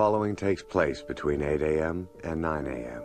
following 0.00 0.34
takes 0.34 0.62
place 0.62 1.02
between 1.02 1.42
8 1.42 1.60
a.m. 1.60 2.08
and 2.24 2.40
9 2.40 2.66
a.m. 2.68 3.02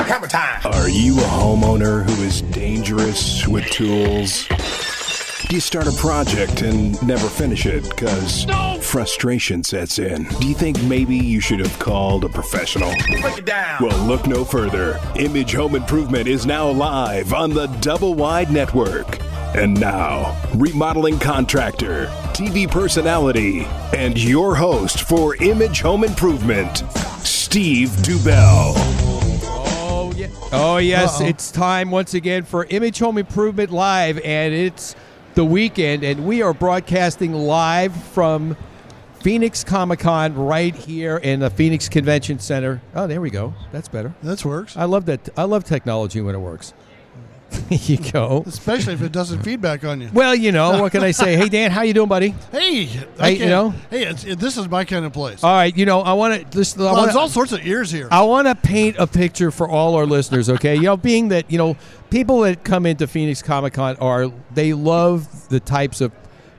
Hammer 0.00 0.28
time. 0.28 0.62
Are 0.64 0.88
you 0.88 1.18
a 1.18 1.24
homeowner 1.24 2.04
who 2.04 2.22
is 2.22 2.40
dangerous 2.40 3.46
with 3.46 3.66
tools? 3.66 4.48
Do 4.48 5.54
you 5.54 5.60
start 5.60 5.86
a 5.86 5.92
project 5.92 6.62
and 6.62 7.06
never 7.06 7.28
finish 7.28 7.66
it 7.66 7.86
because 7.90 8.46
frustration 8.80 9.62
sets 9.62 9.98
in? 9.98 10.24
Do 10.40 10.48
you 10.48 10.54
think 10.54 10.82
maybe 10.84 11.16
you 11.16 11.38
should 11.38 11.60
have 11.60 11.78
called 11.78 12.24
a 12.24 12.30
professional? 12.30 12.94
Break 13.20 13.36
it 13.36 13.44
down. 13.44 13.84
Well, 13.84 14.06
look 14.06 14.26
no 14.26 14.42
further. 14.46 14.98
Image 15.16 15.52
Home 15.52 15.74
Improvement 15.74 16.26
is 16.26 16.46
now 16.46 16.70
live 16.70 17.34
on 17.34 17.50
the 17.50 17.66
Double 17.82 18.14
Wide 18.14 18.50
Network. 18.50 19.18
And 19.54 19.78
now, 19.78 20.40
remodeling 20.54 21.18
contractor, 21.18 22.10
TV 22.40 22.66
personality, 22.66 23.66
and 23.94 24.16
your 24.16 24.54
host 24.54 25.02
for 25.02 25.36
Image 25.42 25.82
Home 25.82 26.04
Improvement, 26.04 26.78
Steve 27.22 27.90
Dubell. 27.96 28.72
Oh, 29.76 30.10
yeah. 30.16 30.28
Oh, 30.50 30.78
yes. 30.78 31.20
It's 31.20 31.50
time 31.50 31.90
once 31.90 32.14
again 32.14 32.44
for 32.44 32.64
Image 32.70 32.98
Home 33.00 33.18
Improvement 33.18 33.70
Live, 33.70 34.18
and 34.20 34.54
it's 34.54 34.96
the 35.34 35.44
weekend, 35.44 36.02
and 36.02 36.26
we 36.26 36.40
are 36.40 36.54
broadcasting 36.54 37.34
live 37.34 37.94
from 37.94 38.56
Phoenix 39.20 39.62
Comic 39.62 39.98
Con 39.98 40.34
right 40.34 40.74
here 40.74 41.18
in 41.18 41.40
the 41.40 41.50
Phoenix 41.50 41.90
Convention 41.90 42.38
Center. 42.38 42.80
Oh, 42.94 43.06
there 43.06 43.20
we 43.20 43.28
go. 43.28 43.52
That's 43.70 43.88
better. 43.88 44.14
That 44.22 44.42
works. 44.46 44.78
I 44.78 44.84
love 44.84 45.04
that. 45.04 45.28
I 45.36 45.42
love 45.42 45.64
technology 45.64 46.22
when 46.22 46.34
it 46.34 46.38
works. 46.38 46.72
There 47.50 47.78
you 47.82 47.98
go. 48.12 48.44
Especially 48.46 48.94
if 48.94 49.02
it 49.02 49.12
doesn't 49.12 49.42
feedback 49.42 49.84
on 49.84 50.00
you. 50.00 50.10
Well, 50.12 50.34
you 50.34 50.52
know, 50.52 50.80
what 50.80 50.92
can 50.92 51.02
I 51.02 51.10
say? 51.10 51.36
Hey, 51.36 51.48
Dan, 51.50 51.70
how 51.70 51.82
you 51.82 51.94
doing, 51.94 52.08
buddy? 52.08 52.34
Hey, 52.52 52.84
Hey, 52.84 53.32
you 53.32 53.46
know? 53.46 53.70
Hey, 53.90 54.06
it's, 54.06 54.24
it, 54.24 54.38
this 54.38 54.56
is 54.56 54.68
my 54.68 54.84
kind 54.84 55.04
of 55.04 55.12
place. 55.12 55.42
All 55.44 55.52
right, 55.52 55.76
you 55.76 55.86
know, 55.86 56.00
I 56.00 56.12
want 56.12 56.50
to 56.50 56.58
listen. 56.58 56.82
Well, 56.82 57.02
there's 57.02 57.16
all 57.16 57.28
sorts 57.28 57.52
of 57.52 57.66
ears 57.66 57.90
here. 57.90 58.08
I 58.10 58.22
want 58.22 58.48
to 58.48 58.54
paint 58.54 58.96
a 58.98 59.06
picture 59.06 59.50
for 59.50 59.68
all 59.68 59.96
our 59.96 60.06
listeners, 60.06 60.48
okay? 60.48 60.74
You 60.76 60.82
know, 60.82 60.96
being 60.96 61.28
that, 61.28 61.50
you 61.50 61.58
know, 61.58 61.76
people 62.10 62.40
that 62.40 62.64
come 62.64 62.86
into 62.86 63.06
Phoenix 63.06 63.42
Comic 63.42 63.74
Con 63.74 63.96
are, 63.96 64.32
they 64.54 64.72
love 64.72 65.48
the 65.48 65.60
types 65.60 66.00
of 66.00 66.12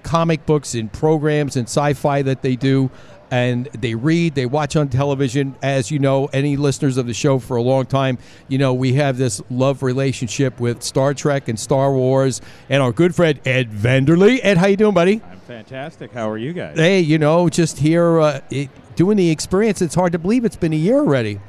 comic 0.04 0.46
books 0.46 0.74
and 0.74 0.92
programs 0.92 1.56
and 1.56 1.68
sci 1.68 1.94
fi 1.94 2.22
that 2.24 2.42
they 2.42 2.56
do. 2.56 2.90
And 3.32 3.68
they 3.68 3.96
read, 3.96 4.36
they 4.36 4.46
watch 4.46 4.76
on 4.76 4.90
television. 4.90 5.56
As 5.64 5.90
you 5.90 6.00
know, 6.00 6.26
any 6.28 6.58
listeners 6.58 6.98
of 6.98 7.08
the 7.08 7.14
show 7.14 7.40
for 7.40 7.56
a 7.56 7.62
long 7.62 7.86
time, 7.86 8.18
you 8.50 8.58
know, 8.58 8.74
we 8.74 8.94
have 8.94 9.18
this 9.18 9.42
love 9.50 9.82
relationship 9.84 10.60
with 10.60 10.84
Star 10.84 11.14
Trek 11.14 11.48
and 11.48 11.58
Star 11.58 11.94
Wars 11.94 12.42
and 12.70 12.84
our 12.84 12.92
good 12.92 13.16
friend 13.16 13.40
Ed 13.46 13.72
Vanderlee. 13.72 14.42
Ed, 14.44 14.58
how 14.58 14.68
you 14.68 14.76
doing, 14.76 14.94
buddy? 14.94 15.22
I'm 15.32 15.40
fantastic. 15.40 16.12
How 16.12 16.30
are 16.30 16.38
you 16.38 16.52
guys? 16.52 16.78
Hey, 16.78 17.00
you 17.00 17.18
know, 17.18 17.48
just 17.48 17.80
here 17.80 18.20
uh, 18.20 18.42
it, 18.50 18.70
doing 18.98 19.16
the 19.16 19.30
experience, 19.32 19.82
it's 19.82 19.96
hard 19.96 20.12
to 20.12 20.20
believe 20.20 20.44
it's 20.44 20.58
been 20.58 20.74
a 20.74 20.78
year 20.78 20.98
already. 20.98 21.40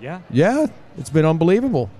Yeah. 0.00 0.20
Yeah, 0.30 0.66
it's 0.96 1.10
been 1.10 1.26
unbelievable. 1.26 1.90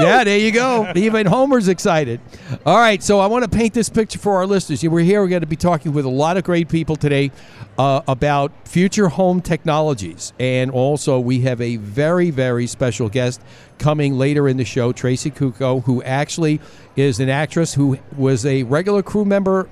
Yeah, 0.00 0.24
there 0.24 0.38
you 0.38 0.50
go. 0.50 0.90
Even 0.96 1.26
Homer's 1.26 1.68
excited. 1.68 2.20
All 2.66 2.78
right, 2.78 3.02
so 3.02 3.20
I 3.20 3.26
want 3.26 3.44
to 3.44 3.50
paint 3.50 3.74
this 3.74 3.88
picture 3.88 4.18
for 4.18 4.36
our 4.36 4.46
listeners. 4.46 4.82
We're 4.82 5.00
here. 5.00 5.20
We're 5.22 5.28
going 5.28 5.42
to 5.42 5.46
be 5.46 5.56
talking 5.56 5.92
with 5.92 6.04
a 6.04 6.10
lot 6.10 6.36
of 6.36 6.42
great 6.44 6.68
people 6.68 6.96
today 6.96 7.30
uh, 7.78 8.02
about 8.08 8.66
future 8.66 9.08
home 9.08 9.40
technologies, 9.40 10.32
and 10.40 10.70
also 10.70 11.20
we 11.20 11.40
have 11.42 11.60
a 11.60 11.76
very, 11.76 12.30
very 12.30 12.66
special 12.66 13.08
guest 13.08 13.40
coming 13.78 14.14
later 14.18 14.48
in 14.48 14.56
the 14.56 14.64
show, 14.64 14.92
Tracy 14.92 15.30
Kuko, 15.30 15.84
who 15.84 16.02
actually 16.02 16.60
is 16.96 17.20
an 17.20 17.28
actress 17.28 17.74
who 17.74 17.98
was 18.16 18.44
a 18.44 18.64
regular 18.64 19.02
crew 19.02 19.24
member 19.24 19.68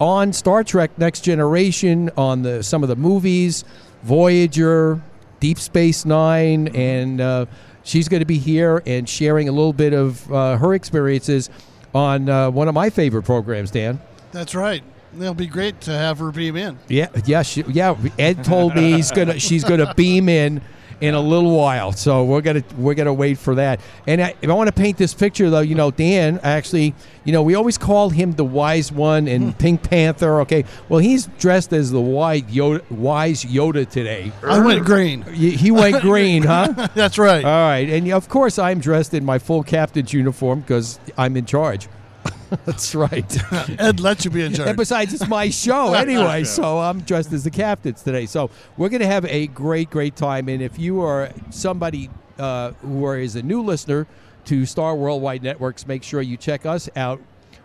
on 0.00 0.32
Star 0.32 0.64
Trek: 0.64 0.96
Next 0.98 1.20
Generation, 1.20 2.10
on 2.16 2.42
the 2.42 2.62
some 2.62 2.82
of 2.82 2.88
the 2.88 2.96
movies, 2.96 3.64
Voyager, 4.04 5.02
Deep 5.40 5.58
Space 5.58 6.06
Nine, 6.06 6.68
and 6.68 7.20
uh, 7.20 7.46
she's 7.86 8.08
going 8.08 8.20
to 8.20 8.26
be 8.26 8.38
here 8.38 8.82
and 8.84 9.08
sharing 9.08 9.48
a 9.48 9.52
little 9.52 9.72
bit 9.72 9.94
of 9.94 10.30
uh, 10.30 10.58
her 10.58 10.74
experiences 10.74 11.48
on 11.94 12.28
uh, 12.28 12.50
one 12.50 12.68
of 12.68 12.74
my 12.74 12.90
favorite 12.90 13.22
programs, 13.22 13.70
Dan. 13.70 14.00
That's 14.32 14.54
right. 14.54 14.82
It'll 15.18 15.32
be 15.32 15.46
great 15.46 15.80
to 15.82 15.92
have 15.92 16.18
her 16.18 16.30
beam 16.30 16.56
in. 16.56 16.78
Yeah, 16.88 17.08
yeah, 17.24 17.40
she, 17.42 17.62
yeah. 17.68 17.96
Ed 18.18 18.44
told 18.44 18.74
me 18.74 18.92
he's 18.92 19.10
gonna 19.10 19.38
she's 19.38 19.64
gonna 19.64 19.94
beam 19.94 20.28
in 20.28 20.60
in 21.00 21.14
a 21.14 21.20
little 21.20 21.56
while, 21.56 21.92
so 21.92 22.24
we're 22.24 22.40
gonna 22.40 22.64
we're 22.76 22.94
gonna 22.94 23.12
wait 23.12 23.38
for 23.38 23.54
that. 23.56 23.80
And 24.06 24.22
I, 24.22 24.34
if 24.40 24.48
I 24.48 24.54
want 24.54 24.68
to 24.68 24.72
paint 24.72 24.96
this 24.96 25.12
picture, 25.12 25.50
though, 25.50 25.60
you 25.60 25.74
know, 25.74 25.90
Dan 25.90 26.40
actually, 26.42 26.94
you 27.24 27.32
know, 27.32 27.42
we 27.42 27.54
always 27.54 27.76
call 27.76 28.10
him 28.10 28.32
the 28.32 28.44
wise 28.44 28.90
one 28.90 29.28
and 29.28 29.52
hmm. 29.52 29.58
Pink 29.58 29.82
Panther. 29.82 30.40
Okay, 30.40 30.64
well, 30.88 31.00
he's 31.00 31.26
dressed 31.38 31.72
as 31.72 31.90
the 31.90 32.00
wise 32.00 32.42
Yoda, 32.42 32.88
wise 32.90 33.44
Yoda 33.44 33.88
today. 33.88 34.32
I 34.42 34.58
went 34.60 34.84
green. 34.84 35.22
He 35.22 35.50
he 35.50 35.70
went 35.70 36.00
green, 36.00 36.42
huh? 36.44 36.88
That's 36.94 37.18
right. 37.18 37.44
All 37.44 37.68
right, 37.68 37.88
and 37.88 38.10
of 38.12 38.28
course 38.28 38.58
I'm 38.58 38.80
dressed 38.80 39.12
in 39.12 39.24
my 39.24 39.38
full 39.38 39.62
captain's 39.62 40.12
uniform 40.12 40.60
because 40.60 40.98
I'm 41.18 41.36
in 41.36 41.44
charge. 41.44 41.88
That's 42.64 42.94
right. 42.94 43.52
Ed 43.80 44.00
let 44.00 44.24
you 44.24 44.30
be 44.30 44.44
in 44.44 44.54
charge. 44.54 44.68
and 44.68 44.76
besides, 44.76 45.12
it's 45.14 45.28
my 45.28 45.50
show 45.50 45.94
anyway, 45.94 46.44
so 46.44 46.78
I'm 46.78 47.00
dressed 47.00 47.32
as 47.32 47.44
the 47.44 47.50
captains 47.50 48.02
today. 48.02 48.26
So 48.26 48.50
we're 48.76 48.88
going 48.88 49.00
to 49.00 49.06
have 49.06 49.24
a 49.26 49.46
great, 49.48 49.90
great 49.90 50.16
time. 50.16 50.48
And 50.48 50.62
if 50.62 50.78
you 50.78 51.02
are 51.02 51.30
somebody 51.50 52.10
uh, 52.38 52.72
who 52.82 53.10
is 53.12 53.36
a 53.36 53.42
new 53.42 53.62
listener 53.62 54.06
to 54.46 54.66
Star 54.66 54.94
Worldwide 54.94 55.42
Networks, 55.42 55.86
make 55.86 56.02
sure 56.02 56.22
you 56.22 56.36
check 56.36 56.66
us 56.66 56.88
out. 56.96 57.20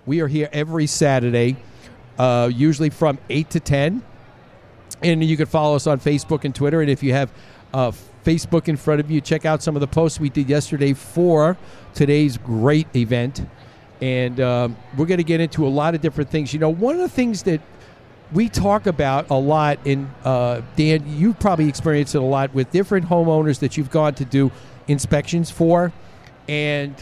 We 0.06 0.22
are 0.22 0.28
here 0.28 0.50
every 0.52 0.88
Saturday, 0.88 1.58
uh, 2.18 2.50
usually 2.52 2.90
from 2.90 3.20
8 3.30 3.50
to 3.52 3.60
10. 3.60 4.04
And 5.04 5.24
you 5.24 5.38
can 5.38 5.46
follow 5.46 5.76
us 5.76 5.88
on 5.88 6.00
Facebook 6.00 6.44
and 6.44 6.54
Twitter. 6.54 6.82
And 6.82 6.90
if 6.90 7.04
you 7.04 7.14
have 7.14 7.32
uh, 7.74 7.92
Facebook 8.24 8.68
in 8.68 8.78
front 8.78 9.00
of 9.00 9.10
you, 9.10 9.22
check 9.22 9.46
out 9.46 9.64
some 9.64 9.76
of 9.76 9.80
the 9.80 9.88
posts 9.88 10.20
we 10.20 10.30
did 10.30 10.50
yesterday 10.50 10.94
for 10.94 11.58
today's 11.94 12.38
great 12.38 12.88
event. 12.96 13.42
And 14.02 14.40
um, 14.40 14.78
we're 14.98 15.06
going 15.06 15.20
to 15.20 15.24
get 15.24 15.40
into 15.40 15.66
a 15.66 15.70
lot 15.70 15.94
of 15.94 16.02
different 16.02 16.30
things. 16.30 16.54
You 16.54 16.60
know, 16.60 16.70
one 16.70 16.96
of 16.96 17.02
the 17.02 17.10
things 17.10 17.44
that 17.44 17.62
we 18.32 18.50
talk 18.50 18.88
about 18.88 19.30
a 19.30 19.36
lot, 19.36 19.80
and 19.86 20.10
uh, 20.24 20.62
Dan, 20.76 21.04
you've 21.08 21.40
probably 21.40 21.68
experienced 21.68 22.16
it 22.16 22.20
a 22.20 22.22
lot 22.22 22.54
with 22.54 22.72
different 22.72 23.08
homeowners 23.08 23.60
that 23.60 23.78
you've 23.78 23.92
gone 23.92 24.16
to 24.16 24.26
do 24.26 24.52
inspections 24.88 25.52
for, 25.52 25.92
and 26.48 26.96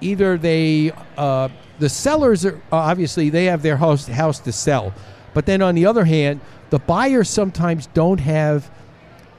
either 0.00 0.38
they, 0.38 0.92
uh, 1.16 1.48
the 1.78 1.88
sellers 1.88 2.46
are 2.46 2.60
obviously 2.70 3.28
they 3.28 3.46
have 3.46 3.62
their 3.62 3.76
house 3.76 4.06
house 4.06 4.38
to 4.40 4.52
sell, 4.52 4.94
but 5.34 5.46
then 5.46 5.62
on 5.62 5.74
the 5.74 5.86
other 5.86 6.04
hand, 6.04 6.40
the 6.70 6.78
buyers 6.78 7.28
sometimes 7.28 7.88
don't 7.88 8.20
have 8.20 8.70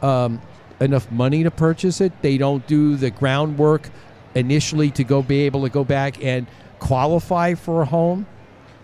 um, 0.01 0.41
enough 0.81 1.09
money 1.11 1.43
to 1.43 1.51
purchase 1.51 2.01
it. 2.01 2.11
They 2.21 2.37
don't 2.37 2.65
do 2.67 2.95
the 2.95 3.09
groundwork 3.09 3.89
initially 4.35 4.91
to 4.91 5.03
go 5.03 5.21
be 5.21 5.41
able 5.41 5.63
to 5.63 5.69
go 5.69 5.83
back 5.83 6.23
and 6.23 6.47
qualify 6.83 7.53
for 7.53 7.81
a 7.81 7.85
home, 7.85 8.25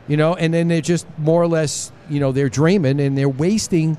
you 0.08 0.16
know, 0.18 0.34
and 0.36 0.54
then 0.54 0.70
they're 0.70 0.82
just 0.82 1.06
more 1.18 1.42
or 1.42 1.48
less, 1.48 1.92
you 2.10 2.20
know, 2.20 2.32
they're 2.32 2.50
dreaming 2.50 3.00
and 3.02 3.18
they're 3.18 3.28
wasting. 3.30 3.98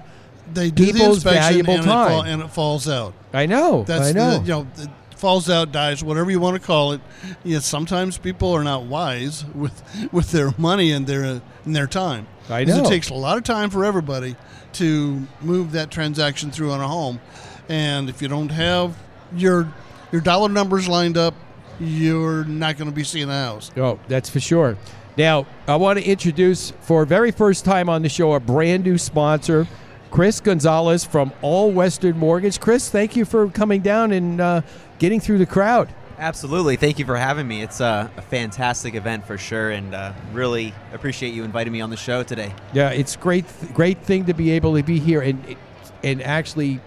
they 0.55 0.71
do 0.71 0.87
people's 0.87 1.16
inspection 1.25 1.65
valuable 1.65 1.75
and, 1.75 1.83
It 1.83 1.87
fall, 1.87 2.22
time. 2.22 2.33
and 2.33 2.43
it 2.43 2.49
falls 2.49 2.88
out. 2.88 3.12
I 3.33 3.47
know. 3.47 3.84
That's 3.84 4.09
I 4.09 4.12
know. 4.12 4.38
The, 4.38 4.43
you 4.43 4.49
know, 4.49 4.66
it 4.78 4.88
falls 5.19 5.50
out, 5.50 5.71
dies, 5.71 6.03
whatever 6.03 6.31
you 6.31 6.41
want 6.41 6.61
to 6.61 6.66
call 6.66 6.93
it. 6.93 7.00
Yeah, 7.44 7.59
sometimes 7.61 8.16
people 8.19 8.53
are 8.55 8.65
not 8.65 8.84
wise 8.84 9.44
with 9.55 9.83
with 10.12 10.31
their 10.32 10.53
money 10.56 10.91
and 10.93 11.06
their 11.06 11.41
and 11.65 11.77
their 11.77 11.87
time. 11.87 12.27
I 12.49 12.65
know. 12.65 12.82
It 12.82 12.87
takes 12.87 13.11
a 13.11 13.15
lot 13.15 13.37
of 13.37 13.44
time 13.44 13.69
for 13.71 13.84
everybody 13.84 14.34
to 14.72 15.27
move 15.43 15.72
that 15.72 15.91
transaction 15.91 16.50
through 16.50 16.72
on 16.72 16.81
a 16.81 16.88
home, 16.88 17.21
and 17.69 18.09
if 18.09 18.22
you 18.22 18.28
don't 18.28 18.49
have 18.50 18.97
your 19.37 19.72
your 20.11 20.21
dollar 20.22 20.49
numbers 20.49 20.88
lined 20.88 21.17
up, 21.17 21.34
you're 21.81 22.44
not 22.44 22.77
going 22.77 22.91
to 22.91 22.94
be 22.94 23.05
seeing 23.05 23.29
the 23.29 23.35
house. 23.35 23.71
Oh, 23.77 23.99
that's 24.09 24.29
for 24.29 24.41
sure. 24.41 24.77
Now, 25.17 25.47
I 25.67 25.77
want 25.77 25.99
to 25.99 26.05
introduce 26.05 26.73
for 26.81 27.05
very 27.05 27.31
first 27.31 27.65
time 27.65 27.88
on 27.88 28.03
the 28.03 28.09
show 28.09 28.32
a 28.35 28.41
brand 28.41 28.85
new 28.85 28.97
sponsor, 28.99 29.67
Chris 30.11 30.41
Gonzalez 30.41 31.05
from 31.05 31.32
All 31.43 31.71
Western 31.71 32.17
Mortgage. 32.17 32.61
Chris, 32.61 32.88
thank 32.88 33.17
you 33.17 33.25
for 33.25 33.49
coming 33.49 33.81
down 33.81 34.12
and 34.12 34.41
uh, 34.41 34.62
getting 34.99 35.21
through 35.21 35.38
the 35.38 35.47
crowd. 35.47 35.93
Absolutely. 36.19 36.77
Thank 36.77 36.99
you 36.99 37.06
for 37.06 37.17
having 37.17 37.49
me. 37.49 37.62
It's 37.62 37.81
uh, 37.81 38.09
a 38.15 38.23
fantastic 38.23 38.94
event 38.94 39.26
for 39.26 39.38
sure, 39.38 39.71
and 39.71 39.94
uh, 39.94 40.12
really 40.33 40.75
appreciate 40.93 41.33
you 41.33 41.44
inviting 41.44 41.73
me 41.73 41.81
on 41.81 41.88
the 41.88 41.97
show 41.97 42.23
today. 42.23 42.55
Yeah, 42.75 42.91
it's 42.91 43.17
great, 43.17 43.47
great 43.73 44.03
thing 44.03 44.26
to 44.26 44.35
be 44.35 44.50
able 44.50 44.76
to 44.76 44.83
be 44.83 44.99
here 44.99 45.23
and 45.23 45.56
and 46.03 46.23
actually 46.23 46.81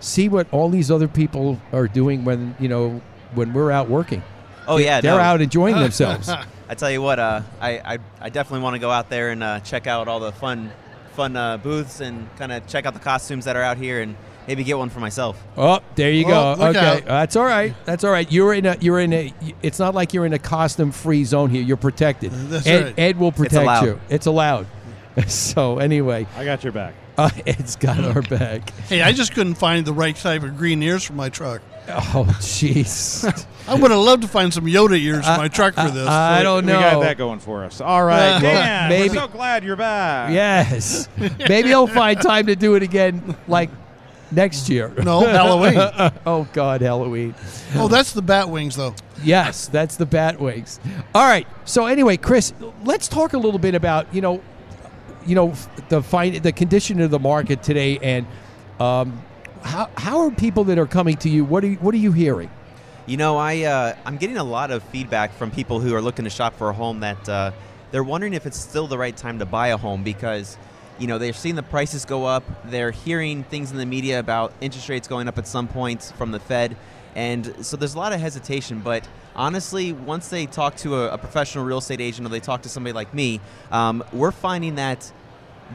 see 0.00 0.28
what 0.28 0.46
all 0.50 0.70
these 0.70 0.90
other 0.90 1.08
people 1.08 1.60
are 1.72 1.88
doing 1.88 2.24
when 2.24 2.56
you 2.58 2.68
know 2.68 3.02
when 3.34 3.52
we're 3.52 3.70
out 3.70 3.88
working. 3.88 4.22
Oh 4.66 4.76
yeah, 4.76 5.00
they're 5.00 5.16
no. 5.16 5.18
out 5.18 5.40
enjoying 5.40 5.74
themselves. 5.80 6.28
I 6.28 6.74
tell 6.74 6.90
you 6.90 7.02
what, 7.02 7.18
uh, 7.18 7.42
I, 7.60 7.94
I 7.94 7.98
I 8.20 8.28
definitely 8.28 8.60
want 8.60 8.74
to 8.74 8.80
go 8.80 8.90
out 8.90 9.10
there 9.10 9.30
and 9.30 9.42
uh, 9.42 9.60
check 9.60 9.86
out 9.86 10.08
all 10.08 10.20
the 10.20 10.32
fun 10.32 10.70
fun 11.12 11.36
uh, 11.36 11.56
booths 11.56 12.00
and 12.00 12.28
kind 12.36 12.52
of 12.52 12.66
check 12.66 12.86
out 12.86 12.94
the 12.94 13.00
costumes 13.00 13.44
that 13.46 13.56
are 13.56 13.62
out 13.62 13.76
here 13.76 14.00
and 14.00 14.16
maybe 14.46 14.64
get 14.64 14.78
one 14.78 14.90
for 14.90 15.00
myself. 15.00 15.42
Oh, 15.56 15.80
there 15.94 16.10
you 16.10 16.24
go. 16.24 16.52
Oh, 16.52 16.56
look 16.58 16.76
okay, 16.76 16.98
out. 16.98 17.04
that's 17.04 17.36
all 17.36 17.44
right. 17.44 17.74
That's 17.84 18.04
all 18.04 18.10
right. 18.10 18.30
You're 18.30 18.54
in 18.54 18.66
a. 18.66 18.76
You're 18.80 19.00
in 19.00 19.12
a. 19.12 19.34
It's 19.62 19.78
not 19.78 19.94
like 19.94 20.14
you're 20.14 20.26
in 20.26 20.32
a 20.32 20.38
costume-free 20.38 21.24
zone 21.24 21.50
here. 21.50 21.62
You're 21.62 21.76
protected. 21.76 22.32
That's 22.32 22.66
Ed, 22.66 22.84
right. 22.84 22.98
Ed 22.98 23.18
will 23.18 23.32
protect 23.32 23.62
allowed. 23.62 23.84
you. 23.84 24.00
It's 24.08 24.26
allowed. 24.26 24.66
so 25.26 25.78
anyway, 25.78 26.26
I 26.36 26.44
got 26.44 26.62
your 26.62 26.72
back. 26.72 26.94
Uh, 27.18 27.30
Ed's 27.46 27.76
got 27.76 28.02
our 28.04 28.22
back. 28.22 28.70
Hey, 28.88 29.02
I 29.02 29.12
just 29.12 29.34
couldn't 29.34 29.54
find 29.54 29.84
the 29.84 29.92
right 29.92 30.16
type 30.16 30.42
of 30.42 30.56
green 30.56 30.82
ears 30.82 31.04
for 31.04 31.12
my 31.12 31.28
truck. 31.28 31.60
Oh, 31.92 32.24
jeez. 32.40 33.24
I 33.66 33.74
would 33.74 33.90
have 33.90 34.00
loved 34.00 34.22
to 34.22 34.28
find 34.28 34.52
some 34.54 34.64
Yoda 34.66 34.98
ears 34.98 35.24
for 35.24 35.36
my 35.36 35.48
truck 35.48 35.74
for 35.74 35.90
this. 35.90 36.06
I 36.08 36.42
don't 36.42 36.64
know. 36.64 36.76
We 36.76 36.82
got 36.82 37.00
that 37.00 37.18
going 37.18 37.40
for 37.40 37.64
us. 37.64 37.80
All 37.80 38.04
right, 38.04 38.40
Well, 38.40 38.40
Dan. 38.40 38.88
maybe- 38.88 39.08
We're 39.10 39.14
so 39.22 39.28
glad 39.28 39.64
you're 39.64 39.76
back. 39.76 40.32
Yes. 40.32 41.08
Maybe 41.48 41.74
I'll 41.74 41.86
find 41.88 42.20
time 42.20 42.46
to 42.46 42.54
do 42.56 42.74
it 42.76 42.82
again, 42.84 43.36
like 43.48 43.70
next 44.30 44.68
year. 44.68 44.92
no, 45.02 45.20
Halloween. 45.26 45.76
oh 46.26 46.46
God, 46.52 46.80
Halloween. 46.80 47.34
Oh, 47.74 47.88
that's 47.88 48.12
the 48.12 48.22
bat 48.22 48.48
wings, 48.48 48.76
though. 48.76 48.94
Yes, 49.24 49.66
that's 49.66 49.96
the 49.96 50.06
bat 50.06 50.38
wings. 50.40 50.78
All 51.14 51.26
right. 51.26 51.46
So 51.64 51.86
anyway, 51.86 52.16
Chris, 52.18 52.52
let's 52.84 53.08
talk 53.08 53.32
a 53.32 53.38
little 53.38 53.58
bit 53.58 53.74
about 53.74 54.14
you 54.14 54.20
know, 54.20 54.42
you 55.26 55.34
know, 55.34 55.54
the 55.88 56.02
fin- 56.02 56.40
the 56.42 56.52
condition 56.52 57.00
of 57.00 57.10
the 57.10 57.18
market 57.18 57.62
today, 57.62 57.98
and 57.98 58.26
um, 58.78 59.22
how 59.62 59.90
how 59.96 60.20
are 60.20 60.30
people 60.30 60.64
that 60.64 60.78
are 60.78 60.86
coming 60.86 61.16
to 61.18 61.28
you? 61.28 61.44
What 61.44 61.64
are 61.64 61.68
you, 61.68 61.76
what 61.76 61.94
are 61.94 61.98
you 61.98 62.12
hearing? 62.12 62.50
You 63.06 63.16
know, 63.16 63.36
I 63.36 63.62
uh, 63.62 63.96
I'm 64.04 64.16
getting 64.16 64.36
a 64.36 64.44
lot 64.44 64.70
of 64.70 64.82
feedback 64.84 65.32
from 65.34 65.50
people 65.50 65.80
who 65.80 65.94
are 65.94 66.02
looking 66.02 66.24
to 66.24 66.30
shop 66.30 66.56
for 66.56 66.70
a 66.70 66.72
home 66.72 67.00
that 67.00 67.28
uh, 67.28 67.52
they're 67.90 68.04
wondering 68.04 68.34
if 68.34 68.46
it's 68.46 68.58
still 68.58 68.86
the 68.86 68.98
right 68.98 69.16
time 69.16 69.38
to 69.38 69.46
buy 69.46 69.68
a 69.68 69.76
home 69.76 70.02
because 70.02 70.56
you 70.98 71.06
know 71.06 71.18
they're 71.18 71.32
seeing 71.32 71.54
the 71.54 71.62
prices 71.62 72.04
go 72.04 72.24
up. 72.24 72.44
They're 72.64 72.90
hearing 72.90 73.44
things 73.44 73.70
in 73.70 73.78
the 73.78 73.86
media 73.86 74.18
about 74.18 74.52
interest 74.60 74.88
rates 74.88 75.08
going 75.08 75.28
up 75.28 75.38
at 75.38 75.46
some 75.46 75.68
point 75.68 76.12
from 76.16 76.30
the 76.30 76.40
Fed, 76.40 76.76
and 77.14 77.64
so 77.64 77.76
there's 77.76 77.94
a 77.94 77.98
lot 77.98 78.12
of 78.12 78.20
hesitation. 78.20 78.80
But 78.80 79.08
honestly, 79.34 79.92
once 79.92 80.28
they 80.28 80.46
talk 80.46 80.76
to 80.76 80.96
a, 80.96 81.14
a 81.14 81.18
professional 81.18 81.64
real 81.64 81.78
estate 81.78 82.00
agent 82.00 82.26
or 82.26 82.30
they 82.30 82.40
talk 82.40 82.62
to 82.62 82.68
somebody 82.68 82.92
like 82.92 83.12
me, 83.12 83.40
um, 83.70 84.04
we're 84.12 84.32
finding 84.32 84.76
that 84.76 85.10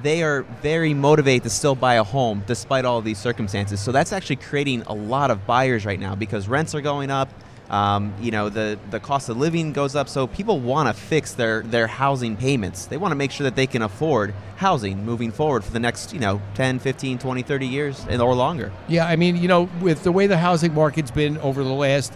they 0.03 0.23
are 0.23 0.43
very 0.61 0.93
motivated 0.93 1.43
to 1.43 1.49
still 1.49 1.75
buy 1.75 1.95
a 1.95 2.03
home 2.03 2.43
despite 2.47 2.85
all 2.85 2.99
of 2.99 3.05
these 3.05 3.17
circumstances. 3.17 3.79
So 3.79 3.91
that's 3.91 4.13
actually 4.13 4.37
creating 4.37 4.83
a 4.83 4.93
lot 4.93 5.31
of 5.31 5.45
buyers 5.45 5.85
right 5.85 5.99
now 5.99 6.15
because 6.15 6.47
rents 6.47 6.75
are 6.75 6.81
going 6.81 7.11
up. 7.11 7.29
Um, 7.69 8.13
you 8.21 8.29
know, 8.29 8.49
the, 8.49 8.77
the 8.91 8.99
cost 8.99 9.27
of 9.29 9.37
living 9.37 9.73
goes 9.73 9.95
up. 9.95 10.07
So 10.07 10.27
people 10.27 10.59
want 10.59 10.87
to 10.87 10.93
fix 10.93 11.33
their, 11.33 11.63
their 11.63 11.87
housing 11.87 12.37
payments. 12.37 12.85
They 12.85 12.97
want 12.97 13.11
to 13.11 13.15
make 13.15 13.31
sure 13.31 13.45
that 13.45 13.55
they 13.55 13.65
can 13.65 13.81
afford 13.81 14.35
housing 14.57 15.03
moving 15.03 15.31
forward 15.31 15.63
for 15.63 15.71
the 15.71 15.79
next, 15.79 16.13
you 16.13 16.19
know, 16.19 16.41
10, 16.53 16.77
15, 16.77 17.17
20, 17.17 17.41
30 17.41 17.67
years 17.67 18.05
and 18.07 18.21
or 18.21 18.35
longer. 18.35 18.71
Yeah, 18.87 19.07
I 19.07 19.15
mean, 19.15 19.37
you 19.37 19.47
know, 19.47 19.67
with 19.81 20.03
the 20.03 20.11
way 20.11 20.27
the 20.27 20.37
housing 20.37 20.75
market's 20.75 21.09
been 21.09 21.39
over 21.39 21.63
the 21.63 21.73
last 21.73 22.13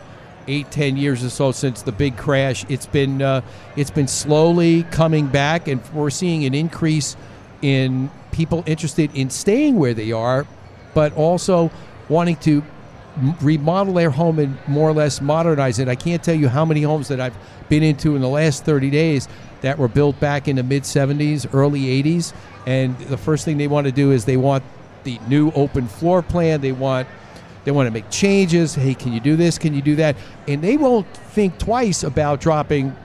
eight, 0.48 0.72
ten 0.72 0.98
years 0.98 1.24
or 1.24 1.30
so 1.30 1.52
since 1.52 1.82
the 1.84 1.92
big 1.92 2.18
crash, 2.18 2.66
it's 2.70 2.86
been 2.86 3.22
uh, 3.22 3.42
it's 3.76 3.92
been 3.92 4.08
slowly 4.08 4.84
coming 4.84 5.28
back, 5.28 5.68
and 5.68 5.82
we're 5.94 6.10
seeing 6.10 6.46
an 6.46 6.54
increase 6.54 7.16
in 7.62 8.10
people 8.32 8.64
interested 8.66 9.14
in 9.16 9.30
staying 9.30 9.78
where 9.78 9.94
they 9.94 10.12
are, 10.12 10.46
but 10.94 11.16
also 11.16 11.72
wanting 12.08 12.36
to 12.38 12.64
remodel 13.42 13.94
their 13.94 14.10
home 14.10 14.40
and 14.40 14.58
more 14.68 14.90
or 14.90 14.94
less 14.94 15.22
modernize 15.22 15.80
it. 15.80 15.88
I 15.88 15.96
can't 15.96 16.24
tell 16.24 16.36
you 16.36 16.48
how 16.48 16.66
many 16.66 16.82
homes 16.82 17.08
that 17.10 17.20
I've 17.20 17.36
been 17.68 17.84
into 17.84 18.16
in 18.16 18.22
the 18.22 18.30
last 18.30 18.66
30 18.66 18.90
days 18.90 19.28
that 19.62 19.78
were 19.78 19.88
built 19.88 20.20
back 20.20 20.48
in 20.48 20.56
the 20.56 20.64
mid 20.64 20.84
70s, 20.84 21.54
early 21.54 21.82
80s, 22.04 22.34
and 22.66 22.98
the 22.98 23.18
first 23.18 23.46
thing 23.46 23.58
they 23.58 23.68
want 23.68 23.86
to 23.86 23.92
do 23.92 24.12
is 24.12 24.26
they 24.26 24.38
want 24.38 24.64
the 25.04 25.20
new 25.28 25.52
open 25.52 25.88
floor 25.88 26.22
plan. 26.22 26.62
They 26.62 26.72
want 26.72 27.08
they 27.66 27.72
want 27.72 27.88
to 27.88 27.92
make 27.92 28.10
changes. 28.10 28.74
Hey, 28.76 28.94
can 28.94 29.12
you 29.12 29.20
do 29.20 29.36
this? 29.36 29.58
Can 29.58 29.74
you 29.74 29.82
do 29.82 29.96
that? 29.98 30.16
And 30.48 30.62
they 30.62 30.78
won't 30.78 31.08
think 31.08 31.58
twice 31.58 32.04
about 32.04 32.40
dropping 32.40 32.96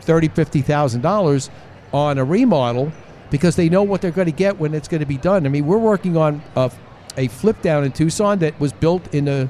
thirty, 0.00 0.28
fifty 0.28 0.60
thousand 0.60 1.00
dollars 1.00 1.50
on 1.92 2.18
a 2.18 2.24
remodel 2.24 2.92
because 3.32 3.56
they 3.56 3.68
know 3.68 3.82
what 3.82 4.00
they're 4.02 4.12
going 4.12 4.26
to 4.26 4.30
get 4.32 4.58
when 4.58 4.74
it's 4.74 4.86
going 4.86 5.00
to 5.00 5.06
be 5.06 5.16
done. 5.16 5.44
I 5.46 5.48
mean, 5.48 5.66
we're 5.66 5.78
working 5.78 6.16
on 6.16 6.40
a, 6.54 6.70
a 7.16 7.26
flip 7.26 7.60
down 7.62 7.82
in 7.82 7.90
Tucson 7.90 8.38
that 8.40 8.60
was 8.60 8.72
built 8.72 9.12
in 9.12 9.24
the 9.24 9.48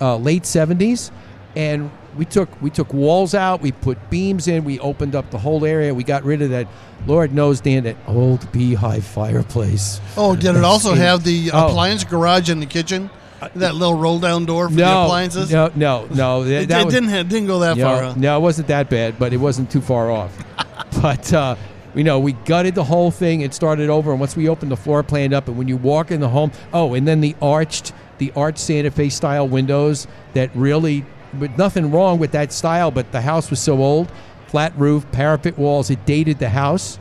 uh, 0.00 0.16
late 0.16 0.42
'70s, 0.42 1.12
and 1.54 1.90
we 2.16 2.24
took 2.24 2.60
we 2.60 2.70
took 2.70 2.92
walls 2.92 3.34
out, 3.34 3.60
we 3.60 3.70
put 3.70 4.10
beams 4.10 4.48
in, 4.48 4.64
we 4.64 4.80
opened 4.80 5.14
up 5.14 5.30
the 5.30 5.38
whole 5.38 5.64
area, 5.64 5.94
we 5.94 6.02
got 6.02 6.24
rid 6.24 6.42
of 6.42 6.50
that. 6.50 6.66
Lord 7.06 7.32
knows, 7.32 7.60
Dan, 7.60 7.84
that 7.84 7.96
old 8.08 8.50
beehive 8.50 9.04
fireplace. 9.04 10.00
Oh, 10.16 10.34
did 10.34 10.56
it 10.56 10.64
also 10.64 10.94
have 10.94 11.22
the 11.22 11.50
Oh. 11.52 11.68
appliance 11.68 12.02
garage 12.02 12.50
in 12.50 12.58
the 12.58 12.66
kitchen? 12.66 13.08
That 13.54 13.76
little 13.76 13.94
roll 13.96 14.18
down 14.18 14.46
door 14.46 14.68
for 14.68 14.74
the 14.74 14.82
appliances? 14.82 15.52
no, 15.52 15.70
no, 15.76 16.08
no. 16.12 16.42
That, 16.48 16.62
It, 16.62 16.68
that 16.70 16.80
it 16.80 16.84
was- 16.86 16.94
didn't, 16.94 17.10
have, 17.10 17.28
didn't 17.28 17.46
go 17.46 17.60
that 17.60 17.76
no, 17.76 17.84
far. 17.84 18.16
No, 18.16 18.36
it 18.36 18.40
wasn't 18.40 18.66
that 18.66 18.90
bad, 18.90 19.16
but 19.16 19.32
it 19.32 19.36
wasn't 19.36 19.70
too 19.70 19.80
far 19.80 20.10
off. 20.10 20.36
but 21.00 21.32
uh, 21.32 21.54
you 21.98 22.04
know, 22.04 22.20
we 22.20 22.32
gutted 22.32 22.76
the 22.76 22.84
whole 22.84 23.10
thing 23.10 23.42
and 23.42 23.52
started 23.52 23.90
over. 23.90 24.12
And 24.12 24.20
once 24.20 24.36
we 24.36 24.48
opened 24.48 24.70
the 24.70 24.76
floor 24.76 25.02
plan 25.02 25.34
up, 25.34 25.48
and 25.48 25.58
when 25.58 25.66
you 25.66 25.76
walk 25.76 26.12
in 26.12 26.20
the 26.20 26.28
home, 26.28 26.52
oh, 26.72 26.94
and 26.94 27.08
then 27.08 27.20
the 27.20 27.34
arched, 27.42 27.92
the 28.18 28.32
arched 28.36 28.60
Santa 28.60 28.92
Fe 28.92 29.08
style 29.08 29.48
windows 29.48 30.06
that 30.34 30.54
really, 30.54 31.04
but 31.34 31.58
nothing 31.58 31.90
wrong 31.90 32.20
with 32.20 32.30
that 32.30 32.52
style, 32.52 32.92
but 32.92 33.10
the 33.10 33.20
house 33.20 33.50
was 33.50 33.58
so 33.58 33.82
old, 33.82 34.12
flat 34.46 34.72
roof, 34.78 35.10
parapet 35.10 35.58
walls, 35.58 35.90
it 35.90 36.06
dated 36.06 36.38
the 36.38 36.48
house. 36.48 37.00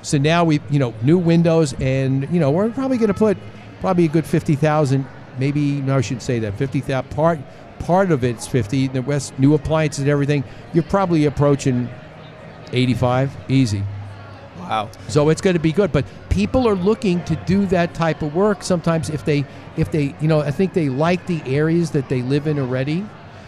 So 0.00 0.16
now 0.16 0.44
we, 0.44 0.60
you 0.70 0.78
know, 0.78 0.94
new 1.02 1.18
windows, 1.18 1.74
and 1.78 2.26
you 2.32 2.40
know, 2.40 2.50
we're 2.50 2.70
probably 2.70 2.96
going 2.96 3.08
to 3.08 3.14
put 3.14 3.36
probably 3.80 4.06
a 4.06 4.08
good 4.08 4.24
fifty 4.24 4.54
thousand, 4.54 5.06
maybe 5.38 5.82
no, 5.82 5.98
I 5.98 6.00
shouldn't 6.00 6.22
say 6.22 6.38
that. 6.38 6.54
Fifty 6.54 6.80
thousand 6.80 7.10
part 7.10 7.38
part 7.80 8.10
of 8.10 8.24
it's 8.24 8.46
fifty. 8.46 8.88
The 8.88 9.02
rest, 9.02 9.38
new 9.38 9.52
appliances 9.52 10.00
and 10.00 10.08
everything. 10.08 10.42
You're 10.72 10.84
probably 10.84 11.26
approaching 11.26 11.90
eighty-five, 12.72 13.36
easy. 13.50 13.84
Wow. 14.68 14.90
So 15.08 15.30
it's 15.30 15.40
going 15.40 15.54
to 15.54 15.60
be 15.60 15.72
good. 15.72 15.92
But 15.92 16.04
people 16.28 16.68
are 16.68 16.74
looking 16.74 17.24
to 17.24 17.36
do 17.46 17.66
that 17.66 17.94
type 17.94 18.22
of 18.22 18.34
work. 18.34 18.62
Sometimes 18.62 19.08
if 19.10 19.24
they, 19.24 19.44
if 19.76 19.90
they, 19.90 20.14
you 20.20 20.28
know, 20.28 20.40
I 20.40 20.50
think 20.50 20.74
they 20.74 20.88
like 20.88 21.26
the 21.26 21.42
areas 21.46 21.92
that 21.92 22.08
they 22.08 22.22
live 22.22 22.46
in 22.46 22.58
already. 22.58 23.04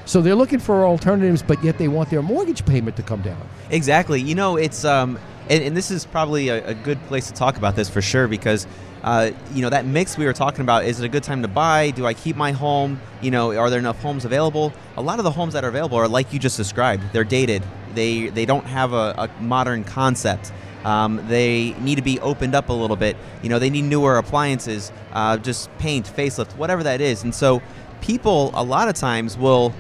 So 0.06 0.20
they're 0.20 0.34
looking 0.34 0.58
for 0.58 0.84
alternatives, 0.84 1.42
but 1.42 1.62
yet 1.62 1.78
they 1.78 1.86
want 1.88 2.10
their 2.10 2.22
mortgage 2.22 2.64
payment 2.64 2.96
to 2.96 3.02
come 3.02 3.22
down. 3.22 3.40
Exactly. 3.70 4.20
You 4.20 4.34
know, 4.34 4.56
it's 4.56 4.84
um, 4.84 5.18
and, 5.48 5.62
and 5.62 5.76
this 5.76 5.90
is 5.90 6.06
probably 6.06 6.48
a, 6.48 6.68
a 6.68 6.74
good 6.74 7.00
place 7.06 7.26
to 7.28 7.32
talk 7.34 7.56
about 7.56 7.76
this 7.76 7.90
for 7.90 8.00
sure 8.00 8.26
because, 8.26 8.66
uh, 9.02 9.30
you 9.52 9.62
know, 9.62 9.70
that 9.70 9.84
mix 9.84 10.16
we 10.16 10.24
were 10.24 10.32
talking 10.32 10.62
about. 10.62 10.84
Is 10.84 11.00
it 11.00 11.04
a 11.04 11.08
good 11.08 11.22
time 11.22 11.42
to 11.42 11.48
buy? 11.48 11.90
Do 11.90 12.06
I 12.06 12.14
keep 12.14 12.36
my 12.36 12.52
home? 12.52 13.00
You 13.20 13.30
know, 13.30 13.56
are 13.56 13.68
there 13.68 13.78
enough 13.78 14.00
homes 14.00 14.24
available? 14.24 14.72
A 14.96 15.02
lot 15.02 15.18
of 15.18 15.24
the 15.24 15.30
homes 15.30 15.52
that 15.52 15.64
are 15.64 15.68
available 15.68 15.98
are 15.98 16.08
like 16.08 16.32
you 16.32 16.38
just 16.38 16.56
described. 16.56 17.02
They're 17.12 17.24
dated. 17.24 17.62
They 17.94 18.28
they 18.28 18.46
don't 18.46 18.66
have 18.66 18.92
a, 18.92 19.14
a 19.18 19.42
modern 19.42 19.84
concept. 19.84 20.52
Um, 20.84 21.24
they 21.28 21.74
need 21.80 21.96
to 21.96 22.02
be 22.02 22.18
opened 22.20 22.54
up 22.54 22.68
a 22.68 22.72
little 22.72 22.96
bit. 22.96 23.16
You 23.42 23.48
know, 23.48 23.58
they 23.58 23.70
need 23.70 23.82
newer 23.82 24.16
appliances, 24.18 24.92
uh, 25.12 25.36
just 25.38 25.76
paint, 25.78 26.06
facelift, 26.06 26.56
whatever 26.56 26.82
that 26.82 27.00
is. 27.00 27.22
And 27.24 27.34
so, 27.34 27.62
people 28.00 28.50
a 28.54 28.64
lot 28.64 28.88
of 28.88 28.94
times 28.94 29.36
will 29.36 29.74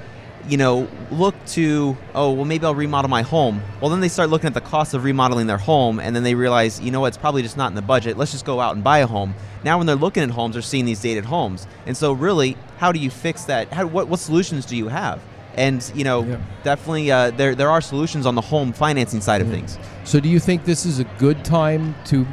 you 0.48 0.56
know, 0.56 0.88
look 1.10 1.34
to, 1.46 1.96
oh, 2.14 2.32
well, 2.32 2.44
maybe 2.44 2.64
I'll 2.64 2.74
remodel 2.74 3.08
my 3.08 3.22
home. 3.22 3.62
Well, 3.80 3.90
then 3.90 4.00
they 4.00 4.08
start 4.08 4.30
looking 4.30 4.46
at 4.46 4.54
the 4.54 4.60
cost 4.60 4.94
of 4.94 5.04
remodeling 5.04 5.46
their 5.46 5.58
home, 5.58 6.00
and 6.00 6.14
then 6.14 6.22
they 6.22 6.34
realize, 6.34 6.80
you 6.80 6.90
know 6.90 7.00
what, 7.00 7.08
it's 7.08 7.18
probably 7.18 7.42
just 7.42 7.56
not 7.56 7.68
in 7.68 7.74
the 7.74 7.82
budget. 7.82 8.16
Let's 8.16 8.32
just 8.32 8.44
go 8.44 8.60
out 8.60 8.74
and 8.74 8.82
buy 8.82 8.98
a 8.98 9.06
home. 9.06 9.34
Now, 9.64 9.78
when 9.78 9.86
they're 9.86 9.96
looking 9.96 10.22
at 10.22 10.30
homes, 10.30 10.54
they're 10.54 10.62
seeing 10.62 10.86
these 10.86 11.00
dated 11.00 11.24
homes. 11.24 11.66
And 11.86 11.96
so, 11.96 12.12
really, 12.12 12.56
how 12.78 12.92
do 12.92 12.98
you 12.98 13.10
fix 13.10 13.44
that? 13.44 13.72
How, 13.72 13.86
what, 13.86 14.08
what 14.08 14.18
solutions 14.18 14.64
do 14.64 14.76
you 14.76 14.88
have? 14.88 15.20
And, 15.56 15.90
you 15.94 16.04
know, 16.04 16.24
Yeah. 16.24 16.36
definitely 16.62 17.10
uh, 17.10 17.30
there, 17.32 17.54
there 17.54 17.70
are 17.70 17.80
solutions 17.80 18.24
on 18.26 18.34
the 18.34 18.40
home 18.40 18.72
financing 18.72 19.20
side 19.20 19.40
of 19.40 19.48
things. 19.48 19.78
So 20.04 20.20
do 20.20 20.28
you 20.28 20.38
think 20.38 20.64
this 20.64 20.86
is 20.86 20.98
a 21.00 21.04
good 21.18 21.44
time 21.44 21.94
to 22.06 22.26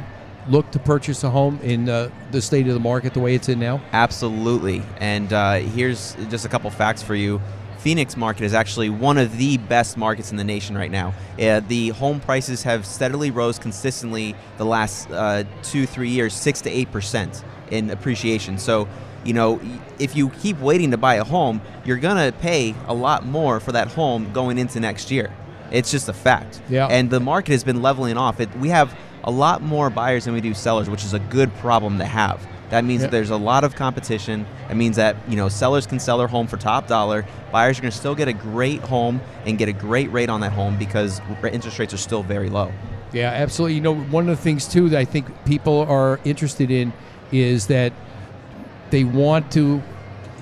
look 0.48 0.70
to 0.70 0.78
purchase 0.78 1.24
a 1.24 1.30
home 1.30 1.58
in 1.62 1.88
uh, 1.88 2.08
the 2.30 2.40
state 2.40 2.66
of 2.68 2.74
the 2.74 2.80
market 2.80 3.12
the 3.14 3.20
way 3.20 3.34
it's 3.34 3.48
in 3.48 3.58
now? 3.58 3.80
Absolutely. 3.92 4.82
And 4.98 5.32
uh, 5.32 5.56
here's 5.56 6.16
just 6.30 6.44
a 6.46 6.48
couple 6.48 6.70
facts 6.70 7.02
for 7.02 7.14
you. 7.14 7.40
Phoenix 7.78 8.16
market 8.16 8.44
is 8.44 8.54
actually 8.54 8.90
one 8.90 9.18
of 9.18 9.36
the 9.38 9.56
best 9.58 9.96
markets 9.96 10.30
in 10.32 10.36
the 10.36 10.44
nation 10.44 10.76
right 10.76 10.90
now. 10.90 11.14
Uh, 11.40 11.60
the 11.60 11.90
home 11.90 12.18
prices 12.18 12.64
have 12.64 12.84
steadily 12.84 13.30
rose 13.30 13.58
consistently 13.58 14.34
the 14.56 14.64
last 14.64 15.08
uh, 15.10 15.44
two, 15.62 15.86
three 15.86 16.08
years, 16.08 16.34
six 16.34 16.60
to 16.62 16.70
eight 16.70 16.90
percent 16.90 17.44
in 17.70 17.90
appreciation. 17.90 18.58
So, 18.58 18.88
you 19.28 19.34
know, 19.34 19.60
if 19.98 20.16
you 20.16 20.30
keep 20.30 20.58
waiting 20.58 20.90
to 20.92 20.96
buy 20.96 21.16
a 21.16 21.24
home, 21.24 21.60
you're 21.84 21.98
gonna 21.98 22.32
pay 22.40 22.74
a 22.86 22.94
lot 22.94 23.26
more 23.26 23.60
for 23.60 23.72
that 23.72 23.88
home 23.88 24.32
going 24.32 24.56
into 24.58 24.80
next 24.80 25.10
year. 25.10 25.30
It's 25.70 25.90
just 25.90 26.08
a 26.08 26.14
fact. 26.14 26.62
Yeah. 26.70 26.86
And 26.86 27.10
the 27.10 27.20
market 27.20 27.52
has 27.52 27.62
been 27.62 27.82
leveling 27.82 28.16
off. 28.16 28.40
It, 28.40 28.48
we 28.56 28.70
have 28.70 28.96
a 29.24 29.30
lot 29.30 29.60
more 29.60 29.90
buyers 29.90 30.24
than 30.24 30.32
we 30.32 30.40
do 30.40 30.54
sellers, 30.54 30.88
which 30.88 31.04
is 31.04 31.12
a 31.12 31.18
good 31.18 31.54
problem 31.56 31.98
to 31.98 32.06
have. 32.06 32.46
That 32.70 32.84
means 32.84 33.00
Yeah. 33.02 33.06
that 33.08 33.10
there's 33.12 33.28
a 33.30 33.36
lot 33.36 33.64
of 33.64 33.74
competition. 33.74 34.46
That 34.68 34.76
means 34.78 34.96
that 34.96 35.16
you 35.28 35.36
know 35.36 35.48
sellers 35.50 35.86
can 35.86 35.98
sell 36.00 36.16
their 36.16 36.26
home 36.26 36.46
for 36.46 36.56
top 36.56 36.86
dollar. 36.86 37.26
Buyers 37.52 37.78
are 37.78 37.82
going 37.82 37.92
to 37.92 37.96
still 37.98 38.14
get 38.14 38.28
a 38.28 38.32
great 38.32 38.80
home 38.80 39.20
and 39.44 39.58
get 39.58 39.68
a 39.68 39.72
great 39.74 40.10
rate 40.10 40.30
on 40.30 40.40
that 40.40 40.52
home 40.52 40.78
because 40.78 41.20
interest 41.52 41.78
rates 41.78 41.92
are 41.92 41.98
still 41.98 42.22
very 42.22 42.48
low. 42.48 42.72
Yeah, 43.12 43.30
absolutely. 43.30 43.74
You 43.74 43.80
know, 43.82 43.94
one 43.94 44.28
of 44.28 44.36
the 44.36 44.42
things 44.42 44.66
too 44.66 44.88
that 44.90 44.98
I 44.98 45.04
think 45.04 45.26
people 45.44 45.80
are 45.88 46.18
interested 46.24 46.70
in 46.70 46.92
is 47.32 47.66
that 47.66 47.92
they 48.90 49.04
want 49.04 49.52
to, 49.52 49.82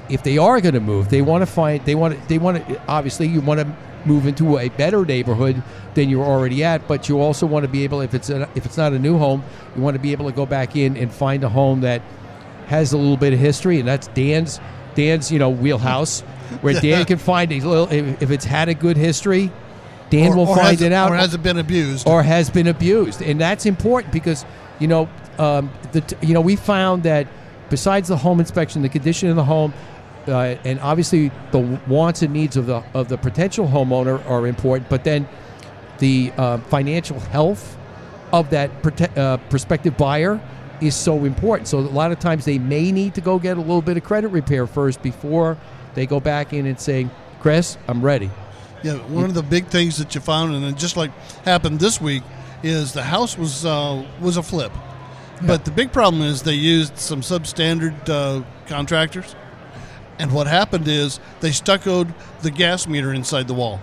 if 0.09 0.23
they 0.23 0.39
are 0.39 0.61
going 0.61 0.75
to 0.75 0.81
move, 0.81 1.09
they 1.09 1.23
want 1.23 1.43
to 1.43 1.47
find, 1.47 1.85
they 1.85 1.95
want 1.95 2.21
to, 2.21 2.29
they 2.29 2.39
want 2.39 2.67
to. 2.67 2.83
Obviously, 2.87 3.27
you 3.29 3.41
want 3.41 3.61
to 3.61 3.77
move 4.05 4.27
into 4.27 4.59
a 4.59 4.69
better 4.71 5.05
neighborhood 5.05 5.63
than 5.95 6.09
you're 6.09 6.25
already 6.25 6.63
at. 6.63 6.87
But 6.87 7.09
you 7.09 7.21
also 7.21 7.47
want 7.47 7.65
to 7.65 7.69
be 7.69 7.83
able, 7.85 8.01
if 8.01 8.15
it's 8.15 8.31
a, 8.31 8.49
if 8.55 8.65
it's 8.67 8.77
not 8.77 8.93
a 8.93 8.99
new 8.99 9.19
home, 9.19 9.43
you 9.75 9.83
want 9.83 9.95
to 9.97 10.01
be 10.01 10.13
able 10.13 10.27
to 10.27 10.35
go 10.37 10.47
back 10.47 10.77
in 10.77 10.97
and 10.97 11.13
find 11.13 11.43
a 11.45 11.49
home 11.49 11.81
that 11.81 12.03
has 12.67 12.93
a 12.93 12.97
little 12.99 13.17
bit 13.17 13.33
of 13.33 13.39
history, 13.39 13.79
and 13.79 13.89
that's 13.89 14.07
Dan's 14.09 14.61
Dan's 14.95 15.31
you 15.31 15.39
know 15.39 15.51
wheelhouse, 15.51 16.21
where 16.61 16.75
Dan 16.81 17.05
can 17.05 17.19
find 17.19 17.53
a 17.53 17.61
little 17.61 17.89
if, 17.93 18.23
if 18.23 18.31
it's 18.31 18.45
had 18.45 18.69
a 18.69 18.75
good 18.75 18.97
history. 18.97 19.51
Dan 20.09 20.33
Or- 20.33 20.37
will 20.37 20.49
or 20.49 20.57
find 20.57 20.81
it 20.81 20.93
out, 20.93 21.11
or 21.11 21.17
has 21.17 21.35
it 21.35 21.43
been 21.43 21.59
abused? 21.59 22.07
or 22.07 22.23
has 22.23 22.49
been 22.49 22.69
abused, 22.69 23.23
and 23.23 23.41
that's 23.41 23.67
important 23.67 24.13
because 24.13 24.45
you 24.79 24.87
know 24.87 25.09
um, 25.39 25.71
the 25.91 26.17
you 26.23 26.33
know 26.33 26.41
we 26.41 26.55
found 26.55 27.03
that 27.03 27.27
besides 27.71 28.09
the 28.09 28.17
home 28.17 28.41
inspection, 28.41 28.83
the 28.83 28.89
condition 28.89 29.29
of 29.29 29.37
the 29.37 29.45
home, 29.45 29.73
uh, 30.29 30.57
and 30.65 30.81
obviously 30.81 31.31
the 31.53 31.59
wants 31.87 32.23
and 32.23 32.33
needs 32.33 32.57
of 32.57 32.67
the 32.67 32.83
of 32.95 33.09
the 33.09 33.17
potential 33.17 33.67
homeowner 33.67 34.25
are 34.29 34.47
important, 34.47 34.89
but 34.89 35.05
then 35.05 35.29
the 35.99 36.33
uh, 36.37 36.59
financial 36.59 37.21
health 37.21 37.77
of 38.33 38.51
that 38.51 38.83
prote- 38.83 39.17
uh, 39.17 39.37
prospective 39.49 39.97
buyer 39.97 40.41
is 40.81 40.95
so 40.95 41.25
important. 41.25 41.69
So 41.69 41.79
a 41.79 41.81
lot 41.81 42.13
of 42.13 42.19
times 42.19 42.45
they 42.45 42.59
may 42.59 42.93
need 42.93 43.15
to 43.15 43.21
go 43.21 43.39
get 43.39 43.57
a 43.57 43.61
little 43.61 43.83
bit 43.83 43.97
of 43.97 44.05
credit 44.05 44.29
repair 44.29 44.67
first 44.67 45.03
before 45.03 45.57
they 45.95 46.07
go 46.07 46.21
back 46.21 46.53
in 46.53 46.67
and 46.67 46.79
say, 46.79 47.09
"Chris, 47.41 47.79
I'm 47.89 48.03
ready." 48.03 48.31
Yeah, 48.83 48.95
one 48.95 49.25
of 49.25 49.35
the 49.35 49.43
big 49.43 49.67
things 49.67 49.97
that 49.99 50.15
you 50.15 50.21
found, 50.21 50.55
and 50.55 50.77
just 50.77 50.97
like 50.97 51.11
happened 51.45 51.81
this 51.81 52.01
week, 52.01 52.23
is 52.63 52.93
the 52.93 53.03
house 53.03 53.39
was 53.39 53.65
uh, 53.65 54.05
was 54.21 54.37
a 54.37 54.43
flip, 54.43 54.73
but 55.45 55.65
the 55.65 55.71
big 55.71 55.93
problem 55.93 56.23
is 56.23 56.43
they 56.43 56.55
used 56.55 56.97
some 56.99 57.21
substandard 57.21 58.09
uh, 58.09 58.43
contractors, 58.67 59.35
and 60.19 60.33
what 60.33 60.47
happened 60.47 60.89
is 60.89 61.21
they 61.41 61.51
stuccoed 61.53 62.13
the 62.43 62.51
gas 62.51 62.87
meter 62.87 63.13
inside 63.13 63.49
the 63.49 63.55
wall. 63.55 63.81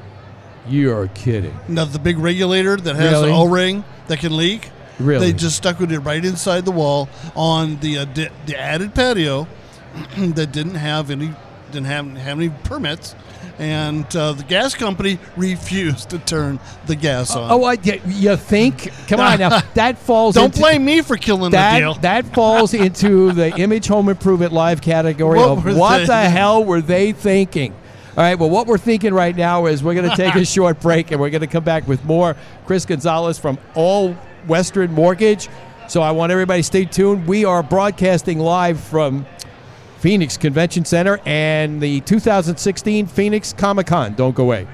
You're 0.68 1.08
kidding. 1.10 1.58
Now 1.68 1.86
the 1.86 2.00
big 2.00 2.18
regulator 2.18 2.78
that 2.78 2.96
has 2.96 3.12
Really? 3.14 3.30
an 3.30 3.36
O-ring 3.36 3.84
that 4.08 4.20
can 4.20 4.36
leak, 4.38 4.70
Really? 5.00 5.32
they 5.32 5.38
just 5.38 5.58
stuccoed 5.58 5.92
it 5.92 6.00
right 6.00 6.24
inside 6.24 6.66
the 6.66 6.72
wall 6.72 7.10
on 7.36 7.80
the 7.82 7.98
uh, 8.00 8.06
di- 8.06 8.30
the 8.46 8.58
added 8.60 8.96
patio 8.96 9.48
that 10.18 10.52
didn't 10.52 10.76
have 10.76 11.10
any 11.12 11.34
didn't 11.72 11.86
have, 11.88 12.06
have 12.18 12.38
any 12.40 12.50
permits, 12.64 13.14
and 13.60 14.16
uh, 14.16 14.34
the 14.34 14.44
gas 14.44 14.74
company 14.74 15.20
refused 15.38 16.10
to 16.10 16.20
turn 16.20 16.60
the 16.86 16.96
gas 16.96 17.36
on. 17.36 17.52
Oh, 17.52 17.64
I, 17.64 17.74
you, 17.74 18.02
you 18.08 18.36
think? 18.36 18.92
Come 19.08 19.20
on 19.20 19.40
now. 19.40 19.62
That 19.74 19.98
falls. 19.98 20.36
Don't 20.36 20.46
into, 20.46 20.60
blame 20.60 20.86
me 20.86 21.02
for 21.02 21.18
killing 21.18 21.52
the 21.52 21.78
deal. 21.78 21.94
That 21.96 22.24
that 22.26 22.34
falls 22.34 22.74
into 22.74 23.32
the 23.32 23.56
image 23.58 23.88
home 23.88 24.10
improvement 24.10 24.54
live 24.54 24.82
category 24.82 25.40
What 25.40 25.50
of 25.50 25.78
what 25.78 25.98
they- 26.00 26.06
the 26.06 26.30
hell 26.30 26.64
were 26.64 26.82
they 26.82 27.12
thinking? 27.12 27.74
All 28.16 28.24
right. 28.24 28.38
Well, 28.38 28.50
what 28.50 28.68
we're 28.68 28.78
thinking 28.78 29.14
right 29.14 29.36
now 29.36 29.66
is 29.66 29.84
we're 29.84 29.96
going 29.96 30.10
to 30.10 30.16
take 30.16 30.36
a 30.36 30.46
short 30.46 30.80
break 30.80 31.10
and 31.12 31.20
we're 31.20 31.32
going 31.32 31.42
to 31.42 31.48
come 31.48 31.64
back 31.64 31.88
with 31.88 32.04
more. 32.06 32.36
Chris 32.68 32.86
Gonzalez 32.86 33.40
from 33.40 33.58
All 33.74 34.14
Western 34.48 34.92
Mortgage. 34.92 35.50
So 35.88 36.02
I 36.02 36.12
want 36.12 36.32
everybody 36.32 36.60
to 36.62 36.64
stay 36.66 36.86
tuned. 36.86 37.28
We 37.28 37.44
are 37.44 37.64
broadcasting 37.64 38.40
live 38.40 38.80
from 38.80 39.26
Phoenix 40.04 40.36
Convention 40.36 40.84
Center 40.84 41.22
and 41.26 41.80
the 41.80 42.02
2016 42.02 43.06
Phoenix 43.06 43.54
Comic 43.54 43.88
Con. 43.88 44.14
Don't 44.16 44.36
go 44.36 44.44
away. 44.44 44.68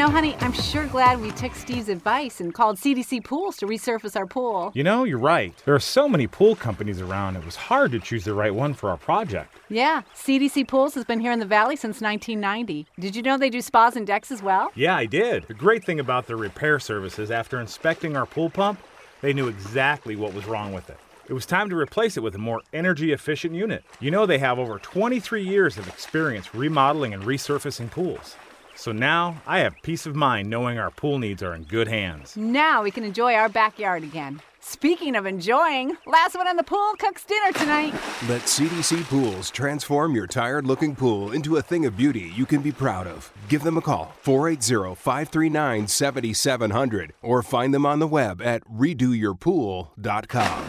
Know, 0.00 0.08
honey, 0.08 0.34
I'm 0.40 0.54
sure 0.54 0.86
glad 0.86 1.20
we 1.20 1.30
took 1.32 1.54
Steve's 1.54 1.90
advice 1.90 2.40
and 2.40 2.54
called 2.54 2.78
CDC 2.78 3.22
Pools 3.22 3.58
to 3.58 3.66
resurface 3.66 4.16
our 4.16 4.24
pool. 4.24 4.72
You 4.74 4.82
know, 4.82 5.04
you're 5.04 5.18
right. 5.18 5.54
There 5.66 5.74
are 5.74 5.78
so 5.78 6.08
many 6.08 6.26
pool 6.26 6.56
companies 6.56 7.02
around, 7.02 7.36
it 7.36 7.44
was 7.44 7.54
hard 7.54 7.92
to 7.92 7.98
choose 7.98 8.24
the 8.24 8.32
right 8.32 8.54
one 8.54 8.72
for 8.72 8.88
our 8.88 8.96
project. 8.96 9.54
Yeah, 9.68 10.00
CDC 10.16 10.66
Pools 10.68 10.94
has 10.94 11.04
been 11.04 11.20
here 11.20 11.32
in 11.32 11.38
the 11.38 11.44
valley 11.44 11.76
since 11.76 12.00
1990. 12.00 12.86
Did 12.98 13.14
you 13.14 13.20
know 13.20 13.36
they 13.36 13.50
do 13.50 13.60
spas 13.60 13.94
and 13.94 14.06
decks 14.06 14.30
as 14.30 14.42
well? 14.42 14.72
Yeah, 14.74 14.96
I 14.96 15.04
did. 15.04 15.44
The 15.48 15.52
great 15.52 15.84
thing 15.84 16.00
about 16.00 16.26
their 16.26 16.38
repair 16.38 16.80
services, 16.80 17.30
after 17.30 17.60
inspecting 17.60 18.16
our 18.16 18.24
pool 18.24 18.48
pump, 18.48 18.80
they 19.20 19.34
knew 19.34 19.48
exactly 19.48 20.16
what 20.16 20.32
was 20.32 20.46
wrong 20.46 20.72
with 20.72 20.88
it. 20.88 20.96
It 21.28 21.34
was 21.34 21.44
time 21.44 21.68
to 21.68 21.76
replace 21.76 22.16
it 22.16 22.22
with 22.22 22.34
a 22.34 22.38
more 22.38 22.62
energy 22.72 23.12
efficient 23.12 23.54
unit. 23.54 23.84
You 24.00 24.10
know, 24.10 24.24
they 24.24 24.38
have 24.38 24.58
over 24.58 24.78
23 24.78 25.42
years 25.42 25.76
of 25.76 25.88
experience 25.88 26.54
remodeling 26.54 27.12
and 27.12 27.22
resurfacing 27.24 27.90
pools. 27.90 28.36
So 28.80 28.92
now 28.92 29.42
I 29.46 29.58
have 29.58 29.74
peace 29.82 30.06
of 30.06 30.16
mind 30.16 30.48
knowing 30.48 30.78
our 30.78 30.90
pool 30.90 31.18
needs 31.18 31.42
are 31.42 31.54
in 31.54 31.64
good 31.64 31.86
hands. 31.86 32.34
Now 32.34 32.82
we 32.82 32.90
can 32.90 33.04
enjoy 33.04 33.34
our 33.34 33.50
backyard 33.50 34.02
again. 34.02 34.40
Speaking 34.60 35.16
of 35.16 35.26
enjoying, 35.26 35.98
last 36.06 36.34
one 36.34 36.48
on 36.48 36.56
the 36.56 36.62
pool 36.62 36.94
cooks 36.98 37.22
dinner 37.24 37.52
tonight. 37.52 37.92
Let 38.26 38.40
CDC 38.40 39.04
Pools 39.04 39.50
transform 39.50 40.14
your 40.14 40.26
tired 40.26 40.66
looking 40.66 40.96
pool 40.96 41.32
into 41.32 41.58
a 41.58 41.62
thing 41.62 41.84
of 41.84 41.94
beauty 41.94 42.32
you 42.34 42.46
can 42.46 42.62
be 42.62 42.72
proud 42.72 43.06
of. 43.06 43.30
Give 43.50 43.62
them 43.62 43.76
a 43.76 43.82
call, 43.82 44.14
480 44.22 44.94
539 44.94 45.86
7700, 45.86 47.12
or 47.20 47.42
find 47.42 47.74
them 47.74 47.84
on 47.84 47.98
the 47.98 48.06
web 48.06 48.40
at 48.40 48.66
redoyourpool.com. 48.66 50.64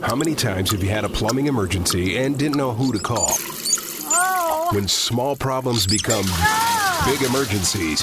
How 0.00 0.16
many 0.16 0.34
times 0.34 0.70
have 0.70 0.82
you 0.82 0.88
had 0.88 1.04
a 1.04 1.10
plumbing 1.10 1.44
emergency 1.44 2.16
and 2.16 2.38
didn't 2.38 2.56
know 2.56 2.72
who 2.72 2.90
to 2.90 2.98
call? 2.98 3.36
When 4.72 4.88
small 4.88 5.36
problems 5.36 5.86
become 5.86 6.24
big 7.04 7.22
emergencies, 7.22 8.02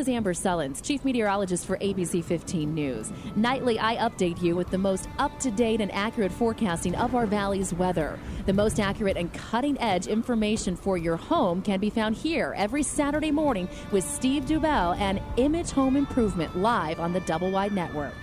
Is 0.00 0.08
Amber 0.08 0.32
Sullins, 0.32 0.82
Chief 0.82 1.04
Meteorologist 1.04 1.66
for 1.66 1.76
ABC 1.76 2.24
15 2.24 2.74
News. 2.74 3.12
Nightly, 3.36 3.78
I 3.78 3.96
update 3.96 4.40
you 4.40 4.56
with 4.56 4.70
the 4.70 4.78
most 4.78 5.06
up 5.18 5.38
to 5.40 5.50
date 5.50 5.82
and 5.82 5.92
accurate 5.92 6.32
forecasting 6.32 6.94
of 6.94 7.14
our 7.14 7.26
valley's 7.26 7.74
weather. 7.74 8.18
The 8.46 8.54
most 8.54 8.80
accurate 8.80 9.18
and 9.18 9.30
cutting 9.34 9.78
edge 9.78 10.06
information 10.06 10.74
for 10.74 10.96
your 10.96 11.18
home 11.18 11.60
can 11.60 11.80
be 11.80 11.90
found 11.90 12.16
here 12.16 12.54
every 12.56 12.82
Saturday 12.82 13.30
morning 13.30 13.68
with 13.92 14.02
Steve 14.02 14.46
Dubell 14.46 14.96
and 14.96 15.20
Image 15.36 15.70
Home 15.72 15.96
Improvement 15.96 16.56
live 16.56 16.98
on 16.98 17.12
the 17.12 17.20
Double 17.20 17.50
Wide 17.50 17.72
Network. 17.72 18.14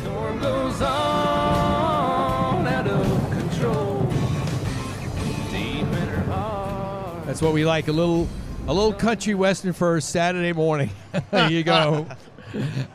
Storm 0.00 0.38
goes 0.38 0.82
on 0.82 2.66
out 2.66 2.86
of 2.86 3.30
control. 3.30 4.02
Deep 5.50 5.80
in 5.80 6.08
her 6.08 6.24
heart. 6.30 6.30
Ah. 6.30 7.22
That's 7.24 7.40
what 7.40 7.54
we 7.54 7.64
like. 7.64 7.88
A 7.88 7.92
little, 7.92 8.28
a 8.68 8.72
little 8.72 8.92
country 8.92 9.34
western 9.34 9.72
for 9.72 10.00
Saturday 10.00 10.52
morning. 10.52 10.90
there 11.30 11.50
you 11.50 11.64
go. 11.64 12.06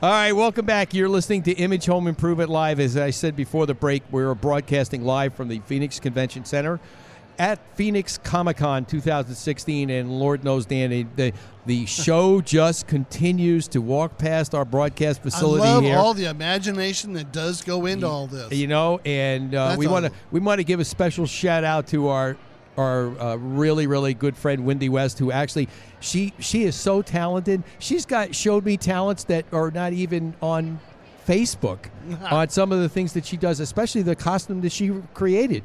All 0.02 0.10
right, 0.10 0.32
welcome 0.32 0.66
back. 0.66 0.94
You're 0.94 1.10
listening 1.10 1.44
to 1.44 1.52
Image 1.54 1.86
Home 1.88 2.08
Improvement 2.08 2.50
Live. 2.50 2.80
As 2.80 2.96
I 2.96 3.10
said 3.10 3.36
before 3.36 3.66
the 3.66 3.74
break, 3.74 4.04
we're 4.12 4.34
broadcasting 4.34 5.04
live 5.04 5.34
from 5.34 5.50
the 5.50 5.60
Phoenix 5.60 6.00
Convention 6.00 6.46
Center 6.46 6.80
at 7.38 7.60
Phoenix 7.76 8.18
Comic 8.18 8.58
Con 8.58 8.86
2016. 8.86 9.90
And 9.90 10.20
Lord 10.20 10.44
knows, 10.44 10.66
Danny, 10.66 11.06
the, 11.16 11.34
the 11.66 11.86
show 11.86 12.40
just 12.46 12.88
continues 12.88 13.68
to 13.70 13.82
walk 13.82 14.18
past 14.18 14.56
our 14.56 14.64
broadcast 14.66 15.22
facility 15.22 15.64
I 15.68 15.74
love 15.74 15.84
here. 15.84 15.98
all 15.98 16.14
the 16.14 16.26
imagination 16.26 17.14
that 17.14 17.32
does 17.34 17.62
go 17.62 17.86
into 17.86 18.08
all 18.08 18.28
this. 18.28 18.52
you 18.54 18.68
know, 18.68 19.02
and 19.06 19.54
uh, 19.54 19.76
we 19.78 19.88
want 19.88 20.06
to 20.06 20.12
we 20.32 20.40
want 20.40 20.60
to 20.60 20.64
give 20.64 20.80
a 20.80 20.86
special 20.86 21.26
shout 21.26 21.64
out 21.64 21.88
to 21.88 22.08
our 22.08 22.38
our 22.78 23.20
uh, 23.20 23.36
really 23.36 23.88
really 23.88 24.14
good 24.14 24.38
friend 24.38 24.66
Wendy 24.66 24.90
West, 24.90 25.20
who 25.20 25.32
actually 25.32 25.68
she 26.00 26.34
she 26.40 26.64
is 26.64 26.76
so 26.76 27.02
talented. 27.02 27.64
She's 27.80 28.06
got 28.06 28.36
showed 28.36 28.66
me 28.66 28.78
talents 28.78 29.24
that 29.26 29.46
are 29.52 29.72
not 29.72 29.94
even 29.94 30.36
on 30.42 30.80
Facebook 31.28 31.90
on 32.32 32.50
some 32.50 32.72
of 32.72 32.80
the 32.80 32.90
things 32.90 33.14
that 33.14 33.26
she 33.26 33.38
does, 33.38 33.60
especially 33.60 34.02
the 34.02 34.16
costume 34.16 34.62
that 34.62 34.72
she 34.72 34.92
created. 35.14 35.64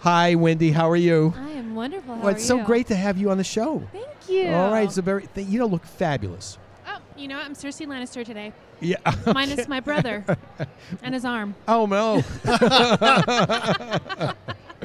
Hi, 0.00 0.34
Wendy. 0.34 0.70
How 0.70 0.90
are 0.90 0.96
you? 0.96 1.32
I 1.36 1.50
am 1.52 1.74
wonderful. 1.74 2.14
How 2.14 2.20
well, 2.20 2.28
are 2.28 2.32
it's 2.32 2.44
so 2.44 2.58
you? 2.58 2.64
great 2.64 2.88
to 2.88 2.94
have 2.94 3.16
you 3.16 3.30
on 3.30 3.38
the 3.38 3.44
show. 3.44 3.82
Thank 3.90 4.06
you. 4.28 4.48
All 4.50 4.70
right, 4.70 4.84
it's 4.84 4.98
a 4.98 5.02
very 5.02 5.26
th- 5.34 5.46
you 5.46 5.58
don't 5.58 5.72
look 5.72 5.86
fabulous. 5.86 6.58
Oh, 6.86 6.98
you 7.16 7.26
know 7.26 7.38
what? 7.38 7.46
I'm 7.46 7.54
Cersei 7.54 7.86
Lannister 7.86 8.22
today. 8.24 8.52
Yeah. 8.80 8.96
Minus 9.32 9.66
my 9.66 9.80
brother 9.80 10.24
and 11.02 11.14
his 11.14 11.24
arm. 11.24 11.54
Oh 11.66 11.86
no. 11.86 12.22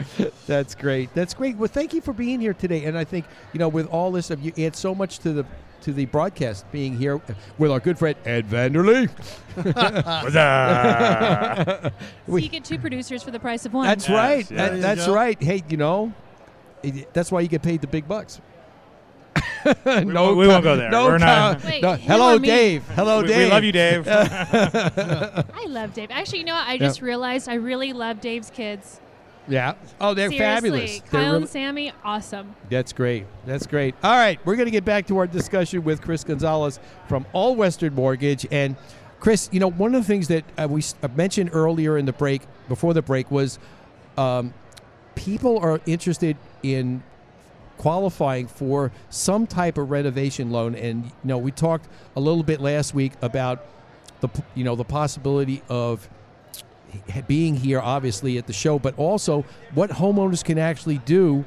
That's 0.47 0.75
great. 0.75 1.13
That's 1.13 1.33
great. 1.33 1.57
Well, 1.57 1.67
thank 1.67 1.93
you 1.93 2.01
for 2.01 2.13
being 2.13 2.39
here 2.39 2.53
today. 2.53 2.85
And 2.85 2.97
I 2.97 3.03
think 3.03 3.25
you 3.53 3.59
know, 3.59 3.69
with 3.69 3.87
all 3.87 4.11
this, 4.11 4.29
you 4.29 4.53
add 4.65 4.75
so 4.75 4.93
much 4.95 5.19
to 5.19 5.33
the 5.33 5.45
to 5.81 5.93
the 5.93 6.05
broadcast 6.05 6.69
being 6.71 6.97
here 6.97 7.21
with 7.57 7.71
our 7.71 7.79
good 7.79 7.97
friend 7.97 8.17
Ed 8.25 8.47
Vanderlee. 8.49 9.09
What's 9.55 10.35
up? 10.35 11.93
So 12.27 12.35
you 12.37 12.49
get 12.49 12.65
two 12.65 12.77
producers 12.79 13.23
for 13.23 13.31
the 13.31 13.39
price 13.39 13.65
of 13.65 13.73
one. 13.73 13.85
That's 13.87 14.09
right. 14.09 14.49
yeah. 14.49 14.69
That- 14.69 14.81
that's 14.81 15.05
go. 15.05 15.13
right. 15.13 15.41
Hey, 15.41 15.63
you 15.69 15.77
know, 15.77 16.13
that's 17.13 17.31
why 17.31 17.41
you 17.41 17.47
get 17.47 17.61
paid 17.61 17.81
the 17.81 17.87
big 17.87 18.07
bucks. 18.07 18.41
we, 19.65 19.73
won't, 19.85 20.37
we 20.37 20.47
won't 20.47 20.63
go 20.63 20.75
there. 20.75 20.89
No, 20.89 21.05
We're 21.05 21.17
not. 21.17 21.63
Wait, 21.63 21.81
no. 21.81 21.95
Hello. 21.95 22.39
Dave. 22.39 22.83
Hello, 22.89 23.21
we, 23.21 23.27
Dave. 23.27 23.47
we 23.47 23.51
love 23.51 23.63
you, 23.63 23.71
Dave. 23.71 24.07
I 24.07 25.65
love 25.67 25.93
Dave. 25.93 26.11
Actually, 26.11 26.39
you 26.39 26.45
know 26.45 26.55
what? 26.55 26.67
I 26.67 26.77
just 26.77 27.01
realized 27.01 27.47
I 27.49 27.55
really 27.55 27.93
love 27.93 28.21
Dave's 28.21 28.49
kids. 28.49 28.99
Yeah. 29.47 29.73
Oh, 29.99 30.13
they're 30.13 30.29
Seriously. 30.29 30.69
fabulous. 30.69 30.99
They're 30.99 31.09
Kyle 31.21 31.31
really- 31.31 31.37
and 31.43 31.49
Sammy, 31.49 31.93
awesome. 32.03 32.55
That's 32.69 32.93
great. 32.93 33.25
That's 33.45 33.65
great. 33.65 33.95
All 34.03 34.15
right, 34.15 34.39
we're 34.45 34.55
going 34.55 34.67
to 34.67 34.71
get 34.71 34.85
back 34.85 35.07
to 35.07 35.17
our 35.17 35.25
discussion 35.27 35.83
with 35.83 36.01
Chris 36.01 36.23
Gonzalez 36.23 36.79
from 37.07 37.25
All 37.33 37.55
Western 37.55 37.95
Mortgage. 37.95 38.45
And 38.51 38.75
Chris, 39.19 39.49
you 39.51 39.59
know, 39.59 39.71
one 39.71 39.95
of 39.95 40.01
the 40.01 40.07
things 40.07 40.27
that 40.27 40.43
uh, 40.57 40.67
we 40.69 40.83
uh, 41.01 41.07
mentioned 41.15 41.49
earlier 41.53 41.97
in 41.97 42.05
the 42.05 42.13
break, 42.13 42.43
before 42.67 42.93
the 42.93 43.01
break, 43.01 43.31
was 43.31 43.57
um, 44.17 44.53
people 45.15 45.57
are 45.59 45.81
interested 45.87 46.37
in 46.61 47.01
qualifying 47.77 48.45
for 48.47 48.91
some 49.09 49.47
type 49.47 49.77
of 49.77 49.89
renovation 49.89 50.51
loan. 50.51 50.75
And 50.75 51.05
you 51.05 51.11
know, 51.23 51.37
we 51.37 51.51
talked 51.51 51.87
a 52.15 52.19
little 52.19 52.43
bit 52.43 52.61
last 52.61 52.93
week 52.93 53.13
about 53.21 53.65
the 54.21 54.29
you 54.53 54.63
know 54.63 54.75
the 54.75 54.83
possibility 54.83 55.63
of 55.69 56.07
being 57.27 57.55
here 57.55 57.79
obviously 57.79 58.37
at 58.37 58.47
the 58.47 58.53
show, 58.53 58.79
but 58.79 58.97
also 58.97 59.45
what 59.73 59.89
homeowners 59.89 60.43
can 60.43 60.57
actually 60.57 60.99
do 60.99 61.45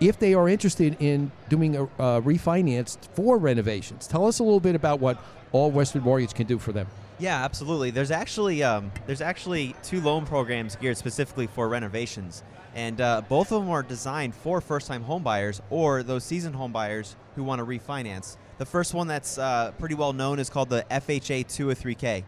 if 0.00 0.18
they 0.18 0.34
are 0.34 0.48
interested 0.48 0.96
in 1.00 1.30
doing 1.48 1.76
a 1.76 1.86
refinance 2.20 2.98
for 3.14 3.38
renovations. 3.38 4.06
Tell 4.06 4.26
us 4.26 4.40
a 4.40 4.42
little 4.42 4.60
bit 4.60 4.74
about 4.74 5.00
what 5.00 5.22
All 5.52 5.70
Western 5.70 6.02
Mortgage 6.02 6.34
can 6.34 6.46
do 6.46 6.58
for 6.58 6.72
them. 6.72 6.86
Yeah, 7.18 7.44
absolutely. 7.44 7.90
There's 7.90 8.10
actually 8.10 8.64
um, 8.64 8.90
there's 9.06 9.20
actually 9.20 9.76
two 9.84 10.00
loan 10.00 10.26
programs 10.26 10.74
geared 10.74 10.96
specifically 10.96 11.46
for 11.46 11.68
renovations, 11.68 12.42
and 12.74 13.00
uh, 13.00 13.22
both 13.28 13.52
of 13.52 13.62
them 13.62 13.70
are 13.70 13.84
designed 13.84 14.34
for 14.34 14.60
first-time 14.60 15.04
homebuyers 15.04 15.60
or 15.70 16.02
those 16.02 16.24
seasoned 16.24 16.56
homebuyers 16.56 17.14
who 17.36 17.44
want 17.44 17.60
to 17.60 17.64
refinance. 17.64 18.36
The 18.58 18.66
first 18.66 18.92
one 18.92 19.06
that's 19.06 19.38
uh, 19.38 19.70
pretty 19.78 19.94
well 19.94 20.12
known 20.12 20.40
is 20.40 20.50
called 20.50 20.68
the 20.68 20.84
FHA 20.90 21.46
203K, 21.46 22.24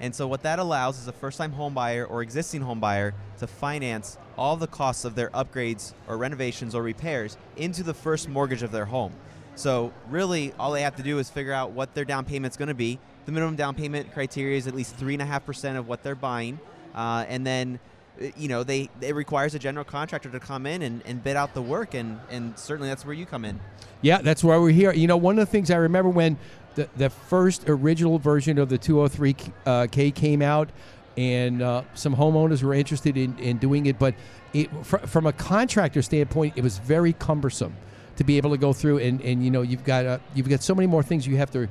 and 0.00 0.14
so 0.14 0.26
what 0.26 0.42
that 0.42 0.58
allows 0.58 0.98
is 0.98 1.08
a 1.08 1.12
first-time 1.12 1.52
homebuyer 1.52 2.08
or 2.10 2.22
existing 2.22 2.62
homebuyer 2.62 3.12
to 3.38 3.46
finance 3.46 4.18
all 4.36 4.56
the 4.56 4.66
costs 4.66 5.04
of 5.04 5.14
their 5.14 5.30
upgrades 5.30 5.94
or 6.08 6.16
renovations 6.16 6.74
or 6.74 6.82
repairs 6.82 7.36
into 7.56 7.82
the 7.82 7.94
first 7.94 8.28
mortgage 8.28 8.62
of 8.62 8.72
their 8.72 8.84
home. 8.86 9.12
So 9.56 9.92
really, 10.10 10.52
all 10.58 10.72
they 10.72 10.82
have 10.82 10.96
to 10.96 11.02
do 11.02 11.18
is 11.18 11.30
figure 11.30 11.52
out 11.52 11.70
what 11.70 11.94
their 11.94 12.04
down 12.04 12.24
payment's 12.24 12.56
going 12.56 12.68
to 12.68 12.74
be. 12.74 12.98
The 13.26 13.32
minimum 13.32 13.56
down 13.56 13.74
payment 13.74 14.12
criteria 14.12 14.58
is 14.58 14.66
at 14.66 14.74
least 14.74 14.96
three 14.96 15.14
and 15.14 15.22
a 15.22 15.24
half 15.24 15.46
percent 15.46 15.78
of 15.78 15.86
what 15.86 16.02
they're 16.02 16.14
buying, 16.14 16.58
uh, 16.94 17.24
and 17.28 17.46
then, 17.46 17.78
uh, 18.20 18.26
you 18.36 18.48
know, 18.48 18.64
they 18.64 18.90
it 19.00 19.14
requires 19.14 19.54
a 19.54 19.58
general 19.58 19.84
contractor 19.84 20.28
to 20.28 20.40
come 20.40 20.66
in 20.66 20.82
and, 20.82 21.02
and 21.06 21.22
bid 21.22 21.36
out 21.36 21.54
the 21.54 21.62
work, 21.62 21.94
and 21.94 22.18
and 22.30 22.58
certainly 22.58 22.88
that's 22.88 23.06
where 23.06 23.14
you 23.14 23.26
come 23.26 23.44
in. 23.44 23.60
Yeah, 24.02 24.20
that's 24.20 24.44
why 24.44 24.58
we're 24.58 24.70
here. 24.70 24.92
You 24.92 25.06
know, 25.06 25.16
one 25.16 25.38
of 25.38 25.46
the 25.46 25.50
things 25.50 25.70
I 25.70 25.76
remember 25.76 26.10
when 26.10 26.36
the, 26.74 26.88
the 26.96 27.10
first 27.10 27.64
original 27.68 28.18
version 28.18 28.58
of 28.58 28.68
the 28.68 28.78
203K 28.78 29.52
uh, 29.66 29.86
K 29.90 30.10
came 30.10 30.42
out, 30.42 30.70
and 31.16 31.62
uh, 31.62 31.82
some 31.94 32.16
homeowners 32.16 32.62
were 32.62 32.74
interested 32.74 33.16
in, 33.16 33.38
in 33.38 33.58
doing 33.58 33.86
it, 33.86 33.98
but 33.98 34.14
it, 34.52 34.68
fr- 34.84 34.98
from 34.98 35.26
a 35.26 35.32
contractor 35.32 36.02
standpoint, 36.02 36.54
it 36.56 36.62
was 36.62 36.78
very 36.78 37.12
cumbersome 37.12 37.76
to 38.16 38.24
be 38.24 38.36
able 38.36 38.50
to 38.50 38.58
go 38.58 38.72
through, 38.72 38.98
and, 38.98 39.20
and 39.22 39.44
you 39.44 39.50
know, 39.50 39.62
you've 39.62 39.84
got 39.84 40.06
uh, 40.06 40.18
you've 40.34 40.48
got 40.48 40.62
so 40.62 40.74
many 40.74 40.86
more 40.86 41.02
things 41.02 41.26
you 41.26 41.36
have 41.36 41.50
to 41.52 41.68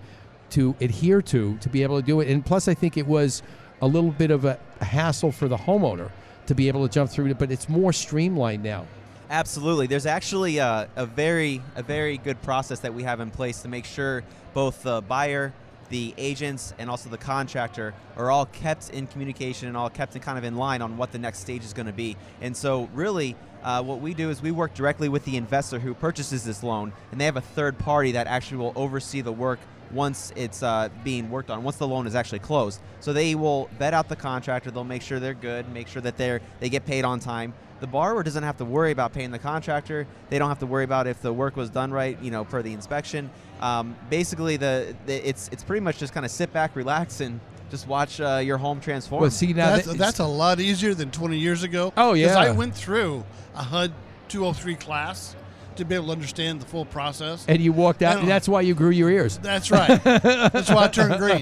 to 0.52 0.76
adhere 0.82 1.22
to 1.22 1.58
to 1.58 1.70
be 1.70 1.84
able 1.84 2.00
to 2.00 2.06
do 2.06 2.20
it, 2.20 2.30
and 2.30 2.46
plus, 2.46 2.68
I 2.68 2.74
think 2.74 2.98
it 2.98 3.08
was 3.08 3.44
a 3.82 3.88
little 3.88 4.12
bit 4.12 4.32
of 4.32 4.46
a 4.46 4.58
hassle 4.82 5.32
for 5.32 5.48
the 5.48 5.58
homeowner 5.58 6.10
to 6.46 6.56
be 6.56 6.68
able 6.68 6.88
to 6.88 6.94
jump 6.94 7.10
through 7.10 7.28
it, 7.28 7.40
but 7.40 7.52
it's 7.52 7.70
more 7.70 7.94
streamlined 7.94 8.64
now. 8.64 8.86
Absolutely. 9.30 9.88
There's 9.88 10.06
actually 10.06 10.58
a, 10.58 10.90
a 10.96 11.06
very 11.06 11.62
a 11.76 11.84
very 11.84 12.18
good 12.18 12.42
process 12.42 12.80
that 12.80 12.94
we 12.94 13.04
have 13.04 13.20
in 13.20 13.32
place 13.32 13.62
to 13.62 13.68
make 13.68 13.86
sure 13.86 14.24
both 14.54 14.84
the 14.84 15.02
buyer, 15.02 15.54
the 15.90 16.14
agents, 16.18 16.74
and 16.78 16.90
also 16.90 17.10
the 17.10 17.18
contractor 17.18 17.94
are 18.18 18.30
all 18.30 18.46
kept 18.48 18.90
in 18.90 19.08
communication 19.08 19.68
and 19.68 19.78
all 19.78 19.90
kept 19.90 20.16
in 20.16 20.22
kind 20.22 20.38
of 20.38 20.44
in 20.44 20.56
line 20.56 20.82
on 20.82 20.98
what 20.98 21.12
the 21.12 21.20
next 21.20 21.40
stage 21.40 21.64
is 21.64 21.74
going 21.74 21.88
to 21.88 21.94
be. 21.94 22.18
And 22.42 22.56
so, 22.56 22.90
really, 22.94 23.36
uh, 23.64 23.82
what 23.82 24.02
we 24.02 24.14
do 24.14 24.30
is 24.30 24.42
we 24.42 24.52
work 24.52 24.74
directly 24.74 25.10
with 25.10 25.24
the 25.26 25.38
investor 25.38 25.80
who 25.80 25.94
purchases 25.94 26.44
this 26.44 26.62
loan, 26.64 26.92
and 27.12 27.20
they 27.20 27.26
have 27.26 27.38
a 27.38 27.42
third 27.42 27.78
party 27.78 28.12
that 28.12 28.28
actually 28.28 28.58
will 28.58 28.74
oversee 28.76 29.22
the 29.22 29.32
work 29.32 29.60
once 29.92 30.34
it's 30.36 30.64
uh, 30.64 30.90
being 31.04 31.30
worked 31.30 31.50
on, 31.50 31.64
once 31.64 31.78
the 31.78 31.88
loan 31.88 32.08
is 32.08 32.16
actually 32.16 32.40
closed. 32.40 32.82
So 33.00 33.14
they 33.14 33.36
will 33.36 33.70
vet 33.78 33.94
out 33.94 34.10
the 34.10 34.16
contractor. 34.16 34.72
They'll 34.72 34.84
make 34.84 35.02
sure 35.02 35.20
they're 35.20 35.34
good, 35.34 35.72
make 35.72 35.88
sure 35.88 36.02
that 36.02 36.18
they're 36.18 36.42
they 36.60 36.70
get 36.70 36.86
paid 36.86 37.06
on 37.06 37.20
time. 37.20 37.54
The 37.84 37.88
borrower 37.88 38.24
doesn't 38.24 38.44
have 38.44 38.56
to 38.60 38.66
worry 38.66 38.92
about 38.92 39.12
paying 39.12 39.32
the 39.32 39.40
contractor. 39.40 40.08
They 40.30 40.40
don't 40.40 40.48
have 40.48 40.60
to 40.60 40.66
worry 40.66 40.86
about 40.86 41.06
if 41.06 41.22
the 41.22 41.34
work 41.34 41.58
was 41.58 41.70
done 41.70 41.92
right, 41.92 42.18
you 42.22 42.32
know, 42.32 42.46
per 42.46 42.62
the 42.62 42.72
inspection. 42.72 43.30
Um, 43.60 43.98
basically, 44.10 44.56
the, 44.56 44.96
the 45.06 45.28
it's 45.28 45.50
it's 45.52 45.66
pretty 45.66 45.82
much 45.82 45.98
just 45.98 46.14
kind 46.14 46.26
of 46.26 46.32
sit 46.32 46.54
back, 46.54 46.78
relax, 46.78 47.20
and 47.20 47.42
just 47.70 47.86
watch 47.86 48.22
uh, 48.22 48.40
your 48.42 48.58
home 48.58 48.80
transform. 48.80 49.20
Well, 49.20 49.32
see 49.32 49.52
now 49.52 49.72
That's, 49.76 49.88
that- 49.88 49.98
that's 49.98 50.20
a 50.20 50.26
lot 50.26 50.62
easier 50.62 50.94
than 50.94 51.12
20 51.12 51.38
years 51.38 51.64
ago. 51.64 51.92
Oh 51.98 52.14
yeah. 52.14 52.28
Because 52.28 52.38
I 52.38 52.52
went 52.52 52.74
through 52.74 53.26
a 53.54 53.64
HUD 53.64 53.92
203 54.30 54.76
class 54.76 55.36
to 55.78 55.86
be 55.86 55.96
able 55.96 56.08
to 56.08 56.12
understand 56.12 56.62
the 56.62 56.66
full 56.66 56.86
process. 56.86 57.46
and 57.48 57.62
you 57.62 57.72
walked 57.74 58.02
out, 58.04 58.18
I 58.18 58.20
and 58.22 58.28
that's 58.30 58.48
why 58.48 58.62
you 58.62 58.74
grew 58.76 58.90
your 58.92 59.10
ears. 59.10 59.38
That's 59.40 59.72
right. 59.72 60.02
That's 60.04 60.70
why 60.70 60.86
I 60.86 60.88
turned 60.88 61.18
green. 61.20 61.42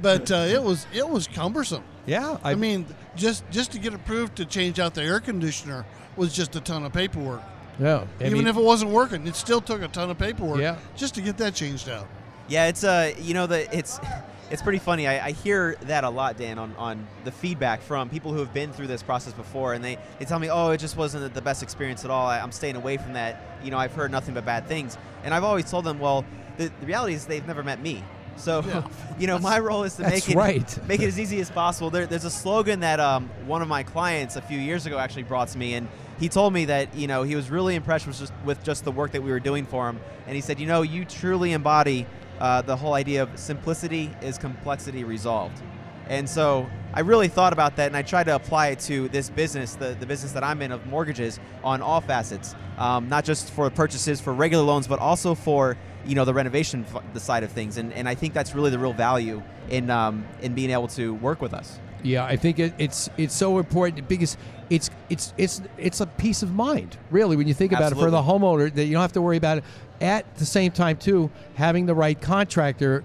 but 0.00 0.30
uh, 0.30 0.34
it 0.48 0.62
was 0.62 0.86
it 0.92 1.08
was 1.08 1.26
cumbersome. 1.26 1.82
Yeah, 2.06 2.38
I, 2.44 2.54
mean, 2.54 2.86
just 3.16 3.48
just 3.50 3.72
to 3.72 3.78
get 3.78 3.94
approved 3.94 4.36
to 4.36 4.44
change 4.44 4.78
out 4.78 4.94
the 4.94 5.02
air 5.02 5.20
conditioner 5.20 5.84
was 6.16 6.32
just 6.34 6.54
a 6.56 6.60
ton 6.60 6.84
of 6.84 6.92
paperwork. 6.92 7.42
Yeah, 7.78 8.04
I 8.20 8.24
Even 8.24 8.38
mean- 8.38 8.46
if 8.46 8.56
it 8.56 8.62
wasn't 8.62 8.90
working, 8.92 9.26
it 9.26 9.36
still 9.36 9.60
took 9.60 9.82
a 9.82 9.88
ton 9.88 10.10
of 10.10 10.18
paperwork. 10.18 10.60
Yeah. 10.60 10.76
just 10.96 11.14
to 11.16 11.20
get 11.20 11.36
that 11.38 11.54
changed 11.54 11.88
out. 11.88 12.06
Yeah, 12.48 12.68
it's 12.68 12.84
uh, 12.84 13.12
you 13.20 13.34
know, 13.34 13.46
the 13.46 13.76
it's 13.76 13.98
it's 14.50 14.62
pretty 14.62 14.78
funny. 14.78 15.06
I, 15.06 15.26
I 15.26 15.30
hear 15.32 15.76
that 15.82 16.04
a 16.04 16.10
lot, 16.10 16.36
Dan, 16.36 16.58
on, 16.58 16.74
on 16.76 17.06
the 17.24 17.32
feedback 17.32 17.82
from 17.82 18.08
people 18.08 18.32
who 18.32 18.38
have 18.38 18.54
been 18.54 18.72
through 18.72 18.86
this 18.86 19.02
process 19.02 19.32
before, 19.32 19.74
and 19.74 19.84
they, 19.84 19.98
they 20.18 20.24
tell 20.24 20.38
me, 20.38 20.48
oh, 20.48 20.70
it 20.70 20.78
just 20.78 20.96
wasn't 20.96 21.34
the 21.34 21.42
best 21.42 21.62
experience 21.62 22.04
at 22.04 22.10
all. 22.10 22.26
I, 22.26 22.38
I'm 22.38 22.52
staying 22.52 22.76
away 22.76 22.96
from 22.96 23.14
that. 23.14 23.58
You 23.62 23.70
know, 23.70 23.78
I've 23.78 23.94
heard 23.94 24.10
nothing 24.10 24.34
but 24.34 24.44
bad 24.44 24.66
things, 24.66 24.96
and 25.24 25.34
I've 25.34 25.44
always 25.44 25.70
told 25.70 25.84
them, 25.84 25.98
well, 25.98 26.24
the, 26.56 26.70
the 26.80 26.86
reality 26.86 27.14
is 27.14 27.26
they've 27.26 27.46
never 27.46 27.62
met 27.62 27.80
me. 27.80 28.04
So, 28.36 28.62
you 29.18 29.26
know, 29.26 29.38
my 29.38 29.58
role 29.58 29.84
is 29.84 29.96
to 29.96 30.02
make 30.02 30.28
it 30.28 30.36
right. 30.36 30.86
make 30.86 31.00
it 31.00 31.06
as 31.06 31.18
easy 31.18 31.40
as 31.40 31.50
possible. 31.50 31.90
There, 31.90 32.06
there's 32.06 32.24
a 32.24 32.30
slogan 32.30 32.80
that 32.80 33.00
um, 33.00 33.28
one 33.46 33.62
of 33.62 33.68
my 33.68 33.82
clients 33.82 34.36
a 34.36 34.42
few 34.42 34.58
years 34.58 34.86
ago 34.86 34.98
actually 34.98 35.24
brought 35.24 35.48
to 35.48 35.58
me, 35.58 35.74
and 35.74 35.88
he 36.20 36.28
told 36.28 36.52
me 36.52 36.66
that 36.66 36.94
you 36.94 37.06
know 37.06 37.22
he 37.22 37.34
was 37.34 37.50
really 37.50 37.74
impressed 37.74 38.06
with 38.06 38.18
just 38.18 38.32
with 38.44 38.62
just 38.62 38.84
the 38.84 38.92
work 38.92 39.12
that 39.12 39.22
we 39.22 39.30
were 39.30 39.40
doing 39.40 39.66
for 39.66 39.88
him, 39.88 39.98
and 40.26 40.36
he 40.36 40.40
said, 40.40 40.60
you 40.60 40.66
know, 40.66 40.82
you 40.82 41.04
truly 41.04 41.52
embody 41.52 42.06
uh, 42.40 42.62
the 42.62 42.76
whole 42.76 42.94
idea 42.94 43.22
of 43.22 43.38
simplicity 43.38 44.10
is 44.22 44.38
complexity 44.38 45.04
resolved. 45.04 45.62
And 46.08 46.28
so 46.28 46.68
I 46.94 47.00
really 47.00 47.28
thought 47.28 47.52
about 47.52 47.76
that, 47.76 47.88
and 47.88 47.96
I 47.96 48.02
tried 48.02 48.24
to 48.24 48.34
apply 48.36 48.68
it 48.68 48.80
to 48.80 49.08
this 49.08 49.28
business, 49.28 49.74
the, 49.74 49.96
the 49.98 50.06
business 50.06 50.32
that 50.32 50.44
I'm 50.44 50.62
in 50.62 50.70
of 50.72 50.86
mortgages, 50.86 51.40
on 51.64 51.82
all 51.82 52.00
facets, 52.00 52.54
um, 52.78 53.08
not 53.08 53.24
just 53.24 53.50
for 53.50 53.68
purchases 53.70 54.20
for 54.20 54.32
regular 54.32 54.64
loans, 54.64 54.86
but 54.86 54.98
also 55.00 55.34
for 55.34 55.76
you 56.06 56.14
know 56.14 56.24
the 56.24 56.34
renovation 56.34 56.86
f- 56.94 57.02
the 57.12 57.20
side 57.20 57.42
of 57.42 57.50
things, 57.50 57.76
and, 57.76 57.92
and 57.92 58.08
I 58.08 58.14
think 58.14 58.34
that's 58.34 58.54
really 58.54 58.70
the 58.70 58.78
real 58.78 58.92
value 58.92 59.42
in 59.68 59.90
um, 59.90 60.24
in 60.40 60.54
being 60.54 60.70
able 60.70 60.88
to 60.88 61.14
work 61.14 61.40
with 61.40 61.52
us. 61.52 61.80
Yeah, 62.02 62.24
I 62.24 62.36
think 62.36 62.60
it, 62.60 62.74
it's 62.78 63.10
it's 63.16 63.34
so 63.34 63.58
important 63.58 64.06
because 64.08 64.36
it's 64.70 64.90
it's 65.08 65.34
it's 65.36 65.60
it's 65.76 66.00
a 66.00 66.06
peace 66.06 66.42
of 66.42 66.52
mind, 66.52 66.96
really, 67.10 67.36
when 67.36 67.48
you 67.48 67.54
think 67.54 67.72
about 67.72 67.90
it 67.90 67.96
for 67.96 68.10
the 68.10 68.22
homeowner 68.22 68.72
that 68.72 68.84
you 68.84 68.92
don't 68.92 69.02
have 69.02 69.12
to 69.12 69.22
worry 69.22 69.36
about 69.36 69.58
it. 69.58 69.64
At 70.00 70.36
the 70.36 70.46
same 70.46 70.72
time, 70.72 70.96
too, 70.96 71.30
having 71.54 71.86
the 71.86 71.94
right 71.94 72.20
contractor, 72.20 73.04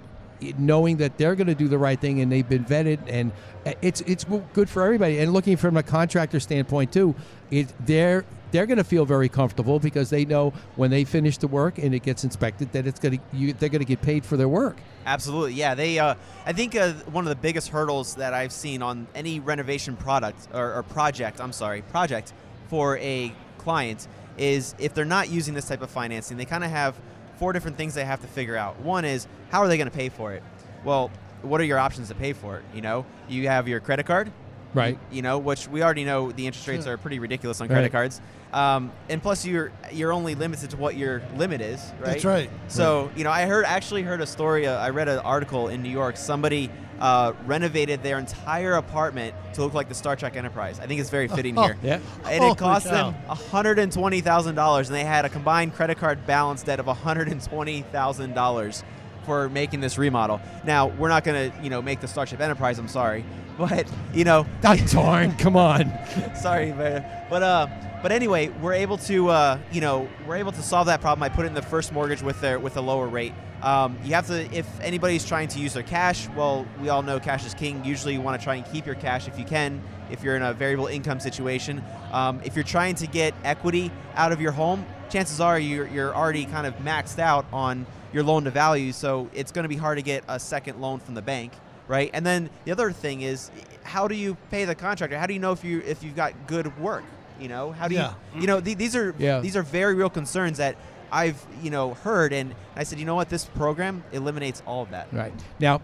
knowing 0.58 0.98
that 0.98 1.18
they're 1.18 1.36
going 1.36 1.48
to 1.48 1.56
do 1.56 1.68
the 1.68 1.78
right 1.78 2.00
thing 2.00 2.22
and 2.22 2.32
they've 2.32 2.48
been 2.48 2.66
vetted, 2.66 3.00
and 3.08 3.32
uh, 3.66 3.74
it's 3.82 4.02
it's 4.02 4.26
good 4.54 4.70
for 4.70 4.84
everybody. 4.84 5.20
And 5.20 5.34
looking 5.34 5.56
from 5.56 5.78
a 5.78 5.84
contractor 5.84 6.40
standpoint 6.40 6.92
too, 6.92 7.16
it 7.50 7.74
they're 7.86 8.26
they're 8.52 8.66
going 8.66 8.78
to 8.78 8.84
feel 8.84 9.06
very 9.06 9.30
comfortable 9.30 9.80
because 9.80 10.10
they 10.10 10.26
know 10.26 10.54
when 10.76 10.92
they 10.92 11.04
finish 11.04 11.38
the 11.38 11.48
work 11.48 11.78
and 11.78 11.96
it 11.96 12.04
gets 12.04 12.24
inspected 12.24 12.72
that 12.74 12.86
it's 12.86 13.00
going 13.00 13.18
to 13.18 13.24
you, 13.38 13.54
they're 13.54 13.70
going 13.70 13.80
to 13.80 13.86
get 13.86 14.02
paid 14.02 14.26
for 14.26 14.38
their 14.38 14.50
work. 14.50 14.78
Absolutely, 15.06 15.54
yeah. 15.54 15.74
They, 15.74 15.98
uh, 15.98 16.16
I 16.46 16.54
think, 16.54 16.76
uh, 16.76 16.94
one 17.12 17.26
of 17.26 17.30
the 17.30 17.42
biggest 17.42 17.70
hurdles 17.70 18.16
that 18.16 18.34
I've 18.34 18.52
seen 18.52 18.82
on 18.82 19.08
any 19.16 19.40
renovation 19.40 19.96
product 19.96 20.48
or, 20.54 20.76
or 20.76 20.84
project, 20.84 21.42
I'm 21.42 21.54
sorry, 21.54 21.82
project 21.82 22.34
for 22.70 22.98
a 22.98 23.34
client 23.58 24.08
is 24.38 24.76
if 24.80 24.94
they're 24.94 25.06
not 25.06 25.30
using 25.30 25.54
this 25.54 25.68
type 25.68 25.82
of 25.82 25.90
financing, 25.90 26.38
they 26.38 26.46
kind 26.46 26.64
of 26.64 26.70
have 26.72 26.96
four 27.38 27.54
different 27.54 27.78
things 27.78 27.94
they 27.94 28.06
have 28.06 28.22
to 28.22 28.28
figure 28.28 28.56
out. 28.56 28.80
One 28.82 29.06
is 29.06 29.28
how 29.50 29.62
are 29.62 29.68
they 29.68 29.78
going 29.78 29.90
to 29.90 29.96
pay 29.96 30.10
for 30.10 30.34
it? 30.34 30.44
Well, 30.84 31.12
what 31.42 31.60
are 31.60 31.64
your 31.64 31.80
options 31.80 32.08
to 32.10 32.16
pay 32.16 32.34
for 32.34 32.58
it? 32.58 32.64
You 32.74 32.82
know, 32.82 33.06
you 33.28 33.48
have 33.48 33.68
your 33.68 33.80
credit 33.80 34.06
card, 34.06 34.32
Right. 34.74 34.98
you 35.12 35.22
know, 35.22 35.38
which 35.40 35.68
we 35.68 35.82
already 35.84 36.04
know 36.06 36.32
the 36.32 36.46
interest 36.46 36.68
rates 36.68 36.86
Sure. 36.86 36.94
are 36.94 36.98
pretty 36.98 37.20
ridiculous 37.20 37.60
on 37.62 37.68
Right. 37.68 37.76
credit 37.76 37.92
cards. 37.92 38.22
Um, 38.54 38.92
and 39.10 39.22
plus, 39.22 39.46
you're 39.46 39.72
you're 39.92 40.12
only 40.14 40.36
limited 40.36 40.70
to 40.72 40.78
what 40.78 40.96
your 40.98 41.22
limit 41.38 41.62
is, 41.62 41.80
right? 42.00 42.06
That's 42.12 42.26
right. 42.26 42.50
So 42.68 43.10
you 43.16 43.24
know, 43.24 43.32
I 43.32 43.46
heard 43.46 43.66
actually 43.66 44.04
heard 44.04 44.22
a 44.22 44.28
story. 44.28 44.68
Uh, 44.68 44.78
I 44.78 44.90
read 44.90 45.08
an 45.08 45.20
article 45.20 45.68
in 45.70 45.82
New 45.82 45.90
York. 45.90 46.18
Somebody 46.18 46.70
uh, 47.02 47.34
renovated 47.48 48.04
their 48.04 48.20
entire 48.20 48.76
apartment 48.76 49.36
to 49.54 49.64
look 49.64 49.74
like 49.74 49.90
the 49.90 49.96
Star 49.96 50.16
Trek 50.16 50.38
Enterprise. 50.38 50.80
I 50.80 50.86
think 50.86 51.02
it's 51.02 51.10
very 51.10 51.28
fitting 51.28 51.56
here. 51.56 51.76
Yeah. 51.84 52.00
And 52.26 52.44
it 52.44 52.58
cost 52.58 52.86
them 52.86 53.14
hundred 53.28 53.80
and 53.80 53.92
twenty 53.92 54.22
thousand 54.22 54.56
dollars, 54.56 54.88
and 54.88 54.96
they 54.96 55.04
had 55.04 55.26
a 55.26 55.30
combined 55.30 55.74
credit 55.74 55.98
card 55.98 56.26
balance 56.28 56.64
debt 56.64 56.80
of 56.80 56.86
hundred 56.86 57.28
and 57.28 57.44
twenty 57.44 57.82
thousand 57.82 58.36
dollars 58.36 58.84
for 59.26 59.50
making 59.50 59.82
this 59.82 59.98
remodel. 59.98 60.40
Now 60.64 60.88
we're 60.88 61.10
not 61.10 61.24
going 61.24 61.52
to 61.52 61.64
you 61.64 61.70
know 61.72 61.82
make 61.82 62.02
the 62.02 62.08
Starship 62.08 62.40
Enterprise. 62.40 62.78
I'm 62.78 62.88
sorry, 62.88 63.26
but 63.58 63.92
you 64.14 64.24
know 64.24 64.46
Ah, 64.64 64.76
darn! 64.92 65.36
Come 65.38 65.56
on. 65.56 65.92
Sorry, 66.36 66.72
man. 66.72 67.04
But 67.30 67.42
uh, 67.42 67.68
but 68.04 68.12
anyway, 68.12 68.50
we're 68.62 68.74
able 68.74 68.98
to 69.00 69.30
uh, 69.30 69.58
you 69.72 69.82
know 69.82 70.08
we're 70.28 70.36
able 70.36 70.52
to 70.52 70.62
solve 70.62 70.86
that 70.86 71.02
problem. 71.02 71.24
I 71.24 71.30
put 71.30 71.46
it 71.46 71.48
in 71.48 71.56
the 71.56 71.62
first 71.64 71.92
mortgage 71.92 72.22
with 72.22 72.40
their 72.42 72.60
with 72.60 72.78
a 72.78 72.82
lower 72.82 73.08
rate. 73.08 73.34
Um, 73.62 73.98
you 74.04 74.14
have 74.16 74.28
to 74.28 74.44
if 74.56 74.68
anybody's 74.82 75.26
trying 75.26 75.48
to 75.50 75.60
use 75.60 75.74
their 75.74 75.84
cash. 75.84 76.28
Well, 76.30 76.66
we 76.82 76.90
all 76.90 77.04
know 77.04 77.20
cash 77.20 77.46
is 77.46 77.54
king. 77.54 77.84
Usually, 77.86 78.14
you 78.14 78.22
want 78.22 78.40
to 78.40 78.44
try 78.44 78.56
and 78.56 78.66
keep 78.72 78.86
your 78.86 78.96
cash 78.96 79.28
if 79.28 79.38
you 79.38 79.46
can. 79.46 79.82
If 80.10 80.24
you're 80.24 80.36
in 80.36 80.42
a 80.42 80.54
variable 80.54 80.88
income 80.88 81.20
situation, 81.20 81.84
um, 82.12 82.42
if 82.44 82.56
you're 82.56 82.66
trying 82.66 82.96
to 82.96 83.08
get 83.08 83.34
equity 83.44 83.92
out 84.16 84.32
of 84.32 84.42
your 84.42 84.52
home, 84.52 84.86
chances 85.10 85.40
are 85.40 85.58
you're, 85.58 85.88
you're 85.88 86.14
already 86.14 86.46
kind 86.46 86.68
of 86.68 86.76
maxed 86.80 87.18
out 87.18 87.46
on 87.54 87.86
your 88.12 88.24
loan 88.24 88.44
to 88.44 88.52
value. 88.52 88.92
So 88.92 89.30
it's 89.34 89.54
going 89.54 89.64
to 89.64 89.70
be 89.70 89.78
hard 89.78 89.98
to 90.00 90.02
get 90.02 90.26
a 90.28 90.38
second 90.38 90.82
loan 90.82 91.00
from 91.00 91.14
the 91.16 91.22
bank 91.22 91.54
right? 91.88 92.10
And 92.14 92.26
then 92.26 92.50
the 92.64 92.72
other 92.72 92.92
thing 92.94 93.22
is, 93.22 93.52
how 93.84 94.08
do 94.08 94.16
you 94.16 94.38
pay 94.50 94.64
the 94.64 94.76
contractor? 94.76 95.18
How 95.18 95.26
do 95.26 95.34
you 95.34 95.40
know 95.42 95.52
if 95.52 95.62
you 95.66 95.82
if 95.86 96.04
you've 96.04 96.16
got 96.16 96.32
good 96.48 96.80
work? 96.80 97.04
You 97.38 97.50
know, 97.50 97.72
how 97.74 97.90
do 97.90 97.96
Yeah. 97.96 98.14
you 98.34 98.42
you 98.42 98.48
know 98.48 98.62
th- 98.62 98.78
these 98.78 98.96
are 98.96 99.14
Yeah. 99.18 99.42
these 99.42 99.58
are 99.58 99.64
very 99.64 99.94
real 99.94 100.10
concerns 100.10 100.58
that 100.60 100.78
I've 101.12 101.46
you 101.62 101.70
know 101.70 101.94
heard, 101.96 102.34
and 102.34 102.56
I 102.76 102.84
said, 102.84 103.00
you 103.00 103.06
know 103.06 103.16
what, 103.16 103.30
this 103.30 103.46
program 103.46 104.04
eliminates 104.12 104.64
all 104.66 104.82
of 104.82 104.92
that. 104.92 105.08
Right. 105.12 105.34
Now, 105.60 105.82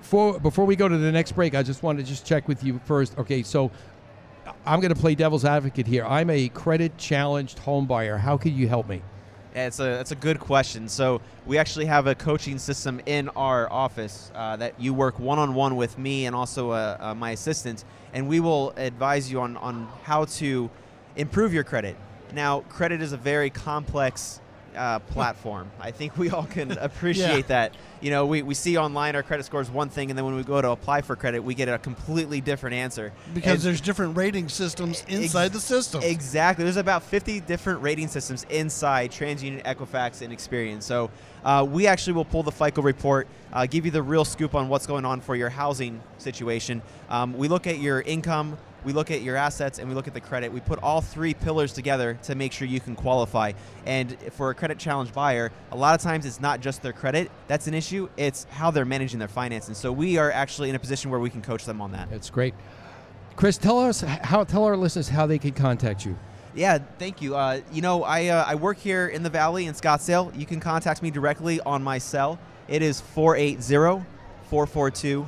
for, 0.00 0.38
before 0.40 0.64
we 0.64 0.76
go 0.76 0.88
to 0.88 0.96
the 0.96 1.12
next 1.12 1.32
break, 1.32 1.54
I 1.54 1.62
just 1.62 1.82
want 1.82 1.98
to 1.98 2.04
just 2.04 2.24
check 2.24 2.48
with 2.48 2.64
you 2.64 2.80
first. 2.84 3.18
Okay, 3.18 3.42
so 3.42 3.70
I'm 4.64 4.80
going 4.80 4.94
to 4.94 5.00
play 5.00 5.14
devil's 5.14 5.44
advocate 5.44 5.86
here. 5.86 6.04
I'm 6.04 6.30
a 6.30 6.48
credit 6.48 6.96
challenged 6.98 7.58
home 7.58 7.86
buyer. 7.86 8.16
How 8.16 8.36
can 8.36 8.54
you 8.54 8.68
help 8.68 8.88
me? 8.88 9.02
Yeah, 9.54 9.66
It's 9.66 9.80
a 9.80 9.84
that's 9.84 10.12
a 10.12 10.16
good 10.16 10.38
question. 10.38 10.88
So 10.88 11.20
we 11.44 11.58
actually 11.58 11.86
have 11.86 12.06
a 12.06 12.14
coaching 12.14 12.58
system 12.58 13.00
in 13.06 13.28
our 13.30 13.70
office 13.70 14.30
uh, 14.34 14.56
that 14.56 14.80
you 14.80 14.94
work 14.94 15.18
one 15.18 15.38
on 15.38 15.54
one 15.54 15.76
with 15.76 15.98
me 15.98 16.26
and 16.26 16.36
also 16.36 16.70
uh, 16.70 16.96
uh, 17.00 17.14
my 17.14 17.32
assistant, 17.32 17.84
and 18.12 18.28
we 18.28 18.38
will 18.38 18.72
advise 18.76 19.30
you 19.30 19.40
on 19.40 19.56
on 19.56 19.88
how 20.04 20.24
to 20.26 20.70
improve 21.16 21.52
your 21.52 21.64
credit. 21.64 21.96
Now, 22.32 22.60
credit 22.60 23.02
is 23.02 23.12
a 23.12 23.16
very 23.16 23.50
complex 23.50 24.40
uh, 24.76 24.98
platform. 25.00 25.70
I 25.80 25.90
think 25.90 26.16
we 26.16 26.30
all 26.30 26.44
can 26.44 26.72
appreciate 26.78 27.48
that. 27.48 27.74
You 28.00 28.10
know, 28.10 28.24
we, 28.24 28.42
we 28.42 28.54
see 28.54 28.78
online 28.78 29.14
our 29.14 29.22
credit 29.22 29.44
score 29.44 29.60
is 29.60 29.70
one 29.70 29.90
thing, 29.90 30.10
and 30.10 30.16
then 30.18 30.24
when 30.24 30.34
we 30.34 30.42
go 30.42 30.60
to 30.62 30.70
apply 30.70 31.02
for 31.02 31.16
credit, 31.16 31.40
we 31.40 31.54
get 31.54 31.68
a 31.68 31.78
completely 31.78 32.40
different 32.40 32.74
answer. 32.74 33.12
Because 33.34 33.52
And- 33.54 33.62
there's 33.62 33.80
different 33.80 34.16
rating 34.16 34.48
systems 34.48 35.04
inside 35.08 35.46
Ex- 35.46 35.54
the 35.54 35.60
system. 35.60 36.02
Exactly. 36.02 36.64
There's 36.64 36.76
about 36.78 37.02
50 37.02 37.40
different 37.40 37.82
rating 37.82 38.08
systems 38.08 38.46
inside 38.48 39.10
TransUnion, 39.10 39.62
Equifax, 39.64 40.22
and 40.22 40.32
Experian. 40.32 40.82
So 40.82 41.10
uh, 41.44 41.66
we 41.68 41.86
actually 41.86 42.14
will 42.14 42.24
pull 42.24 42.42
the 42.42 42.52
FICO 42.52 42.80
report, 42.82 43.28
uh, 43.52 43.66
give 43.66 43.84
you 43.84 43.90
the 43.90 44.02
real 44.02 44.24
scoop 44.24 44.54
on 44.54 44.68
what's 44.68 44.86
going 44.86 45.04
on 45.04 45.20
for 45.20 45.36
your 45.36 45.50
housing 45.50 46.00
situation. 46.18 46.80
Um, 47.10 47.36
we 47.36 47.48
look 47.48 47.66
at 47.66 47.78
your 47.78 48.00
income, 48.00 48.56
we 48.84 48.92
look 48.92 49.10
at 49.10 49.22
your 49.22 49.36
assets, 49.36 49.78
and 49.78 49.88
we 49.88 49.94
look 49.94 50.08
at 50.08 50.14
the 50.14 50.20
credit. 50.20 50.52
We 50.52 50.60
put 50.60 50.78
all 50.82 51.00
three 51.00 51.34
pillars 51.34 51.72
together 51.72 52.18
to 52.24 52.34
make 52.34 52.52
sure 52.52 52.66
you 52.66 52.80
can 52.80 52.96
qualify. 52.96 53.52
And 53.86 54.16
for 54.32 54.50
a 54.50 54.54
credit 54.54 54.78
challenge 54.78 55.12
buyer, 55.12 55.52
a 55.72 55.76
lot 55.76 55.94
of 55.94 56.02
times 56.02 56.26
it's 56.26 56.40
not 56.40 56.60
just 56.60 56.82
their 56.82 56.92
credit 56.92 57.30
that's 57.48 57.66
an 57.66 57.74
issue; 57.74 58.08
it's 58.16 58.44
how 58.50 58.70
they're 58.70 58.84
managing 58.84 59.18
their 59.18 59.28
finances. 59.28 59.78
So 59.78 59.92
we 59.92 60.18
are 60.18 60.30
actually 60.30 60.70
in 60.70 60.74
a 60.74 60.78
position 60.78 61.10
where 61.10 61.20
we 61.20 61.30
can 61.30 61.42
coach 61.42 61.64
them 61.64 61.80
on 61.80 61.92
that. 61.92 62.10
That's 62.10 62.30
great. 62.30 62.54
Chris, 63.36 63.56
tell 63.56 63.78
us 63.78 64.00
how 64.00 64.44
tell 64.44 64.64
our 64.64 64.76
listeners 64.76 65.08
how 65.08 65.26
they 65.26 65.38
can 65.38 65.52
contact 65.52 66.04
you. 66.04 66.18
Yeah, 66.54 66.78
thank 66.98 67.22
you. 67.22 67.36
Uh, 67.36 67.60
you 67.72 67.80
know, 67.80 68.02
I, 68.02 68.26
uh, 68.26 68.44
I 68.46 68.56
work 68.56 68.76
here 68.78 69.06
in 69.06 69.22
the 69.22 69.30
Valley 69.30 69.66
in 69.66 69.74
Scottsdale. 69.74 70.36
You 70.36 70.46
can 70.46 70.58
contact 70.58 71.00
me 71.00 71.10
directly 71.10 71.60
on 71.60 71.82
my 71.82 71.98
cell. 71.98 72.40
It 72.66 72.82
is 72.82 73.00
480 73.00 74.04
442 74.48 75.26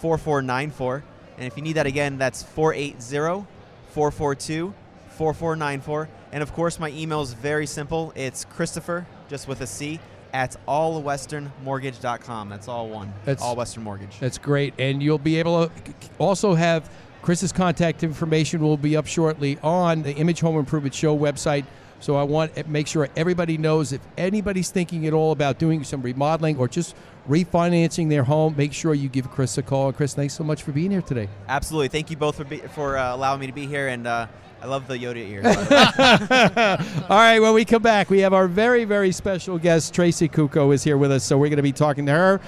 4494. 0.00 1.04
And 1.36 1.46
if 1.46 1.56
you 1.56 1.62
need 1.62 1.74
that 1.74 1.86
again, 1.86 2.18
that's 2.18 2.42
480 2.42 3.46
442 3.90 4.74
4494. 5.10 6.08
And 6.32 6.42
of 6.42 6.52
course, 6.52 6.78
my 6.78 6.90
email 6.90 7.22
is 7.22 7.32
very 7.32 7.66
simple. 7.66 8.12
It's 8.14 8.44
Christopher, 8.44 9.06
just 9.28 9.48
with 9.48 9.60
a 9.60 9.66
C, 9.66 10.00
at 10.32 10.56
allwesternmortgage.com. 10.68 12.48
That's 12.48 12.68
all 12.68 12.88
one. 12.88 13.12
That's- 13.24 13.42
all 13.42 13.56
Western 13.56 13.84
Mortgage. 13.84 14.18
That's 14.20 14.38
great, 14.38 14.74
and 14.78 15.02
you'll 15.02 15.18
be 15.18 15.38
able 15.38 15.66
to 15.68 15.72
also 16.18 16.54
have 16.54 16.90
Chris's 17.22 17.52
contact 17.52 18.04
information 18.04 18.60
will 18.60 18.76
be 18.76 18.96
up 18.96 19.06
shortly 19.06 19.58
on 19.62 20.02
the 20.02 20.14
Image 20.14 20.40
Home 20.40 20.58
Improvement 20.58 20.94
Show 20.94 21.16
website. 21.18 21.64
So 21.98 22.14
I 22.16 22.22
want 22.22 22.54
to 22.56 22.68
make 22.68 22.86
sure 22.86 23.08
everybody 23.16 23.56
knows 23.58 23.92
if 23.92 24.00
anybody's 24.18 24.70
thinking 24.70 25.06
at 25.06 25.12
all 25.12 25.32
about 25.32 25.58
doing 25.58 25.82
some 25.82 26.02
remodeling 26.02 26.58
or 26.58 26.68
just 26.68 26.94
refinancing 27.28 28.08
their 28.08 28.24
home, 28.24 28.54
make 28.56 28.72
sure 28.72 28.94
you 28.94 29.08
give 29.08 29.30
Chris 29.30 29.58
a 29.58 29.62
call. 29.62 29.92
Chris, 29.92 30.14
thanks 30.14 30.34
so 30.34 30.44
much 30.44 30.62
for 30.62 30.72
being 30.72 30.90
here 30.90 31.02
today. 31.02 31.28
Absolutely. 31.48 31.88
Thank 31.88 32.10
you 32.10 32.16
both 32.16 32.36
for, 32.36 32.44
be, 32.44 32.58
for 32.58 32.96
uh, 32.96 33.14
allowing 33.14 33.40
me 33.40 33.46
to 33.46 33.52
be 33.52 33.66
here. 33.66 33.88
And 33.88 34.06
uh, 34.06 34.26
I 34.62 34.66
love 34.66 34.86
the 34.88 34.94
Yoda 34.94 35.16
ears. 35.16 35.44
All 37.10 37.16
right, 37.16 37.40
when 37.40 37.54
we 37.54 37.64
come 37.64 37.82
back, 37.82 38.10
we 38.10 38.20
have 38.20 38.32
our 38.32 38.48
very, 38.48 38.84
very 38.84 39.12
special 39.12 39.58
guest, 39.58 39.94
Tracy 39.94 40.28
Kuko, 40.28 40.72
is 40.72 40.82
here 40.84 40.96
with 40.96 41.12
us. 41.12 41.24
So 41.24 41.36
we're 41.36 41.48
going 41.48 41.56
to 41.56 41.62
be 41.62 41.72
talking 41.72 42.06
to 42.06 42.12
her 42.12 42.40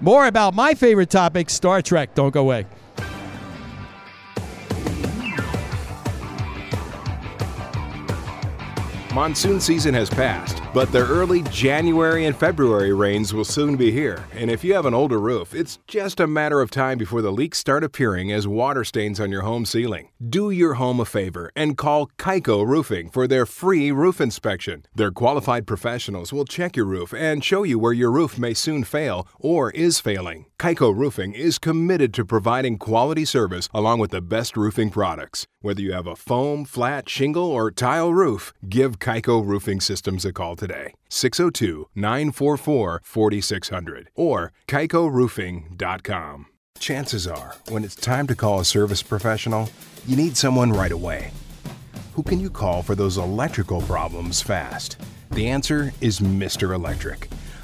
more 0.00 0.26
about 0.26 0.54
my 0.54 0.74
favorite 0.74 1.10
topic, 1.10 1.50
Star 1.50 1.82
Trek. 1.82 2.14
Don't 2.14 2.32
go 2.32 2.40
away. 2.40 2.66
Monsoon 9.14 9.60
season 9.60 9.94
has 9.94 10.10
passed, 10.10 10.62
but 10.76 10.92
the 10.92 11.06
early 11.06 11.40
January 11.44 12.26
and 12.26 12.36
February 12.36 12.92
rains 12.92 13.32
will 13.32 13.46
soon 13.46 13.76
be 13.76 13.90
here. 13.90 14.26
And 14.32 14.50
if 14.50 14.62
you 14.62 14.74
have 14.74 14.84
an 14.84 14.92
older 14.92 15.18
roof, 15.18 15.54
it's 15.54 15.78
just 15.86 16.20
a 16.20 16.26
matter 16.26 16.60
of 16.60 16.70
time 16.70 16.98
before 16.98 17.22
the 17.22 17.32
leaks 17.32 17.56
start 17.56 17.82
appearing 17.82 18.30
as 18.30 18.46
water 18.46 18.84
stains 18.84 19.18
on 19.18 19.32
your 19.32 19.40
home 19.40 19.64
ceiling. 19.64 20.10
Do 20.22 20.50
your 20.50 20.74
home 20.74 21.00
a 21.00 21.06
favor 21.06 21.50
and 21.56 21.78
call 21.78 22.08
Kaiko 22.18 22.62
Roofing 22.66 23.08
for 23.08 23.26
their 23.26 23.46
free 23.46 23.90
roof 23.90 24.20
inspection. 24.20 24.84
Their 24.94 25.10
qualified 25.10 25.66
professionals 25.66 26.30
will 26.30 26.44
check 26.44 26.76
your 26.76 26.84
roof 26.84 27.14
and 27.14 27.42
show 27.42 27.62
you 27.62 27.78
where 27.78 27.94
your 27.94 28.10
roof 28.10 28.38
may 28.38 28.52
soon 28.52 28.84
fail 28.84 29.26
or 29.40 29.70
is 29.70 29.98
failing. 29.98 30.44
Kaiko 30.58 30.94
Roofing 30.94 31.32
is 31.32 31.58
committed 31.58 32.12
to 32.12 32.24
providing 32.26 32.76
quality 32.76 33.24
service 33.24 33.70
along 33.72 33.98
with 33.98 34.10
the 34.10 34.20
best 34.20 34.58
roofing 34.58 34.90
products. 34.90 35.46
Whether 35.62 35.80
you 35.80 35.92
have 35.92 36.06
a 36.06 36.16
foam, 36.16 36.64
flat, 36.64 37.08
shingle, 37.08 37.50
or 37.50 37.70
tile 37.70 38.12
roof, 38.12 38.52
give 38.68 38.98
Kaiko 38.98 39.44
Roofing 39.44 39.80
Systems 39.80 40.24
a 40.26 40.32
call 40.32 40.54
today. 40.54 40.65
602 41.08 41.88
944 41.94 43.00
4600 43.04 44.10
or 44.14 44.52
kaikoroofing.com. 44.68 46.46
Chances 46.78 47.26
are, 47.26 47.54
when 47.68 47.84
it's 47.84 47.94
time 47.94 48.26
to 48.26 48.34
call 48.34 48.60
a 48.60 48.64
service 48.64 49.02
professional, 49.02 49.70
you 50.06 50.16
need 50.16 50.36
someone 50.36 50.72
right 50.72 50.92
away. 50.92 51.30
Who 52.14 52.22
can 52.22 52.40
you 52.40 52.50
call 52.50 52.82
for 52.82 52.94
those 52.94 53.18
electrical 53.18 53.80
problems 53.82 54.42
fast? 54.42 54.98
The 55.30 55.48
answer 55.48 55.92
is 56.00 56.20
Mr. 56.20 56.74
Electric. 56.74 57.28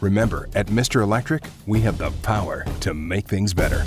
Remember, 0.00 0.48
at 0.54 0.66
Mr. 0.66 1.02
Electric, 1.02 1.44
we 1.66 1.80
have 1.80 1.98
the 1.98 2.10
power 2.22 2.64
to 2.80 2.94
make 2.94 3.26
things 3.26 3.54
better. 3.54 3.84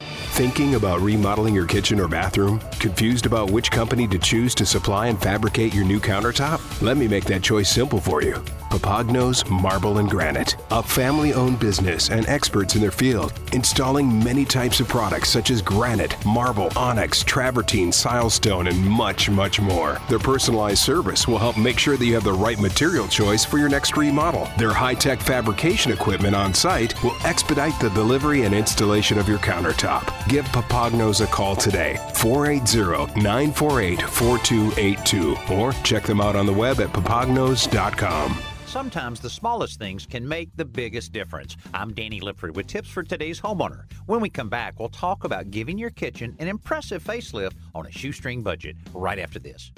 Thinking 0.00 0.74
about 0.74 1.00
remodeling 1.00 1.54
your 1.54 1.66
kitchen 1.66 1.98
or 1.98 2.08
bathroom? 2.08 2.60
Confused 2.78 3.24
about 3.24 3.50
which 3.50 3.70
company 3.70 4.06
to 4.08 4.18
choose 4.18 4.54
to 4.56 4.66
supply 4.66 5.06
and 5.06 5.18
fabricate 5.20 5.72
your 5.72 5.84
new 5.84 5.98
countertop? 5.98 6.82
Let 6.82 6.98
me 6.98 7.08
make 7.08 7.24
that 7.24 7.42
choice 7.42 7.70
simple 7.70 8.00
for 8.00 8.22
you. 8.22 8.44
Papagnos 8.76 9.48
Marble 9.48 9.98
and 9.98 10.10
Granite, 10.10 10.56
a 10.70 10.82
family 10.82 11.32
owned 11.32 11.58
business 11.58 12.10
and 12.10 12.28
experts 12.28 12.74
in 12.74 12.82
their 12.82 12.90
field, 12.90 13.32
installing 13.54 14.22
many 14.22 14.44
types 14.44 14.80
of 14.80 14.88
products 14.88 15.30
such 15.30 15.50
as 15.50 15.62
granite, 15.62 16.14
marble, 16.26 16.70
onyx, 16.76 17.24
travertine, 17.24 17.88
silestone, 17.88 18.68
and 18.68 18.78
much, 18.78 19.30
much 19.30 19.60
more. 19.60 19.98
Their 20.10 20.18
personalized 20.18 20.80
service 20.80 21.26
will 21.26 21.38
help 21.38 21.56
make 21.56 21.78
sure 21.78 21.96
that 21.96 22.04
you 22.04 22.12
have 22.12 22.24
the 22.24 22.32
right 22.34 22.60
material 22.60 23.08
choice 23.08 23.46
for 23.46 23.56
your 23.56 23.70
next 23.70 23.96
remodel. 23.96 24.46
Their 24.58 24.74
high 24.74 24.94
tech 24.94 25.20
fabrication 25.20 25.90
equipment 25.90 26.36
on 26.36 26.52
site 26.52 27.02
will 27.02 27.16
expedite 27.24 27.80
the 27.80 27.90
delivery 27.90 28.42
and 28.42 28.54
installation 28.54 29.18
of 29.18 29.26
your 29.26 29.38
countertop. 29.38 30.28
Give 30.28 30.44
Papagnos 30.46 31.24
a 31.24 31.26
call 31.26 31.56
today, 31.56 31.96
480 32.14 33.18
948 33.22 34.02
4282, 34.02 35.36
or 35.54 35.72
check 35.82 36.02
them 36.02 36.20
out 36.20 36.36
on 36.36 36.44
the 36.44 36.52
web 36.52 36.80
at 36.80 36.92
papagnos.com. 36.92 38.36
Sometimes 38.76 39.20
the 39.20 39.30
smallest 39.30 39.78
things 39.78 40.04
can 40.04 40.28
make 40.28 40.54
the 40.54 40.64
biggest 40.66 41.10
difference. 41.10 41.56
I'm 41.72 41.94
Danny 41.94 42.20
Lipford 42.20 42.54
with 42.54 42.66
tips 42.66 42.90
for 42.90 43.02
today's 43.02 43.40
homeowner. 43.40 43.90
When 44.04 44.20
we 44.20 44.28
come 44.28 44.50
back, 44.50 44.78
we'll 44.78 44.90
talk 44.90 45.24
about 45.24 45.50
giving 45.50 45.78
your 45.78 45.88
kitchen 45.88 46.36
an 46.40 46.46
impressive 46.46 47.02
facelift 47.02 47.54
on 47.74 47.86
a 47.86 47.90
shoestring 47.90 48.42
budget 48.42 48.76
right 48.92 49.18
after 49.18 49.38
this. 49.38 49.72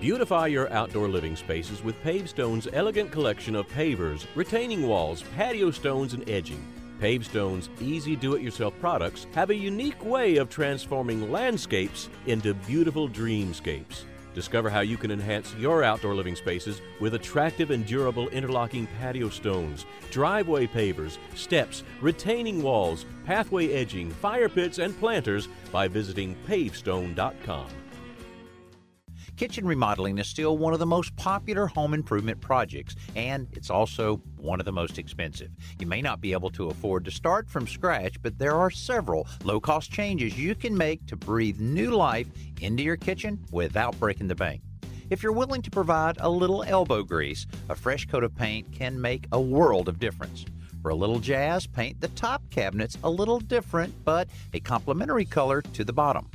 Beautify 0.00 0.46
your 0.46 0.72
outdoor 0.72 1.06
living 1.06 1.36
spaces 1.36 1.84
with 1.84 2.02
Pavestone's 2.02 2.66
elegant 2.72 3.10
collection 3.12 3.54
of 3.54 3.68
pavers, 3.68 4.26
retaining 4.34 4.88
walls, 4.88 5.22
patio 5.36 5.70
stones, 5.70 6.14
and 6.14 6.26
edging. 6.30 6.64
Pavestone's 6.98 7.68
easy 7.78 8.16
do 8.16 8.32
it 8.32 8.40
yourself 8.40 8.72
products 8.80 9.26
have 9.34 9.50
a 9.50 9.54
unique 9.54 10.02
way 10.02 10.36
of 10.36 10.48
transforming 10.48 11.30
landscapes 11.30 12.08
into 12.24 12.54
beautiful 12.54 13.06
dreamscapes. 13.06 14.04
Discover 14.34 14.70
how 14.70 14.80
you 14.80 14.96
can 14.96 15.10
enhance 15.10 15.54
your 15.56 15.84
outdoor 15.84 16.14
living 16.14 16.36
spaces 16.36 16.80
with 17.00 17.14
attractive 17.14 17.70
and 17.70 17.84
durable 17.86 18.28
interlocking 18.28 18.86
patio 18.98 19.28
stones, 19.28 19.84
driveway 20.10 20.66
pavers, 20.66 21.18
steps, 21.34 21.82
retaining 22.00 22.62
walls, 22.62 23.04
pathway 23.26 23.72
edging, 23.72 24.10
fire 24.10 24.48
pits, 24.48 24.78
and 24.78 24.98
planters 24.98 25.48
by 25.70 25.88
visiting 25.88 26.36
pavestone.com. 26.46 27.81
Kitchen 29.36 29.66
remodeling 29.66 30.18
is 30.18 30.28
still 30.28 30.58
one 30.58 30.74
of 30.74 30.78
the 30.78 30.86
most 30.86 31.16
popular 31.16 31.66
home 31.66 31.94
improvement 31.94 32.40
projects, 32.40 32.94
and 33.16 33.48
it's 33.52 33.70
also 33.70 34.16
one 34.36 34.60
of 34.60 34.66
the 34.66 34.72
most 34.72 34.98
expensive. 34.98 35.50
You 35.80 35.86
may 35.86 36.02
not 36.02 36.20
be 36.20 36.32
able 36.32 36.50
to 36.50 36.68
afford 36.68 37.06
to 37.06 37.10
start 37.10 37.48
from 37.48 37.66
scratch, 37.66 38.20
but 38.22 38.38
there 38.38 38.54
are 38.54 38.70
several 38.70 39.26
low 39.42 39.58
cost 39.58 39.90
changes 39.90 40.38
you 40.38 40.54
can 40.54 40.76
make 40.76 41.06
to 41.06 41.16
breathe 41.16 41.58
new 41.58 41.90
life 41.90 42.28
into 42.60 42.82
your 42.82 42.96
kitchen 42.96 43.42
without 43.50 43.98
breaking 43.98 44.28
the 44.28 44.34
bank. 44.34 44.60
If 45.08 45.22
you're 45.22 45.32
willing 45.32 45.62
to 45.62 45.70
provide 45.70 46.18
a 46.20 46.28
little 46.28 46.62
elbow 46.62 47.02
grease, 47.02 47.46
a 47.70 47.74
fresh 47.74 48.06
coat 48.06 48.24
of 48.24 48.34
paint 48.36 48.70
can 48.70 49.00
make 49.00 49.26
a 49.32 49.40
world 49.40 49.88
of 49.88 49.98
difference. 49.98 50.44
For 50.82 50.90
a 50.90 50.94
little 50.94 51.20
jazz, 51.20 51.66
paint 51.66 52.00
the 52.00 52.08
top 52.08 52.42
cabinets 52.50 52.98
a 53.02 53.10
little 53.10 53.40
different, 53.40 53.94
but 54.04 54.28
a 54.52 54.60
complementary 54.60 55.24
color 55.24 55.62
to 55.62 55.84
the 55.84 55.92
bottom. 55.92 56.28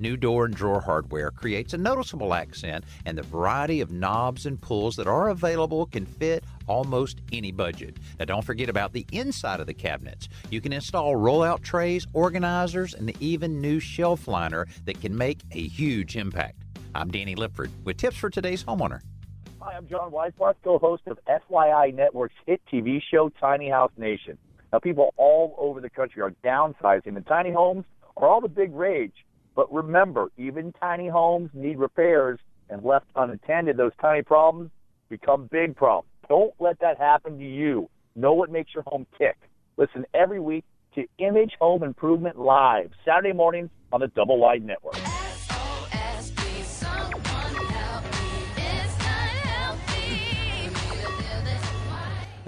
New 0.00 0.16
door 0.16 0.44
and 0.44 0.54
drawer 0.54 0.80
hardware 0.80 1.32
creates 1.32 1.74
a 1.74 1.78
noticeable 1.78 2.32
accent, 2.32 2.84
and 3.04 3.18
the 3.18 3.22
variety 3.22 3.80
of 3.80 3.90
knobs 3.90 4.46
and 4.46 4.60
pulls 4.60 4.94
that 4.94 5.08
are 5.08 5.30
available 5.30 5.86
can 5.86 6.06
fit 6.06 6.44
almost 6.68 7.20
any 7.32 7.50
budget. 7.50 7.96
Now, 8.18 8.26
don't 8.26 8.44
forget 8.44 8.68
about 8.68 8.92
the 8.92 9.04
inside 9.10 9.58
of 9.58 9.66
the 9.66 9.74
cabinets. 9.74 10.28
You 10.50 10.60
can 10.60 10.72
install 10.72 11.14
rollout 11.14 11.62
trays, 11.62 12.06
organizers, 12.12 12.94
and 12.94 13.10
even 13.20 13.60
new 13.60 13.80
shelf 13.80 14.28
liner 14.28 14.68
that 14.84 15.00
can 15.00 15.16
make 15.16 15.40
a 15.50 15.66
huge 15.66 16.16
impact. 16.16 16.62
I'm 16.94 17.10
Danny 17.10 17.34
Lipford 17.34 17.70
with 17.84 17.96
tips 17.96 18.16
for 18.16 18.30
today's 18.30 18.62
homeowner. 18.62 19.00
Hi, 19.60 19.76
I'm 19.76 19.88
John 19.88 20.12
Weisbarth, 20.12 20.54
co-host 20.62 21.02
of 21.08 21.18
FYI 21.28 21.92
Network's 21.92 22.34
hit 22.46 22.62
TV 22.72 23.02
show 23.10 23.30
Tiny 23.40 23.68
House 23.68 23.92
Nation. 23.96 24.38
Now, 24.72 24.78
people 24.78 25.12
all 25.16 25.56
over 25.58 25.80
the 25.80 25.90
country 25.90 26.22
are 26.22 26.32
downsizing, 26.44 27.16
and 27.16 27.26
tiny 27.26 27.50
homes 27.50 27.84
are 28.16 28.28
all 28.28 28.40
the 28.40 28.48
big 28.48 28.72
rage. 28.74 29.24
But 29.58 29.72
remember, 29.72 30.28
even 30.36 30.72
tiny 30.80 31.08
homes 31.08 31.50
need 31.52 31.80
repairs, 31.80 32.38
and 32.70 32.84
left 32.84 33.06
unattended, 33.16 33.76
those 33.76 33.90
tiny 34.00 34.22
problems 34.22 34.70
become 35.08 35.48
big 35.50 35.74
problems. 35.74 36.08
Don't 36.28 36.54
let 36.60 36.78
that 36.78 36.96
happen 36.96 37.40
to 37.40 37.44
you. 37.44 37.90
Know 38.14 38.34
what 38.34 38.52
makes 38.52 38.72
your 38.72 38.84
home 38.86 39.04
tick. 39.18 39.36
Listen 39.76 40.06
every 40.14 40.38
week 40.38 40.64
to 40.94 41.06
Image 41.18 41.54
Home 41.60 41.82
Improvement 41.82 42.38
Live, 42.38 42.92
Saturday 43.04 43.32
mornings 43.32 43.70
on 43.90 43.98
the 43.98 44.06
Double 44.06 44.38
Wide 44.38 44.64
Network. 44.64 44.94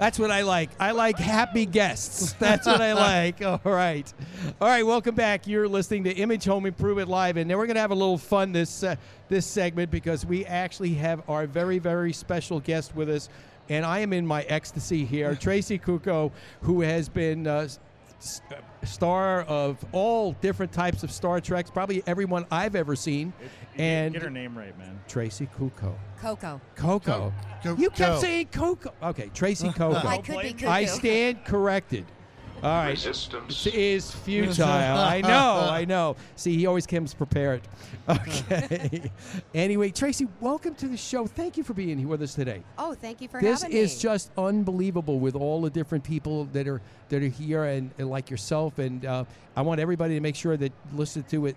That's 0.01 0.17
what 0.17 0.31
I 0.31 0.41
like. 0.41 0.71
I 0.79 0.93
like 0.93 1.19
happy 1.19 1.67
guests. 1.67 2.33
That's 2.39 2.65
what 2.65 2.81
I 2.81 2.93
like. 2.93 3.39
All 3.45 3.59
right. 3.63 4.11
All 4.59 4.67
right, 4.67 4.83
welcome 4.83 5.13
back. 5.13 5.45
You're 5.45 5.67
listening 5.67 6.05
to 6.05 6.11
Image 6.11 6.43
Home 6.45 6.65
Improvement 6.65 7.07
Live, 7.07 7.37
and 7.37 7.47
now 7.47 7.55
we're 7.55 7.67
going 7.67 7.75
to 7.75 7.81
have 7.81 7.91
a 7.91 7.95
little 7.95 8.17
fun 8.17 8.51
this 8.51 8.81
uh, 8.83 8.95
this 9.29 9.45
segment 9.45 9.91
because 9.91 10.25
we 10.25 10.43
actually 10.47 10.95
have 10.95 11.21
our 11.29 11.45
very 11.45 11.77
very 11.77 12.13
special 12.13 12.59
guest 12.59 12.95
with 12.95 13.11
us, 13.11 13.29
and 13.69 13.85
I 13.85 13.99
am 13.99 14.11
in 14.11 14.25
my 14.25 14.41
ecstasy 14.41 15.05
here, 15.05 15.35
Tracy 15.39 15.77
Kuko, 15.77 16.31
who 16.61 16.81
has 16.81 17.07
been. 17.07 17.45
Uh, 17.45 17.67
Star 18.83 19.41
of 19.43 19.83
all 19.93 20.33
different 20.33 20.71
types 20.71 21.01
of 21.01 21.11
Star 21.11 21.41
Treks, 21.41 21.71
probably 21.71 22.03
everyone 22.05 22.45
I've 22.51 22.75
ever 22.75 22.95
seen, 22.95 23.33
and 23.77 24.13
Get 24.13 24.23
her 24.23 24.29
name 24.29 24.57
right, 24.57 24.77
man. 24.77 24.99
Tracy 25.07 25.47
Kuko. 25.57 25.93
Coco. 26.19 26.61
Coco. 26.75 27.33
Co- 27.63 27.75
you 27.75 27.89
kept 27.89 28.13
Co. 28.13 28.19
saying 28.19 28.47
Coco. 28.51 28.93
Okay, 29.01 29.29
Tracy 29.33 29.69
Coco. 29.75 30.07
I 30.07 30.17
could 30.17 30.41
be 30.41 30.53
cuckoo. 30.53 30.67
I 30.67 30.85
stand 30.85 31.45
corrected. 31.45 32.05
All 32.63 32.69
right. 32.69 32.91
Resistance. 32.91 33.63
This 33.63 33.73
is 33.73 34.11
futile. 34.11 34.65
I 34.67 35.21
know. 35.21 35.27
I 35.71 35.83
know. 35.83 36.15
See, 36.35 36.55
he 36.55 36.67
always 36.67 36.85
comes 36.85 37.11
prepared. 37.11 37.61
Okay. 38.07 39.09
anyway, 39.55 39.89
Tracy, 39.89 40.27
welcome 40.39 40.75
to 40.75 40.87
the 40.87 40.97
show. 40.97 41.25
Thank 41.25 41.57
you 41.57 41.63
for 41.63 41.73
being 41.73 41.97
here 41.97 42.07
with 42.07 42.21
us 42.21 42.35
today. 42.35 42.61
Oh, 42.77 42.93
thank 42.93 43.19
you 43.19 43.27
for 43.27 43.41
this 43.41 43.63
having 43.63 43.75
me. 43.75 43.81
This 43.81 43.95
is 43.95 44.01
just 44.01 44.31
unbelievable 44.37 45.19
with 45.19 45.35
all 45.35 45.61
the 45.61 45.71
different 45.71 46.03
people 46.03 46.45
that 46.53 46.67
are 46.67 46.81
that 47.09 47.23
are 47.23 47.27
here 47.27 47.63
and, 47.63 47.89
and 47.97 48.11
like 48.11 48.29
yourself. 48.29 48.77
And 48.77 49.05
uh, 49.05 49.25
I 49.55 49.61
want 49.63 49.79
everybody 49.79 50.13
to 50.13 50.19
make 50.21 50.35
sure 50.35 50.55
that 50.57 50.71
listen 50.93 51.23
to 51.23 51.47
it, 51.47 51.55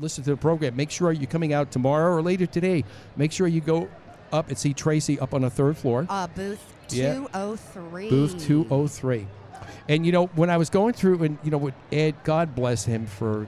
listen 0.00 0.24
to 0.24 0.30
the 0.30 0.36
program. 0.36 0.76
Make 0.76 0.90
sure 0.90 1.12
you're 1.12 1.26
coming 1.26 1.52
out 1.52 1.70
tomorrow 1.70 2.12
or 2.14 2.22
later 2.22 2.46
today. 2.46 2.84
Make 3.16 3.32
sure 3.32 3.46
you 3.46 3.60
go 3.60 3.88
up 4.32 4.48
and 4.48 4.58
see 4.58 4.72
Tracy 4.74 5.18
up 5.20 5.34
on 5.34 5.42
the 5.42 5.50
third 5.50 5.76
floor. 5.76 6.06
uh, 6.08 6.26
booth 6.28 6.60
Yeah. 6.90 7.14
203. 7.14 8.10
Booth 8.10 8.38
203. 8.46 9.26
And 9.88 10.04
you 10.04 10.12
know, 10.12 10.26
when 10.34 10.50
I 10.50 10.56
was 10.56 10.70
going 10.70 10.92
through 10.94 11.22
and 11.22 11.38
you 11.42 11.50
know, 11.50 11.58
with 11.58 11.74
Ed, 11.92 12.14
God 12.24 12.54
bless 12.54 12.84
him 12.84 13.06
for 13.06 13.46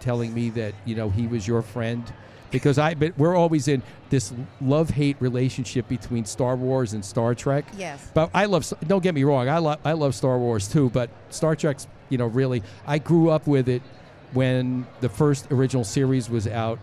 telling 0.00 0.32
me 0.32 0.50
that, 0.50 0.74
you 0.84 0.94
know, 0.94 1.10
he 1.10 1.26
was 1.26 1.46
your 1.46 1.62
friend 1.62 2.02
because 2.50 2.78
I 2.78 2.94
but 2.94 3.16
we're 3.18 3.36
always 3.36 3.68
in 3.68 3.82
this 4.08 4.32
love-hate 4.60 5.16
relationship 5.20 5.86
between 5.88 6.24
Star 6.24 6.56
Wars 6.56 6.92
and 6.94 7.04
Star 7.04 7.34
Trek. 7.34 7.64
Yes. 7.76 8.10
But 8.14 8.30
I 8.34 8.46
love 8.46 8.72
don't 8.86 9.02
get 9.02 9.14
me 9.14 9.24
wrong, 9.24 9.48
I 9.48 9.58
love 9.58 9.78
I 9.84 9.92
love 9.92 10.14
Star 10.14 10.38
Wars 10.38 10.66
too, 10.68 10.90
but 10.90 11.10
Star 11.28 11.54
Trek's, 11.54 11.86
you 12.08 12.18
know, 12.18 12.26
really 12.26 12.62
I 12.86 12.98
grew 12.98 13.30
up 13.30 13.46
with 13.46 13.68
it 13.68 13.82
when 14.32 14.86
the 15.00 15.08
first 15.08 15.50
original 15.50 15.84
series 15.84 16.28
was 16.30 16.46
out 16.46 16.78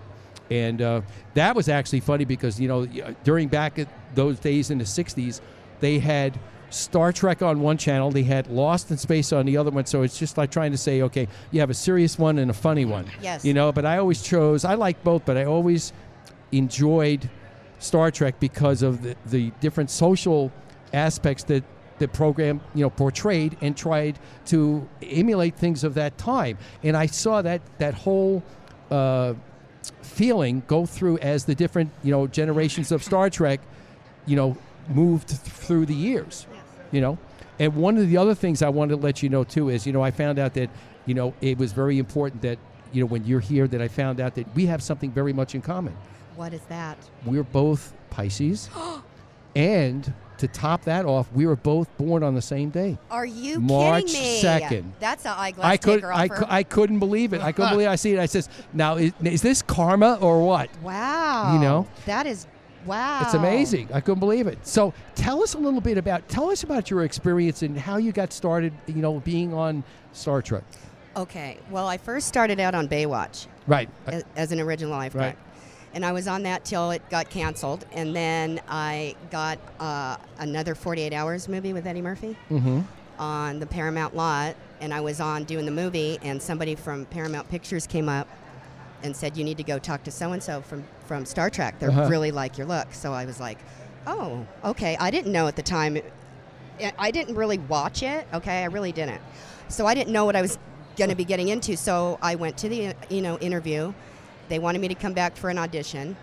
and 0.49 0.81
uh, 0.81 1.01
that 1.33 1.55
was 1.55 1.67
actually 1.69 1.99
funny 1.99 2.23
because 2.25 2.60
you 2.60 2.67
know 2.67 2.86
during 3.23 3.47
back 3.47 3.77
at 3.79 3.88
those 4.15 4.39
days 4.39 4.71
in 4.71 4.77
the 4.77 4.83
60s 4.86 5.41
they 5.79 5.99
had 5.99 6.39
star 6.69 7.12
trek 7.13 7.41
on 7.41 7.60
one 7.62 7.77
channel 7.77 8.12
they 8.12 8.23
had 8.23 8.47
lost 8.47 8.91
in 8.91 8.97
space 8.97 9.31
on 9.31 9.45
the 9.45 9.55
other 9.57 9.71
one 9.71 9.86
so 9.86 10.01
it's 10.01 10.17
just 10.19 10.38
like 10.38 10.51
trying 10.51 10.71
to 10.71 10.77
say 10.77 11.01
okay 11.01 11.27
you 11.51 11.60
have 11.60 11.69
a 11.69 11.73
serious 11.73 12.17
one 12.19 12.38
and 12.39 12.51
a 12.51 12.53
funny 12.53 12.83
one 12.86 13.05
Yes. 13.21 13.45
you 13.45 13.53
know 13.53 13.71
but 13.71 13.86
i 13.86 13.97
always 13.97 14.21
chose 14.21 14.65
i 14.65 14.73
like 14.73 15.01
both 15.03 15.25
but 15.25 15.38
i 15.38 15.45
always 15.45 15.93
enjoyed 16.51 17.29
star 17.79 18.10
trek 18.12 18.39
because 18.39 18.81
of 18.81 19.01
the, 19.03 19.15
the 19.27 19.51
different 19.62 19.89
social 19.89 20.51
aspects 20.93 21.43
that 21.45 21.63
the 21.99 22.07
program 22.07 22.62
you 22.73 22.83
know 22.83 22.89
portrayed 22.89 23.57
and 23.62 23.75
tried 23.75 24.19
to 24.45 24.88
emulate 25.01 25.55
things 25.55 25.83
of 25.83 25.93
that 25.95 26.17
time. 26.17 26.57
And 26.83 26.95
I 26.95 27.05
saw 27.05 27.41
that 27.41 27.62
that 27.79 27.93
whole. 27.93 28.43
Uh, 28.89 29.33
feeling 30.01 30.63
go 30.67 30.86
through 30.86 31.17
as 31.19 31.45
the 31.45 31.55
different 31.55 31.91
you 32.03 32.12
know 32.12 32.27
generations 32.27 32.91
of 32.91 33.03
Star 33.03 33.29
Trek, 33.29 33.60
you 34.25 34.36
know, 34.36 34.57
moved 34.89 35.29
th- 35.29 35.39
through 35.39 35.86
the 35.86 35.93
years, 35.93 36.47
you 36.91 37.01
know. 37.01 37.17
And 37.60 37.75
one 37.75 37.97
of 37.97 38.07
the 38.07 38.17
other 38.17 38.36
things 38.36 38.62
I 38.62 38.69
wanted 38.69 38.95
to 38.95 39.01
let 39.01 39.23
you 39.23 39.29
know 39.29 39.43
too 39.43 39.69
is 39.69 39.86
you 39.86 39.93
know 39.93 40.01
I 40.01 40.12
found 40.12 40.39
out 40.39 40.53
that 40.55 40.69
you 41.05 41.13
know 41.13 41.33
it 41.41 41.57
was 41.57 41.73
very 41.73 41.99
important 41.99 42.41
that 42.41 42.60
you 42.91 43.01
know 43.01 43.07
when 43.07 43.25
you're 43.25 43.39
here 43.39 43.67
that 43.67 43.81
I 43.81 43.88
found 43.88 44.19
out 44.19 44.36
that 44.36 44.53
we 44.55 44.65
have 44.65 44.81
something 44.81 45.12
very 45.12 45.33
much 45.33 45.55
in 45.55 45.62
common. 45.62 45.95
What 46.36 46.53
is 46.53 46.62
that? 46.69 46.97
We're 47.25 47.43
both 47.43 47.93
Pisces, 48.10 48.69
and 49.55 50.13
to 50.39 50.47
top 50.47 50.84
that 50.84 51.06
off, 51.06 51.32
we 51.34 51.45
were 51.45 51.56
both 51.56 51.95
born 51.97 52.23
on 52.23 52.36
the 52.36 52.41
same 52.41 52.69
day. 52.69 52.97
Are 53.12 53.26
you 53.26 53.60
March 53.60 54.08
kidding 54.08 54.21
me? 54.21 54.41
2nd. 54.41 54.91
That's 55.00 55.26
an 55.26 55.34
eyeglass 55.36 55.65
I 55.65 55.78
could, 55.78 55.95
taker 55.95 56.13
I, 56.13 56.28
cou- 56.28 56.45
I 56.47 56.63
couldn't 56.63 57.00
believe 57.00 57.34
it. 57.34 57.41
I 57.41 57.52
couldn't 57.52 57.71
believe 57.71 57.88
I 57.88 57.95
see 57.95 58.13
it. 58.13 58.19
I 58.19 58.26
says, 58.26 58.50
now 58.73 58.95
is, 58.95 59.13
is 59.23 59.41
this 59.41 59.62
karma 59.62 60.15
or 60.21 60.45
what? 60.45 60.69
wow. 60.82 61.54
You 61.54 61.60
know? 61.60 61.88
That 62.06 62.26
is 62.28 62.47
wow. 62.86 63.21
It's 63.23 63.34
amazing. 63.34 63.89
I 63.93 64.02
couldn't 64.02 64.19
believe 64.19 64.47
it. 64.47 64.65
So 64.65 64.93
tell 65.15 65.43
us 65.43 65.54
a 65.54 65.60
little 65.60 65.82
bit 65.82 65.97
about 65.97 66.28
tell 66.30 66.50
us 66.50 66.63
about 66.63 66.89
your 66.89 67.04
experience 67.04 67.62
and 67.62 67.78
how 67.78 67.97
you 67.97 68.12
got 68.12 68.32
started. 68.34 68.73
You 68.88 68.95
know, 68.95 69.19
being 69.19 69.54
on 69.54 69.84
Star 70.13 70.41
Trek. 70.41 70.63
Okay. 71.15 71.58
Well, 71.71 71.88
I 71.88 71.97
first 71.97 72.28
started 72.28 72.60
out 72.60 72.76
on 72.76 72.88
Baywatch. 72.88 73.47
Right. 73.65 73.89
As, 74.06 74.23
as 74.36 74.52
an 74.52 74.60
original 74.60 74.91
lifeguard. 74.91 75.36
Right. 75.36 75.38
And 75.97 76.05
I 76.05 76.12
was 76.12 76.27
on 76.27 76.43
that 76.43 76.63
till 76.63 76.91
it 76.91 77.01
got 77.10 77.27
canceled. 77.31 77.83
And 77.91 78.15
then 78.15 78.62
I 78.69 79.15
got 79.31 79.57
uh, 79.79 80.17
another 80.38 80.75
48 80.75 81.12
Hours 81.12 81.47
movie 81.49 81.73
with 81.73 81.88
Eddie 81.88 82.03
Murphy 82.03 82.38
Mm-hmm. 82.51 82.81
on 83.17 83.60
the 83.60 83.65
Paramount 83.65 84.15
lot. 84.15 84.55
And 84.79 84.93
I 84.93 85.01
was 85.01 85.19
on 85.19 85.43
doing 85.45 85.65
the 85.65 85.71
movie, 85.71 86.19
and 86.21 86.39
somebody 86.39 86.75
from 86.75 87.05
Paramount 87.05 87.49
Pictures 87.49 87.88
came 87.88 88.10
up 88.10 88.27
and 89.01 89.15
said, 89.17 89.36
You 89.36 89.43
need 89.43 89.57
to 89.57 89.63
go 89.63 89.79
talk 89.79 90.03
to 90.03 90.12
so 90.12 90.33
and 90.33 90.43
so 90.43 90.62
from 90.62 90.83
from 91.07 91.25
Star 91.25 91.49
Trek. 91.49 91.79
They 91.79 91.88
Uh-huh. 91.88 92.05
really 92.07 92.29
like 92.29 92.60
your 92.60 92.67
look. 92.67 92.93
So 92.93 93.12
I 93.12 93.25
was 93.25 93.39
like, 93.39 93.57
Oh, 94.05 94.45
okay. 94.63 94.95
I 94.99 95.10
didn't 95.10 95.31
know 95.31 95.47
at 95.47 95.55
the 95.55 95.63
time. 95.63 95.97
I- 96.79 96.93
I 96.99 97.10
didn't 97.10 97.33
really 97.33 97.57
watch 97.57 98.03
it. 98.03 98.27
Okay, 98.36 98.62
I 98.62 98.65
really 98.65 98.91
didn't. 98.91 99.19
So 99.67 99.88
I 99.88 99.95
didn't 99.95 100.13
know 100.13 100.25
what 100.25 100.36
I 100.36 100.43
was 100.43 100.60
going 100.95 101.10
to 101.10 101.15
be 101.15 101.25
getting 101.25 101.47
into. 101.47 101.75
So 101.75 102.19
I 102.21 102.36
went 102.36 102.55
to 102.60 102.69
the 102.69 102.93
you 103.10 103.21
know 103.23 103.39
interview. 103.39 103.93
They 104.49 104.60
wanted 104.60 104.79
me 104.81 104.88
to 104.88 104.95
come 104.95 105.13
back 105.13 105.36
for 105.36 105.49
an 105.49 105.57
audition 105.57 106.15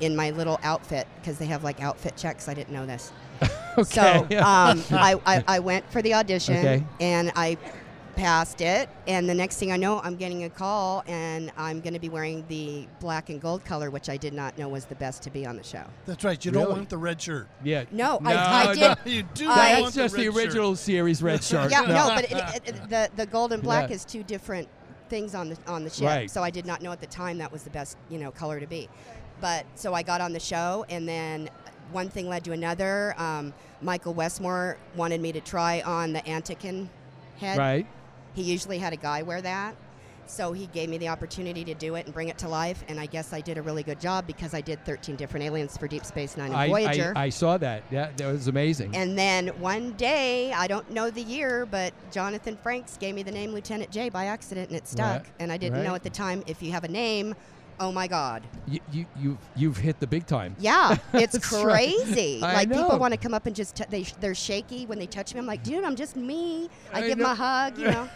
in 0.00 0.14
my 0.14 0.30
little 0.30 0.58
outfit 0.62 1.06
because 1.16 1.38
they 1.38 1.46
have 1.46 1.64
like 1.64 1.80
outfit 1.82 2.16
checks. 2.16 2.48
I 2.48 2.54
didn't 2.54 2.72
know 2.72 2.86
this. 2.86 3.12
Okay. 3.78 3.84
So 3.84 4.02
um, 4.40 4.82
I, 4.90 5.20
I, 5.24 5.44
I 5.46 5.58
went 5.60 5.88
for 5.92 6.02
the 6.02 6.14
audition 6.14 6.56
Okay. 6.56 6.84
and 7.00 7.30
I 7.36 7.56
passed 8.16 8.60
it. 8.60 8.88
And 9.06 9.28
the 9.28 9.34
next 9.34 9.58
thing 9.58 9.70
I 9.70 9.76
know, 9.76 10.00
I'm 10.00 10.16
getting 10.16 10.42
a 10.42 10.50
call 10.50 11.04
and 11.06 11.52
I'm 11.56 11.80
going 11.80 11.94
to 11.94 12.00
be 12.00 12.08
wearing 12.08 12.44
the 12.48 12.88
black 12.98 13.30
and 13.30 13.40
gold 13.40 13.64
color, 13.64 13.90
which 13.90 14.08
I 14.08 14.16
did 14.16 14.32
not 14.34 14.58
know 14.58 14.68
was 14.68 14.86
the 14.86 14.96
best 14.96 15.22
to 15.22 15.30
be 15.30 15.46
on 15.46 15.56
the 15.56 15.62
show. 15.62 15.84
That's 16.06 16.24
right. 16.24 16.44
You 16.44 16.50
Really? 16.50 16.64
don't 16.64 16.72
want 16.76 16.88
the 16.88 16.98
red 16.98 17.22
shirt. 17.22 17.46
Yeah. 17.62 17.84
No, 17.92 18.18
I- 18.24 18.70
I 18.70 18.74
did- 18.74 18.96
You 19.04 19.22
do 19.34 19.44
I- 19.44 19.46
not 19.46 19.54
That's 19.56 19.80
want 19.82 19.94
just 19.94 20.16
the, 20.16 20.28
red 20.28 20.34
shirt. 20.34 20.44
original 20.46 20.74
series 20.74 21.22
red 21.22 21.44
shirt. 21.44 21.70
Yeah, 21.70 21.82
no, 21.82 22.08
but 22.16 22.24
it, 22.24 22.32
it, 22.32 22.62
it- 22.74 22.90
the 22.90 23.10
the 23.14 23.26
gold 23.26 23.52
and 23.52 23.62
black 23.62 23.90
Yeah. 23.90 23.94
is 23.94 24.04
two 24.04 24.24
different 24.24 24.66
things 25.08 25.34
on 25.34 25.50
the 25.50 25.58
on 25.66 25.84
the 25.84 25.90
ship. 25.90 26.06
Right. 26.06 26.30
So 26.30 26.42
I 26.42 26.50
did 26.50 26.66
not 26.66 26.82
know 26.82 26.92
at 26.92 27.00
the 27.00 27.06
time 27.06 27.38
that 27.38 27.50
was 27.50 27.62
the 27.62 27.70
best 27.70 27.96
you 28.08 28.18
know 28.18 28.30
color 28.30 28.60
to 28.60 28.66
be. 28.66 28.88
But 29.40 29.66
so 29.74 29.94
I 29.94 30.02
got 30.02 30.20
on 30.20 30.32
the 30.32 30.40
show, 30.40 30.84
and 30.88 31.08
then 31.08 31.48
one 31.92 32.08
thing 32.08 32.28
led 32.28 32.44
to 32.44 32.52
another. 32.52 33.14
Um, 33.18 33.54
Michael 33.80 34.14
Westmore 34.14 34.76
wanted 34.96 35.20
me 35.20 35.32
to 35.32 35.40
try 35.40 35.80
on 35.82 36.12
the 36.12 36.20
Antican 36.20 36.88
head. 37.38 37.58
Right. 37.58 37.86
He 38.34 38.42
usually 38.42 38.78
had 38.78 38.92
a 38.92 38.96
guy 38.96 39.22
wear 39.22 39.40
that. 39.42 39.74
So 40.28 40.52
he 40.52 40.66
gave 40.66 40.90
me 40.90 40.98
the 40.98 41.08
opportunity 41.08 41.64
to 41.64 41.74
do 41.74 41.94
it 41.94 42.04
and 42.04 42.12
bring 42.12 42.28
it 42.28 42.36
to 42.38 42.48
life, 42.48 42.84
and 42.88 43.00
I 43.00 43.06
guess 43.06 43.32
I 43.32 43.40
did 43.40 43.56
a 43.56 43.62
really 43.62 43.82
good 43.82 43.98
job 43.98 44.26
because 44.26 44.52
I 44.52 44.60
did 44.60 44.84
13 44.84 45.16
different 45.16 45.46
aliens 45.46 45.76
for 45.76 45.88
Deep 45.88 46.04
Space 46.04 46.36
Nine 46.36 46.48
and 46.48 46.56
I, 46.56 46.68
Voyager. 46.68 47.12
I, 47.16 47.24
I 47.24 47.28
saw 47.30 47.56
that. 47.58 47.82
Yeah, 47.90 48.10
that 48.16 48.30
was 48.30 48.46
amazing. 48.46 48.94
And 48.94 49.18
then 49.18 49.48
one 49.60 49.92
day, 49.92 50.52
I 50.52 50.66
don't 50.66 50.88
know 50.90 51.10
the 51.10 51.22
year, 51.22 51.66
but 51.66 51.94
Jonathan 52.12 52.58
Frakes 52.62 52.98
gave 52.98 53.14
me 53.14 53.22
the 53.22 53.30
name 53.30 53.52
Lieutenant 53.52 53.90
Jae 53.90 54.12
by 54.12 54.26
accident, 54.26 54.68
and 54.68 54.76
it 54.76 54.86
stuck. 54.86 55.22
Right, 55.22 55.32
And 55.38 55.50
I 55.50 55.56
didn't 55.56 55.82
know 55.82 55.90
right. 55.90 55.96
at 55.96 56.02
the 56.02 56.10
time 56.10 56.42
if 56.46 56.62
you 56.62 56.72
have 56.72 56.84
a 56.84 56.88
name, 56.88 57.34
oh 57.80 57.90
my 57.90 58.06
God. 58.06 58.42
you, 58.66 58.80
you 58.92 59.06
you've 59.18 59.38
you've 59.56 59.76
hit 59.78 59.98
the 59.98 60.06
big 60.06 60.26
time. 60.26 60.54
Yeah, 60.58 60.98
it's 61.14 61.32
That's 61.32 61.52
right. 61.52 61.94
crazy. 61.96 62.40
Like 62.42 62.68
know. 62.68 62.82
people 62.82 62.98
want 62.98 63.14
to 63.14 63.18
come 63.18 63.34
up 63.34 63.46
and 63.46 63.56
just 63.56 63.76
t- 63.76 63.84
they 63.88 64.02
they're 64.20 64.34
shaky 64.34 64.84
when 64.84 64.98
they 64.98 65.06
touch 65.06 65.32
me. 65.32 65.40
I'm 65.40 65.46
like, 65.46 65.62
dude, 65.62 65.84
I'm 65.84 65.96
just 65.96 66.16
me. 66.16 66.68
I, 66.92 66.98
I 66.98 67.08
give 67.08 67.18
them 67.18 67.26
a 67.26 67.34
hug, 67.34 67.78
you 67.78 67.90
know. 67.90 68.08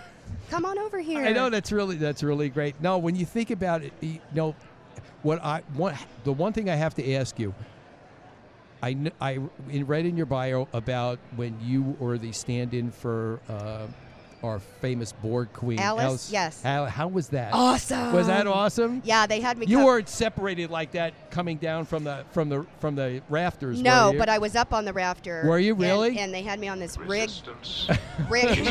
Come 0.53 0.65
on 0.67 0.79
over 0.79 1.01
here. 1.01 1.25
I 1.25 1.33
know 1.33 1.51
that's 1.51 1.73
really 1.73 1.97
that's 1.97 2.23
really 2.23 2.49
great. 2.49 2.81
No, 2.81 2.99
when 2.99 3.17
you 3.17 3.25
think 3.25 3.51
about 3.51 3.83
it, 3.83 3.93
you 4.01 4.21
know, 4.35 4.55
what 5.23 5.43
I 5.43 5.63
one 5.75 5.97
the 6.25 6.33
one 6.33 6.53
thing 6.53 6.69
I 6.69 6.75
have 6.75 6.95
to 6.95 7.15
ask 7.15 7.39
you. 7.39 7.55
I 8.83 9.13
I 9.21 9.39
read 9.69 10.07
in 10.07 10.17
your 10.17 10.27
bio 10.27 10.69
about 10.73 11.19
when 11.37 11.59
you 11.61 11.97
were 11.99 12.19
the 12.19 12.33
stand-in 12.33 12.91
for 12.91 13.41
uh, 13.49 13.87
our 14.43 14.59
famous 14.81 15.13
Borg 15.13 15.53
queen, 15.53 15.79
Alice? 15.79 16.31
Yes. 16.33 16.63
How, 16.63 16.87
how 16.87 17.09
was 17.09 17.29
that? 17.29 17.53
Awesome. 17.53 18.13
Was 18.13 18.27
that 18.27 18.47
awesome? 18.47 19.01
Yeah, 19.05 19.27
they 19.27 19.41
had 19.41 19.57
me. 19.59 19.67
You 19.67 19.77
come- 19.79 19.87
weren't 19.87 20.09
separated 20.09 20.71
like 20.71 20.93
that 20.93 21.31
coming 21.31 21.57
down 21.59 21.85
from 21.85 22.05
the 22.05 22.25
from 22.33 22.49
the 22.49 22.67
from 22.81 22.95
the 22.97 23.23
rafters. 23.29 23.81
No, 23.81 24.09
were 24.09 24.13
you? 24.15 24.19
but 24.19 24.29
I 24.29 24.39
was 24.39 24.57
up 24.57 24.73
on 24.73 24.85
the 24.85 24.93
rafter. 24.93 25.45
Were 25.47 25.59
you 25.59 25.73
and- 25.75 25.81
really? 25.83 26.19
And, 26.19 26.33
they 26.35 26.43
had 26.43 26.59
me 26.59 26.69
on 26.69 26.79
this 26.79 26.97
rig. 26.99 27.31
rig. 28.31 28.59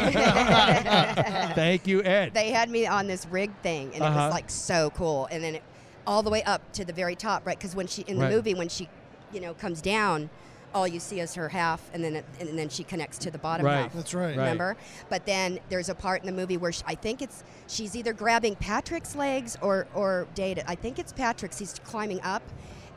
Thank 1.55 1.87
you, 1.87 2.03
Ed. 2.03 2.33
They 2.33 2.51
had 2.51 2.69
me 2.69 2.87
on 2.87 3.07
this 3.07 3.25
rig 3.27 3.51
thing, 3.63 3.87
and 3.87 3.95
it 3.95 4.01
Uh-huh. 4.01 4.25
was 4.25 4.33
like 4.33 4.49
so 4.49 4.89
cool. 4.91 5.27
And 5.31 5.43
then 5.43 5.55
it, 5.55 5.63
all 6.07 6.23
the 6.23 6.29
way 6.29 6.43
up 6.43 6.71
to 6.73 6.83
the 6.85 6.93
very 6.93 7.15
top, 7.15 7.45
right? 7.45 7.57
Because 7.57 7.75
when 7.75 7.87
she 7.87 8.01
in 8.03 8.17
the 8.17 8.23
Right. 8.23 8.31
movie, 8.33 8.53
when 8.55 8.69
she, 8.69 8.89
you 9.31 9.39
know, 9.39 9.53
comes 9.53 9.81
down, 9.81 10.29
all 10.73 10.87
you 10.87 10.99
see 10.99 11.19
is 11.19 11.33
her 11.35 11.49
half, 11.49 11.81
and 11.93 12.03
then 12.03 12.15
it, 12.17 12.25
and 12.39 12.57
then 12.57 12.69
she 12.69 12.83
connects 12.83 13.17
to 13.19 13.31
the 13.31 13.37
bottom 13.37 13.65
Right. 13.65 13.81
half. 13.83 13.93
That's 13.93 14.13
right. 14.13 14.27
Right. 14.29 14.37
Remember? 14.37 14.77
But 15.09 15.25
then 15.25 15.59
there's 15.69 15.89
a 15.89 15.95
part 15.95 16.21
in 16.21 16.25
the 16.27 16.31
movie 16.31 16.57
where 16.57 16.71
sh 16.71 16.81
I 16.87 16.95
think 16.95 17.21
it's 17.21 17.43
she's 17.67 17.95
either 17.95 18.13
grabbing 18.13 18.55
Patrick's 18.55 19.15
legs 19.15 19.57
or 19.61 19.87
or 19.93 20.27
Data. 20.35 20.63
I 20.69 20.75
think 20.75 20.99
it's 20.99 21.11
Patrick's. 21.13 21.57
He's 21.59 21.73
climbing 21.83 22.21
up. 22.21 22.43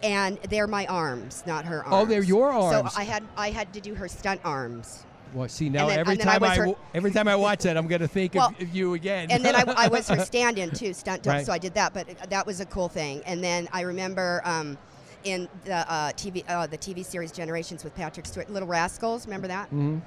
And 0.02 0.36
they're 0.50 0.66
my 0.66 0.84
arms, 0.86 1.42
not 1.46 1.64
her 1.64 1.82
arms. 1.82 1.94
Oh, 1.94 2.04
they're 2.04 2.22
your 2.22 2.50
arms. 2.50 2.92
So 2.92 3.00
I 3.00 3.04
had 3.04 3.22
I 3.38 3.50
had 3.50 3.72
to 3.72 3.80
do 3.80 3.94
her 3.94 4.06
stunt 4.06 4.38
arms. 4.44 5.04
Well, 5.32 5.48
see 5.48 5.70
now 5.70 5.88
then- 5.88 5.98
every 5.98 6.12
and 6.12 6.20
then 6.20 6.28
I 6.28 6.32
time 6.38 6.42
I, 6.44 6.56
her- 6.56 6.74
every 6.92 7.10
time 7.10 7.26
I 7.26 7.34
watch 7.36 7.60
that, 7.62 7.76
I'm 7.78 7.86
going 7.86 8.02
to 8.02 8.08
think 8.08 8.34
Well, 8.34 8.48
of, 8.50 8.60
of 8.60 8.74
you 8.74 8.92
again. 8.94 9.30
and 9.30 9.42
then 9.42 9.56
I, 9.56 9.64
I 9.76 9.88
was 9.88 10.06
her 10.08 10.18
stand-in 10.24 10.72
too, 10.72 10.92
stunt 10.92 11.22
double. 11.22 11.38
Right. 11.38 11.46
So 11.46 11.52
I 11.54 11.58
did 11.58 11.72
that, 11.74 11.94
but 11.94 12.06
that 12.28 12.46
was 12.46 12.60
a 12.60 12.66
cool 12.66 12.88
thing. 12.88 13.22
And 13.24 13.42
then 13.42 13.66
I 13.72 13.80
remember 13.80 14.42
um, 14.44 14.76
in 15.24 15.48
the 15.64 15.90
uh, 15.90 16.12
TV, 16.12 16.44
uh, 16.48 16.66
the 16.66 16.78
TV 16.78 17.04
series 17.04 17.32
Generations 17.32 17.82
with 17.82 17.94
Patrick 17.94 18.26
Stewart, 18.26 18.50
Little 18.50 18.68
Rascals. 18.68 19.26
Remember 19.26 19.48
that? 19.48 19.70
Mhm. 19.72 20.02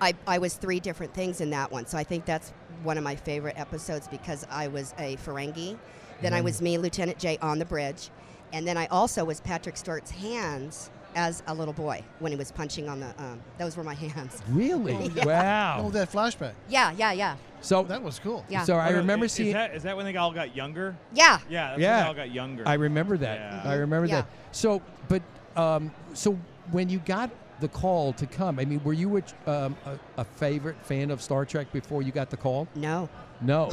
I, 0.00 0.14
I 0.26 0.38
was 0.38 0.54
three 0.54 0.78
different 0.80 1.12
things 1.12 1.40
in 1.40 1.50
that 1.50 1.72
one. 1.72 1.86
So 1.86 1.98
I 1.98 2.04
think 2.04 2.24
that's 2.24 2.50
one 2.84 2.96
of 2.98 3.04
my 3.04 3.16
favorite 3.16 3.58
episodes 3.58 4.06
because 4.06 4.46
I 4.50 4.68
was 4.68 4.94
a 4.98 5.16
Ferengi. 5.16 5.76
Then 6.22 6.32
I 6.32 6.40
Mhm. 6.40 6.44
was 6.44 6.62
me, 6.62 6.78
Lieutenant 6.78 7.18
Jae, 7.18 7.38
on 7.42 7.58
the 7.58 7.64
bridge. 7.64 8.10
And 8.52 8.66
then 8.66 8.76
I 8.76 8.86
also 8.86 9.24
was 9.24 9.40
Patrick 9.40 9.76
Stewart's 9.76 10.12
hands 10.12 10.90
as 11.14 11.42
a 11.46 11.54
little 11.54 11.74
boy 11.74 12.02
when 12.18 12.32
he 12.32 12.36
was 12.36 12.50
punching 12.52 12.88
on 12.88 13.00
the. 13.00 13.08
Um, 13.18 13.40
those 13.58 13.76
were 13.76 13.84
my 13.84 13.94
hands. 14.14 14.42
Really? 14.48 15.08
Yeah. 15.14 15.24
Wow. 15.24 15.82
Oh, 15.86 15.90
that 15.90 16.10
flashback. 16.10 16.52
Yeah, 16.68 16.92
yeah, 16.92 17.12
yeah. 17.12 17.36
So 17.60 17.82
that 17.84 18.02
was 18.02 18.18
cool. 18.18 18.44
Yeah. 18.48 18.62
So 18.62 18.76
I 18.76 18.90
remember 18.90 19.26
is, 19.26 19.32
seeing. 19.32 19.48
Is 19.48 19.54
that, 19.54 19.74
is 19.74 19.82
that 19.82 19.96
when 19.96 20.04
they 20.04 20.16
all 20.16 20.32
got 20.32 20.54
younger? 20.54 20.96
Yeah. 21.12 21.40
Yeah. 21.48 21.68
That's 21.70 21.80
yeah, 21.80 21.96
When 21.96 22.02
they 22.02 22.08
all 22.08 22.14
got 22.26 22.34
younger. 22.34 22.62
I 22.66 22.74
remember 22.74 23.16
that. 23.18 23.64
Yeah. 23.64 23.70
I 23.70 23.74
remember 23.74 24.06
Yeah. 24.06 24.22
that. 24.22 24.26
So, 24.52 24.80
but 25.08 25.22
um, 25.56 25.90
so 26.14 26.38
when 26.70 26.88
you 26.88 26.98
got 27.00 27.30
the 27.60 27.68
call 27.68 28.12
to 28.12 28.26
come, 28.26 28.58
I 28.60 28.64
mean, 28.64 28.80
were 28.84 28.92
you 28.92 29.18
a, 29.18 29.50
um, 29.50 29.76
a, 29.84 29.98
a 30.18 30.24
favorite 30.24 30.76
fan 30.84 31.10
of 31.10 31.20
Star 31.20 31.44
Trek 31.44 31.72
before 31.72 32.02
you 32.02 32.12
got 32.12 32.30
the 32.30 32.36
call? 32.36 32.68
No. 32.76 33.08
No. 33.40 33.70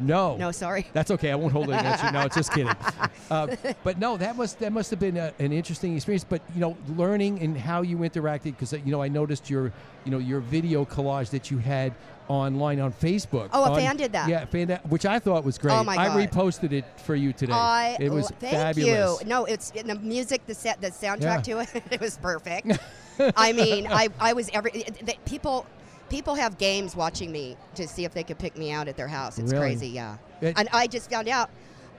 No. 0.00 0.36
No, 0.36 0.50
sorry. 0.50 0.86
That's 0.92 1.10
okay. 1.12 1.30
I 1.30 1.34
won't 1.36 1.52
hold 1.52 1.68
it 1.70 1.74
against 1.78 2.04
you. 2.04 2.10
No, 2.10 2.20
it's 2.22 2.36
just 2.36 2.52
kidding. 2.52 2.72
Uh, 3.28 3.56
but 3.82 3.98
no, 3.98 4.16
that 4.16 4.36
must 4.36 4.60
that 4.60 4.72
must 4.72 4.88
have 4.88 5.00
been 5.00 5.16
a, 5.16 5.32
an 5.40 5.50
interesting 5.52 5.96
experience. 5.96 6.22
But 6.22 6.42
you 6.54 6.60
know, 6.60 6.76
learning 6.96 7.40
and 7.40 7.58
how 7.58 7.82
you 7.82 7.96
interacted 7.96 8.44
because 8.56 8.72
you 8.72 8.92
know 8.92 9.02
I 9.02 9.08
noticed 9.08 9.50
your 9.50 9.72
you 10.04 10.12
know 10.12 10.18
your 10.18 10.38
video 10.38 10.84
collage 10.84 11.30
that 11.30 11.50
you 11.50 11.58
had 11.58 11.92
online 12.28 12.78
on 12.78 12.92
Facebook. 12.92 13.48
Oh, 13.52 13.64
a 13.64 13.70
on- 13.72 13.80
fan 13.80 13.96
did 13.96 14.12
that. 14.12 14.28
Yeah, 14.28 14.42
a 14.42 14.46
fan 14.46 14.68
that, 14.68 14.86
which 14.88 15.06
I 15.06 15.18
thought 15.18 15.42
was 15.42 15.58
great. 15.58 15.74
Oh, 15.74 15.82
my 15.82 15.96
God. 15.96 16.16
I 16.16 16.26
reposted 16.26 16.70
it 16.70 16.84
for 17.00 17.16
you 17.16 17.32
today. 17.32 17.52
I 17.52 17.96
it 17.98 18.10
was 18.12 18.28
thank 18.38 18.54
fabulous. 18.54 19.20
you. 19.22 19.26
No, 19.28 19.44
it's 19.44 19.70
the 19.70 19.96
music, 19.96 20.46
the 20.46 20.54
set, 20.54 20.80
the 20.80 20.88
soundtrack 20.92 21.46
Yeah. 21.48 21.64
to 21.64 21.76
it. 21.76 21.82
It 21.90 22.00
was 22.00 22.16
perfect. 22.18 22.78
I 23.36 23.52
mean, 23.52 23.88
I, 23.88 24.08
I 24.20 24.34
was 24.34 24.50
every 24.52 24.70
the, 25.02 25.16
people. 25.24 25.66
People 26.08 26.34
have 26.34 26.56
games 26.58 26.94
watching 26.94 27.32
me 27.32 27.56
to 27.74 27.88
see 27.88 28.04
if 28.04 28.14
they 28.14 28.22
could 28.22 28.38
pick 28.38 28.56
me 28.56 28.70
out 28.70 28.86
at 28.88 28.96
their 28.96 29.08
house. 29.08 29.38
It's 29.38 29.52
Really? 29.52 29.66
crazy, 29.66 29.88
yeah. 29.88 30.16
It- 30.40 30.54
and 30.56 30.68
I 30.72 30.86
just 30.86 31.10
found 31.10 31.28
out. 31.28 31.50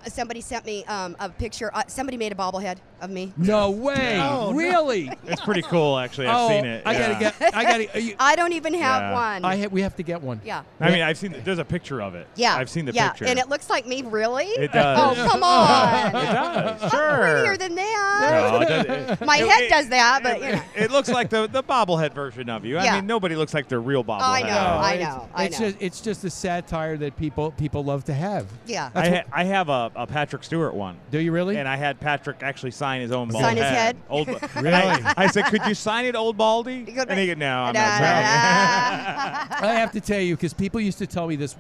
Somebody 0.08 0.42
sent 0.42 0.66
me 0.66 0.84
um, 0.86 1.16
a 1.20 1.30
picture. 1.30 1.72
Uh, 1.74 1.84
somebody 1.88 2.18
made 2.18 2.32
a 2.32 2.36
bobblehead 2.36 2.78
of 3.02 3.10
me. 3.10 3.32
No 3.38 3.70
way! 3.72 4.20
Oh, 4.20 4.52
no. 4.52 4.58
really? 4.58 5.12
It's 5.28 5.42
pretty 5.42 5.62
cool, 5.62 5.98
actually. 5.98 6.28
I've 6.28 6.38
Oh, 6.38 6.48
seen 6.48 6.66
it. 6.66 6.84
I 6.86 6.94
gotta 6.98 7.16
get. 7.20 7.54
I 7.56 7.64
gotta. 7.64 8.02
you- 8.02 8.16
I 8.20 8.36
don't 8.36 8.54
even 8.54 8.74
have 8.76 9.02
Yeah. 9.02 9.14
one. 9.14 9.46
I 9.46 9.58
ha- 9.58 9.68
we 9.70 9.82
have 9.82 9.96
to 9.98 10.04
get 10.04 10.22
one. 10.22 10.40
yeah. 10.46 10.64
I 10.80 10.90
mean, 10.92 11.02
I've 11.02 11.18
seen. 11.18 11.36
There's 11.44 11.60
a 11.60 11.66
picture 11.66 12.02
of 12.02 12.16
it. 12.16 12.28
Yeah. 12.36 12.56
I've 12.56 12.70
seen 12.70 12.86
the 12.86 12.94
yeah. 12.94 13.10
picture. 13.10 13.26
And 13.26 13.38
it 13.38 13.50
looks 13.50 13.70
like 13.70 13.86
me, 13.86 14.02
really? 14.04 14.46
It 14.46 14.72
does. 14.72 14.98
Oh, 15.18 15.28
come 15.30 15.44
on. 15.44 16.08
it 16.08 16.12
does. 16.34 16.84
I'm 16.84 16.90
Sure. 16.90 17.18
prettier 17.44 17.58
than 17.58 17.76
that. 17.76 18.52
No, 18.52 18.62
it 18.62 18.68
does- 18.88 19.20
it- 19.22 19.26
My 19.26 19.38
it- 19.38 19.48
head 19.48 19.64
it- 19.64 19.70
does 19.70 19.90
that, 19.90 20.24
but 20.24 20.42
you 20.42 20.52
know. 20.54 20.62
It 20.76 20.92
looks 20.92 21.10
like 21.10 21.30
the 21.30 21.48
the 21.48 21.64
bobblehead 21.64 22.14
version 22.14 22.50
of 22.50 22.64
you. 22.66 22.78
I 22.78 22.96
mean, 22.96 23.06
nobody 23.08 23.36
looks 23.36 23.54
like 23.54 23.68
the 23.68 23.80
real 23.80 24.04
bobblehead. 24.04 24.22
I 24.22 24.42
know, 24.44 24.80
I 24.88 24.94
it's- 24.94 25.10
know, 25.10 25.28
it's 25.44 25.60
just 25.60 25.78
it's 25.82 26.02
just 26.02 26.24
a 26.24 26.30
satire 26.30 26.98
that 26.98 27.18
people 27.18 27.52
people 27.52 27.84
love 27.84 28.06
to 28.06 28.14
have. 28.14 28.48
Yeah. 28.66 28.90
I, 28.96 29.10
ha- 29.10 29.24
I 29.32 29.44
have 29.44 29.70
a, 29.70 29.87
a 29.96 30.08
Patrick 30.08 30.44
Stewart 30.44 30.74
one. 30.74 30.98
Do 31.12 31.20
you 31.20 31.32
really? 31.32 31.58
And 31.58 31.68
I 31.68 31.76
had 31.76 32.00
Patrick 32.00 32.44
actually 32.44 32.72
sign 32.72 33.02
his 33.02 33.12
own 33.12 33.30
bald 33.30 33.44
Sign 33.44 33.58
his 33.58 33.66
head? 33.66 33.98
Old, 34.10 34.28
Really? 34.28 34.42
I, 34.72 35.14
I 35.18 35.28
said, 35.28 35.46
"Could 35.46 35.66
you 35.66 35.74
sign 35.74 36.06
it, 36.06 36.16
old 36.16 36.38
Baldy?" 36.38 36.86
And 36.88 37.20
he 37.20 37.28
goes, 37.28 37.38
"No, 37.38 37.64
I'm 37.64 37.74
not 37.74 37.98
signing 38.00 38.24
it." 38.24 39.62
I 39.64 39.76
have 39.80 39.92
to 39.94 40.02
tell 40.02 40.20
you 40.20 40.36
because 40.36 40.54
people 40.54 40.80
used 40.82 40.98
to 41.00 41.08
tell 41.08 41.28
me 41.28 41.36
this 41.36 41.56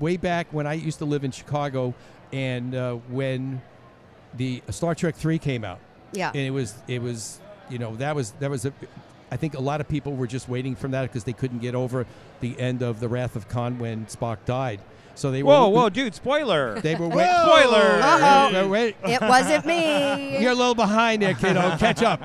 way 0.00 0.16
back 0.16 0.46
when 0.50 0.66
I 0.66 0.74
used 0.74 0.98
to 0.98 1.04
live 1.04 1.24
in 1.24 1.30
Chicago, 1.30 1.94
and 2.32 2.74
uh, 2.74 2.94
when 3.08 3.62
the 4.34 4.62
Star 4.70 4.94
Trek 4.94 5.14
three 5.14 5.38
came 5.38 5.64
out. 5.64 5.78
Yeah. 6.14 6.28
and 6.28 6.42
it 6.42 6.50
was 6.50 6.74
it 6.88 7.00
was 7.00 7.40
you 7.70 7.78
know 7.78 7.96
that 7.96 8.14
was 8.14 8.32
that 8.32 8.50
was 8.50 8.66
a. 8.66 8.72
I 9.30 9.36
think 9.36 9.54
a 9.54 9.60
lot 9.60 9.80
of 9.80 9.88
people 9.88 10.12
were 10.14 10.26
just 10.26 10.46
waiting 10.46 10.76
for 10.76 10.88
that 10.88 11.02
because 11.02 11.24
they 11.24 11.32
couldn't 11.32 11.60
get 11.60 11.74
over 11.74 12.06
the 12.40 12.58
end 12.60 12.82
of 12.82 13.00
the 13.00 13.08
Wrath 13.08 13.34
of 13.34 13.48
Khan 13.48 13.78
when 13.78 14.04
Spock 14.04 14.38
died. 14.44 14.78
So 15.14 15.30
they 15.30 15.42
were 15.42 15.48
Whoa, 15.52 15.68
whoa, 15.68 15.88
dude! 15.90 16.14
Spoiler. 16.14 16.80
They 16.80 16.94
were 16.94 17.08
Whoa! 17.08 17.16
wait- 17.16 17.28
Spoiler. 17.28 18.00
Uh-oh. 18.02 18.68
Wait- 18.68 18.96
It 19.04 19.20
wasn't 19.20 19.66
me. 19.66 20.38
You're 20.40 20.52
a 20.52 20.54
little 20.54 20.74
behind 20.74 21.22
there, 21.22 21.34
kiddo. 21.34 21.60
Catch 21.78 22.02
up. 22.02 22.20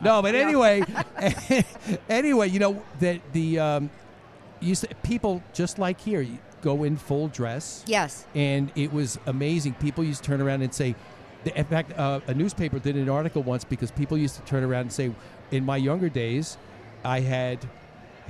No, 0.00 0.22
but 0.22 0.34
anyway, 0.34 0.82
anyway, 2.08 2.48
you 2.48 2.58
know 2.58 2.82
that 3.00 3.20
the 3.32 3.58
um, 3.58 3.90
used 4.60 4.88
to, 4.88 4.94
people 5.02 5.42
just 5.52 5.78
like 5.78 6.00
here 6.00 6.26
go 6.62 6.84
in 6.84 6.96
full 6.96 7.28
dress. 7.28 7.82
Yes. 7.86 8.24
and 8.34 8.70
it 8.74 8.92
was 8.92 9.18
amazing. 9.26 9.74
People 9.74 10.04
used 10.04 10.22
to 10.24 10.30
turn 10.30 10.40
around 10.40 10.62
and 10.62 10.72
say, 10.74 10.94
in 11.44 11.64
fact, 11.64 11.98
uh, 11.98 12.20
a 12.26 12.34
newspaper 12.34 12.78
did 12.78 12.96
an 12.96 13.08
article 13.08 13.42
once 13.42 13.64
because 13.64 13.90
people 13.90 14.18
used 14.18 14.36
to 14.36 14.42
turn 14.42 14.62
around 14.62 14.82
and 14.82 14.92
say, 14.92 15.10
in 15.50 15.64
my 15.64 15.76
younger 15.76 16.08
days, 16.08 16.56
I 17.04 17.20
had 17.20 17.58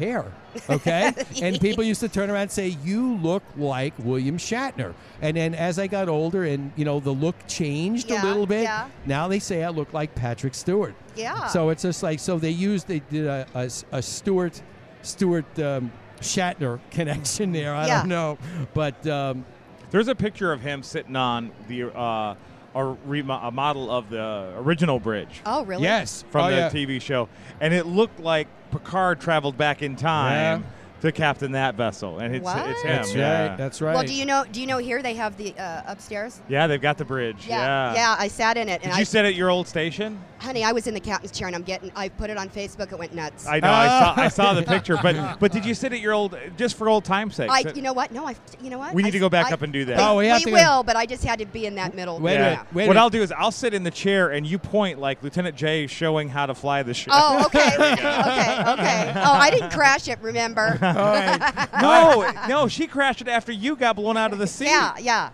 hair. 0.01 0.25
Okay, 0.69 1.13
and 1.43 1.61
people 1.61 1.85
used 1.85 2.01
to 2.01 2.09
turn 2.09 2.29
around 2.31 2.43
and 2.43 2.51
say, 2.51 2.69
"You 2.83 3.15
look 3.19 3.43
like 3.57 3.95
William 3.99 4.37
Shatner." 4.39 4.95
And 5.23 5.37
then 5.37 5.55
as 5.55 5.79
I 5.79 5.87
got 5.87 6.09
older, 6.09 6.43
and 6.45 6.73
you 6.75 6.85
know, 6.85 6.99
the 6.99 7.13
look 7.13 7.37
changed 7.47 8.11
Yeah, 8.11 8.23
a 8.23 8.27
little 8.27 8.47
bit. 8.47 8.63
yeah. 8.65 8.89
Now 9.07 9.29
they 9.29 9.39
say 9.39 9.63
I 9.63 9.69
look 9.69 9.93
like 9.93 10.15
Patrick 10.17 10.55
Stewart. 10.55 10.95
Yeah. 11.15 11.47
So 11.47 11.69
it's 11.69 11.83
just 11.83 12.03
like 12.03 12.19
so 12.19 12.39
they 12.39 12.51
used 12.51 12.89
they 12.89 12.99
did 13.11 13.27
a 13.27 13.47
a, 13.55 13.71
a 13.93 14.03
Stewart 14.03 14.61
Stewart 15.03 15.47
um, 15.61 15.93
Shatner 16.21 16.81
connection 16.91 17.53
there. 17.53 17.75
I 17.75 17.87
Yeah. 17.87 17.99
don't 18.01 18.09
know, 18.09 18.39
but 18.75 19.07
um, 19.07 19.45
There's 19.91 20.09
a 20.09 20.15
picture 20.15 20.53
of 20.53 20.61
him 20.61 20.83
sitting 20.83 21.17
on 21.17 21.51
the 21.69 21.85
uh, 21.97 22.35
a, 22.75 22.85
remo- 22.85 23.41
a 23.43 23.51
model 23.51 23.91
of 23.91 24.11
the 24.11 24.53
original 24.57 24.99
bridge. 25.01 25.41
Oh, 25.47 25.65
really? 25.65 25.83
Yes. 25.83 26.25
From 26.31 26.47
Oh, 26.47 26.51
the 26.51 26.57
yeah. 26.57 26.71
TV 26.71 27.01
show, 27.01 27.29
and 27.61 27.75
it 27.75 27.87
looked 27.87 28.21
like 28.21 28.49
Picard 28.71 29.21
traveled 29.21 29.57
back 29.59 29.83
in 29.83 29.97
time 29.97 30.65
to 31.01 31.13
captain 31.13 31.53
that 31.53 31.75
vessel, 31.75 32.19
and 32.19 32.35
it's 32.35 32.47
it's 32.49 32.83
him. 32.83 32.89
That's 32.97 33.15
yeah. 33.15 33.49
right. 33.49 33.57
That's 33.57 33.81
right. 33.81 33.95
Well, 33.95 34.05
do 34.05 34.15
you 34.15 34.27
know? 34.27 34.45
Do 34.51 34.61
you 34.61 34.67
know 34.67 34.79
here 34.79 35.03
they 35.03 35.15
have 35.15 35.37
the 35.37 35.57
uh, 35.59 35.83
upstairs? 35.87 36.41
Yeah, 36.49 36.67
they've 36.67 36.81
got 36.81 36.99
the 36.99 37.05
bridge. 37.05 37.47
Yeah, 37.47 37.95
Yeah. 37.95 38.17
I 38.19 38.29
sat 38.29 38.57
in 38.57 38.69
it, 38.69 38.83
and 38.83 38.91
Did 38.91 38.93
I, 38.93 38.99
you 39.01 39.05
sit 39.05 39.25
at 39.25 39.35
your 39.35 39.51
old 39.51 39.67
station? 39.67 40.21
honey, 40.41 40.65
I 40.65 40.73
was 40.73 40.87
in 40.87 40.95
the 40.95 41.01
captain's 41.01 41.33
chair, 41.33 41.47
and 41.47 41.55
I'm 41.57 41.63
getting. 41.63 41.93
I 41.95 42.09
put 42.09 42.31
it 42.31 42.37
on 42.37 42.49
Facebook. 42.49 42.93
It 42.93 42.99
went 42.99 43.15
nuts. 43.15 43.47
I 43.47 43.61
know. 43.61 43.71
I 43.71 43.87
saw. 43.89 44.15
I 44.17 44.29
saw 44.29 44.55
the 44.55 44.63
picture, 44.67 44.99
but 45.03 45.39
but 45.39 45.53
did 45.53 45.65
you 45.65 45.75
sit 45.75 45.93
at 45.93 46.01
your 46.01 46.13
old 46.13 46.37
just 46.57 46.77
for 46.77 46.89
old 46.89 47.05
time's 47.05 47.37
sake? 47.37 47.51
I, 47.51 47.61
you 47.75 47.83
know 47.83 47.93
what? 47.93 48.11
No, 48.13 48.27
I. 48.27 48.35
You 48.63 48.71
know 48.71 48.79
what? 48.79 48.95
We 48.95 49.03
need 49.03 49.09
I- 49.09 49.13
to 49.13 49.19
go 49.19 49.29
back 49.29 49.47
I- 49.47 49.53
up 49.53 49.63
and 49.63 49.73
do 49.73 49.85
that. 49.87 49.99
we- 49.99 50.03
Oh, 50.05 50.17
we 50.17 50.27
have 50.27 50.43
to 50.43 50.51
go- 50.51 50.57
will, 50.57 50.83
but 50.83 50.97
I 50.97 51.07
just 51.07 51.25
had 51.25 51.39
to 51.39 51.47
be 51.47 51.67
in 51.67 51.75
that 51.77 51.95
middle. 51.95 52.19
Wait 52.19 52.37
a 52.37 52.39
minute. 52.39 52.59
Wait 52.73 52.85
a 52.85 52.89
what 52.89 52.95
minute. 52.95 53.01
I'll 53.01 53.11
do 53.11 53.23
is 53.23 53.33
I'll 53.33 53.53
sit 53.53 53.75
in 53.75 53.85
the 53.85 53.91
chair 53.91 54.31
and 54.31 54.47
you 54.47 54.59
point 54.59 54.99
like 54.99 55.23
Lieutenant 55.23 55.57
Jae 55.57 55.85
is 55.85 55.91
showing 55.91 56.29
how 56.29 56.47
to 56.47 56.55
fly 56.55 56.83
the 56.83 56.95
ship. 56.95 57.13
Oh, 57.15 57.45
okay, 57.47 57.75
okay, 57.75 57.93
okay. 57.93 59.13
Oh, 59.17 59.33
I 59.33 59.51
didn't 59.51 59.71
crash 59.71 60.09
it. 60.09 60.19
Remember? 60.21 60.79
no, 61.81 62.33
no, 62.49 62.69
she 62.69 62.87
crashed 62.87 63.21
it 63.21 63.29
after 63.29 63.53
you 63.53 63.77
got 63.77 63.97
blown 63.97 64.17
out 64.17 64.33
of 64.33 64.39
the 64.39 64.47
sea. 64.47 64.67
Yeah, 64.67 64.97
yeah. 64.99 65.31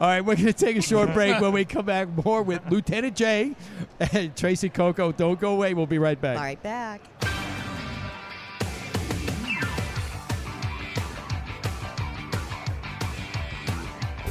All 0.00 0.08
right, 0.08 0.20
we're 0.20 0.34
going 0.34 0.46
to 0.46 0.52
take 0.52 0.76
a 0.76 0.82
short 0.82 1.12
break. 1.12 1.40
When 1.40 1.52
we 1.52 1.64
come 1.64 1.86
back, 1.86 2.08
more 2.24 2.42
with 2.42 2.62
Lieutenant 2.70 3.16
Jae 3.16 3.54
and 4.12 4.34
Tracee 4.36 4.68
Cocco. 4.68 5.12
Don't 5.12 5.38
go 5.40 5.52
away. 5.52 5.74
We'll 5.74 5.86
be 5.86 5.98
right 5.98 6.20
back. 6.20 6.36
All 6.36 6.42
right, 6.42 6.62
back. 6.62 7.00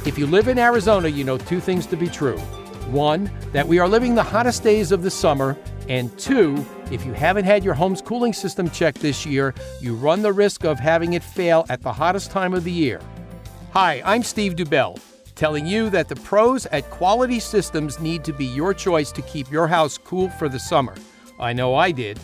If 0.06 0.16
you 0.16 0.26
live 0.26 0.48
in 0.48 0.58
Arizona, 0.58 1.08
you 1.08 1.24
know 1.24 1.36
two 1.36 1.60
things 1.60 1.84
to 1.86 1.96
be 1.96 2.08
true. 2.08 2.38
One, 2.88 3.30
that 3.52 3.66
we 3.66 3.78
are 3.78 3.88
living 3.88 4.14
the 4.14 4.22
hottest 4.22 4.62
days 4.62 4.90
of 4.90 5.02
the 5.02 5.10
summer. 5.10 5.56
And 5.88 6.16
two, 6.18 6.64
if 6.90 7.04
you 7.04 7.12
haven't 7.12 7.44
had 7.44 7.62
your 7.62 7.74
home's 7.74 8.00
cooling 8.00 8.32
system 8.32 8.70
checked 8.70 9.00
this 9.00 9.26
year, 9.26 9.54
you 9.80 9.94
run 9.94 10.22
the 10.22 10.32
risk 10.32 10.64
of 10.64 10.78
having 10.78 11.12
it 11.12 11.22
fail 11.22 11.66
at 11.68 11.82
the 11.82 11.92
hottest 11.92 12.30
time 12.30 12.54
of 12.54 12.64
the 12.64 12.72
year. 12.72 13.00
Hi, 13.72 14.02
I'm 14.04 14.22
Steve 14.22 14.56
Dubell, 14.56 14.98
telling 15.34 15.66
you 15.66 15.90
that 15.90 16.08
the 16.08 16.16
pros 16.16 16.66
at 16.66 16.88
Quality 16.90 17.40
Systems 17.40 18.00
need 18.00 18.24
to 18.24 18.32
be 18.32 18.46
your 18.46 18.72
choice 18.72 19.12
to 19.12 19.22
keep 19.22 19.50
your 19.50 19.66
house 19.66 19.98
cool 19.98 20.30
for 20.30 20.48
the 20.48 20.58
summer. 20.58 20.94
I 21.38 21.52
know 21.52 21.74
I 21.74 21.92
did. 21.92 22.18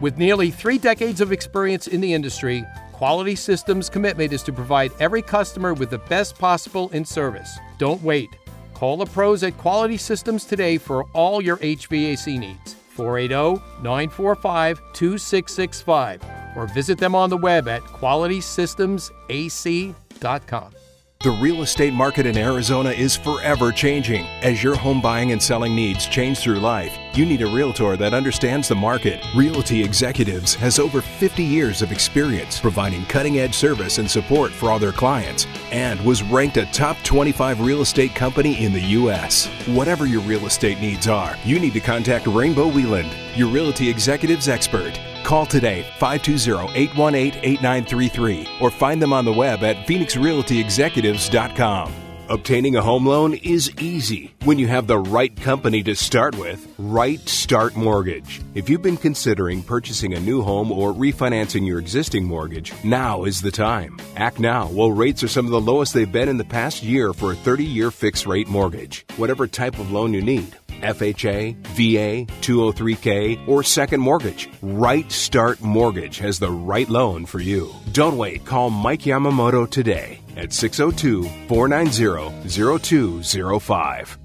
With 0.00 0.18
nearly 0.18 0.50
three 0.50 0.78
decades 0.78 1.20
of 1.20 1.32
experience 1.32 1.86
in 1.86 2.00
the 2.00 2.12
industry, 2.12 2.64
Quality 2.92 3.36
Systems' 3.36 3.88
commitment 3.88 4.32
is 4.32 4.42
to 4.42 4.52
provide 4.52 4.90
every 4.98 5.22
customer 5.22 5.72
with 5.74 5.90
the 5.90 5.98
best 5.98 6.36
possible 6.36 6.88
in 6.90 7.04
service. 7.04 7.58
Don't 7.78 8.02
wait. 8.02 8.28
Call 8.74 8.96
the 8.96 9.06
pros 9.06 9.44
at 9.44 9.56
Quality 9.58 9.96
Systems 9.96 10.44
today 10.44 10.78
for 10.78 11.04
all 11.12 11.40
your 11.40 11.58
HVAC 11.58 12.38
needs. 12.38 12.74
480 12.98 13.62
945 13.80 14.82
2665 14.92 16.20
or 16.56 16.66
visit 16.66 16.98
them 16.98 17.14
on 17.14 17.30
the 17.30 17.36
web 17.36 17.68
at 17.68 17.82
qualitysystemsac.com. 17.82 20.72
The 21.20 21.32
real 21.32 21.62
estate 21.62 21.92
market 21.92 22.26
in 22.26 22.38
Arizona 22.38 22.90
is 22.90 23.16
forever 23.16 23.72
changing. 23.72 24.24
As 24.40 24.62
your 24.62 24.76
home 24.76 25.00
buying 25.00 25.32
and 25.32 25.42
selling 25.42 25.74
needs 25.74 26.06
change 26.06 26.38
through 26.38 26.60
life, 26.60 26.96
you 27.12 27.26
need 27.26 27.42
a 27.42 27.46
realtor 27.48 27.96
that 27.96 28.14
understands 28.14 28.68
the 28.68 28.76
market. 28.76 29.20
Realty 29.34 29.82
Executives 29.82 30.54
has 30.54 30.78
over 30.78 31.00
50 31.00 31.42
years 31.42 31.82
of 31.82 31.90
experience 31.90 32.60
providing 32.60 33.04
cutting 33.06 33.40
edge 33.40 33.56
service 33.56 33.98
and 33.98 34.08
support 34.08 34.52
for 34.52 34.70
all 34.70 34.78
their 34.78 34.92
clients 34.92 35.48
and 35.72 36.00
was 36.02 36.22
ranked 36.22 36.56
a 36.56 36.66
top 36.66 36.96
25 37.02 37.62
real 37.62 37.80
estate 37.80 38.14
company 38.14 38.64
in 38.64 38.72
the 38.72 38.80
U.S. 38.80 39.48
Whatever 39.66 40.06
your 40.06 40.22
real 40.22 40.46
estate 40.46 40.78
needs 40.80 41.08
are, 41.08 41.34
you 41.44 41.58
need 41.58 41.72
to 41.72 41.80
contact 41.80 42.28
Rainbow 42.28 42.70
Wheeland, 42.70 43.12
your 43.36 43.48
Realty 43.48 43.88
Executives 43.88 44.46
expert. 44.46 44.96
Call 45.24 45.46
today 45.46 45.86
520-818-8933 45.98 48.60
or 48.60 48.70
find 48.70 49.02
them 49.02 49.12
on 49.12 49.24
the 49.24 49.32
web 49.32 49.62
at 49.62 49.86
phoenixrealtyexecutives.com. 49.86 51.94
Obtaining 52.30 52.76
a 52.76 52.82
home 52.82 53.06
loan 53.06 53.32
is 53.32 53.72
easy 53.80 54.34
when 54.44 54.58
you 54.58 54.66
have 54.66 54.86
the 54.86 54.98
right 54.98 55.34
company 55.34 55.82
to 55.82 55.96
start 55.96 56.36
with, 56.36 56.68
Right 56.76 57.26
Start 57.26 57.74
Mortgage. 57.74 58.42
If 58.54 58.68
you've 58.68 58.82
been 58.82 58.98
considering 58.98 59.62
purchasing 59.62 60.12
a 60.12 60.20
new 60.20 60.42
home 60.42 60.70
or 60.70 60.92
refinancing 60.92 61.66
your 61.66 61.78
existing 61.78 62.26
mortgage, 62.26 62.74
now 62.84 63.24
is 63.24 63.40
the 63.40 63.50
time. 63.50 63.98
Act 64.14 64.40
now 64.40 64.68
while 64.68 64.92
rates 64.92 65.22
are 65.22 65.28
some 65.28 65.46
of 65.46 65.52
the 65.52 65.60
lowest 65.60 65.94
they've 65.94 66.12
been 66.12 66.28
in 66.28 66.36
the 66.36 66.44
past 66.44 66.82
year 66.82 67.14
for 67.14 67.32
a 67.32 67.36
30-year 67.36 67.90
fixed 67.90 68.26
rate 68.26 68.48
mortgage. 68.48 69.06
Whatever 69.16 69.46
type 69.46 69.78
of 69.78 69.90
loan 69.90 70.12
you 70.12 70.20
need. 70.20 70.57
FHA, 70.68 71.56
VA, 71.74 72.32
203K, 72.40 73.48
or 73.48 73.62
second 73.62 74.00
mortgage. 74.00 74.48
Right 74.62 75.10
Start 75.10 75.60
Mortgage 75.60 76.18
has 76.18 76.38
the 76.38 76.50
right 76.50 76.88
loan 76.88 77.26
for 77.26 77.40
you. 77.40 77.72
Don't 77.92 78.16
wait. 78.16 78.44
Call 78.44 78.70
Mike 78.70 79.02
Yamamoto 79.02 79.68
today 79.68 80.20
at 80.36 80.52
602 80.52 81.24
490 81.48 82.48
0205. 82.48 84.18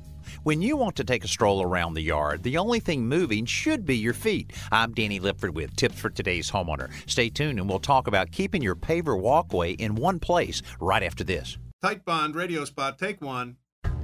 When 0.43 0.61
you 0.61 0.75
want 0.75 0.97
to 0.97 1.05
take 1.05 1.23
a 1.23 1.27
stroll 1.29 1.61
around 1.63 1.93
the 1.93 2.01
yard, 2.01 2.43
the 2.43 2.57
only 2.57 2.81
thing 2.81 3.07
moving 3.07 3.45
should 3.45 3.85
be 3.85 3.95
your 3.97 4.13
feet. 4.13 4.51
I'm 4.73 4.93
Danny 4.93 5.21
Lipford 5.21 5.53
with 5.53 5.73
tips 5.77 5.97
for 5.97 6.09
today's 6.09 6.51
homeowner. 6.51 6.89
Stay 7.09 7.29
tuned 7.29 7.59
and 7.59 7.69
we'll 7.69 7.79
talk 7.79 8.07
about 8.07 8.31
keeping 8.31 8.61
your 8.61 8.75
paver 8.75 9.17
walkway 9.17 9.71
in 9.71 9.95
one 9.95 10.19
place 10.19 10.61
right 10.81 11.01
after 11.01 11.23
this. 11.23 11.57
Titebond 11.81 12.35
radio 12.35 12.65
spot, 12.65 12.99
take 12.99 13.21
one. 13.21 13.55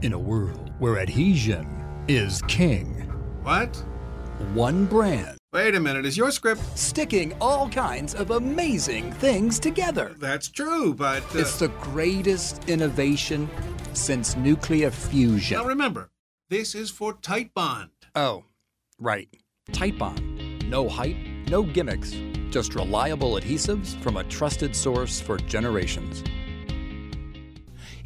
In 0.01 0.13
a 0.13 0.19
world 0.19 0.71
where 0.79 0.97
adhesion 0.99 1.67
is 2.09 2.41
king. 2.47 2.87
What? 3.43 3.75
One 4.53 4.85
brand. 4.87 5.37
Wait 5.53 5.75
a 5.75 5.79
minute, 5.79 6.07
is 6.07 6.17
your 6.17 6.31
script 6.31 6.61
sticking 6.75 7.33
all 7.39 7.69
kinds 7.69 8.15
of 8.15 8.31
amazing 8.31 9.11
things 9.13 9.59
together? 9.59 10.15
That's 10.17 10.49
true, 10.49 10.95
but 10.95 11.21
uh, 11.35 11.39
It's 11.39 11.59
the 11.59 11.67
greatest 11.67 12.67
innovation 12.67 13.47
since 13.93 14.35
nuclear 14.35 14.89
fusion. 14.89 15.57
Now 15.59 15.65
remember, 15.65 16.09
this 16.49 16.73
is 16.73 16.89
for 16.89 17.13
Titebond. 17.13 17.89
Oh, 18.15 18.43
right. 18.97 19.29
Titebond. 19.71 20.67
No 20.67 20.89
hype, 20.89 21.17
no 21.47 21.61
gimmicks, 21.61 22.15
just 22.49 22.73
reliable 22.73 23.33
adhesives 23.33 23.99
from 24.01 24.17
a 24.17 24.23
trusted 24.23 24.75
source 24.75 25.21
for 25.21 25.37
generations. 25.37 26.23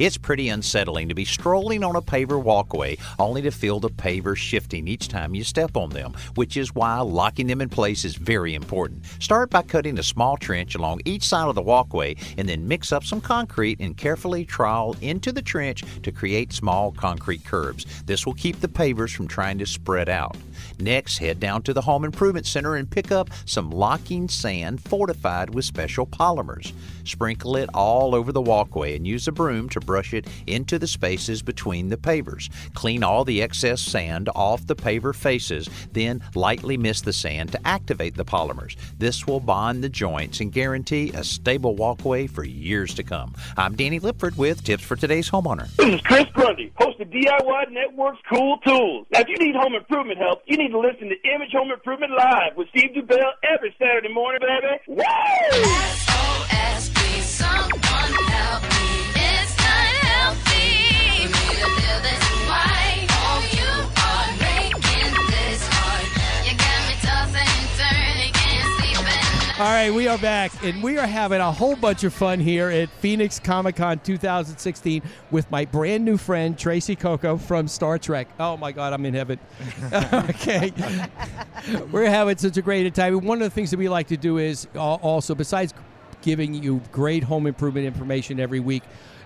It's 0.03 0.17
pretty 0.17 0.49
unsettling 0.49 1.07
to 1.07 1.15
be 1.15 1.23
strolling 1.23 1.81
on 1.81 1.95
a 1.95 2.01
paver 2.01 2.43
walkway 2.43 2.97
only 3.19 3.41
to 3.43 3.51
feel 3.51 3.79
the 3.79 3.89
pavers 3.89 4.35
shifting 4.35 4.85
each 4.85 5.07
time 5.07 5.33
you 5.33 5.45
step 5.45 5.77
on 5.77 5.91
them, 5.91 6.13
which 6.35 6.57
is 6.57 6.75
why 6.75 6.99
locking 6.99 7.47
them 7.47 7.61
in 7.61 7.69
place 7.69 8.03
is 8.03 8.17
very 8.17 8.53
important. 8.53 9.05
Start 9.19 9.49
by 9.49 9.61
cutting 9.61 9.97
a 9.97 10.03
small 10.03 10.35
trench 10.35 10.75
along 10.75 10.99
each 11.05 11.23
side 11.23 11.47
of 11.47 11.55
the 11.55 11.61
walkway 11.61 12.17
and 12.37 12.49
then 12.49 12.67
mix 12.67 12.91
up 12.91 13.05
some 13.05 13.21
concrete 13.21 13.79
and 13.79 13.95
carefully 13.95 14.43
trowel 14.43 14.97
into 14.99 15.31
the 15.31 15.41
trench 15.41 15.85
to 16.01 16.11
create 16.11 16.51
small 16.51 16.91
concrete 16.91 17.45
curbs. 17.45 17.85
This 18.03 18.25
will 18.25 18.33
keep 18.33 18.59
the 18.59 18.67
pavers 18.67 19.15
from 19.15 19.29
trying 19.29 19.57
to 19.59 19.65
spread 19.65 20.09
out. 20.09 20.35
Next, 20.79 21.17
head 21.17 21.39
down 21.39 21.61
to 21.63 21.73
the 21.73 21.81
Home 21.81 22.03
Improvement 22.03 22.45
Center 22.45 22.75
and 22.75 22.89
pick 22.89 23.11
up 23.11 23.29
some 23.45 23.69
locking 23.69 24.27
sand 24.27 24.81
fortified 24.81 25.53
with 25.53 25.65
special 25.65 26.05
polymers. 26.05 26.73
Sprinkle 27.03 27.57
it 27.57 27.69
all 27.73 28.15
over 28.15 28.31
the 28.31 28.41
walkway 28.41 28.95
and 28.95 29.05
use 29.05 29.27
a 29.27 29.31
broom 29.31 29.69
to 29.69 29.79
brush 29.79 30.13
it 30.13 30.27
into 30.47 30.79
the 30.79 30.87
spaces 30.87 31.41
between 31.41 31.89
the 31.89 31.97
pavers. 31.97 32.49
Clean 32.73 33.03
all 33.03 33.25
the 33.25 33.41
excess 33.41 33.81
sand 33.81 34.29
off 34.35 34.65
the 34.67 34.75
paver 34.75 35.13
faces, 35.13 35.69
then 35.91 36.21
lightly 36.35 36.77
mist 36.77 37.05
the 37.05 37.13
sand 37.13 37.51
to 37.51 37.67
activate 37.67 38.15
the 38.15 38.25
polymers. 38.25 38.75
This 38.97 39.27
will 39.27 39.39
bond 39.39 39.83
the 39.83 39.89
joints 39.89 40.39
and 40.39 40.51
guarantee 40.51 41.11
a 41.13 41.23
stable 41.23 41.75
walkway 41.75 42.27
for 42.27 42.43
years 42.43 42.93
to 42.95 43.03
come. 43.03 43.33
I'm 43.57 43.75
Danny 43.75 43.99
Lipford 43.99 44.37
with 44.37 44.63
tips 44.63 44.83
for 44.83 44.95
today's 44.95 45.29
homeowner. 45.29 45.73
This 45.75 45.95
is 45.95 46.01
Chris 46.01 46.25
Grundy, 46.33 46.71
host 46.75 46.99
of 46.99 47.09
DIY 47.09 47.71
Network's 47.71 48.21
Cool 48.31 48.57
Tools. 48.59 49.07
Now, 49.11 49.21
if 49.21 49.27
you 49.27 49.37
need 49.37 49.55
home 49.55 49.75
improvement 49.75 50.19
help, 50.19 50.41
you 50.45 50.57
need 50.57 50.62
to 50.71 50.79
listen 50.79 51.09
to 51.09 51.15
Image 51.35 51.51
Home 51.53 51.71
Improvement 51.71 52.13
Live 52.17 52.55
with 52.55 52.67
Steve 52.69 52.91
Dubell 52.95 53.31
every 53.43 53.75
Saturday 53.79 54.13
morning, 54.13 54.41
baby. 54.41 54.79
Woo! 54.87 55.03
All 69.63 69.69
right, 69.69 69.93
we 69.93 70.09
are 70.09 70.17
back, 70.17 70.51
and 70.61 70.83
we 70.83 70.97
are 70.97 71.07
having 71.07 71.39
a 71.39 71.49
whole 71.49 71.77
bunch 71.77 72.03
of 72.03 72.13
fun 72.13 72.41
here 72.41 72.67
at 72.67 72.89
Phoenix 72.89 73.39
Comic 73.39 73.77
Con 73.77 73.97
2016 73.97 75.01
with 75.31 75.49
my 75.49 75.63
brand 75.63 76.03
new 76.03 76.17
friend 76.17 76.59
Tracee 76.59 76.97
Cocco 76.97 77.37
from 77.37 77.69
Star 77.69 77.97
Trek. 77.97 78.27
Oh 78.41 78.57
my 78.57 78.73
God, 78.73 78.91
I'm 78.91 79.05
in 79.05 79.13
heaven. 79.13 79.39
okay, 79.93 80.73
we're 81.93 82.09
having 82.09 82.35
such 82.35 82.57
a 82.57 82.61
great 82.61 82.93
time. 82.93 83.21
One 83.21 83.41
of 83.41 83.45
the 83.45 83.55
things 83.55 83.71
that 83.71 83.77
we 83.77 83.87
like 83.87 84.07
to 84.07 84.17
do 84.17 84.37
is 84.37 84.67
also, 84.75 85.33
besides 85.33 85.73
giving 86.21 86.53
you 86.61 86.81
great 86.91 87.23
home 87.23 87.47
improvement 87.47 87.87
information 87.87 88.41
every 88.41 88.59
week, 88.59 88.83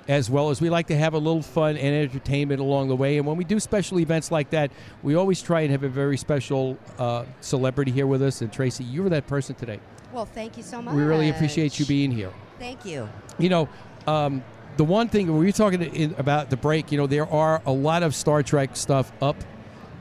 as 0.07 0.29
well 0.29 0.51
as 0.51 0.61
we 0.61 0.69
like 0.69 0.85
to 0.87 0.95
have 0.95 1.15
a 1.15 1.17
little 1.17 1.41
fun 1.41 1.77
and 1.77 1.95
entertainment 1.95 2.61
along 2.61 2.89
the 2.89 2.95
way. 2.95 3.17
And 3.17 3.25
when 3.25 3.37
we 3.37 3.43
do 3.43 3.59
special 3.59 3.99
events 3.99 4.29
like 4.29 4.51
that, 4.51 4.69
we 5.01 5.15
always 5.15 5.41
try 5.41 5.61
and 5.61 5.71
have 5.71 5.81
a 5.81 5.89
very 5.89 6.15
special 6.15 6.77
uh, 6.99 7.25
celebrity 7.41 7.91
here 7.91 8.05
with 8.05 8.21
us. 8.21 8.41
And 8.41 8.53
Tracee, 8.53 8.83
you 8.83 9.01
were 9.01 9.09
that 9.09 9.25
person 9.25 9.55
today. 9.55 9.79
Well, 10.17 10.25
thank 10.25 10.57
you 10.57 10.63
so 10.63 10.81
much. 10.81 10.95
We 10.95 11.03
really 11.03 11.29
appreciate 11.29 11.79
you 11.79 11.85
being 11.85 12.09
here. 12.09 12.31
Thank 12.57 12.85
you. 12.85 13.07
You 13.37 13.49
know, 13.49 13.69
um, 14.07 14.43
the 14.75 14.83
one 14.83 15.09
thing 15.09 15.31
we 15.37 15.45
were 15.45 15.51
talking 15.51 15.79
in, 15.79 16.15
about 16.17 16.49
the 16.49 16.57
break, 16.57 16.91
you 16.91 16.97
know, 16.97 17.05
there 17.05 17.27
are 17.27 17.61
a 17.67 17.71
lot 17.71 18.01
of 18.01 18.15
Star 18.15 18.41
Trek 18.41 18.75
stuff 18.75 19.11
up 19.21 19.35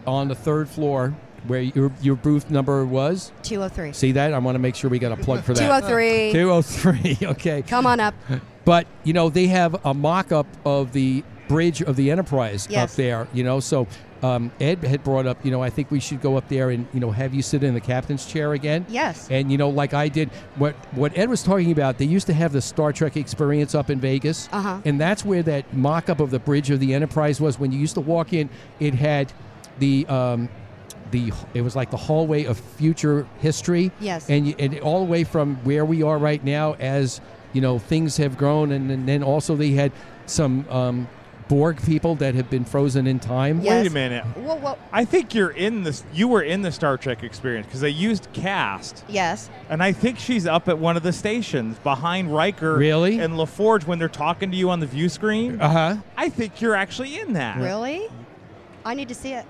on 0.07 0.29
the 0.29 0.35
third 0.35 0.71
floor 0.71 1.15
where 1.47 1.61
your 1.61 1.93
your 2.01 2.17
booth 2.17 2.49
number 2.49 2.87
was. 2.87 3.31
203. 3.43 3.93
See 3.93 4.13
that? 4.13 4.33
I 4.33 4.39
want 4.39 4.55
to 4.55 4.59
make 4.59 4.75
sure 4.75 4.89
we 4.89 4.99
got 4.99 5.13
a 5.13 5.23
plug 5.23 5.45
for 5.45 5.53
that. 5.53 5.61
203. 5.61 6.33
203. 6.33 7.19
Okay. 7.33 7.61
Come 7.61 7.85
on 7.85 8.01
up. 8.01 8.15
But 8.65 8.87
you 9.05 9.13
know, 9.13 9.29
they 9.29 9.49
have 9.49 9.85
a 9.85 9.93
mock-up 9.93 10.47
of 10.65 10.95
the 10.95 11.25
bridge 11.47 11.83
of 11.83 11.95
the 11.97 12.11
Enterprise 12.11 12.67
Yes. 12.71 12.91
up 12.91 12.97
there. 12.97 13.29
You 13.35 13.45
know, 13.45 13.61
so 13.61 13.87
um, 14.23 14.51
Ed 14.61 14.83
had 14.85 15.05
brought 15.05 15.27
up. 15.27 15.45
You 15.45 15.51
know, 15.51 15.63
I 15.63 15.71
think 15.71 15.91
we 15.91 16.01
should 16.01 16.21
go 16.21 16.37
up 16.37 16.49
there 16.49 16.71
and 16.71 16.87
you 16.93 17.01
know 17.01 17.11
have 17.11 17.35
you 17.35 17.43
sit 17.43 17.63
in 17.63 17.75
the 17.75 17.81
captain's 17.81 18.27
chair 18.27 18.53
again. 18.55 18.87
Yes. 18.89 19.29
And 19.31 19.51
you 19.53 19.59
know, 19.59 19.69
like 19.69 19.95
I 19.95 20.09
did, 20.09 20.31
what 20.57 20.75
what 20.95 21.17
Ed 21.17 21.29
was 21.29 21.43
talking 21.43 21.73
about, 21.73 21.99
they 21.99 22.05
used 22.07 22.27
to 22.29 22.35
have 22.35 22.53
the 22.53 22.61
Star 22.63 22.93
Trek 22.93 23.17
experience 23.17 23.75
up 23.75 23.91
in 23.91 24.01
Vegas, 24.01 24.49
Uh-huh. 24.53 24.81
and 24.85 25.01
that's 25.01 25.25
where 25.25 25.43
that 25.45 25.73
mock-up 25.77 26.21
of 26.21 26.31
the 26.31 26.39
bridge 26.39 26.71
of 26.71 26.81
the 26.81 26.95
Enterprise 26.95 27.41
was. 27.41 27.59
When 27.59 27.73
you 27.73 27.79
used 27.79 27.95
to 27.95 28.01
walk 28.01 28.33
in, 28.33 28.49
it 28.81 28.95
had 28.95 29.33
the. 29.79 30.07
Um, 30.07 30.49
the, 31.13 31.33
it 31.55 31.61
was 31.61 31.77
like 31.77 31.93
the 31.93 31.97
hallway 31.97 32.47
of 32.47 32.59
future 32.59 33.29
history. 33.39 33.93
Yes. 34.01 34.29
And, 34.29 34.49
you, 34.49 34.57
and 34.59 34.77
all 34.81 34.99
the 34.99 35.11
way 35.11 35.23
from 35.23 35.55
where 35.63 35.85
we 35.85 36.03
are 36.03 36.19
right 36.19 36.43
now, 36.43 36.73
as 36.81 37.21
you 37.53 37.61
know, 37.61 37.79
things 37.79 38.17
have 38.17 38.37
grown, 38.37 38.73
and, 38.73 38.91
and 38.91 39.09
then 39.09 39.23
also 39.23 39.55
they 39.55 39.71
had 39.71 39.93
some 40.27 40.67
um, 40.69 41.09
Borg 41.49 41.81
people 41.85 42.17
that 42.17 42.35
have 42.35 42.51
been 42.51 42.65
frozen 42.65 43.07
in 43.07 43.21
time. 43.21 43.63
Wait 43.63 43.87
a 43.87 43.91
minute. 43.91 44.25
Well, 44.37 44.59
well, 44.59 44.79
I 44.93 45.05
think 45.05 45.33
you're 45.35 45.51
in 45.51 45.85
this. 45.85 46.03
You 46.13 46.27
were 46.27 46.43
in 46.43 46.63
the 46.63 46.73
Star 46.73 46.97
Trek 46.97 47.23
experience 47.23 47.67
because 47.67 47.81
they 47.81 47.91
used 47.91 48.29
cast, 48.33 49.05
yes. 49.09 49.49
and 49.71 49.81
I 49.83 49.93
think 49.93 50.19
she's 50.19 50.45
up 50.47 50.69
at 50.69 50.79
one 50.79 50.97
of 50.97 51.05
the 51.05 51.13
stations 51.13 51.79
behind 51.79 52.35
Riker. 52.35 52.77
Really? 52.77 53.21
And 53.21 53.35
LaForge 53.35 53.87
when 53.87 53.99
they're 54.01 54.09
talking 54.09 54.51
to 54.51 54.57
you 54.57 54.71
on 54.71 54.81
the 54.81 54.87
view 54.87 55.09
screen. 55.09 55.61
Uh 55.61 55.69
huh. 55.69 55.97
I 56.17 56.29
think 56.31 56.61
you're 56.61 56.75
actually 56.75 57.21
in 57.21 57.35
that. 57.35 57.59
Really? 57.59 58.09
I 58.85 58.95
need 58.95 59.09
to 59.09 59.15
see 59.15 59.33
it. 59.33 59.47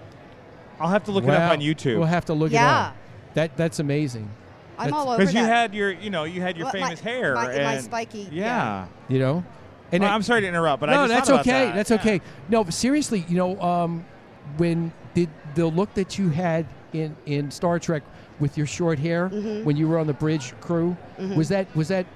I'll 0.79 0.91
have 0.91 1.05
to 1.05 1.13
look 1.13 1.25
it 1.25 1.31
up 1.31 1.51
on 1.53 1.61
YouTube. 1.61 1.97
We'll 1.97 2.07
have 2.07 2.27
to 2.27 2.35
look 2.35 2.53
Yeah. 2.53 2.61
it 2.67 2.89
up. 2.89 2.97
That 3.35 3.57
that's 3.57 3.79
amazing. 3.79 4.29
I'm 4.79 4.91
That's- 4.91 4.93
all 5.07 5.09
over 5.13 5.19
Because 5.19 5.33
you 5.33 5.41
had 5.41 5.75
your, 5.75 5.91
you 5.91 6.11
know, 6.11 6.25
you 6.25 6.43
had 6.43 6.59
your 6.59 6.67
Well, 6.67 6.75
my- 6.75 6.89
famous 6.89 7.01
hair 7.01 7.35
my- 7.35 7.47
my 7.47 7.53
and 7.55 7.85
spiky- 7.85 8.29
Yeah. 8.31 8.85
You 9.09 9.19
know. 9.19 9.45
And 9.97 10.05
I- 10.11 10.15
I'm 10.15 10.23
sorry 10.23 10.41
to 10.43 10.47
interrupt, 10.49 10.81
but 10.81 10.87
no, 10.91 10.93
I 11.03 11.07
just 11.09 11.09
that's 11.15 11.29
thought 11.29 11.35
about 11.35 11.41
okay. 11.47 11.65
that. 11.67 11.75
That's 11.75 11.91
okay. 11.93 12.21
No, 12.49 12.65
but 12.65 12.75
seriously, 12.75 13.25
you 13.29 13.37
know, 13.37 13.61
um, 13.61 14.05
when 14.57 14.93
did 15.15 15.29
the 15.55 15.67
look 15.67 15.93
that 15.95 16.19
you 16.19 16.29
had 16.31 16.67
in 16.93 17.17
in 17.27 17.51
Star 17.51 17.79
Trek 17.79 18.03
with 18.39 18.57
your 18.57 18.67
short 18.67 18.99
hair 18.99 19.29
Mhm. 19.31 19.65
when 19.65 19.77
you 19.77 19.89
were 19.89 19.99
on 19.99 20.07
the 20.07 20.13
bridge 20.13 20.53
crew 20.61 20.97
Mhm. 21.19 21.35
was 21.37 21.49
that 21.49 21.67
was 21.75 21.89
that 21.89 22.07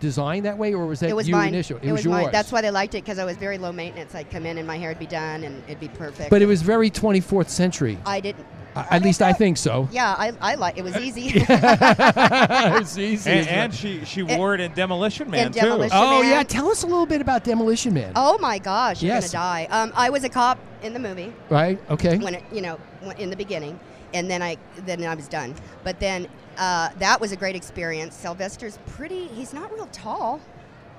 designed 0.00 0.44
that 0.44 0.56
way 0.58 0.74
or 0.74 0.86
was 0.86 1.00
that 1.00 1.10
it 1.10 1.16
was 1.16 1.28
you 1.28 1.34
mine. 1.34 1.48
initial? 1.48 1.78
It, 1.82 1.90
was, 1.90 2.04
yours. 2.04 2.22
mine. 2.24 2.28
That's 2.32 2.52
why 2.52 2.60
they 2.60 2.70
liked 2.70 2.94
it 2.94 3.04
because 3.04 3.18
I 3.18 3.24
was 3.24 3.36
very 3.36 3.58
low 3.58 3.72
maintenance. 3.72 4.14
I'd 4.14 4.30
come 4.30 4.46
in 4.46 4.58
and 4.58 4.66
my 4.66 4.76
hair 4.78 4.90
would 4.90 4.98
be 4.98 5.06
done 5.06 5.42
and 5.44 5.60
it'd 5.66 5.80
be 5.80 5.88
perfect. 5.88 6.30
But 6.30 6.40
it 6.42 6.46
was 6.46 6.62
very 6.62 6.88
24th 6.90 7.48
century. 7.48 7.98
I 8.06 8.20
didn't. 8.20 8.44
Uh, 8.78 8.86
At 8.90 9.02
least 9.02 9.22
I 9.22 9.32
think 9.32 9.56
so. 9.56 9.88
Yeah, 9.92 10.14
I, 10.16 10.32
I 10.40 10.54
like 10.54 10.78
it 10.78 10.82
was 10.84 10.96
easy. 10.96 11.32
it's 11.34 12.98
easy. 12.98 13.30
And, 13.30 13.48
and 13.48 13.74
she 13.74 14.04
she 14.04 14.22
wore 14.22 14.54
it 14.54 14.60
in 14.60 14.72
Demolition 14.72 15.30
Man 15.30 15.46
in 15.48 15.52
too. 15.52 15.60
Demolition 15.60 15.98
oh 16.00 16.22
Man. 16.22 16.30
yeah, 16.30 16.42
tell 16.42 16.68
us 16.70 16.82
a 16.82 16.86
little 16.86 17.06
bit 17.06 17.20
about 17.20 17.44
Demolition 17.44 17.94
Man. 17.94 18.12
Oh 18.16 18.38
my 18.38 18.58
gosh, 18.58 19.02
you're 19.02 19.14
Yes. 19.14 19.32
gonna 19.32 19.42
die. 19.44 19.68
Um, 19.70 19.92
I 19.94 20.10
was 20.10 20.24
a 20.24 20.28
cop 20.28 20.58
in 20.82 20.92
the 20.92 20.98
movie. 20.98 21.32
Right. 21.50 21.78
Okay. 21.90 22.18
When 22.18 22.34
it, 22.36 22.44
you 22.52 22.60
know, 22.60 22.78
when- 23.02 23.16
in 23.16 23.30
the 23.30 23.36
beginning, 23.36 23.78
and 24.14 24.30
then 24.30 24.42
I 24.42 24.56
then 24.86 25.02
I 25.04 25.14
was 25.14 25.28
done. 25.28 25.54
But 25.84 25.98
then 26.00 26.28
uh, 26.56 26.90
that 26.98 27.20
was 27.20 27.32
a 27.32 27.36
great 27.36 27.56
experience. 27.56 28.14
Sylvester's 28.14 28.78
pretty. 28.86 29.26
He's 29.28 29.52
not 29.52 29.72
real 29.72 29.88
tall. 29.92 30.40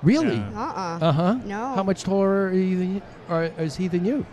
Really? 0.02 0.38
Uh-uh. 0.38 0.98
Uh 1.00 1.12
huh. 1.12 1.34
No. 1.44 1.74
How 1.74 1.82
much 1.82 2.04
taller 2.04 2.46
are 2.48 2.52
you 2.54 2.78
than, 2.78 3.02
or 3.28 3.44
is 3.58 3.76
he 3.76 3.86
than 3.88 4.04
you? 4.04 4.24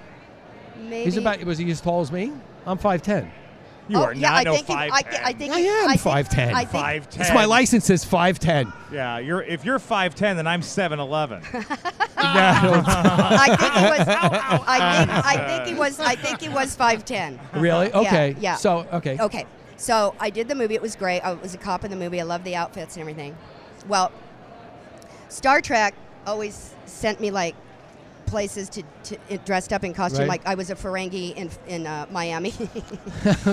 Maybe. 0.80 1.04
He's 1.06 1.18
about. 1.18 1.44
Was 1.44 1.58
he 1.58 1.70
as 1.72 1.82
tall 1.82 2.02
as 2.02 2.12
me? 2.12 2.32
I'm 2.68 2.78
five 2.78 3.02
ten. 3.02 3.32
You 3.90 3.98
oh, 4.00 4.04
are 4.04 4.14
yeah, 4.14 4.30
not 4.30 4.38
I 4.40 4.44
no 4.44 4.54
think 4.56 4.68
he, 4.68 4.74
I, 4.74 4.90
5'10". 4.90 5.22
I 5.24 5.32
think 5.34 5.54
I 5.54 5.60
am 5.60 5.86
I 5.86 5.92
think- 5.92 6.02
five 6.02 6.28
ten. 6.30 6.54
I 6.54 6.66
think, 6.66 6.84
5'10". 6.84 7.22
It's 7.22 7.34
my 7.34 7.46
license 7.46 7.86
says 7.86 8.04
five 8.04 8.38
ten. 8.38 8.74
Yeah, 8.92 9.18
you're 9.20 9.42
if 9.44 9.64
you're 9.64 9.80
5'10", 9.80 10.36
then 10.36 10.46
I'm 10.46 10.60
7'11". 10.60 11.42
I 12.18 13.56
think 13.58 13.74
he 13.74 13.84
was. 13.98 14.08
I 14.10 15.06
think, 15.06 15.26
I 15.26 15.48
think 15.48 15.68
he 15.68 15.74
was. 15.80 16.00
I 16.02 16.16
think 16.16 16.42
he 16.42 16.50
was 16.50 16.76
five 16.76 17.06
ten. 17.06 17.40
Really? 17.54 17.88
Yeah, 17.88 18.00
Okay. 18.00 18.36
Yeah. 18.40 18.56
So 18.56 18.86
okay. 18.92 19.18
Okay. 19.20 19.46
So 19.78 20.16
I 20.20 20.30
did 20.32 20.48
the 20.50 20.56
movie. 20.56 20.76
It 20.76 20.82
was 20.82 20.96
great. 20.96 21.22
I 21.22 21.34
was 21.34 21.54
a 21.54 21.58
cop 21.58 21.86
in 21.86 21.92
the 21.92 21.98
movie. 21.98 22.20
I 22.20 22.24
loved 22.24 22.44
the 22.44 22.56
outfits 22.56 22.96
and 22.96 23.02
everything. 23.02 23.38
Well, 23.88 24.12
Star 25.30 25.62
Trek 25.62 25.94
always 26.26 26.74
sent 26.86 27.22
me 27.22 27.32
like 27.32 27.56
places 28.28 28.70
to, 28.70 28.84
to 29.04 29.18
it 29.30 29.46
dressed 29.46 29.74
up 29.74 29.84
in 29.84 29.94
costume. 29.94 30.22
Right. 30.22 30.30
Like 30.30 30.46
I 30.46 30.56
was 30.56 30.70
a 30.70 30.76
Ferengi 30.76 31.36
in 31.36 31.50
in 31.68 31.88
uh, 31.88 32.06
Miami. 32.12 32.52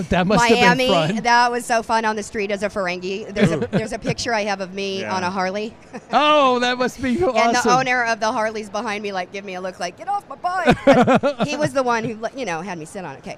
that 0.09 0.27
must 0.27 0.49
Miami. 0.49 0.59
have 0.59 0.77
been 0.77 1.15
fun. 1.15 1.23
That 1.23 1.51
was 1.51 1.65
so 1.65 1.81
fun 1.81 2.05
on 2.05 2.15
the 2.15 2.23
street 2.23 2.51
as 2.51 2.61
a 2.63 2.69
Ferengi. 2.69 3.33
There's 3.33 3.51
a 3.51 3.57
there's 3.57 3.93
a 3.93 3.99
picture 3.99 4.33
I 4.33 4.41
have 4.41 4.61
of 4.61 4.73
me 4.73 5.01
Yeah. 5.01 5.15
on 5.15 5.23
a 5.23 5.31
Harley. 5.31 5.75
oh, 6.11 6.59
that 6.59 6.77
must 6.77 7.01
be 7.01 7.23
awesome. 7.23 7.37
And 7.37 7.55
the 7.55 7.69
owner 7.71 8.03
of 8.05 8.19
the 8.19 8.31
Harley's 8.31 8.69
behind 8.69 9.01
me, 9.01 9.11
like, 9.11 9.31
give 9.31 9.45
me 9.45 9.55
a 9.55 9.61
look, 9.61 9.79
like, 9.79 9.97
get 9.97 10.07
off 10.07 10.27
my 10.29 10.35
bike. 10.35 10.77
But 10.85 11.47
he 11.47 11.55
was 11.57 11.73
the 11.73 11.83
one 11.83 12.03
who, 12.03 12.19
you 12.35 12.45
know, 12.45 12.61
had 12.61 12.77
me 12.77 12.85
sit 12.85 13.03
on 13.05 13.15
it. 13.15 13.19
Okay. 13.19 13.37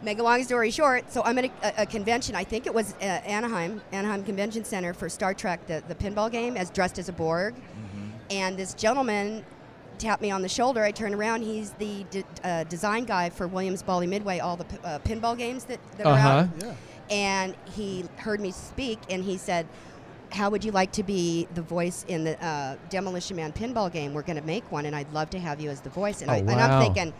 Make 0.00 0.20
a 0.20 0.22
long 0.22 0.44
story 0.44 0.70
short, 0.70 1.12
so 1.12 1.22
I'm 1.24 1.36
at 1.38 1.46
a, 1.46 1.82
a 1.82 1.86
convention. 1.86 2.36
I 2.36 2.44
think 2.44 2.66
it 2.66 2.74
was 2.74 2.94
uh, 3.00 3.04
Anaheim, 3.04 3.82
Anaheim 3.90 4.22
Convention 4.22 4.62
Center 4.64 4.94
for 4.94 5.08
Star 5.08 5.34
Trek, 5.34 5.66
the, 5.66 5.82
the 5.88 5.94
pinball 5.96 6.30
game, 6.30 6.56
as 6.56 6.70
dressed 6.70 7.00
as 7.00 7.08
a 7.08 7.12
Borg. 7.12 7.56
And 8.30 8.56
this 8.56 8.74
gentleman 8.74 9.44
tapped 9.98 10.22
me 10.22 10.30
on 10.30 10.42
the 10.42 10.48
shoulder. 10.48 10.82
I 10.82 10.90
turned 10.90 11.14
around. 11.14 11.42
He's 11.42 11.70
the 11.72 12.04
d- 12.10 12.24
uh, 12.44 12.64
design 12.64 13.04
guy 13.04 13.30
for 13.30 13.46
Williams 13.46 13.82
Bally 13.82 14.06
Midway, 14.06 14.38
all 14.38 14.56
the 14.56 14.64
p- 14.64 14.76
uh, 14.84 14.98
pinball 15.00 15.36
games 15.36 15.64
that, 15.64 15.80
that 15.98 16.06
are 16.06 16.12
Uh-huh. 16.14 16.28
out. 16.28 16.48
Yeah. 16.60 16.74
And 17.10 17.54
he 17.74 18.04
heard 18.16 18.40
me 18.40 18.50
speak, 18.50 18.98
and 19.10 19.24
he 19.24 19.36
said, 19.38 19.66
"How 20.30 20.50
would 20.50 20.62
you 20.64 20.72
like 20.72 20.92
to 20.92 21.02
be 21.02 21.48
the 21.54 21.62
voice 21.62 22.04
in 22.08 22.24
the 22.24 22.42
uh, 22.44 22.76
Demolition 22.90 23.36
Man 23.36 23.52
pinball 23.52 23.90
game? 23.90 24.12
We're 24.14 24.22
going 24.22 24.38
to 24.38 24.44
make 24.46 24.70
one, 24.70 24.84
and 24.86 24.94
I'd 24.94 25.10
love 25.12 25.30
to 25.30 25.38
have 25.38 25.60
you 25.60 25.70
as 25.70 25.80
the 25.80 25.90
voice." 25.90 26.20
And, 26.22 26.30
Oh, 26.30 26.34
I, 26.34 26.38
and. 26.38 26.50
I'm 26.50 26.80
thinking. 26.82 27.12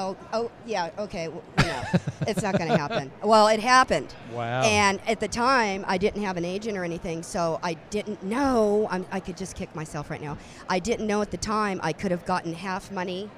Oh, 0.00 0.16
oh, 0.32 0.50
yeah, 0.66 0.90
okay. 0.98 1.24
w- 1.26 1.42
You 1.58 1.66
know, 1.66 1.82
it's 2.26 2.42
not 2.42 2.56
going 2.56 2.70
to 2.70 2.76
happen. 2.76 3.10
Well, 3.22 3.48
it 3.48 3.60
happened. 3.60 4.14
Wow. 4.32 4.62
And 4.62 4.98
at 5.06 5.20
the 5.20 5.28
time, 5.28 5.84
I 5.86 5.98
didn't 5.98 6.22
have 6.22 6.36
an 6.38 6.44
agent 6.44 6.78
or 6.78 6.84
anything, 6.84 7.22
so 7.22 7.60
I 7.62 7.74
didn't 7.90 8.22
know. 8.22 8.88
I'm, 8.90 9.04
I 9.12 9.20
could 9.20 9.36
just 9.36 9.54
kick 9.56 9.74
myself 9.76 10.08
right 10.10 10.22
now. 10.22 10.38
I 10.68 10.78
didn't 10.78 11.06
know 11.06 11.20
at 11.20 11.30
the 11.30 11.36
time 11.36 11.80
I 11.82 11.92
could 11.92 12.10
have 12.12 12.24
gotten 12.24 12.54
half 12.54 12.90
money, 12.90 13.28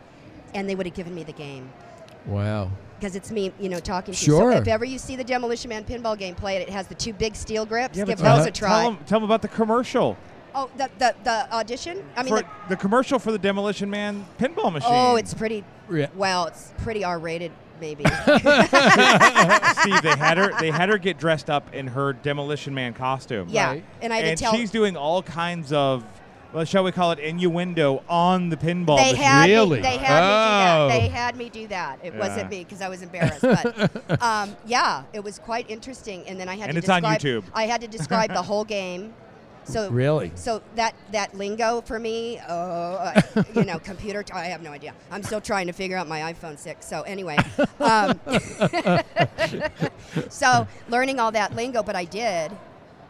and 0.55 0.69
they 0.69 0.75
would 0.77 0.87
have 0.87 0.95
given 0.95 1.15
me 1.15 1.25
the 1.25 1.33
game 1.33 1.69
Wow. 2.27 2.71
because 3.01 3.17
it's 3.17 3.31
me, 3.33 3.53
you 3.59 3.69
know, 3.69 3.81
talking 3.81 4.15
to 4.15 4.19
Sure. 4.19 4.51
you. 4.53 4.57
So 4.57 4.63
if 4.63 4.69
ever 4.69 4.85
you 4.85 4.99
see 4.99 5.17
the 5.17 5.25
Demolition 5.25 5.69
Man 5.69 5.83
pinball 5.85 6.17
game, 6.17 6.35
play 6.37 6.57
it. 6.57 6.63
It 6.63 6.71
has 6.71 6.87
the 6.87 6.95
two 6.95 7.13
big 7.13 7.35
steel 7.35 7.67
grips. 7.67 7.99
Yeah, 7.99 8.05
Give 8.05 8.19
those 8.19 8.25
tell- 8.39 8.45
a 8.47 8.51
try. 8.53 8.69
Tell 8.83 8.91
them, 8.93 8.99
tell 9.07 9.19
'em 9.19 9.25
about 9.25 9.43
the 9.43 9.49
commercial. 9.49 10.17
oh, 10.55 10.71
the, 10.77 10.89
the 10.99 11.15
the 11.25 11.53
audition. 11.53 12.05
I 12.17 12.23
mean, 12.23 12.29
for 12.37 12.43
the, 12.43 12.47
the 12.71 12.77
commercial 12.77 13.19
for 13.19 13.33
the 13.33 13.39
Demolition 13.39 13.91
Man 13.91 14.25
pinball 14.39 14.67
oh, 14.67 14.71
machine. 14.71 14.91
oh, 14.93 15.17
it's 15.17 15.35
pretty. 15.35 15.65
Yeah. 15.93 16.07
Well, 16.15 16.47
it's 16.47 16.73
pretty 16.79 17.05
R-rated, 17.05 17.53
maybe. 17.81 18.05
Steve, 18.05 20.03
they 20.03 20.17
had 20.17 20.39
her. 20.39 20.53
They 20.61 20.71
had 20.71 20.89
her 20.89 20.99
get 20.99 21.19
dressed 21.19 21.51
up 21.51 21.75
in 21.75 21.87
her 21.89 22.13
Demolition 22.13 22.75
Man 22.75 22.95
costume. 22.95 23.49
Yeah, 23.49 23.69
Right. 23.71 23.85
and 24.01 24.13
I 24.13 24.17
had 24.17 24.23
to 24.25 24.29
and 24.31 24.39
tell- 24.39 24.55
she's 24.55 24.71
doing 24.71 24.97
all 24.97 25.23
kinds 25.23 25.73
of, 25.73 26.05
well, 26.53 26.65
shall 26.65 26.85
we 26.85 26.93
call 26.93 27.13
it 27.13 27.19
innuendo 27.19 28.03
on 28.09 28.49
the 28.51 28.57
pinball 28.57 28.97
They 28.99 29.13
machine. 29.13 29.17
had 29.17 29.69
me. 29.69 29.81
They 29.81 29.97
had 29.97 30.23
Oh. 30.23 30.89
me 30.89 30.95
do 30.95 30.99
that. 30.99 31.01
They 31.01 31.09
had 31.09 31.37
me 31.37 31.49
do 31.49 31.67
that. 31.69 31.99
It 32.03 32.13
Yeah. 32.15 32.21
wasn't 32.21 32.51
me 32.51 32.59
because 32.65 32.83
I 32.83 32.89
was 32.89 33.03
embarrassed. 33.03 33.41
But 33.43 34.23
um, 34.23 34.57
yeah, 34.67 35.03
it 35.13 35.25
was 35.25 35.39
quite 35.39 35.71
interesting. 35.71 36.25
And 36.27 36.39
then 36.39 36.49
I 36.49 36.57
had 36.57 36.69
And 36.69 36.75
to 36.75 36.79
it's 36.79 36.89
on. 36.89 37.03
YouTube. 37.03 37.45
I 37.55 37.65
had 37.67 37.81
to 37.81 37.89
describe 37.89 38.33
the 38.33 38.43
whole 38.51 38.65
game. 38.65 39.15
So 39.65 39.91
Really? 39.91 40.33
So 40.35 40.63
that 40.75 40.95
that 41.13 41.35
lingo 41.35 41.81
for 41.83 41.99
me, 41.99 42.39
uh, 42.47 43.21
you 43.55 43.65
know, 43.65 43.79
computer. 43.79 44.25
I 44.33 44.47
have 44.47 44.63
no 44.63 44.71
idea. 44.71 44.95
I'm 45.11 45.23
still 45.23 45.41
trying 45.41 45.67
to 45.67 45.73
figure 45.73 45.97
out 45.97 46.09
my 46.09 46.33
iPhone 46.33 46.59
six. 46.59 46.87
So 46.87 47.03
anyway, 47.03 47.37
um, 47.81 48.19
so 50.29 50.67
learning 50.89 51.21
all 51.21 51.33
that 51.33 51.55
lingo, 51.55 51.83
but 51.83 51.97
I 51.97 52.05
did. 52.05 52.53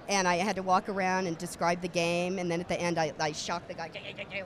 And 0.08 0.26
I 0.26 0.36
had 0.36 0.56
to 0.56 0.62
walk 0.62 0.88
around 0.88 1.28
and 1.28 1.38
describe 1.38 1.80
the 1.80 1.88
game, 1.88 2.40
and 2.40 2.50
then 2.50 2.60
at 2.60 2.68
the 2.68 2.78
end, 2.78 2.98
I, 2.98 3.12
I 3.20 3.32
shocked 3.32 3.68
the 3.68 3.74
guy 3.74 3.88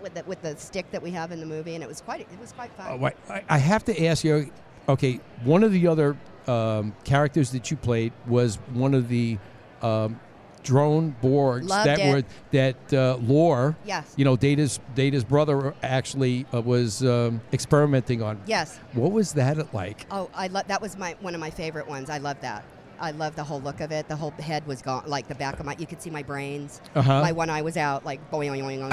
with 0.02 0.14
the 0.14 0.22
with 0.24 0.42
the 0.42 0.54
stick 0.56 0.90
that 0.90 1.02
we 1.02 1.10
have 1.12 1.32
in 1.32 1.40
the 1.40 1.46
movie, 1.46 1.74
and 1.74 1.82
it 1.82 1.88
was 1.88 2.02
quite 2.02 2.20
it 2.20 2.40
was 2.40 2.52
quite 2.52 2.70
fun. 2.72 3.00
Wait, 3.00 3.14
I, 3.28 3.42
I 3.48 3.58
have 3.58 3.84
to 3.86 4.06
ask 4.06 4.22
you. 4.22 4.50
Okay, 4.88 5.18
one 5.42 5.64
of 5.64 5.72
the 5.72 5.88
other 5.88 6.16
um, 6.46 6.94
characters 7.04 7.50
that 7.52 7.70
you 7.70 7.76
played 7.76 8.12
was 8.26 8.56
one 8.74 8.94
of 8.94 9.08
the 9.08 9.38
um, 9.82 10.20
drone 10.66 11.14
Borgs 11.22 11.68
Loved 11.68 11.86
that 11.88 11.98
it. 12.00 12.12
were 12.12 12.22
that 12.50 12.92
uh, 12.92 13.16
Lore. 13.22 13.76
Yes. 13.86 14.12
You 14.16 14.24
know, 14.24 14.36
Data's 14.36 14.80
Data's 14.94 15.24
brother 15.24 15.74
actually 15.82 16.44
uh, 16.52 16.60
was 16.60 17.04
um, 17.04 17.40
experimenting 17.52 18.22
on. 18.22 18.40
Yes. 18.46 18.78
What 18.92 19.12
was 19.12 19.32
that 19.34 19.72
like? 19.72 20.06
Oh, 20.10 20.28
I 20.34 20.48
love 20.48 20.66
that 20.68 20.82
was 20.82 20.96
my 20.98 21.16
one 21.20 21.34
of 21.34 21.40
my 21.40 21.50
favorite 21.50 21.86
ones. 21.88 22.10
I 22.10 22.18
love 22.18 22.40
that. 22.40 22.64
I 22.98 23.10
love 23.10 23.36
the 23.36 23.44
whole 23.44 23.60
look 23.60 23.80
of 23.80 23.92
it. 23.92 24.08
The 24.08 24.16
whole 24.16 24.30
head 24.30 24.66
was 24.66 24.80
gone, 24.82 25.04
like 25.06 25.28
the 25.28 25.34
back 25.34 25.60
of 25.60 25.66
my. 25.66 25.76
You 25.78 25.86
could 25.86 26.00
see 26.00 26.10
my 26.10 26.22
brains. 26.22 26.80
Uh-huh. 26.94 27.20
My 27.20 27.32
one 27.32 27.50
eye 27.50 27.62
was 27.62 27.76
out, 27.76 28.04
like 28.04 28.30
boing, 28.30 28.50
boing, 28.50 28.80
boing, 28.80 28.90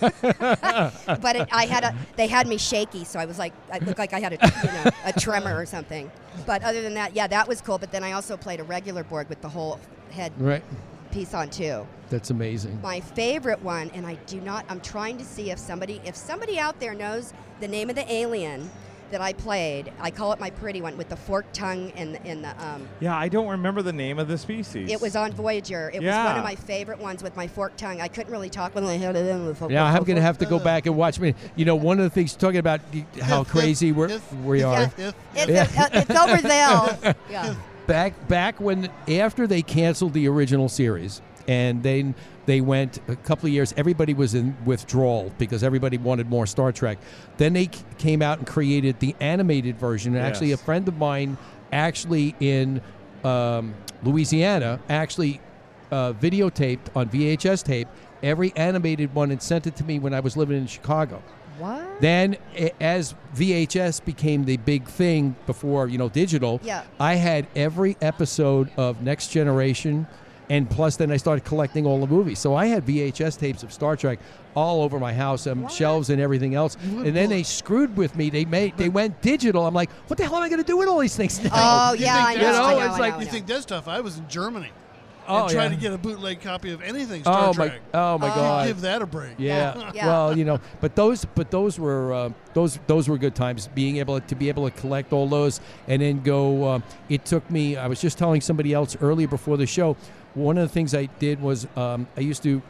boing. 0.00 1.18
but 1.22 1.36
it, 1.36 1.48
I 1.52 1.66
had 1.66 1.84
a. 1.84 1.94
They 2.16 2.26
had 2.26 2.46
me 2.46 2.56
shaky, 2.58 3.04
so 3.04 3.18
I 3.18 3.26
was 3.26 3.38
like, 3.38 3.52
I 3.72 3.78
looked 3.78 3.98
like 3.98 4.12
I 4.12 4.20
had 4.20 4.32
a, 4.32 4.38
you 4.64 4.72
know, 4.72 4.90
a 5.04 5.12
tremor 5.20 5.58
or 5.58 5.66
something. 5.66 6.10
But 6.46 6.62
other 6.62 6.80
than 6.82 6.94
that, 6.94 7.14
yeah, 7.14 7.26
that 7.26 7.46
was 7.46 7.60
cool. 7.60 7.78
But 7.78 7.92
then 7.92 8.02
I 8.02 8.12
also 8.12 8.36
played 8.36 8.60
a 8.60 8.64
regular 8.64 9.04
Borg 9.04 9.28
with 9.28 9.42
the 9.42 9.48
whole 9.48 9.78
head 10.12 10.32
Right. 10.38 10.62
piece 11.10 11.34
on 11.34 11.50
too. 11.50 11.86
That's 12.10 12.30
amazing. 12.30 12.78
My 12.82 13.00
favorite 13.00 13.62
one, 13.62 13.90
and 13.94 14.06
I 14.06 14.14
do 14.26 14.40
not. 14.40 14.64
I'm 14.68 14.80
trying 14.80 15.16
to 15.18 15.24
see 15.24 15.50
if 15.50 15.58
somebody, 15.58 16.00
if 16.04 16.14
somebody 16.14 16.58
out 16.58 16.78
there 16.78 16.94
knows 16.94 17.32
the 17.60 17.68
name 17.68 17.88
of 17.90 17.96
the 17.96 18.10
alien 18.12 18.70
that 19.10 19.20
I 19.20 19.34
played. 19.34 19.92
I 20.00 20.10
call 20.10 20.32
it 20.32 20.40
my 20.40 20.48
pretty 20.48 20.80
one 20.80 20.96
with 20.96 21.10
the 21.10 21.16
forked 21.16 21.54
tongue 21.54 21.92
and 21.96 22.14
the, 22.14 22.26
and 22.26 22.42
the. 22.44 22.48
Um, 22.66 22.88
Yeah, 22.98 23.14
I 23.14 23.28
don't 23.28 23.46
remember 23.46 23.82
the 23.82 23.92
name 23.92 24.18
of 24.18 24.26
the 24.26 24.38
species. 24.38 24.90
it 24.90 25.02
was 25.02 25.16
on 25.16 25.32
Voyager. 25.32 25.90
It 25.92 25.98
was 25.98 26.04
Yeah. 26.06 26.24
one 26.28 26.38
of 26.38 26.44
my 26.44 26.54
favorite 26.54 26.98
ones 26.98 27.22
with 27.22 27.36
my 27.36 27.46
forked 27.46 27.76
tongue. 27.78 28.00
I 28.00 28.08
couldn't 28.08 28.32
really 28.32 28.48
talk 28.48 28.74
when 28.74 28.84
I 28.84 28.96
had 28.96 29.14
it 29.14 29.26
in. 29.26 29.44
with- 29.46 29.70
Yeah, 29.70 29.84
I'm 29.84 30.04
going 30.04 30.16
to 30.16 30.22
have 30.22 30.38
to 30.38 30.46
go 30.46 30.58
back 30.58 30.86
and 30.86 30.96
watch 30.96 31.20
me. 31.20 31.34
You 31.56 31.66
know, 31.66 31.76
one 31.76 31.98
of 31.98 32.04
the 32.04 32.10
things 32.10 32.34
talking 32.34 32.56
about 32.58 32.80
how 33.20 33.44
crazy 33.44 33.92
we're, 33.92 34.18
we 34.44 34.62
are. 34.62 34.90
It's, 34.96 35.78
uh, 35.78 35.88
it's 35.92 36.10
over 36.10 36.40
there. 36.40 37.14
Yeah. 37.30 37.54
Back 37.86 38.28
back 38.28 38.60
when 38.60 38.90
after 39.08 39.46
they 39.46 39.62
canceled 39.62 40.12
the 40.12 40.28
original 40.28 40.68
series 40.68 41.20
and 41.48 41.82
then 41.82 42.14
they 42.46 42.60
went 42.60 43.00
a 43.08 43.16
couple 43.16 43.46
of 43.46 43.52
years 43.52 43.74
everybody 43.76 44.14
was 44.14 44.34
in 44.34 44.56
withdrawal 44.64 45.32
because 45.38 45.62
everybody 45.62 45.98
wanted 45.98 46.28
more 46.28 46.46
star 46.46 46.72
trek. 46.72 46.98
Then 47.36 47.52
they 47.52 47.64
c- 47.64 47.70
came 47.98 48.22
out 48.22 48.38
and 48.38 48.46
created 48.46 49.00
the 49.00 49.14
animated 49.20 49.76
version 49.76 50.14
and 50.14 50.24
actually 50.24 50.52
a 50.52 50.56
friend 50.56 50.86
of 50.88 50.96
mine 50.98 51.36
actually 51.72 52.34
in 52.38 52.80
um, 53.24 53.74
louisiana 54.02 54.78
actually 54.88 55.40
uh, 55.90 56.12
videotaped 56.12 56.94
on 56.94 57.08
vhs 57.08 57.62
tape 57.62 57.88
every 58.22 58.52
animated 58.56 59.14
one 59.14 59.30
and 59.30 59.40
sent 59.42 59.66
it 59.66 59.76
to 59.76 59.84
me 59.84 59.98
when 59.98 60.12
i 60.12 60.20
was 60.20 60.36
living 60.36 60.56
in 60.58 60.66
chicago 60.66 61.22
What? 61.62 62.00
then, 62.00 62.36
as 62.80 63.14
VHS 63.36 64.04
became 64.04 64.44
the 64.44 64.56
big 64.58 64.86
thing 64.86 65.36
before 65.46 65.88
you 65.88 65.98
know 65.98 66.08
digital, 66.08 66.60
Yeah. 66.62 66.82
I 67.00 67.14
had 67.14 67.46
every 67.56 67.96
episode 68.00 68.70
of 68.76 69.02
Next 69.02 69.28
Generation, 69.28 70.06
and 70.50 70.68
plus 70.68 70.96
then 70.96 71.10
I 71.10 71.16
started 71.16 71.44
collecting 71.44 71.86
all 71.86 72.00
the 72.00 72.06
movies. 72.06 72.38
So 72.38 72.54
I 72.54 72.66
had 72.66 72.84
VHS 72.86 73.38
tapes 73.38 73.62
of 73.62 73.72
Star 73.72 73.96
Trek 73.96 74.18
all 74.54 74.82
over 74.82 74.98
my 74.98 75.14
house, 75.14 75.46
um, 75.46 75.60
and 75.60 75.70
shelves 75.70 76.10
and 76.10 76.20
everything 76.20 76.54
else. 76.54 76.76
And 76.82 77.16
then 77.16 77.30
they 77.30 77.42
screwed 77.42 77.96
with 77.96 78.14
me. 78.16 78.28
They 78.28 78.44
made 78.44 78.76
they 78.76 78.90
went 78.90 79.22
digital. 79.22 79.66
I'm 79.66 79.72
like, 79.72 79.90
what 80.08 80.18
the 80.18 80.24
hell 80.24 80.36
am 80.36 80.42
I 80.42 80.48
going 80.50 80.60
to 80.60 80.66
do 80.66 80.76
with 80.76 80.88
all 80.88 80.98
these 80.98 81.16
things 81.16 81.42
now? 81.42 81.50
Oh, 81.54 81.94
You 81.94 82.04
yeah, 82.04 82.26
think 82.26 82.28
I 82.28 82.34
know, 82.34 82.52
that's 82.52 82.58
I 82.58 82.72
know, 82.74 82.86
It's 82.86 82.94
I 82.96 82.98
like 82.98 83.14
know, 83.14 83.20
you 83.20 83.26
think 83.26 83.46
that's 83.46 83.64
tough. 83.64 83.88
I 83.88 84.00
was 84.00 84.18
in 84.18 84.28
Germany. 84.28 84.70
Oh, 85.28 85.42
and 85.42 85.50
trying 85.50 85.70
yeah. 85.70 85.76
to 85.76 85.82
get 85.82 85.92
a 85.92 85.98
bootleg 85.98 86.40
copy 86.40 86.72
of 86.72 86.82
anything 86.82 87.22
Star 87.22 87.44
Oh 87.44 87.46
my! 87.48 87.68
Trek. 87.68 87.80
Oh 87.94 88.18
my 88.18 88.28
You 88.28 88.34
God! 88.34 88.66
Give 88.66 88.80
that 88.82 89.02
a 89.02 89.06
break. 89.06 89.34
Yeah. 89.38 89.92
Yeah. 89.94 90.06
Well, 90.06 90.36
you 90.36 90.44
know, 90.44 90.60
but 90.80 90.96
those, 90.96 91.24
but 91.24 91.50
those 91.50 91.78
were 91.78 92.12
uh, 92.12 92.30
those 92.54 92.78
those 92.86 93.08
were 93.08 93.18
good 93.18 93.34
times. 93.34 93.68
Being 93.68 93.98
able 93.98 94.20
to 94.20 94.34
be 94.34 94.48
able 94.48 94.68
to 94.68 94.76
collect 94.76 95.12
all 95.12 95.28
those 95.28 95.60
and 95.88 96.02
then 96.02 96.22
go. 96.22 96.64
Uh, 96.64 96.80
it 97.08 97.24
took 97.24 97.48
me. 97.50 97.76
I 97.76 97.86
was 97.86 98.00
just 98.00 98.18
telling 98.18 98.40
somebody 98.40 98.72
else 98.72 98.96
earlier 99.00 99.28
before 99.28 99.56
the 99.56 99.66
show. 99.66 99.96
One 100.34 100.56
of 100.56 100.66
the 100.66 100.72
things 100.72 100.94
I 100.94 101.06
did 101.06 101.40
was 101.40 101.66
um, 101.76 102.06
I 102.16 102.20
used 102.20 102.42
to 102.44 102.62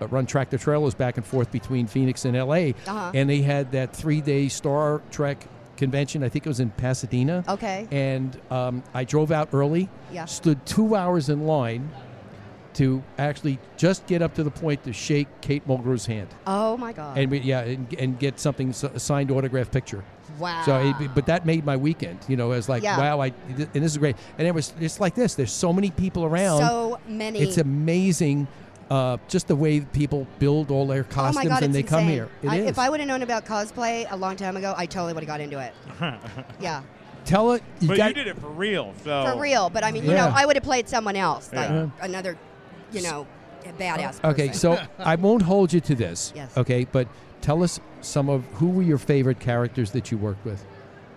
uh, 0.00 0.06
run 0.08 0.26
tractor 0.26 0.58
trailers 0.58 0.94
back 0.94 1.16
and 1.16 1.26
forth 1.26 1.50
between 1.50 1.86
Phoenix 1.86 2.24
and 2.24 2.36
L.A. 2.36 2.74
Uh-huh. 2.86 3.12
And 3.14 3.28
they 3.28 3.42
had 3.42 3.72
that 3.72 3.94
three-day 3.94 4.48
Star 4.48 5.02
Trek 5.10 5.46
convention. 5.76 6.22
I 6.22 6.28
think 6.28 6.46
it 6.46 6.48
was 6.48 6.60
in 6.60 6.70
Pasadena. 6.70 7.44
Okay. 7.48 7.86
And 7.90 8.38
um, 8.50 8.82
I 8.94 9.04
drove 9.04 9.30
out 9.32 9.48
early. 9.52 9.88
Yeah. 10.12 10.24
Stood 10.26 10.64
two 10.66 10.94
hours 10.94 11.28
in 11.28 11.46
line 11.46 11.90
to 12.74 13.02
actually 13.18 13.58
just 13.76 14.06
get 14.06 14.22
up 14.22 14.34
to 14.34 14.42
the 14.42 14.50
point 14.50 14.82
to 14.84 14.92
shake 14.94 15.28
Kate 15.42 15.66
Mulgrew's 15.66 16.06
hand. 16.06 16.28
Oh 16.46 16.76
my 16.78 16.92
God. 16.94 17.18
And 17.18 17.30
we, 17.30 17.40
yeah, 17.40 17.60
and, 17.60 17.92
and 17.98 18.18
get 18.18 18.40
something 18.40 18.70
s- 18.70 18.84
signed 18.96 19.30
autograph 19.30 19.70
picture. 19.70 20.02
Wow. 20.38 20.62
So, 20.64 20.78
it, 20.78 21.14
but 21.14 21.26
that 21.26 21.44
made 21.44 21.66
my 21.66 21.76
weekend. 21.76 22.20
You 22.28 22.36
know, 22.38 22.52
as 22.52 22.70
like, 22.70 22.82
Yeah. 22.82 22.96
wow, 22.96 23.20
I 23.20 23.26
and 23.48 23.68
this 23.74 23.92
is 23.92 23.98
great. 23.98 24.16
And 24.38 24.48
it 24.48 24.54
was 24.54 24.70
just 24.80 25.00
like 25.00 25.14
this. 25.14 25.34
There's 25.34 25.52
so 25.52 25.70
many 25.70 25.90
people 25.90 26.24
around. 26.24 26.60
So 26.60 26.98
many. 27.06 27.40
It's 27.40 27.58
amazing, 27.58 28.48
uh, 28.92 29.16
just 29.26 29.48
the 29.48 29.56
way 29.56 29.80
people 29.80 30.26
build 30.38 30.70
all 30.70 30.86
their 30.86 31.06
Oh 31.10 31.14
costumes 31.14 31.48
God, 31.48 31.62
and 31.62 31.74
it's 31.74 31.82
they 31.82 31.82
come 31.82 32.04
here. 32.04 32.28
It 32.42 32.48
I, 32.48 32.56
is. 32.58 32.66
If 32.68 32.78
I 32.78 32.90
would 32.90 33.00
have 33.00 33.08
known 33.08 33.22
about 33.22 33.46
cosplay 33.46 34.06
a 34.10 34.16
long 34.16 34.36
time 34.36 34.54
ago, 34.56 34.74
I 34.76 34.84
totally 34.84 35.14
would 35.14 35.22
have 35.22 35.28
got 35.28 35.40
into 35.40 35.58
it. 35.58 35.72
yeah. 36.60 36.82
Tell 37.24 37.52
it. 37.52 37.62
You 37.80 37.88
but 37.88 37.96
got, 37.96 38.08
you 38.08 38.14
did 38.14 38.26
it 38.26 38.38
for 38.38 38.48
real, 38.50 38.92
so 39.02 39.32
For 39.32 39.40
real. 39.40 39.70
But 39.70 39.82
I 39.82 39.92
mean, 39.92 40.04
you 40.04 40.10
Yeah. 40.10 40.26
know, 40.28 40.32
I 40.34 40.44
would 40.44 40.56
have 40.56 40.62
played 40.62 40.90
someone 40.90 41.16
else, 41.16 41.50
like 41.54 41.70
Yeah. 41.70 41.86
another, 42.02 42.36
you 42.92 43.00
know, 43.02 43.26
badass 43.78 44.20
person. 44.20 44.26
Okay, 44.26 44.52
so 44.52 44.78
I 44.98 45.14
won't 45.14 45.42
hold 45.42 45.72
you 45.72 45.80
to 45.80 45.94
this. 45.94 46.32
Yes. 46.36 46.54
Okay, 46.58 46.84
but 46.92 47.08
tell 47.40 47.62
us 47.62 47.80
some 48.02 48.28
of 48.28 48.44
who 48.54 48.68
were 48.68 48.82
your 48.82 48.98
favorite 48.98 49.40
characters 49.40 49.92
that 49.92 50.10
you 50.10 50.18
worked 50.18 50.44
with 50.44 50.62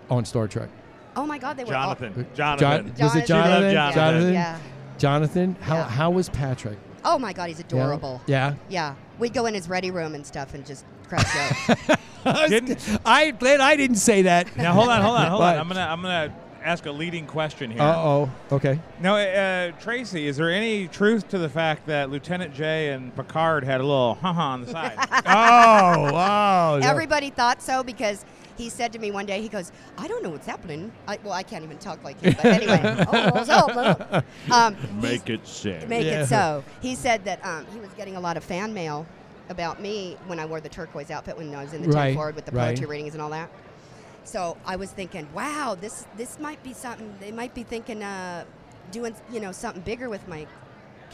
on 0.08 0.24
Star 0.24 0.48
Trek. 0.48 0.70
Oh 1.14 1.26
my 1.26 1.36
God, 1.36 1.58
they 1.58 1.64
were 1.64 1.70
Jonathan. 1.72 2.14
all. 2.16 2.24
Jonathan. 2.34 2.94
John, 2.96 3.04
was 3.06 3.16
it 3.16 3.26
Jonathan? 3.26 3.72
Jonathan. 3.72 3.94
Jonathan. 3.94 4.32
Yeah. 4.32 4.58
Jonathan. 4.96 5.56
How 5.60 5.74
Yeah. 5.76 5.88
how 5.88 6.10
was 6.10 6.30
Patrick? 6.30 6.78
Oh 7.06 7.20
my 7.20 7.32
God, 7.32 7.48
he's 7.48 7.60
adorable. 7.60 8.20
Yeah. 8.26 8.54
Yeah. 8.68 8.96
We'd 9.20 9.32
go 9.32 9.46
in 9.46 9.54
his 9.54 9.68
ready 9.68 9.92
room 9.92 10.16
and 10.16 10.26
stuff 10.26 10.54
and 10.54 10.66
just 10.66 10.84
crack 11.08 11.24
jokes. 11.24 12.98
I 13.06 13.30
glad 13.30 13.60
I 13.60 13.76
didn't 13.76 13.96
say 13.96 14.22
that. 14.22 14.56
Now 14.56 14.72
hold 14.72 14.88
on, 14.88 15.00
hold 15.00 15.16
on, 15.16 15.30
hold 15.30 15.42
on. 15.42 15.56
I'm 15.56 15.68
gonna 15.68 15.80
I'm 15.80 16.02
gonna 16.02 16.34
ask 16.64 16.84
a 16.86 16.90
leading 16.90 17.24
question 17.24 17.70
here. 17.70 17.80
Uh 17.80 17.96
oh. 17.96 18.30
Okay. 18.50 18.80
Now, 19.00 19.14
uh, 19.14 19.70
Tracee, 19.80 20.26
is 20.26 20.36
there 20.36 20.50
any 20.50 20.88
truth 20.88 21.28
to 21.28 21.38
the 21.38 21.48
fact 21.48 21.86
that 21.86 22.10
Lieutenant 22.10 22.52
Jae 22.52 22.92
and 22.92 23.14
Picard 23.14 23.62
had 23.62 23.80
a 23.80 23.84
little 23.84 24.14
ha-ha 24.16 24.52
on 24.52 24.62
the 24.62 24.72
side? 24.72 24.96
oh 25.26 26.12
wow. 26.12 26.80
Everybody 26.82 27.30
thought 27.30 27.62
so 27.62 27.84
because 27.84 28.24
he 28.56 28.68
said 28.68 28.92
to 28.92 28.98
me 28.98 29.10
one 29.10 29.26
day, 29.26 29.40
he 29.40 29.48
goes, 29.48 29.72
I 29.98 30.08
don't 30.08 30.22
know 30.22 30.30
what's 30.30 30.46
happening. 30.46 30.92
I, 31.06 31.18
well, 31.22 31.32
I 31.32 31.42
can't 31.42 31.64
even 31.64 31.78
talk 31.78 32.02
like 32.02 32.20
him, 32.20 32.34
but 32.36 32.46
anyway. 32.46 32.80
oh, 33.12 33.30
what's 33.32 33.48
up, 33.48 34.24
um, 34.50 34.76
Make 35.00 35.28
it 35.28 35.46
so. 35.46 35.78
Make 35.86 36.06
it 36.06 36.26
so. 36.26 36.64
He 36.80 36.94
said 36.94 37.24
that 37.24 37.44
um, 37.44 37.66
he 37.72 37.80
was 37.80 37.90
getting 37.96 38.16
a 38.16 38.20
lot 38.20 38.36
of 38.36 38.44
fan 38.44 38.72
mail 38.72 39.06
about 39.48 39.80
me 39.80 40.16
when 40.26 40.40
I 40.40 40.46
wore 40.46 40.60
the 40.60 40.68
turquoise 40.68 41.10
outfit 41.10 41.36
when 41.36 41.54
I 41.54 41.62
was 41.62 41.72
in 41.72 41.82
the 41.82 41.88
Right, 41.88 42.08
10 42.08 42.14
forward 42.14 42.34
with 42.34 42.46
the 42.46 42.52
right. 42.52 42.68
poetry 42.68 42.86
readings 42.86 43.14
and 43.14 43.22
all 43.22 43.30
that. 43.30 43.50
So 44.24 44.56
I 44.66 44.74
was 44.74 44.90
thinking, 44.90 45.28
wow, 45.32 45.76
this 45.80 46.04
this 46.16 46.40
might 46.40 46.60
be 46.64 46.72
something. 46.72 47.14
They 47.20 47.30
might 47.30 47.54
be 47.54 47.62
thinking, 47.62 48.02
uh, 48.02 48.44
doing 48.90 49.14
you 49.32 49.40
know 49.40 49.52
something 49.52 49.82
bigger 49.82 50.08
with 50.08 50.26
my 50.26 50.46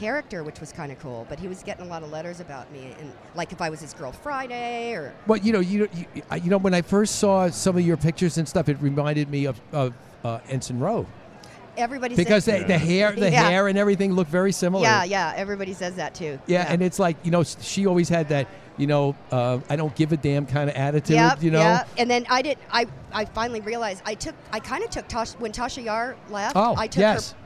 character, 0.02 0.42
which 0.42 0.58
was 0.58 0.72
kind 0.72 0.90
of 0.90 0.98
cool. 0.98 1.26
But 1.28 1.38
he 1.38 1.46
was 1.46 1.62
getting 1.62 1.86
a 1.86 1.88
lot 1.88 2.02
of 2.02 2.10
letters 2.10 2.40
about 2.40 2.70
me, 2.72 2.94
and 2.98 3.12
like 3.34 3.52
if 3.52 3.60
I 3.62 3.70
was 3.70 3.80
his 3.80 3.94
girl 3.94 4.10
Friday 4.10 4.92
or 4.94 5.14
Well, 5.26 5.38
you 5.38 5.52
know, 5.52 5.60
you, 5.60 5.88
you 5.94 6.22
you 6.42 6.50
know, 6.50 6.58
when 6.58 6.74
I 6.74 6.82
first 6.82 7.16
saw 7.16 7.48
some 7.48 7.76
of 7.76 7.86
your 7.86 7.96
pictures 7.96 8.38
and 8.38 8.48
stuff, 8.48 8.68
it 8.68 8.76
reminded 8.80 9.30
me 9.30 9.46
of, 9.46 9.60
of 9.72 9.94
uh, 10.24 10.40
Ensign 10.48 10.78
Ro 10.78 11.06
everybody 11.78 12.14
because 12.14 12.44
said, 12.44 12.64
the, 12.64 12.74
the 12.74 12.78
hair, 12.78 13.12
the 13.12 13.30
Yeah. 13.30 13.48
hair, 13.48 13.68
and 13.68 13.78
everything 13.78 14.12
looked 14.12 14.30
very 14.30 14.52
similar. 14.52 14.82
Yeah, 14.82 15.04
yeah. 15.04 15.32
Everybody 15.36 15.72
says 15.72 15.94
that 15.94 16.14
too. 16.14 16.38
Yeah, 16.46 16.66
and 16.68 16.82
it's 16.82 16.98
like 16.98 17.16
you 17.22 17.30
know, 17.30 17.42
she 17.42 17.86
always 17.86 18.08
had 18.08 18.28
that 18.28 18.48
you 18.78 18.86
know, 18.86 19.14
uh, 19.30 19.60
I 19.68 19.76
don't 19.76 19.94
give 19.94 20.12
a 20.12 20.16
damn 20.16 20.46
kind 20.46 20.68
of 20.68 20.76
attitude. 20.76 21.16
Yep, 21.16 21.42
you 21.42 21.50
know. 21.50 21.60
yeah. 21.60 21.84
And 21.98 22.10
then 22.10 22.26
I 22.28 22.42
did. 22.42 22.58
I 22.70 22.86
I 23.12 23.24
finally 23.26 23.60
realized 23.60 24.02
I 24.04 24.14
took. 24.14 24.34
I 24.50 24.60
kind 24.60 24.82
of 24.82 24.90
took 24.90 25.08
Tasha 25.08 25.38
when 25.38 25.52
Tasha 25.52 25.84
Yar 25.84 26.16
left. 26.30 26.56
Oh, 26.56 26.74
I 26.76 26.86
took 26.86 27.00
yes. 27.00 27.32
her 27.32 27.38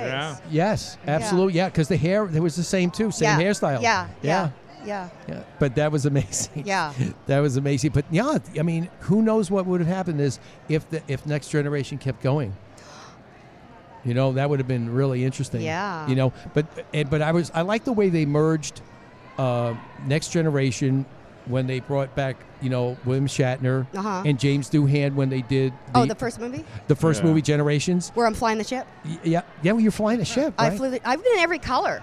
place. 0.00 0.40
Yes, 0.50 0.98
absolutely. 1.06 1.54
Yeah, 1.54 1.68
because 1.68 1.88
the 1.88 1.96
hair, 1.96 2.24
it 2.24 2.40
was 2.40 2.56
the 2.56 2.62
same 2.62 2.90
too, 2.90 3.10
same 3.10 3.40
Yeah, 3.40 3.46
hairstyle. 3.46 3.82
yeah, 3.82 4.08
yeah. 4.22 4.50
yeah. 4.84 5.08
Yeah, 5.28 5.42
but 5.60 5.76
that 5.76 5.92
was 5.92 6.06
amazing. 6.06 6.64
Yeah. 6.66 6.92
that 7.26 7.38
was 7.38 7.56
amazing. 7.56 7.92
But 7.92 8.04
yeah, 8.10 8.38
I 8.58 8.62
mean, 8.62 8.88
who 9.00 9.22
knows 9.22 9.50
what 9.50 9.66
would 9.66 9.80
have 9.80 9.88
happened 9.88 10.20
is 10.20 10.40
if 10.68 10.88
the 10.90 11.02
if 11.08 11.24
Next 11.26 11.48
Generation 11.50 11.98
kept 11.98 12.22
going. 12.22 12.56
You 14.04 14.14
know, 14.14 14.32
that 14.32 14.50
would 14.50 14.58
have 14.58 14.66
been 14.66 14.92
really 14.92 15.24
interesting. 15.24 15.60
Yeah. 15.60 16.08
You 16.08 16.16
know, 16.16 16.32
but 16.54 16.66
and, 16.92 17.08
but 17.08 17.22
I 17.22 17.30
was 17.30 17.52
I 17.54 17.62
like 17.62 17.84
the 17.84 17.92
way 17.92 18.08
they 18.08 18.26
merged 18.26 18.80
uh, 19.38 19.74
Next 20.06 20.32
Generation 20.32 21.06
when 21.46 21.66
they 21.66 21.80
brought 21.80 22.14
back 22.14 22.36
you 22.60 22.70
know 22.70 22.96
William 23.04 23.26
Shatner 23.26 23.86
Uh-huh. 23.94 24.22
and 24.24 24.38
James 24.38 24.70
Doohan 24.70 25.14
when 25.14 25.28
they 25.28 25.42
did 25.42 25.72
oh, 25.94 26.06
the 26.06 26.14
first 26.14 26.38
movie 26.40 26.64
the 26.88 26.94
first 26.96 27.20
Yeah. 27.20 27.26
movie 27.28 27.42
Generations. 27.42 28.10
where 28.14 28.26
I'm 28.26 28.34
flying 28.34 28.58
the 28.58 28.64
ship. 28.64 28.86
Y- 29.04 29.18
Yeah, 29.24 29.42
yeah. 29.62 29.72
Well, 29.72 29.80
you're 29.80 29.90
flying 29.90 30.18
the 30.18 30.24
ship. 30.24 30.54
I 30.58 30.70
flew. 30.70 30.90
The, 30.90 31.08
I've 31.08 31.22
been 31.22 31.32
in 31.34 31.38
every 31.40 31.58
color. 31.58 32.02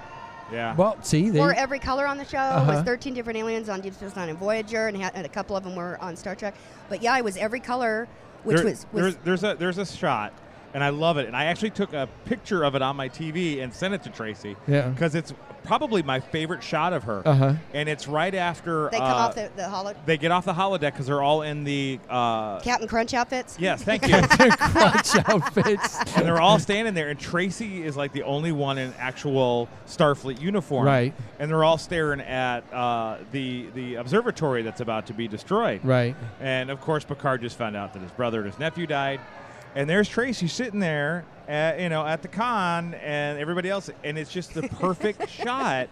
Yeah. 0.52 0.76
Well, 0.76 0.98
see, 1.04 1.30
they, 1.30 1.40
Wore 1.40 1.54
every 1.54 1.78
color 1.80 2.08
on 2.08 2.18
the 2.18 2.26
show. 2.26 2.38
Uh-huh. 2.40 2.74
Was 2.78 2.84
13 2.84 3.14
different 3.14 3.38
aliens 3.38 3.70
on 3.70 3.82
Deep 3.82 3.94
Space 3.94 4.16
Nine 4.16 4.30
and 4.30 4.38
Voyager, 4.40 4.88
and, 4.88 4.98
had, 4.98 5.14
and 5.16 5.26
a 5.26 5.30
couple 5.30 5.56
of 5.56 5.64
them 5.64 5.76
were 5.76 5.98
on 6.02 6.16
Star 6.16 6.34
Trek. 6.36 6.56
But 6.90 7.04
yeah, 7.04 7.14
I 7.14 7.22
was 7.22 7.38
every 7.38 7.60
color, 7.60 8.08
which 8.44 8.58
There- 8.58 8.66
was, 8.66 8.86
was 8.92 9.16
there's, 9.24 9.42
there's 9.42 9.44
a 9.44 9.56
there's 9.60 9.78
a 9.78 9.86
shot, 9.86 10.34
and 10.74 10.84
I 10.84 10.90
love 10.90 11.18
it. 11.18 11.28
And 11.28 11.36
I 11.38 11.46
actually 11.46 11.70
took 11.70 11.94
a 11.94 12.10
picture 12.26 12.64
of 12.66 12.74
it 12.76 12.82
on 12.82 12.96
my 12.96 13.10
TV 13.10 13.62
and 13.62 13.72
sent 13.74 13.94
it 13.94 14.02
to 14.04 14.10
Tracee. 14.10 14.56
Yeah. 14.68 14.90
Because 14.90 15.14
it's 15.16 15.34
probably 15.64 16.04
my 16.04 16.20
favorite 16.20 16.64
shot 16.64 16.94
of 16.94 17.04
her. 17.04 17.22
Uh-huh. 17.26 17.54
And 17.74 17.90
it's 17.90 18.08
right 18.08 18.34
after 18.34 18.90
they 18.92 18.98
come 18.98 19.08
uh, 19.08 19.16
off 19.16 19.36
the, 19.36 19.52
the 19.56 19.70
holo. 19.70 19.94
they 20.06 20.18
get 20.18 20.32
off 20.32 20.46
the 20.46 20.54
holodeck 20.54 20.92
because 20.92 21.08
they're 21.08 21.22
all 21.22 21.42
in 21.42 21.64
the. 21.64 22.00
Uh, 22.10 22.60
Captain 22.62 22.88
Crunch 22.88 23.14
outfits. 23.14 23.58
Yes, 23.60 23.84
thank 23.90 24.08
you. 24.08 24.22
Crunch 24.22 25.16
outfits. 25.28 25.98
and 26.16 26.26
they're 26.26 26.42
all 26.42 26.60
standing 26.60 26.94
there, 26.94 27.10
and 27.10 27.20
Tracee 27.20 27.84
is 27.84 27.96
like 27.98 28.14
the 28.14 28.24
only 28.24 28.52
one 28.52 28.78
in 28.78 28.94
actual 28.98 29.70
Starfleet 29.88 30.42
uniform. 30.42 30.86
Right. 30.86 31.14
And 31.40 31.50
they're 31.50 31.64
all 31.64 31.78
staring 31.78 32.22
at 32.22 32.62
uh, 32.74 33.18
the 33.32 33.68
the 33.76 33.96
observatory 33.96 34.62
that's 34.62 34.82
about 34.82 35.08
to 35.08 35.14
be 35.14 35.28
destroyed. 35.28 35.82
Right. 35.84 36.16
And 36.40 36.70
of 36.70 36.82
course, 36.82 37.04
Picard 37.04 37.42
just 37.42 37.58
found 37.58 37.76
out 37.76 37.94
that 37.94 38.02
his 38.02 38.12
brother 38.12 38.40
and 38.40 38.52
his 38.52 38.60
nephew 38.60 38.88
died. 38.88 39.20
And 39.76 39.90
there's 39.90 40.10
Tracee 40.10 40.48
sitting 40.48 40.80
there, 40.80 41.26
at, 41.48 41.80
you 41.80 41.90
know, 41.90 42.06
at 42.06 42.22
the 42.22 42.28
con, 42.28 42.94
and 42.96 43.40
everybody 43.40 43.70
else, 43.70 43.90
and 44.04 44.18
it's 44.18 44.32
just 44.32 44.54
the 44.54 44.64
perfect 44.64 45.30
shot 45.30 45.90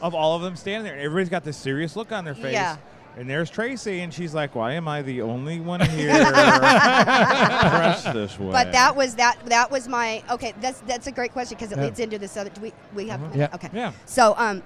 of 0.00 0.14
all 0.14 0.36
of 0.36 0.42
them 0.42 0.56
standing 0.56 0.84
there. 0.84 0.94
And 0.94 1.02
everybody's 1.02 1.28
got 1.28 1.44
this 1.44 1.56
serious 1.56 1.96
look 1.96 2.12
on 2.12 2.24
their 2.24 2.34
face. 2.34 2.52
Yeah. 2.52 2.76
And 3.16 3.30
there's 3.30 3.48
Tracee, 3.48 4.00
and 4.00 4.12
she's 4.12 4.34
like, 4.34 4.54
"Why 4.54 4.74
am 4.74 4.86
I 4.88 5.00
the 5.00 5.22
only 5.22 5.58
one 5.58 5.80
here 5.90 6.08
dressed 6.10 8.12
this 8.12 8.38
way?" 8.38 8.52
But 8.52 8.72
that 8.72 8.94
was 8.94 9.14
that. 9.14 9.38
That 9.46 9.70
was 9.70 9.88
my 9.88 10.22
okay. 10.30 10.52
That's 10.60 10.80
that's 10.80 11.06
a 11.06 11.12
great 11.12 11.32
question 11.32 11.56
because 11.56 11.72
it 11.72 11.78
Yeah. 11.78 11.84
leads 11.84 11.98
into 12.00 12.18
this 12.18 12.36
other. 12.36 12.50
Do 12.50 12.60
we 12.60 12.72
we 12.94 13.08
have? 13.08 13.34
Yeah. 13.34 13.48
Okay. 13.54 13.70
Yeah. 13.72 13.92
So 14.04 14.34
um, 14.36 14.62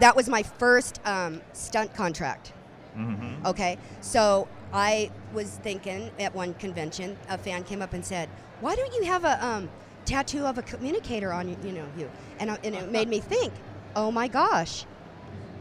that 0.00 0.16
was 0.16 0.28
my 0.28 0.42
first 0.42 1.00
um, 1.04 1.40
stunt 1.52 1.94
contract. 1.94 2.52
Mhm. 2.96 3.44
Okay. 3.44 3.78
So 4.00 4.48
I 4.72 5.10
was 5.32 5.58
thinking 5.62 6.10
at 6.18 6.34
one 6.34 6.54
convention, 6.54 7.16
a 7.28 7.36
fan 7.38 7.64
came 7.64 7.82
up 7.82 7.92
and 7.92 8.04
said, 8.04 8.28
"Why 8.60 8.74
don't 8.76 8.94
you 8.94 9.04
have 9.04 9.24
a 9.24 9.44
um, 9.44 9.68
tattoo 10.04 10.44
of 10.46 10.58
a 10.58 10.62
communicator 10.62 11.32
on 11.32 11.48
you? 11.48 11.56
You 11.64 11.72
know 11.72 11.86
you?" 11.98 12.10
And 12.38 12.50
I, 12.50 12.58
and 12.62 12.74
it 12.74 12.90
made 12.90 13.08
me 13.08 13.20
think, 13.20 13.52
"Oh 13.96 14.10
my 14.10 14.28
gosh." 14.28 14.84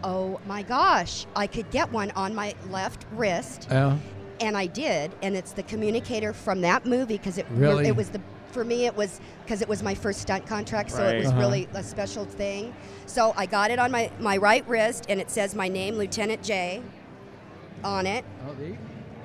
Oh 0.02 0.40
my 0.48 0.62
gosh, 0.64 1.26
I 1.36 1.46
could 1.46 1.70
get 1.72 1.92
one 1.92 2.12
on 2.12 2.34
my 2.34 2.56
left 2.70 3.06
wrist 3.12 3.68
Yeah. 3.70 3.98
and 4.40 4.56
I 4.56 4.66
did, 4.66 5.12
and 5.22 5.36
it's 5.36 5.52
the 5.52 5.64
communicator 5.64 6.32
from 6.32 6.62
that 6.62 6.86
movie 6.86 7.18
because 7.18 7.38
it 7.38 7.46
Really? 7.50 7.86
it 7.88 7.96
was 7.98 8.08
the 8.10 8.22
for 8.52 8.64
me 8.64 8.86
it 8.86 8.96
was 8.96 9.20
because 9.44 9.62
it 9.62 9.68
was 9.68 9.84
my 9.84 9.94
first 9.94 10.22
stunt 10.22 10.46
contract, 10.48 10.92
so 10.92 11.04
Right. 11.04 11.16
it 11.16 11.20
was 11.20 11.28
Uh-huh. 11.28 11.40
really 11.40 11.68
a 11.74 11.84
special 11.84 12.24
thing. 12.24 12.74
So 13.08 13.34
I 13.36 13.46
got 13.46 13.72
it 13.72 13.80
on 13.80 13.92
my 13.92 14.10
my 14.20 14.38
right 14.38 14.66
wrist, 14.70 15.06
and 15.10 15.20
it 15.20 15.30
says 15.30 15.54
my 15.54 15.68
name, 15.68 15.96
Lieutenant 15.98 16.44
Jae, 16.44 16.82
on 17.84 18.08
it. 18.08 18.24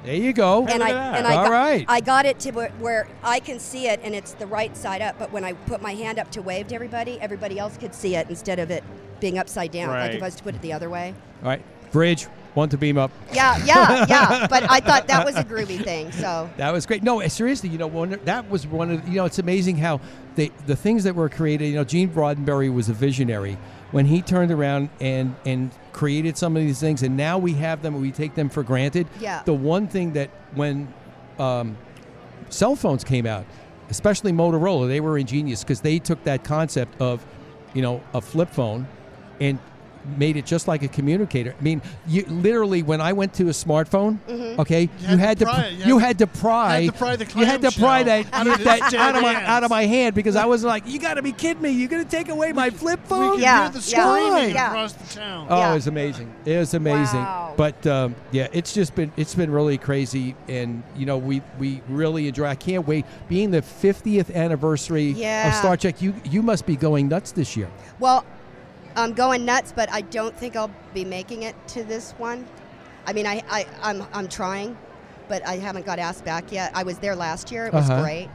There 0.05 0.14
you 0.14 0.32
go. 0.32 0.66
And 0.66 0.82
I 0.82 1.16
and 1.16 1.26
I 1.26 1.36
All 1.36 1.44
got, 1.44 1.50
right. 1.50 1.84
I 1.88 2.00
got 2.00 2.26
it 2.26 2.38
to 2.40 2.50
where, 2.50 2.70
where 2.72 3.09
I 3.22 3.40
can 3.40 3.59
see 3.59 3.88
it, 3.88 4.00
and 4.02 4.14
it's 4.14 4.32
the 4.32 4.46
right 4.46 4.76
side 4.76 5.00
up. 5.00 5.18
But 5.18 5.32
when 5.32 5.44
I 5.44 5.55
put 5.55 5.80
my 5.80 5.94
hand 5.94 6.18
up 6.18 6.30
to 6.32 6.42
wave 6.42 6.68
to 6.68 6.74
everybody, 6.74 7.18
everybody 7.20 7.59
else 7.59 7.76
could 7.78 7.94
see 7.94 8.14
it 8.14 8.28
instead 8.28 8.59
of 8.59 8.70
it 8.70 8.84
being 9.20 9.38
upside 9.38 9.72
down. 9.72 9.88
Like 9.88 10.12
if 10.12 10.22
I 10.22 10.26
was 10.26 10.34
to 10.36 10.42
put 10.42 10.55
it 10.55 10.61
the 10.61 10.72
other 10.72 10.90
way. 10.90 11.14
All 11.42 11.48
right. 11.48 11.62
Bridge. 11.90 12.26
Want 12.55 12.70
to 12.70 12.78
beam 12.78 12.98
up. 12.98 13.11
Yeah, 13.32 13.57
yeah, 13.64 14.07
yeah. 14.09 14.46
But 14.46 14.70
I 14.70 14.78
thought 14.78 15.09
that 15.09 15.24
was 15.24 15.34
a 15.34 15.42
groovy 15.42 15.82
thing. 15.82 16.12
So 16.12 16.48
That 16.57 16.72
was 16.72 16.86
great. 16.86 17.02
No, 17.02 17.18
eh, 17.18 17.26
seriously, 17.26 17.68
you 17.68 17.78
know, 17.78 17.88
one, 17.88 18.20
that 18.26 18.48
was 18.48 18.64
one 18.64 18.92
of 18.92 19.09
you 19.09 19.16
know, 19.16 19.24
it's 19.24 19.40
amazing 19.40 19.76
how 19.76 20.00
they 20.36 20.52
the 20.66 20.76
things 20.76 21.02
that 21.02 21.16
were 21.16 21.28
created. 21.28 21.66
You 21.66 21.76
know, 21.76 21.84
Gene 21.84 22.11
Roddenberry 22.11 22.72
was 22.72 22.88
a 22.88 22.92
visionary 22.92 23.59
when 23.95 24.07
he 24.07 24.20
turned 24.22 24.51
around 24.51 24.90
and 24.99 25.36
and 25.47 25.70
created 25.92 26.36
some 26.36 26.57
of 26.57 26.62
these 26.62 26.80
things, 26.80 27.05
and 27.05 27.16
now 27.16 27.38
we 27.38 27.53
have 27.53 27.80
them 27.80 27.95
and 27.95 28.03
we 28.03 28.11
take 28.11 28.34
them 28.34 28.49
for 28.49 28.64
granted. 28.64 29.07
Yeah. 29.20 29.42
The 29.45 29.55
one 29.55 29.86
thing 29.86 30.14
that 30.14 30.30
when 30.55 30.92
um, 31.38 31.76
cell 32.49 32.74
phones 32.74 33.05
came 33.05 33.24
out, 33.24 33.47
especially 33.90 34.32
Motorola, 34.32 34.88
they 34.88 34.99
were 34.99 35.16
ingenious 35.16 35.62
because 35.62 35.80
they 35.80 36.01
took 36.01 36.24
that 36.24 36.42
concept 36.42 37.01
of, 37.01 37.24
you 37.72 37.82
know, 37.82 38.03
a 38.12 38.20
flip 38.20 38.51
phone, 38.51 38.88
and 39.40 39.61
made 40.18 40.36
it 40.36 40.44
just 40.46 40.68
like 40.68 40.82
a 40.82 40.88
communicator. 40.88 41.55
I 41.59 41.62
mean, 41.62 41.82
you 42.07 42.24
literally 42.28 42.82
when 42.82 43.00
I 43.00 43.12
went 43.12 43.34
to 43.34 43.44
a 43.44 43.52
smartphone, 43.52 44.18
Mhm. 44.28 44.59
okay, 44.59 44.82
You 44.82 44.88
you, 45.11 45.16
had 45.16 45.20
had 45.20 45.38
to 45.38 45.44
pry 45.46 45.55
pr- 45.62 45.68
You 45.68 45.84
you 45.86 45.98
had 45.98 46.18
to 46.18 46.26
pry 46.26 46.80
had 46.82 46.92
to 46.92 46.98
pry 46.98 47.16
the 47.16 47.38
you 47.38 47.44
had 47.46 47.62
to 47.62 47.70
pry 47.72 48.02
that, 48.02 48.26
out 48.32 48.46
of 48.46 48.64
that 48.64 48.94
out 48.94 49.16
of 49.16 49.22
my 49.22 49.34
out 49.44 49.64
of 49.64 49.70
my 49.70 49.86
hand 49.86 50.14
because 50.14 50.36
I 50.36 50.44
was 50.44 50.64
like, 50.64 50.86
you 50.86 50.98
got 50.98 51.14
to 51.14 51.22
be 51.22 51.32
kidding 51.32 51.62
me! 51.62 51.70
You're 51.70 51.88
gonna 51.88 52.05
take 52.05 52.28
away 52.28 52.52
my 52.52 52.70
flip 52.70 53.00
phone? 53.07 53.40
Yeah, 53.40 53.62
hear 53.70 53.80
the 53.80 53.90
yeah, 53.90 54.05
screaming 54.14 54.55
yeah. 54.55 54.68
across 54.68 54.92
the 54.92 55.14
town. 55.20 55.46
Oh, 55.50 55.59
Yeah. 55.59 55.70
it 55.72 55.74
was 55.74 55.86
amazing. 55.86 56.32
It 56.44 56.59
was 56.59 56.74
amazing. 56.74 57.20
Wow. 57.20 57.55
But 57.57 57.86
um, 57.86 58.14
yeah, 58.32 58.48
it's 58.52 58.72
just 58.74 58.94
been 58.94 59.12
it's 59.16 59.34
been 59.34 59.50
really 59.50 59.78
crazy, 59.78 60.34
and 60.48 60.82
you 60.96 61.07
know 61.07 61.18
we 61.18 61.40
we 61.59 61.80
really 61.88 62.28
enjoy. 62.28 62.46
I 62.46 62.55
can't 62.57 62.86
wait 62.86 63.05
being 63.28 63.50
the 63.50 63.62
50th 63.62 64.34
anniversary 64.34 65.11
Yeah. 65.16 65.48
of 65.48 65.55
Star 65.55 65.76
Trek. 65.76 66.02
You 66.02 66.14
you 66.24 66.42
must 66.42 66.66
be 66.66 66.76
going 66.76 67.09
nuts 67.09 67.32
this 67.32 67.57
year. 67.57 67.68
Well, 67.98 68.24
I'm 68.97 69.12
going 69.12 69.45
nuts, 69.45 69.72
but 69.74 69.90
I 69.92 70.03
don't 70.03 70.36
think 70.36 70.57
I'll 70.57 70.70
be 70.92 71.05
making 71.05 71.42
it 71.42 71.55
to 71.68 71.84
this 71.84 72.12
one. 72.12 72.47
I 73.07 73.12
mean, 73.12 73.26
I, 73.26 73.42
I 73.51 73.66
I'm 73.82 74.05
I'm 74.12 74.28
trying, 74.28 74.76
but 75.28 75.47
I 75.47 75.57
haven't 75.57 75.84
got 75.86 75.99
asked 75.99 76.24
back 76.24 76.53
yet. 76.53 76.70
I 76.74 76.84
was 76.84 76.99
there 76.99 77.16
last 77.16 77.51
year; 77.53 77.66
it 77.66 77.72
was 77.72 77.90
Uh-huh. 77.90 78.03
great. 78.03 78.28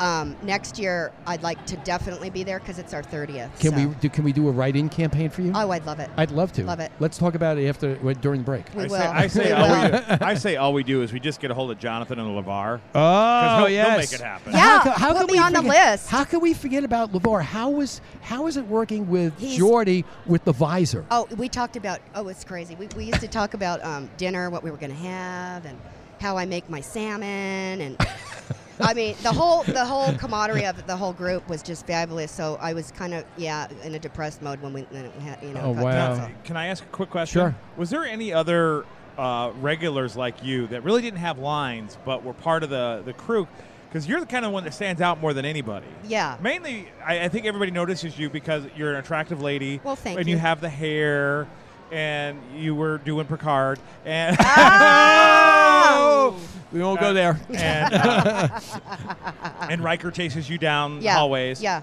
Um, 0.00 0.36
next 0.42 0.78
year, 0.78 1.12
I'd 1.26 1.42
like 1.42 1.64
to 1.66 1.76
definitely 1.78 2.30
be 2.30 2.44
there 2.44 2.58
because 2.58 2.78
it's 2.78 2.92
our 2.94 3.02
30th. 3.02 3.58
Can 3.58 3.72
so- 3.72 3.76
we 3.88 3.94
do? 3.94 4.08
Can 4.08 4.24
we 4.24 4.32
do 4.32 4.48
a 4.48 4.52
write-in 4.52 4.88
campaign 4.88 5.30
for 5.30 5.42
you? 5.42 5.52
Oh, 5.54 5.70
I'd 5.70 5.86
love 5.86 6.00
it. 6.00 6.10
I'd 6.16 6.30
love 6.30 6.52
to. 6.52 6.64
Love 6.64 6.80
it. 6.80 6.92
Let's 7.00 7.18
talk 7.18 7.34
about 7.34 7.58
it 7.58 7.66
after 7.68 7.94
during 8.14 8.40
the 8.40 8.44
break. 8.44 8.66
We 8.74 8.82
I 8.82 8.86
will. 8.86 8.90
say, 8.90 9.06
I 9.06 9.26
say, 9.26 9.44
We 9.46 9.52
all 9.52 9.68
will. 9.68 9.82
we 9.92 9.98
do, 9.98 10.16
I 10.20 10.34
say 10.34 10.56
all 10.56 10.72
we 10.72 10.82
do 10.82 11.02
is 11.02 11.12
we 11.12 11.20
just 11.20 11.40
get 11.40 11.50
a 11.50 11.54
hold 11.54 11.70
of 11.70 11.78
Jonathan 11.78 12.18
and 12.18 12.28
LeVar. 12.28 12.80
Oh, 12.94 12.98
'Cause 12.98 13.58
he'll, 13.60 13.68
yes. 13.70 13.86
He'll 13.88 13.98
make 13.98 14.12
it 14.12 14.20
happen. 14.20 14.52
Yeah, 14.52 14.80
co- 14.84 14.90
put 14.92 15.16
can 15.16 15.26
me 15.26 15.32
we 15.32 15.38
on 15.38 15.52
the 15.52 15.62
list. 15.62 16.08
How 16.10 16.24
can 16.24 16.40
we 16.40 16.52
forget 16.54 16.84
about 16.84 17.12
Levar? 17.12 17.42
How 17.42 17.70
was 17.70 18.00
how 18.22 18.46
is 18.46 18.56
it 18.56 18.66
working 18.66 19.08
with 19.08 19.38
He's- 19.38 19.60
Geordi 19.60 20.04
with 20.26 20.44
the 20.44 20.52
visor? 20.52 21.04
Oh, 21.10 21.26
we 21.36 21.48
talked 21.48 21.76
about. 21.76 22.00
Oh, 22.14 22.28
it's 22.28 22.44
crazy. 22.44 22.74
We, 22.74 22.88
we 22.96 23.04
used 23.04 23.20
to 23.20 23.28
talk 23.28 23.54
about 23.54 23.82
um, 23.84 24.08
dinner, 24.16 24.50
what 24.50 24.62
we 24.62 24.70
were 24.70 24.76
going 24.76 24.90
to 24.92 24.96
have, 24.98 25.64
and 25.66 25.78
how 26.20 26.36
I 26.36 26.44
make 26.46 26.68
my 26.70 26.80
salmon, 26.80 27.80
and 27.80 27.96
I 28.80 28.94
mean, 28.94 29.16
the 29.22 29.32
whole 29.32 29.62
the 29.62 29.84
whole 29.84 30.12
camaraderie 30.14 30.66
of 30.66 30.86
the 30.86 30.96
whole 30.96 31.12
group 31.12 31.48
was 31.48 31.62
just 31.62 31.86
fabulous. 31.86 32.30
So 32.30 32.58
I 32.60 32.72
was 32.72 32.90
kind 32.92 33.14
of 33.14 33.24
yeah 33.36 33.68
in 33.84 33.94
a 33.94 33.98
depressed 33.98 34.42
mode 34.42 34.60
when 34.60 34.72
we, 34.72 34.82
when 34.82 35.06
it 35.06 35.12
had, 35.14 35.42
you 35.42 35.54
know. 35.54 35.60
Oh, 35.62 35.74
got 35.74 35.84
wow. 35.84 35.90
canceled. 35.90 36.44
Can 36.44 36.56
I 36.56 36.66
ask 36.66 36.84
a 36.84 36.88
quick 36.88 37.10
question? 37.10 37.40
Sure. 37.40 37.54
Was 37.76 37.90
there 37.90 38.04
any 38.04 38.32
other 38.32 38.84
uh, 39.18 39.52
regulars 39.60 40.16
like 40.16 40.44
you 40.44 40.66
that 40.68 40.82
really 40.84 41.02
didn't 41.02 41.20
have 41.20 41.38
lines 41.38 41.96
but 42.04 42.22
were 42.24 42.34
part 42.34 42.62
of 42.62 42.70
the, 42.70 43.02
the 43.04 43.12
crew? 43.12 43.48
Because 43.88 44.06
you're 44.06 44.20
the 44.20 44.26
kind 44.26 44.44
of 44.44 44.52
one 44.52 44.64
that 44.64 44.74
stands 44.74 45.00
out 45.00 45.20
more 45.20 45.32
than 45.32 45.44
anybody. 45.44 45.86
Yeah. 46.04 46.36
Mainly, 46.40 46.88
I, 47.04 47.24
I 47.24 47.28
think 47.28 47.46
everybody 47.46 47.70
notices 47.70 48.18
you 48.18 48.28
because 48.28 48.64
you're 48.76 48.92
an 48.92 48.98
attractive 48.98 49.40
lady. 49.40 49.80
Well, 49.82 49.96
thank 49.96 50.18
and 50.18 50.28
you. 50.28 50.34
you. 50.34 50.38
have 50.38 50.60
the 50.60 50.68
hair, 50.68 51.46
and 51.92 52.40
you 52.56 52.74
were 52.74 52.98
doing 52.98 53.26
Picard, 53.26 53.78
and 54.04 54.36
Oh! 54.40 56.36
We 56.72 56.82
won't 56.82 56.98
go 57.00 57.14
there. 57.14 57.40
And, 57.54 57.94
uh, 57.94 58.60
and 59.70 59.82
Riker 59.82 60.10
chases 60.10 60.50
you 60.50 60.58
down 60.58 61.00
Yeah. 61.00 61.14
hallways. 61.14 61.62
Yeah. 61.62 61.82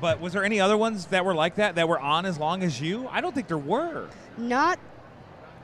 But 0.00 0.18
was 0.18 0.32
there 0.32 0.44
any 0.44 0.60
other 0.60 0.76
ones 0.78 1.06
that 1.06 1.24
were 1.24 1.34
like 1.34 1.56
that 1.56 1.74
that 1.74 1.86
were 1.88 2.00
on 2.00 2.24
as 2.26 2.38
long 2.38 2.62
as 2.62 2.80
you? 2.80 3.06
I 3.12 3.20
don't 3.20 3.34
think 3.34 3.48
there 3.48 3.58
were. 3.58 4.08
Not. 4.38 4.78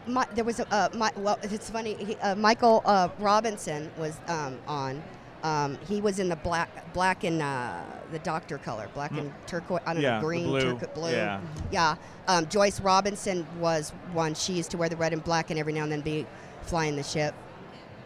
My, 0.07 0.27
there 0.35 0.45
was 0.45 0.61
a 0.61 0.73
uh, 0.73 0.89
my, 0.95 1.11
well. 1.17 1.39
It's 1.43 1.71
funny. 1.71 1.95
He, 1.95 2.17
uh, 2.17 2.35
Michael 2.37 2.83
uh, 2.85 3.09
Robinson 3.19 3.91
was 3.99 4.17
um, 4.29 4.59
on. 4.69 5.03
Um, 5.43 5.79
he 5.89 6.01
was 6.01 6.19
in 6.19 6.29
the 6.29 6.37
black, 6.37 6.93
black 6.93 7.23
and 7.25 7.41
uh, 7.41 7.81
the 8.11 8.19
doctor 8.21 8.59
color, 8.59 8.89
black 8.95 9.13
and 9.13 9.33
turquoise. 9.47 9.81
I 9.87 9.95
don't 9.95 10.01
Mm. 10.01 10.05
Yeah, 10.05 10.17
know, 10.19 10.25
green, 10.25 10.47
blue. 10.47 10.61
turquoise, 10.61 10.89
blue. 10.95 11.11
Yeah. 11.13 11.41
Yeah. 11.71 11.95
Um, 12.27 12.47
Joyce 12.49 12.81
Robinson 12.81 13.47
was 13.61 13.91
one. 14.13 14.35
She 14.35 14.53
used 14.55 14.71
to 14.73 14.77
wear 14.77 14.89
the 14.89 14.97
red 14.97 15.13
and 15.13 15.23
black, 15.23 15.51
and 15.51 15.59
every 15.59 15.73
now 15.73 15.85
and 15.85 15.93
then 15.93 16.01
be 16.01 16.27
flying 16.63 16.97
the 16.97 17.03
ship 17.03 17.35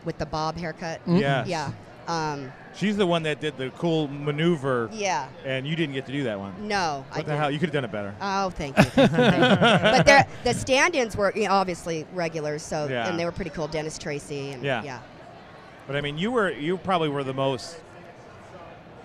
with 0.05 0.19
the 0.19 0.27
bob 0.27 0.57
haircut. 0.59 1.05
Mm. 1.07 1.21
Yes. 1.21 1.49
Yeah. 1.49 1.71
Um, 2.09 2.53
She's 2.75 2.97
the 2.97 3.07
one 3.07 3.23
that 3.25 3.41
did 3.41 3.57
the 3.59 3.71
cool 3.79 4.09
maneuver. 4.09 4.89
Yeah. 4.93 5.29
And 5.45 5.67
you 5.67 5.77
didn't 5.77 5.95
get 5.95 6.07
to 6.07 6.13
do 6.13 6.25
that 6.25 6.39
one. 6.39 6.67
No, 6.67 7.05
What 7.11 7.19
I 7.19 7.23
the 7.23 7.31
hell? 7.37 7.41
didn't. 7.43 7.53
You 7.55 7.59
could 7.61 7.69
have 7.69 7.75
done 7.75 7.85
it 7.85 7.93
better. 7.93 8.15
Oh, 8.21 8.51
thank 8.51 8.77
you. 8.79 8.83
Thank 8.85 9.13
you, 9.13 10.05
but 10.05 10.29
the 10.43 10.53
stand-ins 10.55 11.15
were 11.17 11.33
you 11.37 11.47
know, 11.49 11.53
obviously 11.55 12.07
regulars, 12.15 12.63
so 12.63 12.89
Yeah. 12.89 13.09
and 13.09 13.19
they 13.21 13.25
were 13.25 13.33
pretty 13.33 13.51
cool. 13.51 13.69
Dennis 13.69 13.99
Tracy 13.99 14.51
and 14.53 14.63
Yeah. 14.65 14.83
yeah. 14.83 14.99
But 15.87 15.97
I 15.97 16.01
mean, 16.01 16.19
you 16.19 16.31
were 16.31 16.51
you 16.51 16.79
probably 16.79 17.09
were 17.09 17.25
the 17.25 17.35
most 17.35 17.81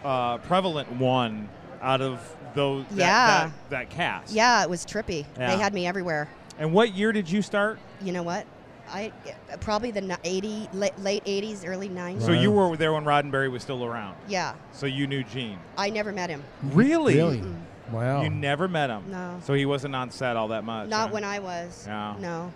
uh, 0.04 0.38
prevalent 0.40 0.92
one 0.94 1.50
out 1.82 2.02
of 2.02 2.36
those. 2.54 2.86
That, 2.90 2.98
Yeah. 2.98 3.28
That, 3.28 3.70
that 3.70 3.90
cast. 3.90 4.34
Yeah, 4.34 4.64
it 4.64 4.70
was 4.70 4.86
trippy. 4.86 5.26
Yeah. 5.38 5.56
They 5.56 5.62
had 5.62 5.74
me 5.74 5.88
everywhere. 5.88 6.30
And 6.60 6.74
what 6.74 6.94
year 6.94 7.12
did 7.12 7.30
you 7.30 7.42
start? 7.42 7.80
You 8.02 8.12
know 8.12 8.24
what? 8.24 8.46
I 8.90 9.12
uh, 9.52 9.58
probably 9.58 9.92
the 9.92 10.02
ni- 10.02 10.16
80 10.24 10.70
late, 10.74 10.98
late 11.00 11.24
80s, 11.26 11.68
early 11.68 11.90
90s. 11.90 12.22
So 12.22 12.32
you 12.32 12.52
were 12.52 12.78
there 12.78 12.94
when 12.94 13.04
Roddenberry 13.04 13.52
was 13.52 13.62
still 13.62 13.84
around. 13.84 14.16
Yeah. 14.28 14.56
So 14.72 14.86
you 14.86 15.08
knew 15.08 15.24
Gene. 15.24 15.60
I 15.78 15.90
never 15.90 16.12
met 16.12 16.30
him. 16.30 16.44
Really? 16.64 17.16
Really? 17.16 17.40
Mm-mm. 17.40 17.62
Wow. 17.92 18.22
You 18.22 18.30
never 18.30 18.68
met 18.68 18.90
him. 18.90 19.04
No. 19.10 19.40
So 19.44 19.54
he 19.54 19.66
wasn't 19.66 19.96
on 19.96 20.12
set 20.12 20.36
all 20.36 20.50
that 20.50 20.64
much. 20.64 20.90
Not 20.90 21.10
huh? 21.10 21.14
when 21.14 21.24
I 21.24 21.40
was. 21.40 21.86
Yeah. 21.86 22.16
No. 22.20 22.54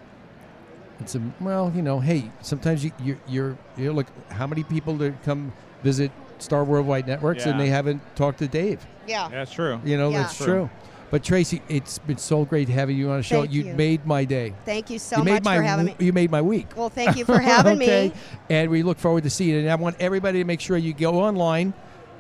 It's 1.01 1.15
a 1.15 1.21
well, 1.39 1.71
you 1.75 1.81
know, 1.81 1.99
hey, 1.99 2.31
sometimes 2.41 2.83
you 2.83 2.91
you're, 3.03 3.17
you're 3.27 3.57
you 3.77 3.91
look 3.91 4.07
how 4.29 4.47
many 4.47 4.63
people 4.63 4.95
that 4.97 5.21
come 5.23 5.51
visit 5.83 6.11
Star 6.39 6.63
Worldwide 6.63 7.07
Networks 7.07 7.45
and 7.45 7.59
they 7.59 7.67
haven't 7.67 8.01
talked 8.15 8.39
to 8.39 8.47
Dave. 8.47 8.85
Yeah. 9.07 9.29
That's 9.29 9.51
true. 9.51 9.79
You 9.83 9.97
know, 9.97 10.09
Yeah. 10.09 10.23
that's 10.23 10.37
true. 10.37 10.69
But 11.09 11.25
Tracee, 11.25 11.61
it's 11.67 11.99
been 11.99 12.17
so 12.17 12.45
great 12.45 12.69
having 12.69 12.95
you 12.95 13.09
on 13.11 13.17
the 13.17 13.23
show. 13.23 13.41
Thank 13.41 13.51
you 13.51 13.63
you. 13.63 13.73
made 13.73 14.05
my 14.05 14.23
day. 14.23 14.53
Thank 14.63 14.89
you 14.89 14.97
so 14.97 15.17
you 15.17 15.23
made 15.25 15.31
much 15.33 15.43
my 15.43 15.57
for 15.57 15.63
having 15.63 15.85
me. 15.87 15.95
You 15.99 16.13
made 16.13 16.31
my 16.31 16.41
week. 16.41 16.67
Well, 16.77 16.89
thank 16.89 17.17
you 17.17 17.25
for 17.25 17.37
having 17.53 17.81
okay? 17.81 18.09
me. 18.09 18.13
And 18.49 18.71
we 18.71 18.81
look 18.81 18.97
forward 18.97 19.23
to 19.23 19.29
seeing 19.29 19.55
it. 19.57 19.59
And 19.63 19.69
I 19.69 19.75
want 19.75 19.97
everybody 19.99 20.39
to 20.39 20.45
make 20.45 20.61
sure 20.61 20.77
you 20.77 20.93
go 20.93 21.19
online 21.19 21.73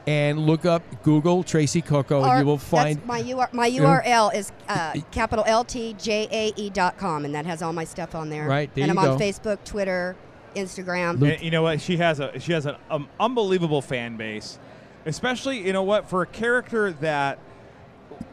and 0.07 0.39
look 0.45 0.65
up 0.65 0.83
Google 1.03 1.43
Tracee 1.43 1.81
Cocco, 1.81 2.21
Or 2.21 2.27
and 2.29 2.39
you 2.39 2.45
will 2.45 2.57
find 2.57 3.03
my 3.05 3.19
UR, 3.21 3.49
my 3.51 3.69
URL 3.69 4.33
is 4.33 4.51
uh, 4.67 4.93
capital 5.11 5.45
LTJAE 5.45 6.53
E 6.55 6.69
dot 6.69 6.97
com, 6.97 7.25
and 7.25 7.35
that 7.35 7.45
has 7.45 7.61
all 7.61 7.73
my 7.73 7.83
stuff 7.83 8.15
on 8.15 8.29
there. 8.29 8.47
Right, 8.47 8.73
there 8.73 8.83
and 8.85 8.93
you 8.93 8.99
I'm 8.99 9.11
on. 9.11 9.19
Facebook, 9.19 9.63
Twitter, 9.63 10.15
Instagram. 10.55 11.21
And 11.21 11.41
you 11.41 11.51
know 11.51 11.61
what? 11.63 11.81
She 11.81 11.97
has 11.97 12.19
a 12.19 12.39
she 12.39 12.53
has 12.53 12.65
an 12.65 12.75
um, 12.89 13.07
unbelievable 13.19 13.81
fan 13.81 14.17
base, 14.17 14.59
especially 15.05 15.65
you 15.65 15.73
know 15.73 15.83
what 15.83 16.09
for 16.09 16.21
a 16.23 16.27
character 16.27 16.91
that 16.93 17.39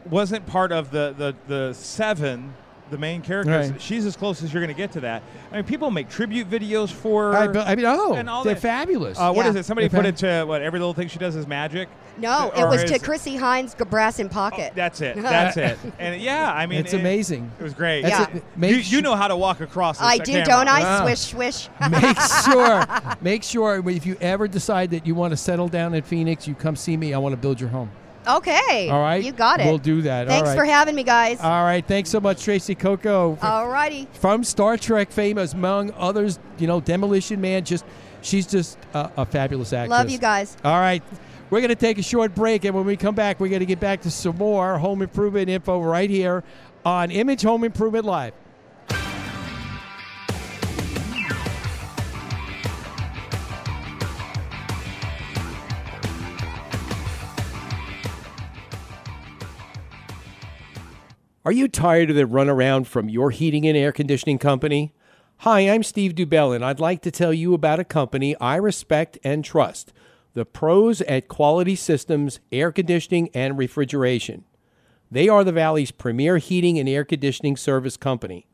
wasn't 0.09 0.45
part 0.47 0.71
of 0.71 0.91
the 0.91 1.13
the 1.17 1.35
the 1.47 1.73
seven. 1.73 2.55
The 2.89 2.97
main 2.97 3.21
characters, 3.21 3.71
Right. 3.71 3.81
she's 3.81 4.05
as 4.05 4.15
close 4.17 4.41
as 4.41 4.51
you're 4.51 4.61
going 4.63 4.73
to 4.73 4.77
get 4.77 4.91
to 4.93 5.01
that. 5.01 5.21
I 5.51 5.55
mean, 5.57 5.63
people 5.65 5.91
make 5.91 6.09
tribute 6.09 6.49
videos 6.49 6.91
for. 6.91 7.35
I, 7.35 7.47
be- 7.47 7.59
I 7.59 7.75
mean, 7.75 7.85
oh, 7.85 8.13
and 8.13 8.27
all 8.29 8.43
they're 8.43 8.55
that. 8.55 8.61
fabulous. 8.61 9.17
Uh, 9.19 9.31
what 9.31 9.43
Yeah. 9.45 9.49
is 9.51 9.55
it? 9.57 9.65
Somebody 9.65 9.87
They're 9.87 9.99
put 10.01 10.07
it 10.07 10.17
to 10.17 10.43
what 10.45 10.61
every 10.63 10.79
little 10.79 10.93
thing 10.95 11.07
she 11.07 11.19
does 11.19 11.35
is 11.35 11.45
magic. 11.45 11.87
No, 12.17 12.51
it 12.55 12.65
was 12.65 12.83
to 12.85 12.99
Chrissie 12.99 13.37
Hynde, 13.37 13.77
G- 13.77 13.83
Brass 13.85 14.19
in 14.19 14.27
Pocket. 14.27 14.73
That's 14.75 14.99
it. 15.01 15.15
That's 15.21 15.55
it. 15.55 15.77
And 15.99 16.19
yeah, 16.21 16.51
I 16.51 16.65
mean, 16.65 16.79
It's 16.79 16.93
it- 16.93 16.99
amazing. 16.99 17.51
It 17.59 17.63
was 17.63 17.73
great. 17.73 18.01
That's 18.01 18.33
it. 18.35 18.43
You, 18.59 18.75
you 18.77 19.01
know 19.01 19.15
how 19.15 19.27
to 19.27 19.37
walk 19.37 19.61
across. 19.61 20.01
I 20.01 20.17
do, 20.17 20.31
camera. 20.31 20.45
don't 20.45 20.67
I? 20.67 20.81
Wow. 20.81 21.05
Swish, 21.05 21.19
swish. 21.19 21.69
make 21.91 22.17
sure, 22.45 22.85
make 23.21 23.43
sure 23.43 23.87
if 23.89 24.05
you 24.05 24.17
ever 24.19 24.47
decide 24.47 24.91
that 24.91 25.05
you 25.05 25.13
want 25.15 25.31
to 25.31 25.37
settle 25.37 25.67
down 25.69 25.93
in 25.93 26.01
Phoenix, 26.01 26.47
you 26.47 26.55
come 26.55 26.75
see 26.75 26.97
me. 26.97 27.13
I 27.13 27.19
want 27.19 27.33
to 27.33 27.37
build 27.37 27.59
your 27.61 27.69
home. 27.69 27.91
Okay. 28.27 28.89
All 28.89 29.01
right, 29.01 29.23
You 29.23 29.31
got 29.31 29.59
it. 29.59 29.65
We'll 29.65 29.77
do 29.77 30.01
that. 30.03 30.27
Thanks 30.27 30.49
right. 30.49 30.57
for 30.57 30.65
having 30.65 30.95
me, 30.95 31.03
guys. 31.03 31.39
All 31.39 31.63
right, 31.63 31.85
thanks 31.85 32.09
so 32.09 32.19
much, 32.19 32.43
Tracee 32.43 32.75
Cocco. 32.75 33.37
All 33.41 33.69
righty. 33.69 34.07
from 34.13 34.43
Star 34.43 34.77
Trek 34.77 35.11
fame, 35.11 35.37
among 35.37 35.91
others, 35.97 36.39
you 36.57 36.67
know, 36.67 36.81
Demolition 36.81 37.39
Man. 37.41 37.63
Just 37.63 37.85
she's 38.21 38.45
just 38.45 38.77
a, 38.93 39.11
a 39.17 39.25
fabulous 39.25 39.73
actress. 39.73 39.89
Love 39.89 40.09
you 40.09 40.17
guys. 40.17 40.55
All 40.63 40.79
right, 40.79 41.01
we're 41.49 41.61
going 41.61 41.69
to 41.69 41.75
take 41.75 41.97
a 41.97 42.03
short 42.03 42.35
break, 42.35 42.65
and 42.65 42.75
when 42.75 42.85
we 42.85 42.97
come 42.97 43.15
back, 43.15 43.39
we're 43.39 43.49
going 43.49 43.61
to 43.61 43.65
get 43.65 43.79
back 43.79 44.01
to 44.01 44.11
some 44.11 44.37
more 44.37 44.77
home 44.77 45.01
improvement 45.01 45.49
info 45.49 45.81
right 45.81 46.09
here 46.09 46.43
on 46.85 47.11
Image 47.11 47.41
Home 47.43 47.63
Improvement 47.63 48.05
Live. 48.05 48.33
Are 61.49 61.61
you 61.61 61.67
tired 61.67 62.11
of 62.11 62.15
the 62.15 62.25
runaround 62.25 62.85
from 62.85 63.09
your 63.09 63.31
heating 63.31 63.65
and 63.65 63.75
air 63.75 63.91
conditioning 63.91 64.37
company? 64.37 64.93
Hi, 65.37 65.61
I'm 65.61 65.81
Steve 65.81 66.13
Dubell, 66.13 66.53
and 66.53 66.63
I'd 66.63 66.79
like 66.79 67.01
to 67.01 67.09
tell 67.09 67.33
you 67.33 67.55
about 67.55 67.79
a 67.79 67.83
company 67.83 68.35
I 68.39 68.55
respect 68.57 69.17
and 69.23 69.43
trust 69.43 69.91
the 70.35 70.45
pros 70.45 71.01
at 71.01 71.27
Quality 71.27 71.75
Systems 71.75 72.39
Air 72.51 72.71
Conditioning 72.71 73.31
and 73.33 73.57
Refrigeration. 73.57 74.43
They 75.09 75.27
are 75.27 75.43
the 75.43 75.51
Valley's 75.51 75.89
premier 75.89 76.37
heating 76.37 76.77
and 76.77 76.87
air 76.87 77.03
conditioning 77.03 77.57
service 77.57 77.97
company. 77.97 78.45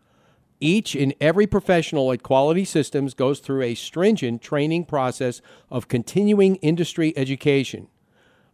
Each 0.62 0.96
and 0.96 1.14
every 1.20 1.48
professional 1.48 2.14
at 2.14 2.24
Quality 2.24 2.64
Systems 2.64 3.14
goes 3.14 3.42
through 3.42 3.64
a 3.64 3.76
stringent 3.76 4.42
training 4.42 4.86
process 4.86 5.42
of 5.70 5.90
continuing 5.90 6.56
industry 6.62 7.14
education. 7.18 7.90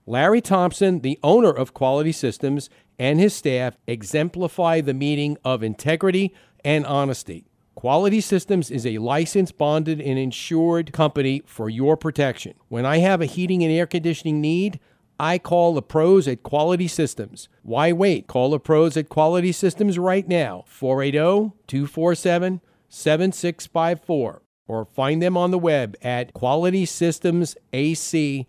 Larry 0.08 0.42
Thompson, 0.42 1.02
the 1.02 1.20
owner 1.22 1.52
of 1.52 1.76
Quality 1.76 2.12
Systems, 2.12 2.72
and 3.02 3.20
his 3.20 3.34
staff 3.34 3.76
exemplify 3.88 4.80
the 4.80 4.94
meaning 4.94 5.36
of 5.44 5.64
integrity 5.64 6.32
and 6.64 6.86
honesty. 6.86 7.48
Quality 7.74 8.22
Systems 8.22 8.70
is 8.70 8.86
a 8.86 9.00
licensed, 9.00 9.58
bonded, 9.58 10.00
and 10.00 10.20
insured 10.20 10.94
company 10.94 11.42
for 11.48 11.68
your 11.68 11.98
protection. 11.98 12.54
When 12.68 12.86
I 12.86 13.00
have 13.00 13.20
a 13.20 13.26
heating 13.26 13.64
and 13.64 13.74
air 13.74 13.88
conditioning 13.88 14.40
need, 14.40 14.80
I 15.20 15.40
call 15.40 15.74
the 15.74 15.82
pros 15.82 16.28
at 16.28 16.44
Quality 16.44 16.88
Systems. 16.88 17.50
Why 17.64 17.92
wait? 17.92 18.28
Call 18.28 18.52
the 18.52 18.60
pros 18.60 18.96
at 18.96 19.10
Quality 19.10 19.52
Systems 19.52 19.98
right 19.98 20.28
now, 20.28 20.64
480 20.68 21.54
247 21.66 22.62
7654, 22.88 24.44
or 24.68 24.86
find 24.86 25.24
them 25.24 25.36
on 25.36 25.50
the 25.50 25.58
web 25.58 25.98
at 26.04 26.36
qualitysystemsac.com. 26.36 28.46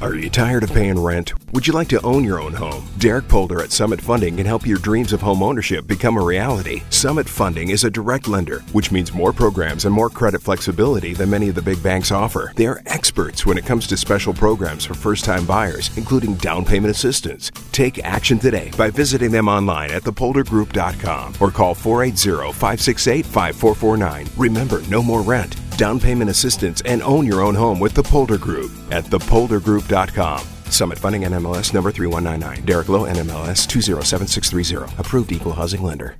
Are 0.00 0.14
you 0.14 0.30
tired 0.30 0.62
of 0.62 0.72
paying 0.72 0.96
rent? 0.96 1.32
Would 1.52 1.66
you 1.66 1.72
like 1.72 1.88
to 1.88 2.00
own 2.02 2.22
your 2.22 2.40
own 2.40 2.52
home? 2.52 2.88
Derek 2.98 3.26
Polder 3.26 3.62
at 3.62 3.72
Summit 3.72 4.00
Funding 4.00 4.36
can 4.36 4.46
help 4.46 4.64
your 4.64 4.78
dreams 4.78 5.12
of 5.12 5.20
home 5.20 5.42
ownership 5.42 5.88
become 5.88 6.16
a 6.16 6.24
reality. 6.24 6.82
Summit 6.90 7.28
Funding 7.28 7.70
is 7.70 7.82
a 7.82 7.90
direct 7.90 8.28
lender, 8.28 8.60
which 8.70 8.92
means 8.92 9.12
more 9.12 9.32
programs 9.32 9.86
and 9.86 9.92
more 9.92 10.08
credit 10.08 10.40
flexibility 10.40 11.14
than 11.14 11.30
many 11.30 11.48
of 11.48 11.56
the 11.56 11.62
big 11.62 11.82
banks 11.82 12.12
offer. 12.12 12.52
They 12.54 12.66
are 12.66 12.80
experts 12.86 13.44
when 13.44 13.58
it 13.58 13.66
comes 13.66 13.88
to 13.88 13.96
special 13.96 14.32
programs 14.32 14.84
for 14.84 14.94
first 14.94 15.24
time 15.24 15.44
buyers, 15.44 15.90
including 15.96 16.34
down 16.34 16.64
payment 16.64 16.92
assistance. 16.92 17.50
Take 17.72 17.98
action 18.04 18.38
today 18.38 18.70
by 18.78 18.90
visiting 18.90 19.32
them 19.32 19.48
online 19.48 19.90
at 19.90 20.02
thepoldergroup.com 20.02 21.34
or 21.40 21.50
call 21.50 21.74
480 21.74 22.52
568 22.52 23.26
5449. 23.26 24.28
Remember, 24.36 24.80
no 24.82 25.02
more 25.02 25.22
rent 25.22 25.56
down 25.78 25.98
payment 25.98 26.28
assistance, 26.28 26.82
and 26.82 27.02
own 27.02 27.24
your 27.24 27.40
own 27.40 27.54
home 27.54 27.80
with 27.80 27.94
the 27.94 28.02
Polder 28.02 28.36
Group 28.36 28.70
at 28.90 29.04
thepoldergroup.com. 29.04 30.40
Summit 30.70 30.98
Funding 30.98 31.22
NMLS 31.22 31.72
number 31.72 31.90
3199. 31.90 32.66
Derek 32.66 32.88
Lowe 32.90 33.06
NMLS 33.06 33.66
207630. 33.66 35.00
Approved 35.00 35.32
equal 35.32 35.52
housing 35.52 35.82
lender. 35.82 36.14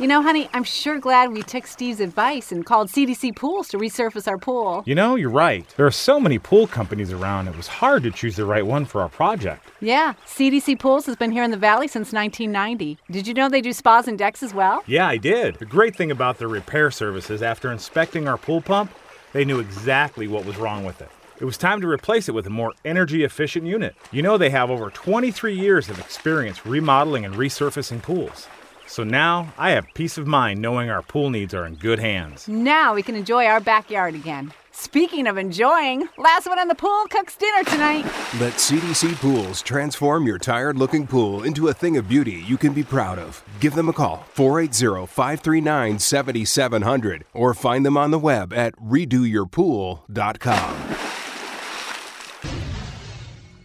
You 0.00 0.08
know, 0.08 0.22
honey, 0.22 0.48
I'm 0.52 0.64
sure 0.64 0.98
glad 0.98 1.30
we 1.30 1.42
took 1.42 1.68
Steve's 1.68 2.00
advice 2.00 2.50
and 2.50 2.66
called 2.66 2.88
CDC 2.88 3.36
Pools 3.36 3.68
to 3.68 3.78
resurface 3.78 4.26
our 4.26 4.38
pool. 4.38 4.82
You 4.86 4.96
know, 4.96 5.14
you're 5.14 5.30
right. 5.30 5.64
There 5.76 5.86
are 5.86 5.92
so 5.92 6.18
many 6.18 6.36
pool 6.40 6.66
companies 6.66 7.12
around, 7.12 7.46
it 7.46 7.56
was 7.56 7.68
hard 7.68 8.02
to 8.02 8.10
choose 8.10 8.34
the 8.34 8.44
right 8.44 8.66
one 8.66 8.86
for 8.86 9.00
our 9.02 9.08
project. 9.08 9.64
Yeah, 9.80 10.14
CDC 10.26 10.80
Pools 10.80 11.06
has 11.06 11.14
been 11.14 11.30
here 11.30 11.44
in 11.44 11.52
the 11.52 11.56
Valley 11.56 11.86
since 11.86 12.12
1990. 12.12 12.98
Did 13.08 13.28
you 13.28 13.34
know 13.34 13.48
they 13.48 13.60
do 13.60 13.72
spas 13.72 14.08
and 14.08 14.18
decks 14.18 14.42
as 14.42 14.52
well? 14.52 14.82
Yeah, 14.88 15.06
I 15.06 15.16
did. 15.16 15.54
The 15.60 15.64
great 15.64 15.94
thing 15.94 16.10
about 16.10 16.38
their 16.38 16.48
repair 16.48 16.90
services, 16.90 17.40
after 17.40 17.70
inspecting 17.70 18.26
our 18.26 18.36
pool 18.36 18.62
pump, 18.62 18.90
they 19.32 19.44
knew 19.44 19.60
exactly 19.60 20.26
what 20.26 20.44
was 20.44 20.56
wrong 20.56 20.82
with 20.82 21.02
it. 21.02 21.10
It 21.38 21.44
was 21.44 21.56
time 21.56 21.80
to 21.82 21.88
replace 21.88 22.28
it 22.28 22.34
with 22.34 22.48
a 22.48 22.50
more 22.50 22.72
energy 22.84 23.22
efficient 23.22 23.64
unit. 23.64 23.94
You 24.10 24.22
know, 24.22 24.38
they 24.38 24.50
have 24.50 24.70
over 24.70 24.90
23 24.90 25.54
years 25.54 25.88
of 25.88 26.00
experience 26.00 26.66
remodeling 26.66 27.24
and 27.24 27.36
resurfacing 27.36 28.02
pools. 28.02 28.48
So 28.86 29.04
now 29.04 29.52
I 29.58 29.70
have 29.70 29.86
peace 29.94 30.18
of 30.18 30.26
mind 30.26 30.60
knowing 30.60 30.90
our 30.90 31.02
pool 31.02 31.30
needs 31.30 31.54
are 31.54 31.66
in 31.66 31.76
good 31.76 31.98
hands. 31.98 32.48
Now 32.48 32.94
we 32.94 33.02
can 33.02 33.14
enjoy 33.14 33.46
our 33.46 33.60
backyard 33.60 34.14
again. 34.14 34.52
Speaking 34.76 35.28
of 35.28 35.38
enjoying, 35.38 36.08
last 36.18 36.46
one 36.46 36.58
on 36.58 36.66
the 36.66 36.74
pool 36.74 37.04
cooks 37.08 37.36
dinner 37.36 37.62
tonight. 37.64 38.04
Let 38.40 38.54
CDC 38.54 39.14
Pools 39.20 39.62
transform 39.62 40.26
your 40.26 40.38
tired 40.38 40.76
looking 40.76 41.06
pool 41.06 41.44
into 41.44 41.68
a 41.68 41.74
thing 41.74 41.96
of 41.96 42.08
beauty 42.08 42.42
you 42.46 42.58
can 42.58 42.72
be 42.72 42.82
proud 42.82 43.18
of. 43.18 43.42
Give 43.60 43.74
them 43.74 43.88
a 43.88 43.92
call, 43.92 44.24
480 44.32 45.06
539 45.06 45.98
7700, 46.00 47.24
or 47.32 47.54
find 47.54 47.86
them 47.86 47.96
on 47.96 48.10
the 48.10 48.18
web 48.18 48.52
at 48.52 48.74
redoyourpool.com. 48.76 50.76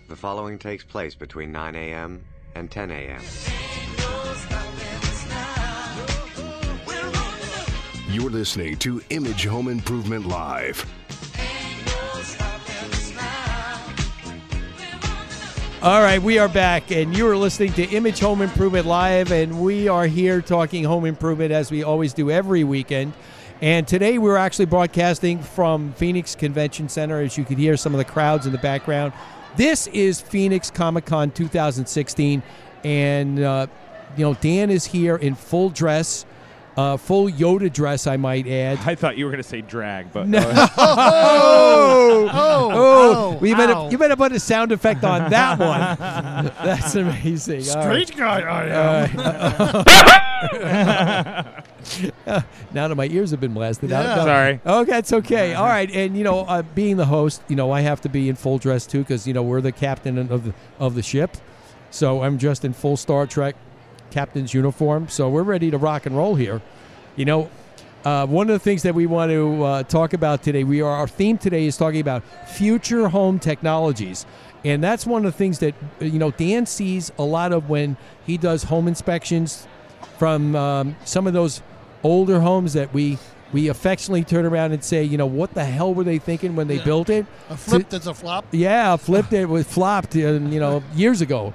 The 0.07 0.15
following 0.15 0.59
takes 0.59 0.83
place 0.83 1.15
between 1.15 1.51
9 1.51 1.75
a.m. 1.75 2.23
and 2.55 2.69
10 2.69 2.91
a.m. 2.91 3.21
You're 8.11 8.31
listening 8.31 8.75
to 8.77 9.03
Image 9.11 9.45
Home 9.45 9.67
Improvement 9.67 10.25
Live. 10.25 10.83
All 15.83 16.01
right, 16.01 16.19
we 16.19 16.39
are 16.39 16.49
back, 16.49 16.89
and 16.89 17.15
you 17.15 17.27
are 17.27 17.37
listening 17.37 17.71
to 17.73 17.83
Image 17.83 18.19
Home 18.21 18.41
Improvement 18.41 18.87
Live, 18.87 19.31
and 19.31 19.61
we 19.61 19.87
are 19.87 20.07
here 20.07 20.41
talking 20.41 20.83
home 20.83 21.05
improvement 21.05 21.51
as 21.51 21.69
we 21.69 21.83
always 21.83 22.11
do 22.11 22.31
every 22.31 22.63
weekend. 22.63 23.13
And 23.61 23.87
today 23.87 24.17
we're 24.17 24.37
actually 24.37 24.65
broadcasting 24.65 25.43
from 25.43 25.93
Phoenix 25.93 26.33
Convention 26.33 26.89
Center, 26.89 27.21
as 27.21 27.37
you 27.37 27.45
can 27.45 27.57
hear 27.57 27.77
some 27.77 27.93
of 27.93 27.99
the 27.99 28.05
crowds 28.05 28.47
in 28.47 28.51
the 28.51 28.57
background. 28.57 29.13
This 29.55 29.85
is 29.85 30.19
Phoenix 30.19 30.71
Comic 30.71 31.05
Con 31.05 31.29
2016, 31.29 32.41
and 32.83 33.39
uh, 33.39 33.67
you 34.17 34.23
know 34.23 34.33
Dan 34.33 34.71
is 34.71 34.85
here 34.85 35.15
in 35.15 35.35
full 35.35 35.69
dress, 35.69 36.25
uh, 36.79 36.95
full 36.95 37.27
Yoda 37.29 37.71
dress, 37.71 38.07
I 38.07 38.15
might 38.15 38.47
add. 38.47 38.79
I 38.85 38.95
thought 38.95 39.17
you 39.17 39.25
were 39.25 39.31
going 39.31 39.43
to 39.43 39.49
say 39.49 39.59
drag, 39.59 40.13
but 40.13 40.29
No. 40.29 40.39
oh, 40.77 42.29
oh, 42.31 42.71
oh, 42.71 43.37
we 43.41 43.53
better 43.53 43.73
ow. 43.73 43.89
you 43.89 43.97
better 43.97 44.15
put 44.15 44.31
a 44.31 44.39
sound 44.39 44.71
effect 44.71 45.03
on 45.03 45.29
that 45.29 45.59
one. 45.59 45.97
That's 46.63 46.95
amazing. 46.95 47.69
All 47.69 47.85
right. 47.85 48.07
Straight 48.07 48.17
guy 48.17 48.39
I 48.41 48.65
am. 49.05 49.15
now 52.73 52.87
that 52.87 52.95
my 52.95 53.07
ears 53.07 53.31
have 53.31 53.41
been 53.41 53.53
blasted 53.53 53.91
out. 53.91 54.15
No. 54.17 54.23
Sorry. 54.23 54.61
Oh, 54.65 54.85
that's 54.85 55.11
okay. 55.11 55.55
All 55.55 55.65
right, 55.65 55.91
and 55.91 56.15
you 56.15 56.23
know, 56.23 56.45
uh, 56.45 56.61
being 56.61 56.95
the 56.95 57.07
host, 57.07 57.41
you 57.49 57.57
know, 57.57 57.71
I 57.71 57.81
have 57.81 57.99
to 58.01 58.09
be 58.09 58.29
in 58.29 58.37
full 58.37 58.57
dress 58.57 58.87
too 58.87 58.99
because 58.99 59.27
you 59.27 59.33
know 59.33 59.43
we're 59.43 59.59
the 59.59 59.73
captain 59.73 60.17
of 60.17 60.45
the 60.45 60.53
of 60.79 60.95
the 60.95 61.03
ship, 61.03 61.35
so 61.91 62.23
I'm 62.23 62.37
dressed 62.37 62.63
in 62.63 62.71
full 62.71 62.95
Star 62.95 63.27
Trek 63.27 63.57
captain's 64.11 64.53
uniform. 64.53 65.07
So 65.09 65.29
we're 65.29 65.43
ready 65.43 65.71
to 65.71 65.77
rock 65.77 66.05
and 66.05 66.15
roll 66.15 66.35
here. 66.35 66.61
You 67.15 67.25
know, 67.25 67.49
uh, 68.05 68.25
one 68.25 68.49
of 68.49 68.53
the 68.53 68.59
things 68.59 68.83
that 68.83 68.95
we 68.95 69.05
want 69.05 69.31
to 69.31 69.63
uh, 69.63 69.83
talk 69.83 70.13
about 70.13 70.41
today, 70.41 70.63
we 70.63 70.81
are 70.81 70.91
our 70.91 71.07
theme 71.07 71.37
today 71.37 71.65
is 71.65 71.75
talking 71.75 71.99
about 71.99 72.23
future 72.47 73.09
home 73.09 73.39
technologies, 73.39 74.25
and 74.63 74.83
that's 74.83 75.05
one 75.05 75.25
of 75.25 75.31
the 75.31 75.37
things 75.37 75.59
that 75.59 75.75
uh, 76.01 76.05
you 76.05 76.17
know 76.17 76.31
Dan 76.31 76.65
sees 76.65 77.11
a 77.17 77.23
lot 77.23 77.51
of 77.51 77.69
when 77.69 77.97
he 78.25 78.37
does 78.37 78.63
home 78.63 78.87
inspections 78.87 79.67
from 80.17 80.55
um, 80.55 80.95
some 81.03 81.27
of 81.27 81.33
those 81.33 81.61
older 82.03 82.39
homes 82.39 82.73
that 82.73 82.93
we 82.93 83.17
we 83.51 83.67
affectionately 83.67 84.23
turn 84.23 84.45
around 84.45 84.71
and 84.73 84.83
say, 84.83 85.03
you 85.03 85.17
know, 85.17 85.25
what 85.25 85.53
the 85.53 85.65
hell 85.65 85.93
were 85.93 86.03
they 86.03 86.19
thinking 86.19 86.55
when 86.55 86.67
they 86.67 86.75
Yeah. 86.77 86.83
built 86.85 87.09
it? 87.09 87.25
A 87.49 87.57
flip 87.57 87.89
that's 87.89 88.05
a 88.05 88.13
flop. 88.13 88.45
yeah, 88.51 88.93
a 88.93 88.97
flip 88.97 89.29
that 89.29 89.49
was 89.49 89.65
flopped, 89.65 90.15
uh, 90.15 90.19
you 90.19 90.59
know, 90.59 90.83
years 90.95 91.21
ago. 91.21 91.53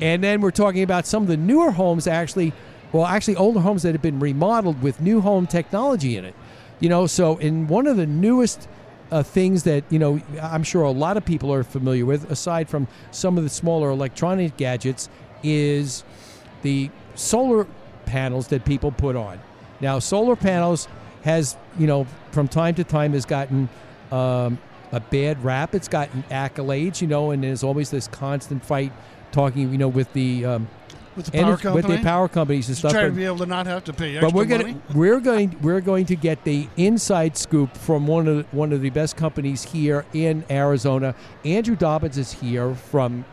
And 0.00 0.22
then 0.22 0.40
we're 0.40 0.50
talking 0.50 0.82
about 0.82 1.06
some 1.06 1.22
of 1.22 1.28
the 1.28 1.36
newer 1.36 1.70
homes 1.70 2.06
actually, 2.06 2.52
well, 2.92 3.06
actually 3.06 3.36
older 3.36 3.60
homes 3.60 3.82
that 3.84 3.92
have 3.92 4.02
been 4.02 4.18
remodeled 4.20 4.82
with 4.82 5.00
new 5.00 5.20
home 5.20 5.46
technology 5.46 6.16
in 6.16 6.24
it. 6.24 6.34
You 6.80 6.88
know, 6.88 7.06
so 7.06 7.36
in 7.38 7.66
one 7.68 7.86
of 7.86 7.96
the 7.96 8.06
newest 8.06 8.68
uh, 9.10 9.22
things 9.22 9.62
that, 9.62 9.84
you 9.90 9.98
know, 9.98 10.20
I'm 10.42 10.62
sure 10.62 10.82
a 10.82 10.90
lot 10.90 11.16
of 11.16 11.24
people 11.24 11.52
are 11.52 11.64
familiar 11.64 12.04
with, 12.04 12.30
aside 12.30 12.68
from 12.68 12.88
some 13.10 13.38
of 13.38 13.44
the 13.44 13.50
smaller 13.50 13.90
electronic 13.90 14.56
gadgets, 14.56 15.08
is 15.42 16.04
the 16.62 16.90
solar 17.14 17.66
panels 18.06 18.48
that 18.48 18.64
people 18.64 18.90
put 18.92 19.16
on. 19.16 19.40
Now, 19.80 19.98
solar 19.98 20.36
panels 20.36 20.88
has, 21.28 21.56
you 21.78 21.86
know, 21.86 22.06
from 22.32 22.48
time 22.48 22.74
to 22.74 22.84
time 22.84 23.12
has 23.12 23.26
gotten 23.26 23.68
um, 24.10 24.58
a 24.92 25.00
bad 25.00 25.44
rap. 25.44 25.74
It's 25.74 25.86
gotten 25.88 26.22
accolades, 26.30 27.02
you 27.02 27.06
know, 27.06 27.30
and 27.32 27.44
there's 27.44 27.62
always 27.62 27.90
this 27.90 28.08
constant 28.08 28.64
fight 28.64 28.92
talking, 29.30 29.70
you 29.70 29.76
know, 29.76 29.88
with 29.88 30.10
the 30.14 30.46
um, 30.46 30.68
With 31.16 31.26
the 31.26 31.32
power 31.32 31.56
ener- 31.58 31.74
with 31.74 31.86
the 31.86 31.98
power 31.98 32.28
companies 32.28 32.68
and 32.68 32.72
Just 32.76 32.80
stuff. 32.80 32.92
trying 32.92 33.10
to 33.10 33.16
be 33.16 33.26
able 33.26 33.38
to 33.38 33.46
not 33.46 33.66
have 33.66 33.84
to 33.84 33.92
pay 33.92 34.16
extra 34.16 34.30
but 34.30 34.34
we're 34.34 34.46
gonna 34.46 34.80
we're 34.94 35.20
going 35.20 35.54
we're 35.60 35.82
going 35.82 36.06
to 36.06 36.16
get 36.16 36.44
the 36.44 36.66
inside 36.78 37.36
scoop 37.36 37.76
from 37.76 38.06
one 38.06 38.26
of 38.26 38.36
the, 38.38 38.56
one 38.56 38.72
of 38.72 38.80
the 38.80 38.90
best 38.90 39.16
companies 39.16 39.64
here 39.64 40.06
in 40.14 40.46
Arizona. 40.50 41.14
Andrew 41.44 41.76
Dobbins 41.76 42.16
is 42.16 42.32
here 42.32 42.74
from 42.74 43.26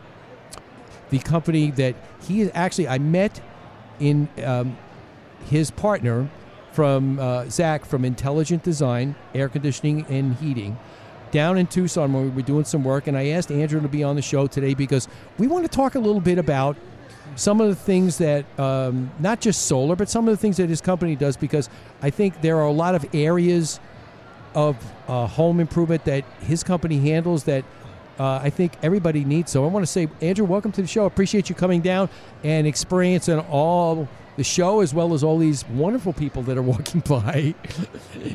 the 1.08 1.18
company 1.20 1.70
that 1.70 1.94
he 2.26 2.42
is 2.42 2.50
actually 2.52 2.88
I 2.88 2.98
met 2.98 3.40
in 4.00 4.28
um, 4.44 4.76
his 5.48 5.70
partner 5.70 6.28
from 6.76 7.18
uh, 7.18 7.48
Zach 7.48 7.86
from 7.86 8.04
Intelligent 8.04 8.62
Design 8.62 9.14
Air 9.34 9.48
Conditioning 9.48 10.04
and 10.10 10.34
Heating 10.36 10.78
down 11.30 11.56
in 11.56 11.66
Tucson 11.66 12.12
where 12.12 12.22
we 12.22 12.28
were 12.28 12.42
doing 12.42 12.66
some 12.66 12.84
work 12.84 13.06
and 13.06 13.16
I 13.16 13.28
asked 13.28 13.50
Andrew 13.50 13.80
to 13.80 13.88
be 13.88 14.04
on 14.04 14.14
the 14.14 14.20
show 14.20 14.46
today 14.46 14.74
because 14.74 15.08
we 15.38 15.46
want 15.46 15.64
to 15.64 15.70
talk 15.74 15.94
a 15.94 15.98
little 15.98 16.20
bit 16.20 16.36
about 16.36 16.76
some 17.34 17.62
of 17.62 17.68
the 17.68 17.74
things 17.74 18.18
that 18.18 18.44
um, 18.60 19.10
not 19.18 19.40
just 19.40 19.62
solar 19.62 19.96
but 19.96 20.10
some 20.10 20.28
of 20.28 20.32
the 20.32 20.36
things 20.36 20.58
that 20.58 20.68
his 20.68 20.82
company 20.82 21.16
does 21.16 21.38
because 21.38 21.70
I 22.02 22.10
think 22.10 22.42
there 22.42 22.58
are 22.58 22.66
a 22.66 22.72
lot 22.72 22.94
of 22.94 23.06
areas 23.14 23.80
of 24.54 24.76
uh, 25.08 25.26
home 25.26 25.60
improvement 25.60 26.04
that 26.04 26.24
his 26.40 26.62
company 26.62 26.98
handles 26.98 27.44
that 27.44 27.64
uh, 28.20 28.40
I 28.42 28.50
think 28.50 28.74
everybody 28.82 29.24
needs. 29.24 29.50
So 29.50 29.64
I 29.64 29.68
want 29.68 29.82
to 29.82 29.90
say, 29.90 30.08
Andrew, 30.20 30.44
welcome 30.44 30.72
to 30.72 30.82
the 30.82 30.88
show. 30.88 31.06
Appreciate 31.06 31.48
you 31.48 31.54
coming 31.54 31.80
down 31.80 32.08
and 32.44 32.66
experiencing 32.66 33.38
all 33.50 34.08
the 34.36 34.44
show 34.44 34.80
as 34.80 34.94
well 34.94 35.14
as 35.14 35.24
all 35.24 35.38
these 35.38 35.66
wonderful 35.68 36.12
people 36.12 36.42
that 36.44 36.56
are 36.56 36.62
walking 36.74 37.00
by 37.00 37.54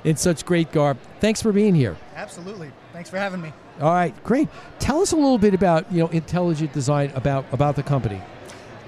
in 0.03 0.17
such 0.17 0.45
great 0.45 0.71
garb. 0.71 0.97
Thanks 1.19 1.41
for 1.41 1.51
being 1.51 1.75
here. 1.75 1.95
Absolutely. 2.15 2.71
Thanks 2.93 3.09
for 3.09 3.17
having 3.17 3.41
me. 3.41 3.53
All 3.79 3.93
right, 3.93 4.13
great. 4.23 4.47
Tell 4.79 5.01
us 5.01 5.11
a 5.11 5.15
little 5.15 5.37
bit 5.37 5.53
about 5.53 5.91
you 5.91 5.99
know 5.99 6.07
intelligent 6.09 6.73
design 6.73 7.11
about 7.15 7.45
about 7.51 7.75
the 7.75 7.83
company. 7.83 8.21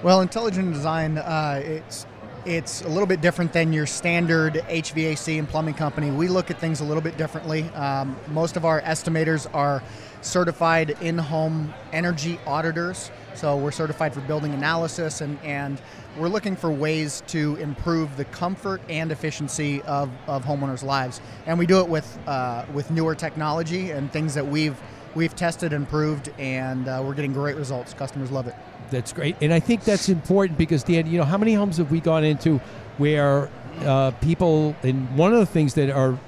Well, 0.02 0.20
intelligent 0.20 0.72
design, 0.72 1.18
uh, 1.18 1.62
it's 1.64 2.06
it's 2.44 2.82
a 2.82 2.88
little 2.88 3.06
bit 3.06 3.20
different 3.20 3.52
than 3.52 3.72
your 3.72 3.86
standard 3.86 4.54
HVAC 4.68 5.38
and 5.38 5.48
plumbing 5.48 5.74
company. 5.74 6.10
We 6.10 6.28
look 6.28 6.50
at 6.50 6.60
things 6.60 6.80
a 6.80 6.84
little 6.84 7.02
bit 7.02 7.16
differently. 7.16 7.64
Um, 7.70 8.16
most 8.28 8.56
of 8.56 8.64
our 8.66 8.82
estimators 8.82 9.46
are 9.54 9.82
certified 10.20 10.90
in-home 11.00 11.72
energy 11.92 12.38
auditors, 12.46 13.10
so 13.34 13.56
we're 13.56 13.72
certified 13.72 14.12
for 14.12 14.20
building 14.20 14.52
analysis, 14.52 15.22
and 15.22 15.38
and 15.42 15.80
we're 16.16 16.28
looking 16.28 16.56
for 16.56 16.70
ways 16.70 17.22
to 17.28 17.56
improve 17.56 18.16
the 18.16 18.24
comfort 18.26 18.80
and 18.88 19.10
efficiency 19.10 19.82
of, 19.82 20.10
of 20.26 20.44
homeowners' 20.44 20.82
lives, 20.82 21.20
and 21.46 21.58
we 21.58 21.66
do 21.66 21.80
it 21.80 21.88
with 21.88 22.18
uh, 22.26 22.64
with 22.72 22.90
newer 22.90 23.14
technology 23.14 23.90
and 23.90 24.12
things 24.12 24.34
that 24.34 24.46
we've 24.46 24.80
we've 25.14 25.34
tested 25.34 25.72
and 25.72 25.88
proved, 25.88 26.30
and 26.38 26.88
uh, 26.88 27.02
we're 27.04 27.14
getting 27.14 27.32
great 27.32 27.56
results. 27.56 27.94
Customers 27.94 28.30
love 28.30 28.46
it. 28.46 28.54
That's 28.90 29.12
great, 29.12 29.36
and 29.40 29.52
I 29.52 29.60
think 29.60 29.84
that's 29.84 30.08
important 30.08 30.58
because 30.58 30.84
Dan, 30.84 31.06
you 31.06 31.18
know, 31.18 31.24
how 31.24 31.38
many 31.38 31.54
homes 31.54 31.78
have 31.78 31.90
we 31.90 32.00
gone 32.00 32.24
into 32.24 32.58
where 32.98 33.50
uh, 33.80 34.12
people, 34.12 34.76
and 34.82 35.16
one 35.16 35.32
of 35.32 35.40
the 35.40 35.46
things 35.46 35.74
that 35.74 35.90
are 35.90 36.18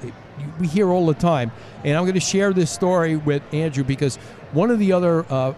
we 0.59 0.67
hear 0.67 0.91
all 0.91 1.07
the 1.07 1.15
time, 1.15 1.53
and 1.85 1.97
I'm 1.97 2.05
going 2.05 2.15
to 2.15 2.21
share 2.21 2.53
this 2.53 2.71
story 2.71 3.17
with 3.17 3.43
Andrew 3.55 3.85
because 3.85 4.17
one 4.53 4.71
of 4.71 4.79
the 4.79 4.93
other 4.93 5.25
uh, 5.33 5.55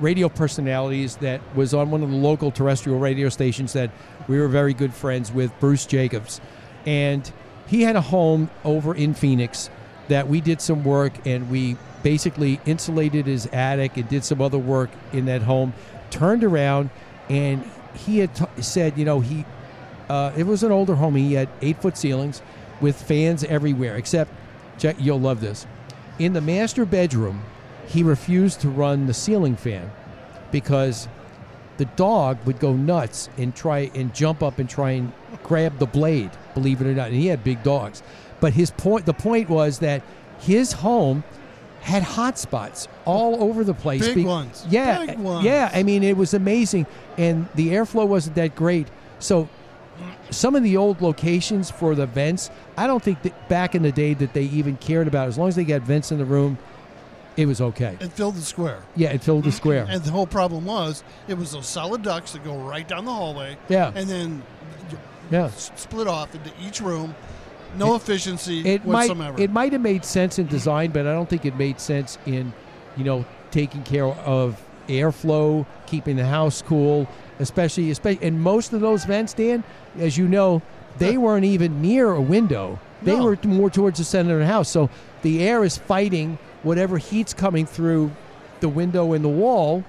radio 0.00 0.28
personalities 0.28 1.16
that 1.16 1.40
was 1.54 1.74
on 1.74 1.90
one 1.90 2.02
of 2.02 2.10
the 2.10 2.16
local 2.16 2.50
terrestrial 2.50 2.98
radio 2.98 3.28
stations 3.28 3.72
that 3.74 3.90
we 4.28 4.38
were 4.38 4.48
very 4.48 4.74
good 4.74 4.92
friends 4.92 5.32
with, 5.32 5.52
Bruce 5.60 5.86
Jacobs, 5.86 6.40
and 6.86 7.30
he 7.66 7.82
had 7.82 7.96
a 7.96 8.00
home 8.00 8.50
over 8.64 8.94
in 8.94 9.14
Phoenix 9.14 9.70
that 10.08 10.28
we 10.28 10.40
did 10.40 10.60
some 10.60 10.84
work 10.84 11.12
and 11.26 11.50
we 11.50 11.76
basically 12.02 12.60
insulated 12.66 13.26
his 13.26 13.46
attic 13.46 13.96
and 13.96 14.08
did 14.08 14.24
some 14.24 14.42
other 14.42 14.58
work 14.58 14.90
in 15.12 15.24
that 15.24 15.40
home 15.42 15.72
turned 16.10 16.44
around 16.44 16.90
and 17.30 17.64
he 17.94 18.18
had 18.18 18.34
t- 18.34 18.44
said 18.60 18.98
you 18.98 19.04
know 19.06 19.20
he 19.20 19.46
uh, 20.08 20.32
it 20.36 20.46
was 20.46 20.62
an 20.62 20.72
older 20.72 20.94
home. 20.94 21.14
He 21.16 21.34
had 21.34 21.48
eight 21.62 21.80
foot 21.80 21.96
ceilings 21.96 22.42
with 22.80 23.00
fans 23.00 23.44
everywhere, 23.44 23.96
except, 23.96 24.30
Jack, 24.78 24.96
you'll 24.98 25.20
love 25.20 25.40
this. 25.40 25.66
In 26.18 26.32
the 26.32 26.40
master 26.40 26.84
bedroom, 26.84 27.42
he 27.86 28.02
refused 28.02 28.60
to 28.60 28.68
run 28.68 29.06
the 29.06 29.14
ceiling 29.14 29.56
fan 29.56 29.90
because 30.50 31.08
the 31.76 31.84
dog 31.84 32.38
would 32.46 32.58
go 32.60 32.72
nuts 32.72 33.28
and 33.36 33.54
try 33.54 33.90
and 33.94 34.14
jump 34.14 34.42
up 34.42 34.58
and 34.58 34.68
try 34.68 34.92
and 34.92 35.12
grab 35.42 35.78
the 35.78 35.86
blade, 35.86 36.30
believe 36.54 36.80
it 36.80 36.86
or 36.86 36.94
not. 36.94 37.08
And 37.08 37.16
he 37.16 37.26
had 37.26 37.42
big 37.42 37.62
dogs. 37.62 38.02
But 38.40 38.52
his 38.52 38.70
point 38.70 39.06
the 39.06 39.14
point 39.14 39.48
was 39.48 39.80
that 39.80 40.02
his 40.40 40.72
home 40.72 41.24
had 41.80 42.02
hot 42.02 42.38
spots 42.38 42.88
all 43.04 43.42
over 43.42 43.64
the 43.64 43.74
place. 43.74 44.06
Big 44.08 44.24
ones. 44.24 44.64
Yeah. 44.68 45.00
Big 45.00 45.10
eh, 45.10 45.20
ones. 45.20 45.44
Yeah, 45.44 45.70
I 45.72 45.82
mean 45.82 46.02
it 46.02 46.16
was 46.16 46.34
amazing 46.34 46.86
and 47.18 47.48
the 47.54 47.68
airflow 47.68 48.06
wasn't 48.06 48.36
that 48.36 48.54
great. 48.54 48.88
So 49.18 49.48
some 50.30 50.54
of 50.54 50.62
the 50.62 50.76
old 50.76 51.00
locations 51.00 51.70
for 51.70 51.94
the 51.94 52.06
vents, 52.06 52.50
I 52.76 52.86
don't 52.86 53.02
think 53.02 53.22
that 53.22 53.48
back 53.48 53.74
in 53.74 53.82
the 53.82 53.92
day 53.92 54.14
that 54.14 54.32
they 54.32 54.44
even 54.44 54.76
cared 54.76 55.06
about. 55.06 55.28
As 55.28 55.38
long 55.38 55.48
as 55.48 55.56
they 55.56 55.64
got 55.64 55.82
vents 55.82 56.10
in 56.10 56.18
the 56.18 56.24
room, 56.24 56.58
it 57.36 57.46
was 57.46 57.60
okay. 57.60 57.96
It 58.00 58.12
filled 58.12 58.36
the 58.36 58.42
square. 58.42 58.82
Yeah, 58.96 59.10
it 59.10 59.22
filled 59.22 59.44
the 59.44 59.48
mm-hmm. 59.48 59.56
square. 59.56 59.86
And 59.88 60.02
the 60.02 60.10
whole 60.10 60.26
problem 60.26 60.64
was 60.64 61.02
it 61.28 61.34
was 61.34 61.52
those 61.52 61.66
solid 61.66 62.02
ducts 62.02 62.32
that 62.32 62.44
go 62.44 62.56
right 62.56 62.86
down 62.86 63.04
the 63.04 63.12
hallway. 63.12 63.56
Yeah. 63.68 63.92
And 63.94 64.08
then 64.08 64.42
Yeah. 65.30 65.46
s- 65.46 65.70
split 65.76 66.06
off 66.06 66.34
into 66.34 66.50
each 66.64 66.80
room. 66.80 67.14
No 67.76 67.96
efficiency 67.96 68.60
It 68.60 68.86
might 68.86 69.08
whatsoever. 69.08 69.40
it 69.40 69.50
might 69.50 69.72
have 69.72 69.80
made 69.82 70.04
sense 70.04 70.38
in 70.38 70.46
design, 70.46 70.92
but 70.92 71.06
I 71.08 71.12
don't 71.12 71.28
think 71.28 71.44
it 71.44 71.56
made 71.56 71.80
sense 71.80 72.18
in, 72.24 72.52
you 72.96 73.02
know, 73.02 73.24
taking 73.50 73.82
care 73.82 74.06
of 74.06 74.62
airflow, 74.88 75.66
keeping 75.86 76.14
the 76.16 76.26
house 76.26 76.62
cool, 76.62 77.08
especially 77.40 77.90
especially 77.90 78.24
and 78.26 78.40
most 78.40 78.72
of 78.72 78.80
those 78.80 79.04
vents, 79.04 79.32
Dan, 79.34 79.64
as 79.98 80.16
you 80.16 80.28
know, 80.28 80.62
they 80.98 81.16
weren't 81.16 81.44
even 81.44 81.82
near 81.82 82.12
a 82.12 82.20
window. 82.20 82.78
They 83.02 83.16
No. 83.16 83.24
were 83.24 83.38
more 83.44 83.70
towards 83.70 83.98
the 83.98 84.04
center 84.04 84.34
of 84.34 84.40
the 84.40 84.46
house. 84.46 84.68
So 84.68 84.88
the 85.22 85.42
air 85.42 85.64
is 85.64 85.76
fighting 85.76 86.38
whatever 86.64 86.98
heat's 86.98 87.32
coming 87.32 87.66
through 87.66 88.10
the 88.60 88.68
window 88.68 89.12
in 89.12 89.22
the 89.22 89.28
wall. 89.28 89.84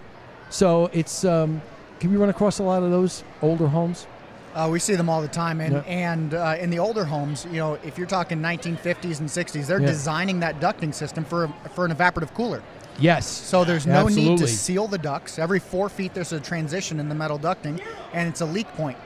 So 0.50 0.90
it's 0.94 1.26
um, 1.26 1.62
can 2.00 2.12
we 2.12 2.18
run 2.18 2.30
across 2.30 2.60
a 2.60 2.64
lot 2.64 2.84
of 2.84 2.92
those 2.92 3.24
older 3.42 3.68
homes? 3.68 4.06
Uh, 4.54 4.70
we 4.72 4.80
see 4.80 4.96
them 4.96 5.10
all 5.10 5.22
the 5.22 5.28
time, 5.28 5.60
and 5.60 5.74
Yeah. 5.74 5.82
and 5.82 6.34
uh, 6.34 6.56
in 6.60 6.70
the 6.70 6.80
older 6.80 7.04
homes, 7.04 7.46
you 7.52 7.58
know, 7.58 7.74
if 7.84 7.98
you're 7.98 8.08
talking 8.08 8.40
1950s 8.42 9.20
and 9.20 9.28
60s, 9.30 9.68
they're 9.68 9.82
Yeah. 9.82 9.88
designing 9.88 10.40
that 10.42 10.60
ducting 10.62 10.94
system 10.94 11.26
for 11.26 11.50
for 11.74 11.84
an 11.86 11.94
evaporative 11.94 12.34
cooler. 12.34 12.62
Yes. 12.98 13.28
So 13.28 13.66
there's 13.66 13.86
no 13.86 14.08
need 14.08 14.38
to 14.38 14.48
seal 14.48 14.88
the 14.88 14.98
ducts. 14.98 15.38
Every 15.38 15.60
four 15.60 15.90
feet, 15.90 16.14
there's 16.14 16.32
a 16.32 16.40
transition 16.40 17.00
in 17.02 17.10
the 17.10 17.16
metal 17.16 17.38
ducting, 17.38 17.82
and 18.14 18.30
it's 18.30 18.40
a 18.40 18.46
leak 18.46 18.68
point. 18.78 18.98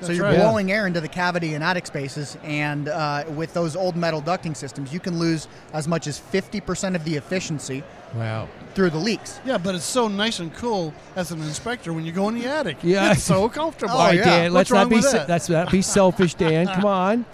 So 0.00 0.12
you're 0.12 0.24
right. 0.24 0.36
blowing 0.36 0.70
air 0.72 0.86
into 0.86 1.00
the 1.00 1.08
cavity 1.08 1.54
and 1.54 1.62
attic 1.64 1.86
spaces, 1.86 2.36
and 2.44 2.88
uh, 2.88 3.24
with 3.34 3.52
those 3.54 3.74
old 3.76 3.96
metal 3.96 4.22
ducting 4.22 4.56
systems, 4.56 4.92
you 4.92 5.00
can 5.00 5.18
lose 5.18 5.48
as 5.72 5.88
much 5.88 6.06
as 6.06 6.18
50% 6.20 6.94
of 6.94 7.04
the 7.04 7.16
efficiency 7.16 7.82
Wow. 8.14 8.48
through 8.74 8.90
the 8.90 8.98
leaks. 8.98 9.38
yeah, 9.44 9.58
but 9.58 9.74
it's 9.74 9.84
so 9.84 10.08
nice 10.08 10.38
and 10.40 10.54
cool 10.54 10.94
as 11.16 11.30
an 11.30 11.40
inspector 11.42 11.92
when 11.92 12.06
you 12.06 12.12
go 12.12 12.28
in 12.28 12.34
the 12.38 12.46
attic. 12.46 12.78
Yeah. 12.82 13.12
It's 13.12 13.22
so 13.22 13.48
comfortable. 13.48 13.94
All 13.94 14.06
right, 14.06 14.16
Dan. 14.22 14.52
What's 14.52 14.70
let's 14.70 14.70
not 14.70 14.78
wrong 14.80 14.88
be 14.88 14.96
with 14.96 15.12
that? 15.12 15.28
let's 15.28 15.48
not 15.48 15.70
be 15.70 15.82
selfish, 15.82 16.34
Dan. 16.34 16.66
Come 16.74 16.84
on. 16.86 17.24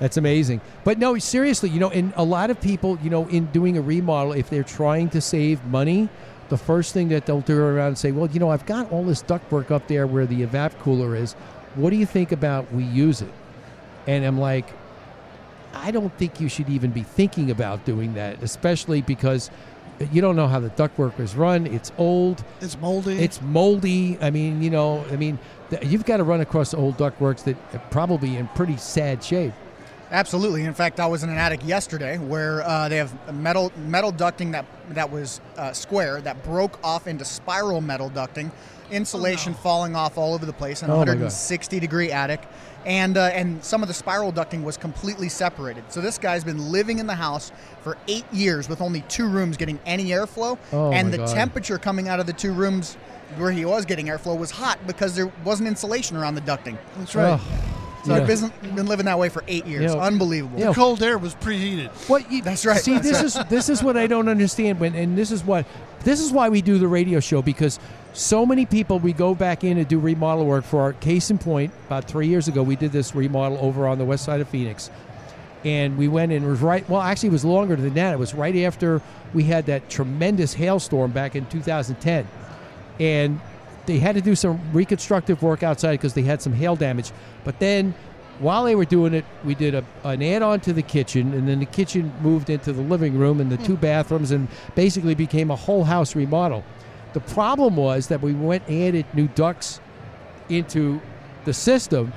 That's 0.00 0.16
amazing. 0.16 0.60
But 0.84 0.98
no, 0.98 1.16
seriously, 1.18 1.70
you 1.70 1.80
know, 1.80 1.90
and 1.90 2.12
a 2.16 2.22
lot 2.24 2.50
of 2.50 2.60
people, 2.60 2.98
you 3.02 3.10
know, 3.10 3.26
in 3.28 3.46
doing 3.46 3.76
a 3.76 3.80
remodel, 3.82 4.32
if 4.32 4.48
they're 4.50 4.62
trying 4.62 5.08
to 5.10 5.20
save 5.20 5.64
money, 5.64 6.08
the 6.50 6.56
first 6.58 6.94
thing 6.94 7.08
that 7.08 7.26
they'll 7.26 7.42
turn 7.42 7.58
around 7.58 7.88
and 7.88 7.98
say, 7.98 8.12
"Well, 8.12 8.28
you 8.30 8.38
know, 8.38 8.50
I've 8.50 8.64
got 8.64 8.90
all 8.92 9.04
this 9.04 9.22
ductwork 9.22 9.70
up 9.70 9.88
there 9.88 10.06
where 10.06 10.24
the 10.24 10.46
evap 10.46 10.78
cooler 10.78 11.16
is. 11.16 11.34
What 11.74 11.90
do 11.90 11.96
you 11.96 12.06
think 12.06 12.32
about 12.32 12.72
we 12.72 12.84
use 12.84 13.22
it?" 13.22 13.32
And 14.06 14.24
I'm 14.24 14.38
like, 14.38 14.66
I 15.74 15.90
don't 15.90 16.12
think 16.18 16.40
you 16.40 16.48
should 16.48 16.68
even 16.68 16.90
be 16.90 17.02
thinking 17.02 17.50
about 17.50 17.84
doing 17.84 18.14
that, 18.14 18.42
especially 18.42 19.02
because 19.02 19.50
you 20.12 20.20
don't 20.20 20.36
know 20.36 20.46
how 20.46 20.60
the 20.60 20.70
ductwork 20.70 21.18
is 21.20 21.34
run. 21.34 21.66
It's 21.66 21.92
old. 21.98 22.44
It's 22.60 22.78
moldy. 22.78 23.18
It's 23.18 23.42
moldy. 23.42 24.18
I 24.20 24.30
mean, 24.30 24.62
you 24.62 24.70
know, 24.70 25.04
I 25.10 25.16
mean, 25.16 25.38
you've 25.82 26.04
got 26.04 26.18
to 26.18 26.24
run 26.24 26.40
across 26.40 26.72
old 26.72 26.96
ductworks 26.96 27.44
that 27.44 27.56
are 27.74 27.82
probably 27.90 28.36
in 28.36 28.48
pretty 28.48 28.76
sad 28.76 29.22
shape. 29.22 29.52
Absolutely. 30.10 30.64
In 30.64 30.72
fact, 30.74 31.00
I 31.00 31.06
was 31.06 31.22
in 31.22 31.28
an 31.28 31.36
attic 31.36 31.60
yesterday 31.66 32.16
where 32.18 32.62
uh, 32.62 32.88
they 32.88 32.96
have 32.96 33.12
metal 33.34 33.70
metal 33.86 34.12
ducting 34.12 34.52
that 34.52 34.64
that 34.90 35.10
was 35.10 35.40
uh, 35.56 35.72
square 35.72 36.20
that 36.22 36.42
broke 36.44 36.78
off 36.82 37.06
into 37.06 37.24
spiral 37.26 37.80
metal 37.82 38.08
ducting, 38.10 38.50
insulation 38.90 39.52
falling 39.52 39.94
off 39.94 40.16
all 40.16 40.32
over 40.32 40.46
the 40.46 40.52
place 40.52 40.82
in 40.82 40.88
a 40.88 40.94
Oh, 40.94 40.98
160 40.98 41.78
degree 41.78 42.10
attic, 42.10 42.40
and 42.86 43.18
uh, 43.18 43.24
and 43.34 43.62
some 43.62 43.82
of 43.82 43.88
the 43.88 43.92
spiral 43.94 44.32
ducting 44.32 44.62
was 44.62 44.78
completely 44.78 45.28
separated. 45.28 45.84
So 45.92 46.00
this 46.00 46.16
guy's 46.16 46.42
been 46.42 46.72
living 46.72 47.00
in 47.00 47.06
the 47.06 47.14
house 47.14 47.52
for 47.82 47.98
eight 48.08 48.24
years 48.32 48.66
with 48.66 48.80
only 48.80 49.02
two 49.08 49.28
rooms 49.28 49.58
getting 49.58 49.78
any 49.84 50.06
airflow, 50.06 50.56
Oh, 50.72 50.90
and 50.90 51.12
the 51.12 51.18
God. 51.18 51.28
temperature 51.34 51.76
coming 51.76 52.08
out 52.08 52.18
of 52.18 52.26
the 52.26 52.32
two 52.32 52.52
rooms 52.54 52.94
where 53.36 53.50
he 53.50 53.66
was 53.66 53.84
getting 53.84 54.06
airflow 54.06 54.38
was 54.38 54.50
hot 54.50 54.78
because 54.86 55.14
there 55.14 55.30
wasn't 55.44 55.68
insulation 55.68 56.16
around 56.16 56.34
the 56.34 56.40
ducting. 56.40 56.78
That's 56.96 57.14
right. 57.14 57.38
So 58.08 58.16
Yeah. 58.16 58.22
I've 58.22 58.62
been, 58.62 58.74
been 58.74 58.86
living 58.86 59.06
that 59.06 59.18
way 59.18 59.28
for 59.28 59.44
eight 59.48 59.66
years. 59.66 59.82
You 59.82 59.88
know, 59.96 60.00
Unbelievable. 60.00 60.58
you 60.58 60.64
know, 60.64 60.74
Cold 60.74 61.02
air 61.02 61.18
was 61.18 61.34
preheated. 61.34 61.88
What 62.08 62.30
you, 62.32 62.42
That's 62.42 62.64
right. 62.64 62.80
See, 62.80 62.94
That's 62.94 63.06
this 63.08 63.36
right. 63.36 63.44
is 63.44 63.50
this 63.50 63.68
is 63.68 63.82
what 63.82 63.96
I 63.96 64.06
don't 64.06 64.28
understand. 64.28 64.80
When 64.80 64.94
and 64.94 65.16
this 65.16 65.30
is 65.30 65.44
what 65.44 65.66
this 66.04 66.20
is 66.20 66.32
why 66.32 66.48
we 66.48 66.62
do 66.62 66.78
the 66.78 66.88
radio 66.88 67.20
show 67.20 67.42
because 67.42 67.78
so 68.14 68.46
many 68.46 68.64
people 68.66 68.98
we 68.98 69.12
go 69.12 69.34
back 69.34 69.62
in 69.62 69.78
and 69.78 69.86
do 69.86 69.98
remodel 69.98 70.46
work 70.46 70.64
for 70.64 70.80
our 70.80 70.92
case 70.94 71.30
in 71.30 71.38
point. 71.38 71.72
About 71.86 72.04
three 72.04 72.26
years 72.28 72.48
ago, 72.48 72.62
we 72.62 72.76
did 72.76 72.90
this 72.92 73.14
remodel 73.14 73.58
over 73.60 73.86
on 73.86 73.98
the 73.98 74.04
west 74.04 74.24
side 74.24 74.40
of 74.40 74.48
Phoenix, 74.48 74.90
and 75.64 75.98
we 75.98 76.08
went 76.08 76.32
in. 76.32 76.42
It 76.44 76.48
was 76.48 76.60
right. 76.60 76.88
Well, 76.88 77.00
actually, 77.02 77.28
it 77.28 77.32
was 77.32 77.44
longer 77.44 77.76
than 77.76 77.94
that. 77.94 78.14
It 78.14 78.18
was 78.18 78.34
right 78.34 78.56
after 78.56 79.02
we 79.34 79.44
had 79.44 79.66
that 79.66 79.90
tremendous 79.90 80.54
hailstorm 80.54 81.10
back 81.12 81.36
in 81.36 81.44
2010, 81.46 82.26
and 82.98 83.40
they 83.86 83.98
had 83.98 84.14
to 84.16 84.20
do 84.20 84.34
some 84.34 84.60
reconstructive 84.72 85.42
work 85.42 85.62
outside 85.62 85.92
because 85.92 86.14
they 86.14 86.22
had 86.22 86.42
some 86.42 86.52
hail 86.52 86.76
damage. 86.76 87.10
But 87.48 87.60
then, 87.60 87.94
while 88.40 88.64
they 88.64 88.74
were 88.74 88.84
doing 88.84 89.14
it, 89.14 89.24
we 89.42 89.54
did 89.54 89.74
a, 89.74 89.82
an 90.04 90.22
add-on 90.22 90.60
to 90.60 90.74
the 90.74 90.82
kitchen, 90.82 91.32
and 91.32 91.48
then 91.48 91.60
the 91.60 91.64
kitchen 91.64 92.12
moved 92.20 92.50
into 92.50 92.74
the 92.74 92.82
living 92.82 93.16
room 93.16 93.40
and 93.40 93.50
the 93.50 93.56
two 93.56 93.74
hmm. 93.74 93.80
bathrooms, 93.80 94.32
and 94.32 94.48
basically 94.74 95.14
became 95.14 95.50
a 95.50 95.56
whole 95.56 95.84
house 95.84 96.14
remodel. 96.14 96.62
The 97.14 97.20
problem 97.20 97.76
was 97.76 98.08
that 98.08 98.20
we 98.20 98.34
went 98.34 98.68
and 98.68 98.82
added 98.82 99.06
new 99.14 99.28
ducts 99.28 99.80
into 100.50 101.00
the 101.46 101.54
system. 101.54 102.12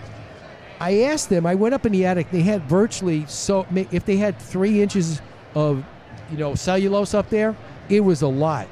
I 0.82 1.04
asked 1.04 1.30
them. 1.30 1.46
I 1.46 1.56
went 1.56 1.76
up 1.76 1.86
in 1.86 1.94
the 1.94 2.06
attic. 2.06 2.30
They 2.30 2.42
had 2.42 2.64
virtually 2.64 3.26
so. 3.28 3.66
If 3.74 4.04
they 4.04 4.18
had 4.18 4.38
three 4.38 4.82
inches 4.82 5.22
of, 5.56 5.82
you 6.30 6.38
know, 6.38 6.56
cellulose 6.56 7.14
up 7.14 7.30
there, 7.30 7.56
it 7.88 8.02
was 8.02 8.22
a 8.22 8.28
lot. 8.28 8.68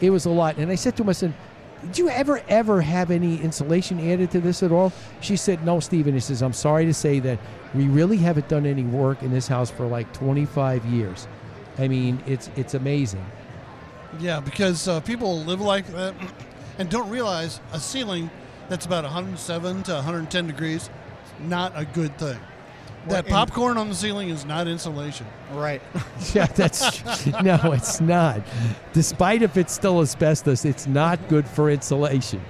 It 0.00 0.08
was 0.08 0.24
a 0.24 0.30
lot. 0.30 0.56
And 0.56 0.70
I 0.70 0.74
said 0.74 0.96
to 0.96 1.02
them, 1.02 1.10
I 1.10 1.12
said, 1.12 1.34
"Did 1.82 1.98
you 1.98 2.08
ever, 2.08 2.42
ever 2.48 2.80
have 2.80 3.10
any 3.10 3.40
insulation 3.40 4.00
added 4.10 4.30
to 4.32 4.40
this 4.40 4.62
at 4.62 4.72
all?" 4.72 4.92
She 5.20 5.36
said, 5.36 5.64
"No, 5.64 5.80
Stephen." 5.80 6.14
He 6.14 6.20
says, 6.20 6.42
"I'm 6.42 6.52
sorry 6.52 6.86
to 6.86 6.94
say 6.94 7.20
that 7.20 7.38
we 7.74 7.86
really 7.88 8.16
haven't 8.16 8.48
done 8.48 8.66
any 8.66 8.84
work 8.84 9.22
in 9.22 9.30
this 9.30 9.48
house 9.48 9.70
for 9.70 9.86
like 9.86 10.12
25 10.12 10.84
years. 10.86 11.28
I 11.78 11.88
mean, 11.88 12.22
it's 12.26 12.50
it's 12.56 12.74
amazing." 12.74 13.24
Yeah, 14.18 14.40
because 14.40 14.88
uh, 14.88 15.00
people 15.00 15.40
live 15.44 15.60
like 15.60 15.86
that 15.88 16.14
and 16.78 16.88
don't 16.88 17.10
realize 17.10 17.60
a 17.72 17.80
ceiling 17.80 18.30
that's 18.68 18.86
about 18.86 19.04
107 19.04 19.82
to 19.84 19.94
110 19.94 20.46
degrees 20.46 20.90
not 21.40 21.72
a 21.74 21.84
good 21.84 22.16
thing. 22.18 22.38
That 23.08 23.24
and- 23.24 23.34
popcorn 23.34 23.78
on 23.78 23.88
the 23.88 23.94
ceiling 23.94 24.28
is 24.28 24.44
not 24.44 24.66
insulation. 24.66 25.26
Right. 25.52 25.80
Yeah, 26.34 26.46
that's 26.46 27.26
no, 27.42 27.58
it's 27.72 28.00
not. 28.00 28.42
Despite 28.92 29.42
if 29.42 29.56
it's 29.56 29.72
still 29.72 30.00
asbestos, 30.00 30.64
it's 30.64 30.86
not 30.86 31.28
good 31.28 31.46
for 31.46 31.70
insulation. 31.70 32.40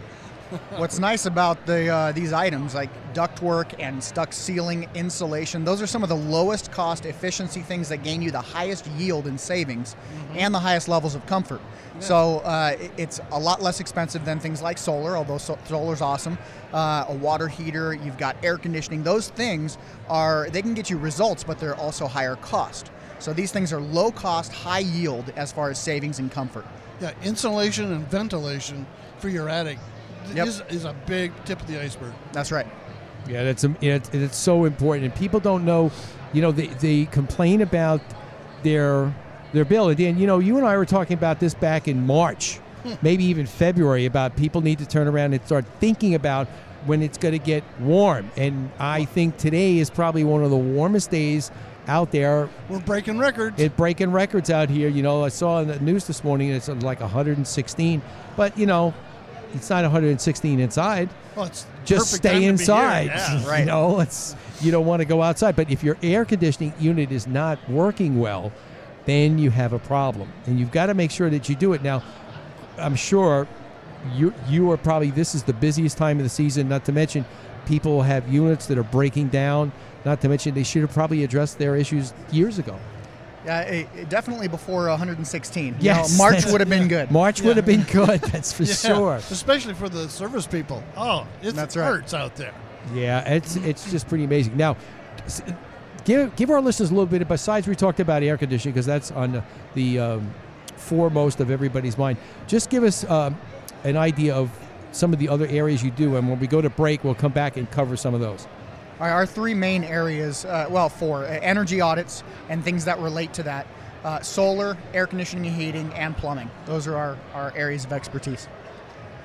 What's 0.76 0.98
nice 0.98 1.26
about 1.26 1.66
the 1.66 1.88
uh, 1.88 2.12
these 2.12 2.32
items 2.32 2.74
like 2.74 2.90
ductwork 3.12 3.74
and 3.78 4.02
stuck 4.02 4.32
ceiling 4.32 4.88
insulation, 4.94 5.64
those 5.64 5.82
are 5.82 5.86
some 5.86 6.02
of 6.02 6.08
the 6.08 6.16
lowest 6.16 6.72
cost 6.72 7.04
efficiency 7.04 7.60
things 7.60 7.90
that 7.90 8.02
gain 8.02 8.22
you 8.22 8.30
the 8.30 8.40
highest 8.40 8.86
yield 8.98 9.26
and 9.26 9.38
savings 9.38 9.94
and 10.34 10.54
the 10.54 10.58
highest 10.58 10.88
levels 10.88 11.14
of 11.14 11.26
comfort. 11.26 11.60
So 12.00 12.38
uh, 12.38 12.76
it's 12.96 13.20
a 13.32 13.38
lot 13.38 13.60
less 13.60 13.80
expensive 13.80 14.24
than 14.24 14.38
things 14.38 14.62
like 14.62 14.78
solar, 14.78 15.16
although 15.16 15.36
so- 15.36 15.58
solar's 15.64 16.00
awesome. 16.00 16.38
Uh, 16.72 17.04
a 17.08 17.14
water 17.14 17.48
heater, 17.48 17.92
you've 17.92 18.18
got 18.18 18.36
air 18.42 18.56
conditioning. 18.56 19.02
Those 19.02 19.30
things 19.30 19.76
are 20.08 20.48
they 20.50 20.62
can 20.62 20.74
get 20.74 20.88
you 20.88 20.96
results, 20.96 21.44
but 21.44 21.58
they're 21.58 21.76
also 21.76 22.06
higher 22.06 22.36
cost. 22.36 22.90
So 23.18 23.32
these 23.32 23.52
things 23.52 23.72
are 23.72 23.80
low 23.80 24.12
cost, 24.12 24.52
high 24.52 24.78
yield 24.78 25.30
as 25.36 25.52
far 25.52 25.70
as 25.70 25.78
savings 25.78 26.20
and 26.20 26.30
comfort. 26.30 26.64
Yeah, 27.00 27.12
insulation 27.22 27.92
and 27.92 28.08
ventilation 28.08 28.86
for 29.18 29.28
your 29.28 29.48
attic 29.48 29.78
Yep. 30.34 30.46
is, 30.46 30.62
is 30.68 30.84
a 30.84 30.94
big 31.06 31.32
tip 31.44 31.60
of 31.60 31.66
the 31.66 31.80
iceberg. 31.80 32.12
That's 32.32 32.52
right. 32.52 32.66
Yeah, 33.28 33.44
that's 33.44 33.64
it's, 33.82 34.10
it's 34.10 34.36
so 34.36 34.64
important, 34.64 35.06
and 35.06 35.14
people 35.14 35.40
don't 35.40 35.64
know. 35.64 35.90
You 36.32 36.42
know, 36.42 36.52
they, 36.52 36.66
they 36.66 37.04
complain 37.06 37.60
about 37.60 38.00
their 38.62 39.14
their 39.52 39.64
bill, 39.64 39.88
and 39.88 39.98
you 39.98 40.26
know, 40.26 40.38
you 40.38 40.56
and 40.56 40.66
I 40.66 40.76
were 40.76 40.86
talking 40.86 41.16
about 41.16 41.40
this 41.40 41.54
back 41.54 41.88
in 41.88 42.06
March, 42.06 42.56
hmm. 42.82 42.94
maybe 43.02 43.24
even 43.24 43.46
February, 43.46 44.06
about 44.06 44.36
people 44.36 44.60
need 44.60 44.78
to 44.78 44.86
turn 44.86 45.08
around 45.08 45.34
and 45.34 45.44
start 45.44 45.64
thinking 45.80 46.14
about 46.14 46.48
when 46.86 47.02
it's 47.02 47.18
going 47.18 47.32
to 47.32 47.44
get 47.44 47.64
warm. 47.80 48.30
And 48.36 48.70
I 48.78 49.04
think 49.04 49.36
today 49.36 49.78
is 49.78 49.90
probably 49.90 50.24
one 50.24 50.44
of 50.44 50.50
the 50.50 50.56
warmest 50.56 51.10
days 51.10 51.50
out 51.86 52.12
there. 52.12 52.48
We're 52.68 52.80
breaking 52.80 53.18
records. 53.18 53.60
It's 53.60 53.74
breaking 53.74 54.12
records 54.12 54.50
out 54.50 54.68
here. 54.70 54.88
You 54.88 55.02
know, 55.02 55.24
I 55.24 55.28
saw 55.28 55.60
in 55.60 55.68
the 55.68 55.80
news 55.80 56.06
this 56.06 56.22
morning 56.22 56.50
it's 56.50 56.68
like 56.68 57.00
116, 57.00 58.02
but 58.36 58.56
you 58.56 58.66
know, 58.66 58.94
it's 59.54 59.70
not 59.70 59.82
116 59.82 60.60
inside. 60.60 61.08
Well, 61.36 61.46
it's 61.46 61.66
Just 61.84 62.12
stay 62.12 62.28
to 62.30 62.34
be 62.36 62.40
here. 62.42 62.50
inside. 62.50 63.06
Yeah, 63.06 63.58
You 63.60 63.64
know, 63.64 64.00
it's 64.00 64.34
you 64.60 64.70
don't 64.70 64.86
want 64.86 65.00
to 65.00 65.04
go 65.06 65.22
outside. 65.22 65.56
But 65.56 65.70
if 65.70 65.82
your 65.82 65.96
air 66.02 66.24
conditioning 66.24 66.72
unit 66.78 67.12
is 67.12 67.26
not 67.26 67.58
working 67.70 68.18
well, 68.18 68.52
then 69.06 69.38
you 69.38 69.50
have 69.50 69.72
a 69.72 69.78
problem, 69.78 70.30
and 70.46 70.58
you've 70.60 70.72
got 70.72 70.86
to 70.86 70.94
make 70.94 71.10
sure 71.10 71.30
that 71.30 71.48
you 71.48 71.54
do 71.54 71.72
it. 71.72 71.82
Now, 71.82 72.02
I'm 72.76 72.94
sure 72.96 73.46
you 74.14 74.34
you 74.48 74.70
are 74.70 74.76
probably 74.76 75.10
this 75.10 75.34
is 75.34 75.42
the 75.42 75.52
busiest 75.54 75.96
time 75.96 76.18
of 76.18 76.24
the 76.24 76.28
season. 76.28 76.68
Not 76.68 76.84
to 76.86 76.92
mention, 76.92 77.24
people 77.66 78.02
have 78.02 78.28
units 78.28 78.66
that 78.66 78.76
are 78.78 78.82
breaking 78.84 79.28
down. 79.28 79.72
Not 80.04 80.20
to 80.20 80.28
mention, 80.28 80.54
they 80.54 80.62
should 80.62 80.82
have 80.82 80.92
probably 80.92 81.24
addressed 81.24 81.58
their 81.58 81.74
issues 81.76 82.12
years 82.30 82.58
ago. 82.58 82.78
Yeah, 83.48 83.60
it, 83.62 83.88
it 83.96 84.08
definitely 84.10 84.46
before 84.46 84.88
116. 84.88 85.76
You 85.80 85.94
know, 85.94 86.06
March 86.18 86.44
would 86.44 86.60
have 86.60 86.68
been 86.68 86.86
good. 86.86 87.10
March 87.10 87.40
would 87.40 87.56
have 87.56 87.64
been 87.64 87.82
good. 87.84 88.20
That's 88.20 88.52
for 88.52 88.62
Yeah, 88.64 88.74
sure. 88.74 89.14
Especially 89.14 89.72
for 89.72 89.88
the 89.88 90.06
service 90.10 90.46
people. 90.46 90.84
Oh, 90.98 91.26
it 91.42 91.54
That's 91.54 91.74
right. 91.74 91.86
hurts 91.86 92.12
out 92.12 92.36
there. 92.36 92.52
Yeah, 92.92 93.26
it's 93.26 93.56
it's 93.56 93.90
just 93.90 94.06
pretty 94.06 94.24
amazing. 94.24 94.54
Now, 94.58 94.76
give 96.04 96.36
give 96.36 96.50
our 96.50 96.60
listeners 96.60 96.90
a 96.90 96.92
little 96.92 97.06
bit. 97.06 97.26
Besides, 97.26 97.66
we 97.66 97.74
talked 97.74 98.00
about 98.00 98.22
air 98.22 98.36
conditioning 98.36 98.74
because 98.74 98.84
that's 98.84 99.10
on 99.12 99.32
the, 99.32 99.44
the 99.74 99.98
um, 99.98 100.34
foremost 100.76 101.40
of 101.40 101.50
everybody's 101.50 101.96
mind. 101.96 102.18
Just 102.46 102.68
give 102.68 102.84
us 102.84 103.08
um, 103.08 103.38
an 103.84 103.96
idea 103.96 104.34
of 104.34 104.50
some 104.92 105.14
of 105.14 105.18
the 105.18 105.30
other 105.30 105.46
areas 105.46 105.82
you 105.82 105.90
do, 105.90 106.16
and 106.16 106.28
when 106.28 106.38
we 106.38 106.46
go 106.46 106.60
to 106.60 106.68
break, 106.68 107.02
we'll 107.02 107.14
come 107.14 107.32
back 107.32 107.56
and 107.56 107.70
cover 107.70 107.96
some 107.96 108.12
of 108.12 108.20
those. 108.20 108.46
All 109.00 109.06
right, 109.06 109.12
our 109.12 109.26
three 109.26 109.54
main 109.54 109.84
areas, 109.84 110.44
uh, 110.44 110.66
well, 110.68 110.88
four 110.88 111.24
uh, 111.24 111.38
energy 111.40 111.80
audits 111.80 112.24
and 112.48 112.64
things 112.64 112.84
that 112.86 112.98
relate 112.98 113.32
to 113.34 113.44
that 113.44 113.66
uh, 114.04 114.20
solar, 114.20 114.76
air 114.92 115.06
conditioning 115.06 115.46
and 115.46 115.56
heating, 115.56 115.92
and 115.94 116.16
plumbing. 116.16 116.50
Those 116.66 116.86
are 116.88 116.96
our, 116.96 117.16
our 117.32 117.52
areas 117.56 117.84
of 117.84 117.92
expertise. 117.92 118.48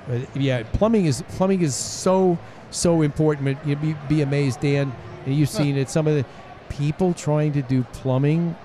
But 0.08 0.36
yeah, 0.36 0.64
plumbing 0.74 1.06
is 1.06 1.24
plumbing 1.30 1.62
is 1.62 1.76
so 1.76 2.38
so 2.72 3.02
important. 3.02 3.58
You'd 3.66 3.82
be, 3.82 3.96
be 4.10 4.22
amazed, 4.22 4.60
Dan, 4.60 4.94
and 5.26 5.36
you've 5.36 5.50
seen 5.50 5.78
it. 5.78 5.90
Some 5.90 6.08
of 6.08 6.16
the 6.16 6.26
people 6.70 7.14
trying 7.14 7.54
to 7.54 7.62
do 7.62 7.84
plumbing 7.94 8.56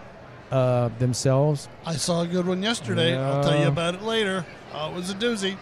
uh, 0.50 0.88
themselves. 0.98 1.68
I 1.84 1.94
saw 1.94 2.22
a 2.22 2.26
good 2.26 2.46
one 2.46 2.62
yesterday. 2.62 3.16
I'll 3.16 3.42
tell 3.42 3.58
you 3.58 3.68
about 3.68 3.94
it 3.94 4.02
later. 4.02 4.44
Oh, 4.72 4.90
it 4.90 4.94
was 4.94 5.10
a 5.10 5.14
doozy. 5.14 5.56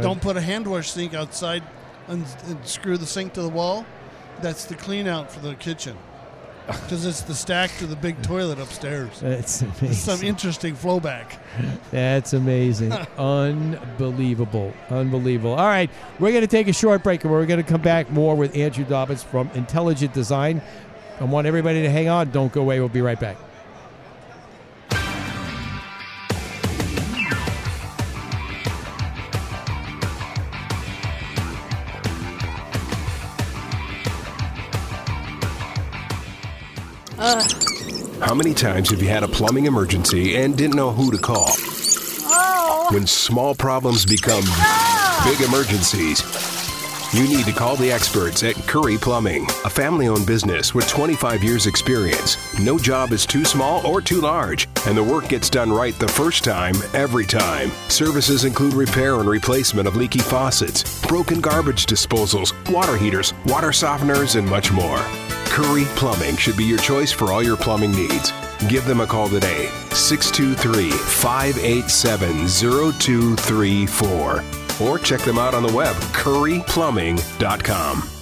Don't 0.00 0.20
put 0.20 0.36
a 0.36 0.40
hand 0.40 0.66
wash 0.66 0.90
sink 0.90 1.14
outside 1.14 1.62
and, 2.08 2.26
and 2.46 2.66
screw 2.66 2.96
the 2.96 3.06
sink 3.06 3.34
to 3.34 3.42
the 3.42 3.48
wall. 3.48 3.86
That's 4.40 4.64
the 4.64 4.74
clean 4.74 5.06
out 5.06 5.30
for 5.30 5.40
the 5.40 5.54
kitchen. 5.54 5.96
Because 6.66 7.04
it's 7.04 7.22
the 7.22 7.34
stack 7.34 7.70
to 7.78 7.88
the 7.88 7.96
big 7.96 8.22
toilet 8.22 8.60
upstairs. 8.60 9.18
That's 9.20 9.62
It's 9.80 9.98
some 9.98 10.22
interesting 10.22 10.76
flowback. 10.76 11.38
That's 11.90 12.34
amazing. 12.34 12.92
Unbelievable. 13.18 14.72
Unbelievable. 14.88 15.54
All 15.54 15.66
right, 15.66 15.90
we're 16.20 16.30
going 16.30 16.42
to 16.42 16.46
take 16.46 16.68
a 16.68 16.72
short 16.72 17.02
break 17.02 17.24
and 17.24 17.32
we're 17.32 17.46
going 17.46 17.62
to 17.62 17.68
come 17.68 17.82
back 17.82 18.10
more 18.10 18.36
with 18.36 18.56
Andrew 18.56 18.84
Dobbins 18.84 19.24
from 19.24 19.50
Intelligent 19.54 20.14
Design. 20.14 20.62
I 21.20 21.24
want 21.24 21.48
everybody 21.48 21.82
to 21.82 21.90
hang 21.90 22.08
on. 22.08 22.30
Don't 22.30 22.52
go 22.52 22.60
away. 22.62 22.78
We'll 22.78 22.88
be 22.88 23.02
right 23.02 23.18
back. 23.18 23.36
How 38.32 38.36
many 38.36 38.54
times 38.54 38.88
have 38.88 39.02
you 39.02 39.10
had 39.10 39.24
a 39.24 39.28
plumbing 39.28 39.66
emergency 39.66 40.36
and 40.36 40.56
didn't 40.56 40.74
know 40.74 40.90
who 40.90 41.10
to 41.10 41.18
call? 41.18 41.50
Oh. 41.50 42.88
When 42.90 43.06
small 43.06 43.54
problems 43.54 44.06
become 44.06 44.42
big 45.22 45.38
emergencies, 45.46 46.22
you 47.12 47.28
need 47.28 47.44
to 47.44 47.52
call 47.52 47.76
the 47.76 47.92
experts 47.92 48.42
at 48.42 48.54
Curry 48.66 48.96
Plumbing, 48.96 49.44
a 49.66 49.68
family 49.68 50.08
owned 50.08 50.26
business 50.26 50.74
with 50.74 50.88
25 50.88 51.44
years' 51.44 51.66
experience. 51.66 52.38
No 52.58 52.78
job 52.78 53.12
is 53.12 53.26
too 53.26 53.44
small 53.44 53.86
or 53.86 54.00
too 54.00 54.22
large, 54.22 54.66
and 54.86 54.96
the 54.96 55.04
work 55.04 55.28
gets 55.28 55.50
done 55.50 55.70
right 55.70 55.98
the 55.98 56.08
first 56.08 56.42
time, 56.42 56.74
every 56.94 57.26
time. 57.26 57.70
Services 57.90 58.46
include 58.46 58.72
repair 58.72 59.20
and 59.20 59.28
replacement 59.28 59.86
of 59.86 59.94
leaky 59.94 60.20
faucets, 60.20 61.02
broken 61.06 61.42
garbage 61.42 61.84
disposals, 61.84 62.54
water 62.72 62.96
heaters, 62.96 63.34
water 63.44 63.72
softeners, 63.72 64.36
and 64.36 64.48
much 64.48 64.72
more. 64.72 65.04
Curry 65.52 65.84
Plumbing 65.96 66.38
should 66.38 66.56
be 66.56 66.64
your 66.64 66.78
choice 66.78 67.12
for 67.12 67.30
all 67.30 67.42
your 67.42 67.58
plumbing 67.58 67.92
needs. 67.92 68.32
Give 68.70 68.86
them 68.86 69.02
a 69.02 69.06
call 69.06 69.28
today, 69.28 69.66
623 69.90 70.90
587 70.90 72.48
0234. 72.48 74.44
Or 74.80 74.98
check 74.98 75.20
them 75.20 75.36
out 75.36 75.52
on 75.52 75.62
the 75.62 75.70
web, 75.70 75.94
curryplumbing.com. 76.14 78.21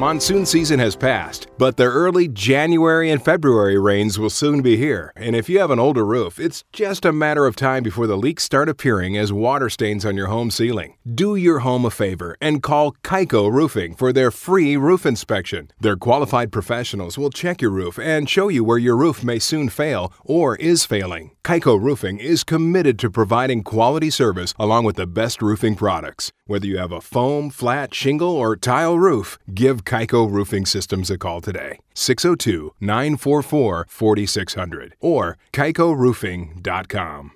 Monsoon 0.00 0.46
season 0.46 0.80
has 0.80 0.96
passed, 0.96 1.48
but 1.58 1.76
the 1.76 1.84
early 1.84 2.26
January 2.26 3.10
and 3.10 3.22
February 3.22 3.78
rains 3.78 4.18
will 4.18 4.30
soon 4.30 4.62
be 4.62 4.74
here. 4.74 5.12
And 5.14 5.36
if 5.36 5.46
you 5.46 5.58
have 5.58 5.70
an 5.70 5.78
older 5.78 6.06
roof, 6.06 6.40
it's 6.40 6.64
just 6.72 7.04
a 7.04 7.12
matter 7.12 7.44
of 7.44 7.54
time 7.54 7.82
before 7.82 8.06
the 8.06 8.16
leaks 8.16 8.42
start 8.42 8.70
appearing 8.70 9.18
as 9.18 9.30
water 9.30 9.68
stains 9.68 10.06
on 10.06 10.16
your 10.16 10.28
home 10.28 10.50
ceiling. 10.50 10.96
Do 11.14 11.36
your 11.36 11.58
home 11.58 11.84
a 11.84 11.90
favor 11.90 12.34
and 12.40 12.62
call 12.62 12.92
Kaiko 13.04 13.52
Roofing 13.52 13.94
for 13.94 14.10
their 14.10 14.30
free 14.30 14.74
roof 14.74 15.04
inspection. 15.04 15.70
Their 15.78 15.96
qualified 15.96 16.50
professionals 16.50 17.18
will 17.18 17.28
check 17.28 17.60
your 17.60 17.70
roof 17.70 17.98
and 17.98 18.26
show 18.26 18.48
you 18.48 18.64
where 18.64 18.78
your 18.78 18.96
roof 18.96 19.22
may 19.22 19.38
soon 19.38 19.68
fail 19.68 20.14
or 20.24 20.56
is 20.56 20.86
failing. 20.86 21.32
Kaiko 21.44 21.80
Roofing 21.80 22.18
is 22.18 22.44
committed 22.44 22.98
to 22.98 23.10
providing 23.10 23.62
quality 23.62 24.10
service 24.10 24.52
along 24.58 24.84
with 24.84 24.96
the 24.96 25.06
best 25.06 25.40
roofing 25.40 25.74
products. 25.74 26.32
Whether 26.46 26.66
you 26.66 26.78
have 26.78 26.92
a 26.92 27.00
foam, 27.00 27.50
flat, 27.50 27.94
shingle, 27.94 28.30
or 28.30 28.56
tile 28.56 28.98
roof, 28.98 29.38
give 29.52 29.84
Kaiko 29.84 30.30
Roofing 30.30 30.66
Systems 30.66 31.10
a 31.10 31.18
call 31.18 31.40
today. 31.40 31.78
602 31.94 32.74
944 32.80 33.86
4600 33.88 34.94
or 35.00 35.38
kaikoroofing.com. 35.52 37.32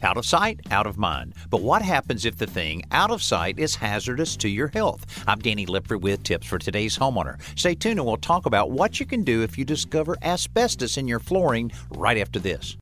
Out 0.00 0.16
of 0.16 0.24
sight, 0.24 0.60
out 0.70 0.86
of 0.86 0.96
mind. 0.96 1.34
But 1.50 1.62
what 1.62 1.82
happens 1.82 2.24
if 2.24 2.36
the 2.36 2.46
thing 2.46 2.84
out 2.92 3.10
of 3.10 3.20
sight 3.20 3.58
is 3.58 3.74
hazardous 3.74 4.36
to 4.36 4.48
your 4.48 4.68
health? 4.68 5.04
I'm 5.26 5.40
Danny 5.40 5.66
Lipford 5.66 6.02
with 6.02 6.22
tips 6.22 6.46
for 6.46 6.58
today's 6.58 6.96
homeowner. 6.96 7.40
Stay 7.58 7.74
tuned 7.74 7.98
and 7.98 8.06
we'll 8.06 8.16
talk 8.16 8.46
about 8.46 8.70
what 8.70 9.00
you 9.00 9.06
can 9.06 9.24
do 9.24 9.42
if 9.42 9.58
you 9.58 9.64
discover 9.64 10.16
asbestos 10.22 10.96
in 10.96 11.08
your 11.08 11.18
flooring 11.18 11.72
right 11.90 12.16
after 12.16 12.38
this. 12.38 12.76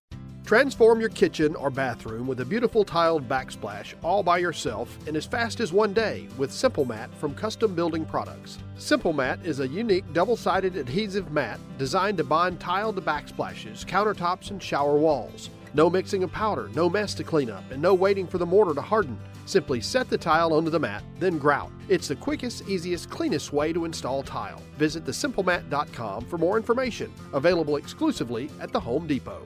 Transform 0.46 1.00
your 1.00 1.08
kitchen 1.08 1.56
or 1.56 1.70
bathroom 1.70 2.28
with 2.28 2.38
a 2.38 2.44
beautiful 2.44 2.84
tiled 2.84 3.28
backsplash 3.28 3.94
all 4.04 4.22
by 4.22 4.38
yourself 4.38 4.96
in 5.08 5.16
as 5.16 5.26
fast 5.26 5.58
as 5.58 5.72
one 5.72 5.92
day 5.92 6.28
with 6.38 6.52
Simple 6.52 6.84
Mat 6.84 7.12
from 7.16 7.34
Custom 7.34 7.74
Building 7.74 8.04
Products. 8.04 8.58
Simple 8.78 9.12
Mat 9.12 9.40
is 9.42 9.58
a 9.58 9.66
unique 9.66 10.04
double 10.12 10.36
sided 10.36 10.76
adhesive 10.76 11.32
mat 11.32 11.58
designed 11.78 12.16
to 12.18 12.22
bind 12.22 12.60
to 12.60 12.66
backsplashes, 12.66 13.84
countertops, 13.84 14.52
and 14.52 14.62
shower 14.62 14.96
walls. 14.96 15.50
No 15.74 15.90
mixing 15.90 16.22
of 16.22 16.30
powder, 16.30 16.70
no 16.76 16.88
mess 16.88 17.12
to 17.14 17.24
clean 17.24 17.50
up, 17.50 17.68
and 17.72 17.82
no 17.82 17.92
waiting 17.92 18.28
for 18.28 18.38
the 18.38 18.46
mortar 18.46 18.72
to 18.72 18.80
harden. 18.80 19.18
Simply 19.46 19.80
set 19.80 20.08
the 20.08 20.16
tile 20.16 20.54
onto 20.54 20.70
the 20.70 20.78
mat, 20.78 21.02
then 21.18 21.38
grout. 21.38 21.72
It's 21.88 22.06
the 22.06 22.14
quickest, 22.14 22.68
easiest, 22.68 23.10
cleanest 23.10 23.52
way 23.52 23.72
to 23.72 23.84
install 23.84 24.22
tile. 24.22 24.62
Visit 24.76 25.04
thesimplemat.com 25.06 26.26
for 26.26 26.38
more 26.38 26.56
information. 26.56 27.12
Available 27.32 27.78
exclusively 27.78 28.48
at 28.60 28.72
the 28.72 28.78
Home 28.78 29.08
Depot. 29.08 29.42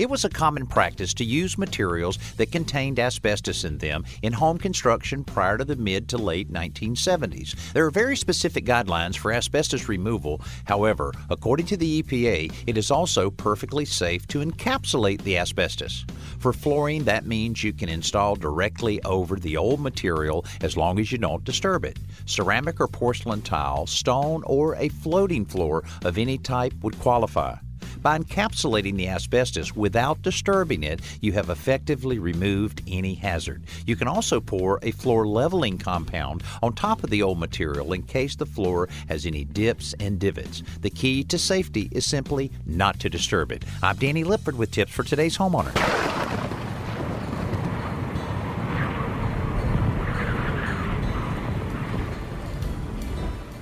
It 0.00 0.08
was 0.08 0.24
a 0.24 0.30
common 0.30 0.66
practice 0.66 1.12
to 1.14 1.24
use 1.24 1.58
materials 1.58 2.18
that 2.38 2.50
contained 2.50 2.98
asbestos 2.98 3.64
in 3.64 3.76
them 3.76 4.06
in 4.22 4.32
home 4.32 4.56
construction 4.56 5.24
prior 5.24 5.58
to 5.58 5.64
the 5.64 5.76
mid 5.76 6.08
to 6.08 6.16
late 6.16 6.50
1970s. 6.50 7.72
There 7.72 7.84
are 7.84 7.90
very 7.90 8.16
specific 8.16 8.64
guidelines 8.64 9.16
for 9.16 9.30
asbestos 9.30 9.88
removal. 9.88 10.40
However, 10.64 11.12
according 11.28 11.66
to 11.66 11.76
the 11.76 12.02
EPA, 12.02 12.50
it 12.66 12.78
is 12.78 12.90
also 12.90 13.30
perfectly 13.30 13.84
safe 13.84 14.26
to 14.28 14.38
encapsulate 14.38 15.22
the 15.22 15.36
asbestos. 15.36 16.06
For 16.38 16.54
flooring, 16.54 17.04
that 17.04 17.26
means 17.26 17.62
you 17.62 17.74
can 17.74 17.90
install 17.90 18.36
directly 18.36 19.02
over 19.02 19.36
the 19.36 19.58
old 19.58 19.80
material 19.80 20.46
as 20.62 20.78
long 20.78 20.98
as 20.98 21.12
you 21.12 21.18
don't 21.18 21.44
disturb 21.44 21.84
it. 21.84 21.98
Ceramic 22.24 22.80
or 22.80 22.88
porcelain 22.88 23.42
tile, 23.42 23.86
stone, 23.86 24.42
or 24.46 24.76
a 24.76 24.88
floating 24.88 25.44
floor 25.44 25.84
of 26.04 26.16
any 26.16 26.38
type 26.38 26.72
would 26.82 26.98
qualify. 26.98 27.56
By 28.02 28.18
encapsulating 28.18 28.96
the 28.96 29.08
asbestos 29.08 29.76
without 29.76 30.22
disturbing 30.22 30.82
it, 30.82 31.00
you 31.20 31.32
have 31.32 31.50
effectively 31.50 32.18
removed 32.18 32.82
any 32.86 33.14
hazard. 33.14 33.62
You 33.86 33.96
can 33.96 34.08
also 34.08 34.40
pour 34.40 34.78
a 34.82 34.90
floor 34.90 35.26
leveling 35.26 35.76
compound 35.76 36.42
on 36.62 36.72
top 36.72 37.04
of 37.04 37.10
the 37.10 37.22
old 37.22 37.38
material 37.38 37.92
in 37.92 38.02
case 38.02 38.36
the 38.36 38.46
floor 38.46 38.88
has 39.08 39.26
any 39.26 39.44
dips 39.44 39.94
and 40.00 40.18
divots. 40.18 40.62
The 40.80 40.90
key 40.90 41.24
to 41.24 41.38
safety 41.38 41.88
is 41.92 42.06
simply 42.06 42.50
not 42.64 42.98
to 43.00 43.10
disturb 43.10 43.52
it. 43.52 43.64
I'm 43.82 43.96
Danny 43.96 44.24
Lipford 44.24 44.56
with 44.56 44.70
tips 44.70 44.92
for 44.92 45.02
today's 45.02 45.36
homeowner. 45.36 46.59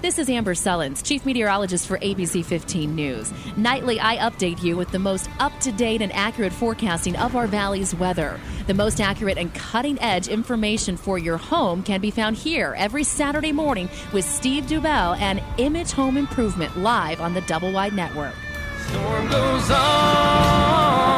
This 0.09 0.19
is 0.19 0.31
Amber 0.31 0.55
Sullins, 0.55 1.05
Chief 1.05 1.27
Meteorologist 1.27 1.87
for 1.87 1.99
ABC 1.99 2.43
15 2.43 2.95
News. 2.95 3.31
Nightly, 3.59 4.01
I 4.01 4.17
update 4.17 4.63
you 4.63 4.75
with 4.75 4.91
the 4.91 4.99
most 4.99 5.29
up 5.39 5.53
to 5.61 5.71
date 5.71 6.01
and 6.01 6.11
accurate 6.15 6.55
forecasting 6.55 7.15
of 7.17 7.37
our 7.37 7.47
valley's 7.47 7.95
weather. 7.95 8.41
The 8.69 8.73
most 8.73 9.03
accurate 9.03 9.37
and 9.37 9.53
cutting 9.53 10.01
edge 10.01 10.27
information 10.27 10.97
for 10.97 11.19
your 11.19 11.37
home 11.37 11.83
can 11.83 12.01
be 12.01 12.11
found 12.11 12.39
here 12.39 12.75
every 12.79 13.05
Saturday 13.05 13.53
morning 13.53 13.91
with 14.15 14.25
Steve 14.25 14.65
Dubell 14.65 15.15
and 15.19 15.43
Image 15.59 15.91
Home 15.91 16.17
Improvement 16.17 16.79
live 16.79 17.21
on 17.21 17.35
the 17.35 17.43
Double 17.43 17.71
Wide 17.71 17.93
Network. 17.93 18.33
Storm 18.87 19.29
goes 19.29 19.71
on 19.71 21.09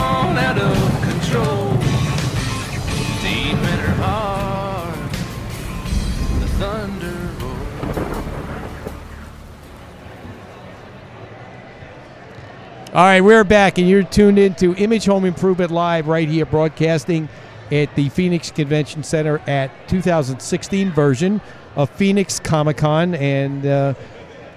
All 12.93 13.05
right, 13.05 13.21
we're 13.21 13.45
back, 13.45 13.79
and 13.79 13.89
you're 13.89 14.03
tuned 14.03 14.37
in 14.37 14.57
to 14.57 14.75
Image 14.75 15.05
Home 15.05 15.25
Improvement 15.25 15.71
Live 15.71 16.09
right 16.09 16.29
here, 16.29 16.45
broadcasting 16.45 17.29
at 17.71 17.95
the 17.95 18.09
Phoenix 18.09 18.51
Convention 18.51 19.05
Center 19.05 19.39
at 19.47 19.71
2016 19.89 20.91
version 20.91 21.41
of 21.77 21.89
Phoenix 21.91 22.41
Comic 22.41 22.79
Con, 22.79 23.15
and 23.15 23.65
uh, 23.65 23.95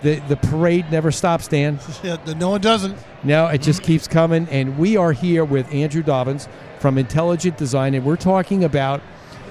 the 0.01 0.15
the 0.29 0.35
parade 0.35 0.91
never 0.91 1.11
stops, 1.11 1.47
Dan. 1.47 1.79
Yeah, 2.03 2.17
no, 2.35 2.55
it 2.55 2.63
doesn't. 2.63 2.97
No, 3.23 3.45
it 3.45 3.61
just 3.61 3.83
keeps 3.83 4.07
coming, 4.07 4.47
and 4.49 4.79
we 4.79 4.97
are 4.97 5.11
here 5.11 5.45
with 5.45 5.71
Andrew 5.71 6.01
Dobbins 6.01 6.47
from 6.79 6.97
Intelligent 6.97 7.55
Design, 7.57 7.93
and 7.93 8.03
we're 8.03 8.15
talking 8.15 8.63
about 8.63 9.03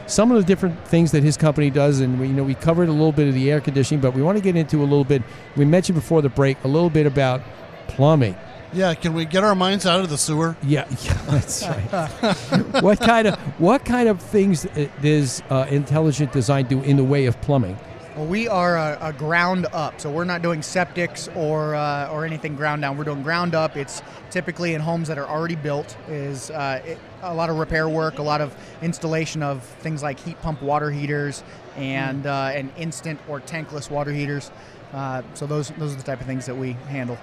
some 0.08 0.32
of 0.32 0.38
the 0.38 0.44
different 0.44 0.84
things 0.88 1.12
that 1.12 1.22
his 1.22 1.36
company 1.36 1.70
does, 1.70 2.00
and 2.00 2.18
we, 2.18 2.26
you 2.26 2.32
know 2.32 2.42
we 2.42 2.56
covered 2.56 2.88
a 2.88 2.92
little 2.92 3.12
bit 3.12 3.28
of 3.28 3.34
the 3.34 3.48
air 3.48 3.60
conditioning, 3.60 4.00
but 4.00 4.12
we 4.12 4.22
want 4.22 4.38
to 4.38 4.42
get 4.42 4.56
into 4.56 4.78
a 4.78 4.82
little 4.82 5.04
bit. 5.04 5.22
We 5.54 5.66
mentioned 5.66 5.94
before 5.94 6.20
the 6.20 6.30
break 6.30 6.56
a 6.64 6.68
little 6.68 6.90
bit 6.90 7.06
about 7.06 7.42
plumbing. 7.86 8.34
Yeah, 8.72 8.94
can 8.94 9.12
we 9.12 9.24
get 9.26 9.44
our 9.44 9.54
minds 9.54 9.84
out 9.84 10.00
of 10.00 10.08
the 10.08 10.16
sewer? 10.16 10.56
Yeah, 10.62 10.86
yeah 11.02 11.12
that's 11.26 11.62
right. 11.66 12.82
what 12.82 13.00
kind 13.00 13.28
of 13.28 13.38
what 13.60 13.84
kind 13.84 14.08
of 14.08 14.20
things 14.20 14.66
does 15.00 15.42
uh, 15.50 15.66
Intelligent 15.68 16.32
Design 16.32 16.66
do 16.66 16.80
in 16.82 16.96
the 16.96 17.04
way 17.04 17.26
of 17.26 17.40
plumbing? 17.42 17.78
Well, 18.16 18.26
we 18.26 18.46
are 18.46 18.76
a, 18.76 18.98
a 19.00 19.12
ground 19.14 19.66
up, 19.72 19.98
so 19.98 20.10
we're 20.10 20.24
not 20.24 20.42
doing 20.42 20.60
septics 20.60 21.34
or 21.34 21.74
uh, 21.74 22.08
or 22.08 22.26
anything 22.26 22.56
ground 22.56 22.82
down. 22.82 22.98
We're 22.98 23.04
doing 23.04 23.22
ground 23.22 23.54
up. 23.54 23.74
It's 23.74 24.02
typically 24.30 24.74
in 24.74 24.82
homes 24.82 25.08
that 25.08 25.16
are 25.16 25.26
already 25.26 25.56
built. 25.56 25.96
Is 26.08 26.50
uh, 26.50 26.82
it, 26.84 26.98
a 27.22 27.32
lot 27.32 27.48
of 27.48 27.56
repair 27.56 27.88
work, 27.88 28.18
a 28.18 28.22
lot 28.22 28.42
of 28.42 28.54
installation 28.82 29.42
of 29.42 29.62
things 29.62 30.02
like 30.02 30.20
heat 30.20 30.38
pump 30.42 30.60
water 30.60 30.90
heaters 30.90 31.42
and 31.76 32.26
uh, 32.26 32.50
and 32.52 32.70
instant 32.76 33.18
or 33.28 33.40
tankless 33.40 33.90
water 33.90 34.12
heaters. 34.12 34.50
Uh, 34.92 35.22
so 35.34 35.46
those 35.46 35.70
those 35.70 35.94
are 35.94 35.96
the 35.96 36.02
type 36.02 36.20
of 36.20 36.26
things 36.26 36.46
that 36.46 36.56
we 36.56 36.72
handle. 36.88 37.18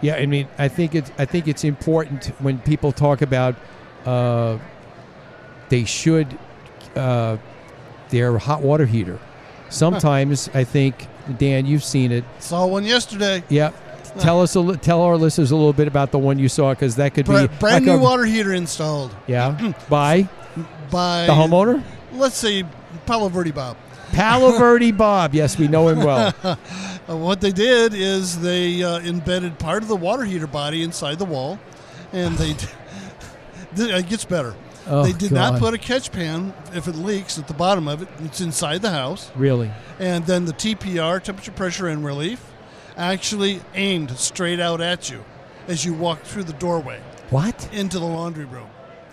Yeah, 0.00 0.14
I 0.16 0.26
mean, 0.26 0.48
I 0.58 0.68
think 0.68 0.94
it's 0.94 1.10
I 1.18 1.24
think 1.26 1.48
it's 1.48 1.64
important 1.64 2.26
when 2.38 2.58
people 2.60 2.92
talk 2.92 3.20
about 3.22 3.54
uh, 4.06 4.58
they 5.68 5.84
should 5.84 6.38
uh, 6.96 7.36
their 8.08 8.38
hot 8.38 8.62
water 8.62 8.86
heater. 8.86 9.18
Sometimes 9.68 10.48
I 10.54 10.64
think 10.64 11.06
Dan, 11.38 11.66
you've 11.66 11.84
seen 11.84 12.10
it. 12.12 12.24
Saw 12.38 12.66
one 12.66 12.84
yesterday. 12.84 13.44
Yeah. 13.48 13.72
Tell 14.18 14.42
us 14.42 14.56
a 14.56 14.60
li- 14.60 14.76
tell 14.76 15.02
our 15.02 15.16
listeners 15.16 15.52
a 15.52 15.56
little 15.56 15.72
bit 15.72 15.86
about 15.86 16.10
the 16.10 16.18
one 16.18 16.36
you 16.38 16.48
saw 16.48 16.70
because 16.70 16.96
that 16.96 17.14
could 17.14 17.26
Bra- 17.26 17.46
be 17.46 17.54
brand 17.58 17.86
like 17.86 17.94
new 17.94 18.00
a- 18.00 18.02
water 18.02 18.24
heater 18.24 18.52
installed 18.52 19.14
Yeah, 19.28 19.72
by 19.88 20.28
by 20.90 21.26
the 21.26 21.32
homeowner. 21.32 21.84
Let's 22.14 22.34
say 22.36 22.64
Palo 23.06 23.28
Verde 23.28 23.52
Bob. 23.52 23.76
Palo 24.12 24.58
Verde 24.58 24.92
Bob. 24.92 25.34
Yes, 25.34 25.58
we 25.58 25.68
know 25.68 25.88
him 25.88 25.98
well. 26.04 26.34
Uh, 27.08 27.16
what 27.16 27.40
they 27.40 27.50
did 27.50 27.92
is 27.92 28.40
they 28.40 28.84
uh, 28.84 29.00
embedded 29.00 29.58
part 29.58 29.82
of 29.82 29.88
the 29.88 29.96
water 29.96 30.22
heater 30.22 30.46
body 30.46 30.84
inside 30.84 31.18
the 31.18 31.24
wall, 31.24 31.58
and 32.12 32.36
they 32.36 32.54
it 33.76 34.08
gets 34.08 34.24
better. 34.24 34.54
Oh, 34.86 35.02
they 35.02 35.12
did 35.12 35.32
not 35.32 35.58
put 35.58 35.74
a 35.74 35.78
catch 35.78 36.12
pan 36.12 36.54
if 36.72 36.86
it 36.86 36.94
leaks 36.94 37.36
at 37.36 37.48
the 37.48 37.54
bottom 37.54 37.88
of 37.88 38.02
it. 38.02 38.08
It's 38.20 38.40
inside 38.40 38.82
the 38.82 38.90
house. 38.90 39.32
Really? 39.34 39.72
And 39.98 40.24
then 40.26 40.44
the 40.44 40.52
TPR, 40.52 41.20
temperature, 41.20 41.50
pressure, 41.52 41.88
and 41.88 42.04
relief, 42.04 42.44
actually 42.96 43.60
aimed 43.74 44.16
straight 44.16 44.60
out 44.60 44.80
at 44.80 45.10
you 45.10 45.24
as 45.68 45.84
you 45.84 45.94
walk 45.94 46.22
through 46.22 46.44
the 46.44 46.52
doorway 46.54 47.00
What 47.30 47.72
into 47.72 47.98
the 47.98 48.06
laundry 48.06 48.44
room. 48.44 48.68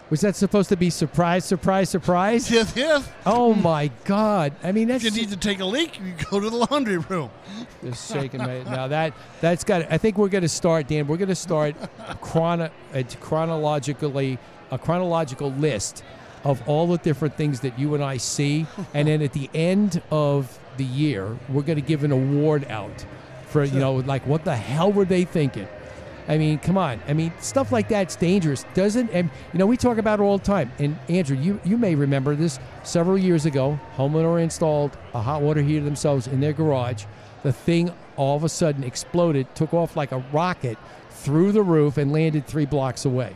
Was 0.10 0.22
that 0.22 0.36
supposed 0.36 0.70
to 0.70 0.78
be? 0.78 0.90
Surprise! 0.90 1.46
Surprise! 1.46 1.90
Surprise! 1.90 2.50
Yeah, 2.58 2.66
yeah. 2.76 3.04
Oh 3.26 3.54
my 3.54 3.92
God! 4.06 4.54
I 4.64 4.72
mean, 4.72 4.88
that's 4.88 5.04
If 5.04 5.16
you 5.16 5.22
need 5.22 5.32
to 5.32 5.38
take 5.38 5.60
a 5.60 5.66
leak, 5.66 6.00
you 6.00 6.14
go 6.32 6.40
to 6.40 6.50
the 6.50 6.56
laundry 6.56 6.98
room. 6.98 7.30
Just 7.84 8.12
shaking 8.12 8.40
my 8.40 8.64
now 8.64 8.88
that 8.88 9.14
that's 9.42 9.64
got. 9.64 9.92
I 9.92 9.98
think 9.98 10.18
we're 10.18 10.30
going 10.30 10.44
to 10.44 10.50
start, 10.50 10.88
Dan. 10.88 11.08
We're 11.08 11.18
going 11.18 11.28
to 11.30 11.36
start 11.36 11.76
chrono, 12.22 12.70
uh, 12.94 13.04
chronologically 13.20 14.40
a 14.72 14.78
chronological 14.78 15.52
list 15.52 16.04
of 16.44 16.68
all 16.68 16.88
the 16.88 16.98
different 16.98 17.36
things 17.36 17.60
that 17.62 17.78
you 17.78 17.94
and 17.96 18.04
I 18.04 18.18
see, 18.18 18.66
and 18.94 19.08
then 19.08 19.22
at 19.22 19.34
the 19.34 19.50
end 19.54 20.02
of 20.12 20.58
the 20.78 20.86
year, 20.86 21.38
we're 21.50 21.64
going 21.64 21.80
to 21.80 21.86
give 21.86 22.04
an 22.04 22.12
award 22.12 22.66
out 22.70 23.06
for 23.48 23.64
you 23.64 23.80
know 23.80 23.96
like 23.96 24.26
what 24.26 24.44
the 24.46 24.56
hell 24.56 24.92
were 24.92 25.06
they 25.06 25.26
thinking? 25.26 25.68
I 26.28 26.38
mean, 26.38 26.60
come 26.60 26.78
on. 26.78 27.00
I 27.08 27.14
mean, 27.14 27.32
stuff 27.40 27.72
like 27.72 27.88
that's 27.90 28.16
dangerous, 28.16 28.66
doesn't? 28.74 29.10
And 29.12 29.30
you 29.54 29.60
know, 29.60 29.66
we 29.66 29.78
talk 29.78 29.98
about 29.98 30.20
it 30.20 30.24
all 30.24 30.38
the 30.38 30.44
time. 30.44 30.72
And 30.80 30.98
Andrew, 31.10 31.38
you 31.38 31.60
you 31.64 31.78
may 31.78 31.96
remember 31.96 32.36
this. 32.36 32.60
Several 32.84 33.18
years 33.18 33.46
ago, 33.46 33.80
homeowner 33.96 34.42
installed 34.42 34.98
a 35.14 35.22
hot 35.22 35.42
water 35.42 35.62
heater 35.62 35.86
themselves 35.86 36.28
in 36.28 36.40
their 36.42 36.54
garage. 36.54 37.06
The 37.44 37.54
thing 37.54 37.92
all 38.18 38.36
of 38.36 38.44
a 38.44 38.50
sudden 38.50 38.84
exploded, 38.84 39.48
took 39.56 39.74
off 39.74 39.96
like 39.96 40.12
a 40.12 40.18
rocket 40.34 40.78
through 41.12 41.52
the 41.52 41.62
roof, 41.64 41.98
and 41.98 42.12
landed 42.12 42.46
three 42.48 42.66
blocks 42.66 43.06
away. 43.06 43.36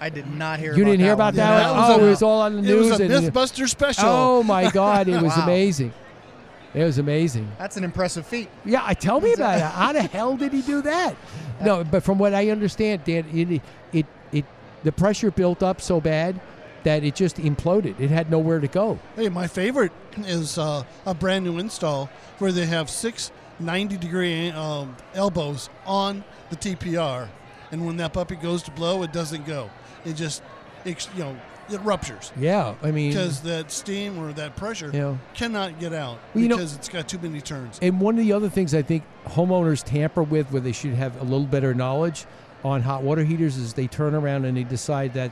I 0.00 0.08
did 0.08 0.26
not 0.32 0.58
hear. 0.60 0.74
You 0.74 0.84
didn't 0.84 1.00
hear 1.00 1.12
about 1.12 1.34
one. 1.34 1.36
that? 1.36 1.60
Yeah, 1.60 1.72
that 1.74 1.90
oh, 1.90 2.00
a- 2.00 2.06
it 2.06 2.10
was 2.10 2.22
all 2.22 2.40
on 2.40 2.62
the 2.62 2.72
it 2.72 2.74
was 2.78 2.98
a 3.00 3.06
Mythbuster 3.06 3.68
special. 3.68 4.04
Oh 4.06 4.42
my 4.42 4.70
God, 4.70 5.08
it 5.08 5.20
was 5.22 5.36
Wow. 5.36 5.42
amazing. 5.44 5.92
It 6.74 6.84
was 6.84 6.98
amazing. 6.98 7.50
That's 7.58 7.76
an 7.76 7.84
impressive 7.84 8.26
feat. 8.26 8.48
Yeah, 8.64 8.82
I 8.84 8.94
tell 8.94 9.20
me 9.20 9.32
about 9.32 9.58
it. 9.58 9.62
How 9.62 9.92
the 9.92 10.02
hell 10.02 10.36
did 10.36 10.52
he 10.52 10.62
do 10.62 10.82
that? 10.82 11.16
No, 11.60 11.84
but 11.84 12.02
from 12.02 12.18
what 12.18 12.32
I 12.34 12.50
understand, 12.50 13.04
Dan, 13.04 13.26
it, 13.32 13.62
it 13.92 14.06
it 14.32 14.44
the 14.84 14.92
pressure 14.92 15.30
built 15.30 15.62
up 15.62 15.80
so 15.80 16.00
bad 16.00 16.40
that 16.84 17.04
it 17.04 17.14
just 17.14 17.36
imploded. 17.36 17.98
It 18.00 18.10
had 18.10 18.30
nowhere 18.30 18.60
to 18.60 18.68
go. 18.68 18.98
Hey, 19.16 19.28
my 19.28 19.46
favorite 19.46 19.92
is 20.18 20.56
uh, 20.56 20.84
a 21.04 21.12
brand 21.12 21.44
new 21.44 21.58
install 21.58 22.08
where 22.38 22.52
they 22.52 22.66
have 22.66 22.88
six 22.88 23.30
90 23.58 23.98
degree 23.98 24.50
um, 24.50 24.96
elbows 25.14 25.68
on 25.84 26.24
the 26.48 26.56
TPR, 26.56 27.28
and 27.72 27.84
when 27.84 27.96
that 27.98 28.12
puppy 28.14 28.36
goes 28.36 28.62
to 28.62 28.70
blow, 28.70 29.02
it 29.02 29.12
doesn't 29.12 29.44
go. 29.44 29.68
It 30.06 30.14
just, 30.14 30.42
ex- 30.86 31.08
you 31.14 31.24
know, 31.24 31.36
it 31.72 31.80
ruptures. 31.82 32.32
Yeah, 32.38 32.74
I 32.82 32.90
mean, 32.90 33.10
because 33.10 33.40
that 33.42 33.70
steam 33.70 34.18
or 34.18 34.32
that 34.34 34.56
pressure 34.56 34.90
Yeah. 34.92 35.16
cannot 35.34 35.78
get 35.80 35.92
out 35.92 36.18
Well, 36.34 36.42
you 36.42 36.48
know- 36.48 36.56
because 36.56 36.74
it's 36.74 36.88
got 36.88 37.08
too 37.08 37.18
many 37.18 37.40
turns. 37.40 37.78
And 37.82 38.00
one 38.00 38.18
of 38.18 38.24
the 38.24 38.32
other 38.32 38.48
things 38.48 38.74
I 38.74 38.82
think 38.82 39.02
homeowners 39.28 39.82
tamper 39.84 40.22
with, 40.22 40.50
where 40.52 40.60
they 40.60 40.72
should 40.72 40.94
have 40.94 41.20
a 41.20 41.24
little 41.24 41.46
better 41.46 41.74
knowledge 41.74 42.26
on 42.64 42.82
hot 42.82 43.02
water 43.02 43.24
heaters, 43.24 43.56
is 43.56 43.72
they 43.74 43.86
turn 43.86 44.14
around 44.14 44.44
and 44.44 44.56
they 44.56 44.64
decide 44.64 45.14
that 45.14 45.30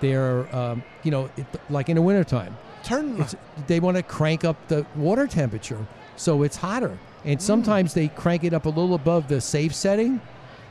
they're, 0.00 0.54
um, 0.54 0.82
you 1.02 1.10
know, 1.10 1.28
it, 1.36 1.46
like 1.70 1.88
in 1.88 1.96
the 1.96 2.02
wintertime, 2.02 2.56
Turn. 2.82 3.24
they 3.66 3.80
want 3.80 3.96
to 3.96 4.02
crank 4.02 4.44
up 4.44 4.56
the 4.68 4.84
water 4.96 5.26
temperature 5.26 5.86
so 6.16 6.42
it's 6.42 6.56
hotter. 6.56 6.98
And 7.24 7.40
sometimes 7.40 7.94
they 7.94 8.08
crank 8.08 8.44
it 8.44 8.52
up 8.52 8.66
a 8.66 8.68
little 8.68 8.94
above 8.94 9.28
the 9.28 9.40
safe 9.40 9.74
setting. 9.74 10.20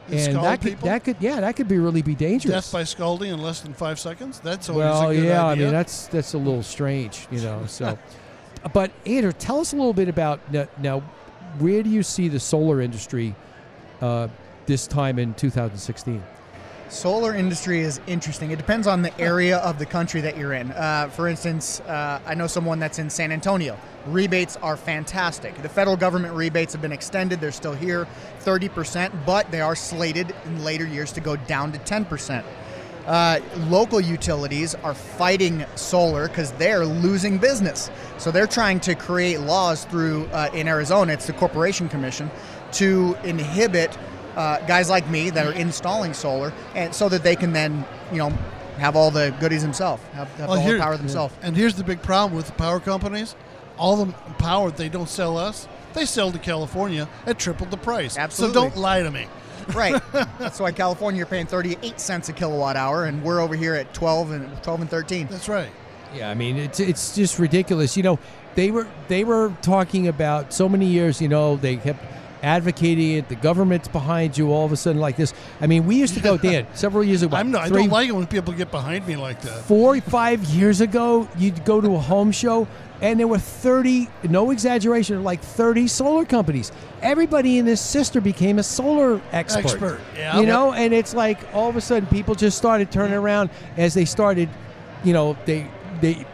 And 0.09 0.19
And 0.19 0.43
that 0.43 0.61
could, 0.61 0.71
people? 0.71 0.87
that 0.87 1.03
could, 1.03 1.17
yeah, 1.19 1.39
that 1.39 1.55
could 1.55 1.67
be 1.67 1.77
really 1.77 2.01
be 2.01 2.15
dangerous. 2.15 2.65
Death 2.65 2.71
by 2.71 2.83
scalding 2.83 3.31
in 3.31 3.41
less 3.41 3.61
than 3.61 3.73
five 3.73 3.99
seconds. 3.99 4.39
That's 4.39 4.69
always 4.69 4.83
well, 4.83 5.09
a 5.09 5.15
good 5.15 5.23
yeah, 5.23 5.45
idea. 5.45 5.63
I 5.63 5.65
mean 5.67 5.73
that's 5.73 6.07
that's 6.07 6.33
a 6.33 6.37
little 6.37 6.63
strange, 6.63 7.27
you 7.31 7.41
know. 7.41 7.65
So, 7.67 7.97
but 8.73 8.91
Andrew, 9.05 9.31
tell 9.31 9.59
us 9.59 9.73
a 9.73 9.75
little 9.75 9.93
bit 9.93 10.09
about 10.09 10.39
now. 10.51 10.67
now 10.79 11.03
where 11.59 11.83
do 11.83 11.89
you 11.89 12.03
see 12.03 12.27
the 12.27 12.39
solar 12.39 12.81
industry 12.81 13.35
uh, 14.01 14.27
this 14.65 14.87
time 14.87 15.19
in 15.19 15.33
2016? 15.35 16.23
Solar 16.93 17.33
industry 17.33 17.79
is 17.79 17.99
interesting. 18.05 18.51
It 18.51 18.57
depends 18.57 18.85
on 18.85 19.01
the 19.01 19.19
area 19.19 19.57
of 19.57 19.79
the 19.79 19.85
country 19.85 20.21
that 20.21 20.37
you're 20.37 20.53
in. 20.53 20.71
Uh, 20.71 21.09
for 21.09 21.27
instance, 21.27 21.79
uh, 21.81 22.21
I 22.23 22.35
know 22.35 22.45
someone 22.45 22.77
that's 22.77 22.99
in 22.99 23.09
San 23.09 23.31
Antonio. 23.31 23.79
Rebates 24.05 24.57
are 24.57 24.77
fantastic. 24.77 25.59
The 25.63 25.69
federal 25.69 25.97
government 25.97 26.35
rebates 26.35 26.71
have 26.73 26.83
been 26.83 26.91
extended. 26.91 27.41
They're 27.41 27.51
still 27.51 27.73
here, 27.73 28.07
30%, 28.41 29.25
but 29.25 29.49
they 29.49 29.59
are 29.59 29.75
slated 29.75 30.35
in 30.45 30.63
later 30.63 30.85
years 30.85 31.11
to 31.13 31.19
go 31.19 31.35
down 31.35 31.71
to 31.71 31.79
10%. 31.79 32.43
Uh, 33.07 33.39
local 33.69 33.99
utilities 33.99 34.75
are 34.75 34.93
fighting 34.93 35.65
solar 35.73 36.27
because 36.27 36.51
they're 36.53 36.85
losing 36.85 37.39
business. 37.39 37.89
So 38.19 38.29
they're 38.29 38.45
trying 38.45 38.79
to 38.81 38.93
create 38.93 39.39
laws 39.39 39.85
through, 39.85 40.27
uh, 40.27 40.51
in 40.53 40.67
Arizona, 40.67 41.13
it's 41.13 41.25
the 41.25 41.33
Corporation 41.33 41.89
Commission, 41.89 42.29
to 42.73 43.17
inhibit 43.23 43.97
uh, 44.35 44.59
guys 44.65 44.89
like 44.89 45.09
me 45.09 45.29
that 45.29 45.45
are 45.45 45.53
installing 45.53 46.13
solar, 46.13 46.53
and 46.75 46.93
so 46.93 47.09
that 47.09 47.23
they 47.23 47.35
can 47.35 47.53
then, 47.53 47.85
you 48.11 48.17
know, 48.17 48.29
have 48.77 48.95
all 48.95 49.11
the 49.11 49.33
goodies 49.39 49.61
themselves, 49.61 50.01
have, 50.13 50.27
have 50.35 50.47
Well, 50.49 50.55
the 50.55 50.61
whole 50.61 50.71
here- 50.71 50.79
power 50.79 50.97
themselves. 50.97 51.33
And 51.41 51.55
here's 51.55 51.75
the 51.75 51.83
big 51.83 52.01
problem 52.01 52.35
with 52.35 52.47
the 52.47 52.53
power 52.53 52.79
companies: 52.79 53.35
all 53.77 54.05
the 54.05 54.11
power 54.39 54.71
they 54.71 54.89
don't 54.89 55.09
sell 55.09 55.37
us, 55.37 55.67
they 55.93 56.05
sell 56.05 56.31
to 56.31 56.39
California 56.39 57.07
at 57.25 57.37
triple 57.39 57.67
the 57.67 57.77
price. 57.77 58.17
Absolutely. 58.17 58.53
So 58.55 58.61
don't 58.69 58.77
lie 58.77 59.03
to 59.03 59.11
me. 59.11 59.27
right. 59.73 60.01
That's 60.39 60.59
why 60.59 60.71
California 60.71 61.17
you're 61.19 61.25
paying 61.27 61.45
38 61.45 61.99
cents 61.99 62.27
a 62.29 62.33
kilowatt 62.33 62.75
hour, 62.75 63.05
and 63.05 63.23
we're 63.23 63.39
over 63.39 63.55
here 63.55 63.75
at 63.75 63.93
12 63.93 64.31
and 64.31 64.63
12 64.63 64.81
and 64.81 64.89
13. 64.89 65.27
That's 65.27 65.47
right. 65.47 65.69
Yeah, 66.15 66.29
I 66.29 66.33
mean 66.33 66.57
it's 66.57 66.79
it's 66.79 67.15
just 67.15 67.39
ridiculous. 67.39 67.95
You 67.97 68.03
know, 68.03 68.19
they 68.55 68.71
were 68.71 68.87
they 69.07 69.23
were 69.23 69.51
talking 69.61 70.07
about 70.07 70.53
so 70.53 70.67
many 70.69 70.85
years. 70.87 71.21
You 71.21 71.27
know, 71.27 71.55
they 71.55 71.77
kept 71.77 72.03
advocating 72.43 73.11
it. 73.13 73.29
The 73.29 73.35
government's 73.35 73.87
behind 73.87 74.37
you. 74.37 74.51
All 74.51 74.65
of 74.65 74.71
a 74.71 74.77
sudden, 74.77 75.01
like 75.01 75.15
this. 75.15 75.33
I 75.61 75.67
mean, 75.67 75.87
we 75.87 75.95
used 75.95 76.13
to 76.15 76.19
go, 76.19 76.37
Dan, 76.47 76.67
several 76.75 77.03
years 77.03 77.23
ago. 77.23 77.35
I'm 77.35 77.49
not, 77.49 77.63
I 77.63 77.67
three- 77.69 77.81
don't 77.83 77.89
like 77.89 78.09
it 78.09 78.11
when 78.11 78.27
people 78.27 78.53
get 78.53 78.69
behind 78.69 79.07
me 79.07 79.15
like 79.15 79.41
that. 79.41 79.63
four 79.63 79.99
five 80.01 80.43
years 80.45 80.81
ago 80.81 81.27
you'd 81.37 81.63
go 81.65 81.79
to 81.79 81.95
a 81.95 81.99
home 81.99 82.31
show 82.31 82.67
and 83.01 83.19
there 83.19 83.27
were 83.27 83.37
30 83.39 84.09
no 84.29 84.51
exaggeration 84.51 85.23
like 85.23 85.41
30 85.41 85.87
solar 85.87 86.25
companies 86.25 86.71
everybody 87.01 87.57
in 87.57 87.65
this 87.65 87.79
sister 87.79 88.19
became 88.21 88.59
a 88.59 88.63
solar 88.63 89.21
expert, 89.31 89.65
Expert, 89.65 90.01
yeah. 90.17 90.39
you 90.39 90.45
know 90.45 90.73
and 90.73 90.93
it's 90.93 91.13
like 91.13 91.37
all 91.53 91.69
of 91.69 91.75
a 91.75 91.81
sudden 91.81 92.07
people 92.07 92.35
just 92.35 92.57
started 92.57 92.91
turning 92.91 93.13
around 93.15 93.49
as 93.77 93.93
they 93.93 94.05
started 94.05 94.49
you 95.03 95.13
know 95.13 95.37
they 95.45 95.67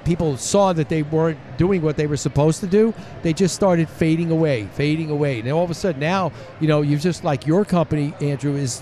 people 0.04 0.36
saw 0.38 0.74
that 0.74 0.90
they 0.90 1.04
weren't 1.04 1.40
doing 1.58 1.82
what 1.82 1.96
they 1.96 2.08
were 2.08 2.18
supposed 2.18 2.60
to 2.60 2.68
do 2.68 2.94
they 3.22 3.34
just 3.34 3.54
started 3.54 3.88
fading 3.88 4.32
away 4.32 4.68
fading 4.74 5.10
away. 5.12 5.40
And 5.40 5.50
all 5.52 5.64
of 5.64 5.70
a 5.70 5.76
sudden 5.76 6.00
now 6.00 6.32
you 6.60 6.68
know 6.68 6.82
you're 6.82 7.00
just 7.00 7.24
like 7.24 7.46
your 7.46 7.66
company 7.66 8.14
andrew 8.20 8.56
is 8.56 8.82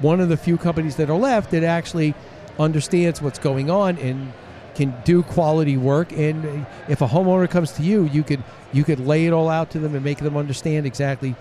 one 0.00 0.20
of 0.20 0.28
the 0.28 0.36
few 0.36 0.56
companies 0.56 0.96
that 0.96 1.10
are 1.10 1.18
left 1.18 1.50
that 1.50 1.64
actually 1.64 2.14
understands 2.58 3.20
what's 3.20 3.38
going 3.38 3.70
on 3.70 3.98
and 3.98 4.32
can 4.74 4.94
do 5.04 5.24
quality 5.24 5.76
work. 5.76 6.12
And 6.12 6.64
if 6.88 7.00
a 7.00 7.08
homeowner 7.08 7.50
comes 7.50 7.72
to 7.72 7.82
you 7.82 8.04
you 8.04 8.22
could 8.22 8.42
you 8.72 8.84
could 8.84 9.00
lay 9.00 9.26
it 9.26 9.32
all 9.32 9.48
out 9.48 9.70
to 9.72 9.78
them 9.80 9.94
and 9.94 10.04
make 10.04 10.18
them 10.18 10.36
understand 10.36 10.86
exactly 10.86 11.34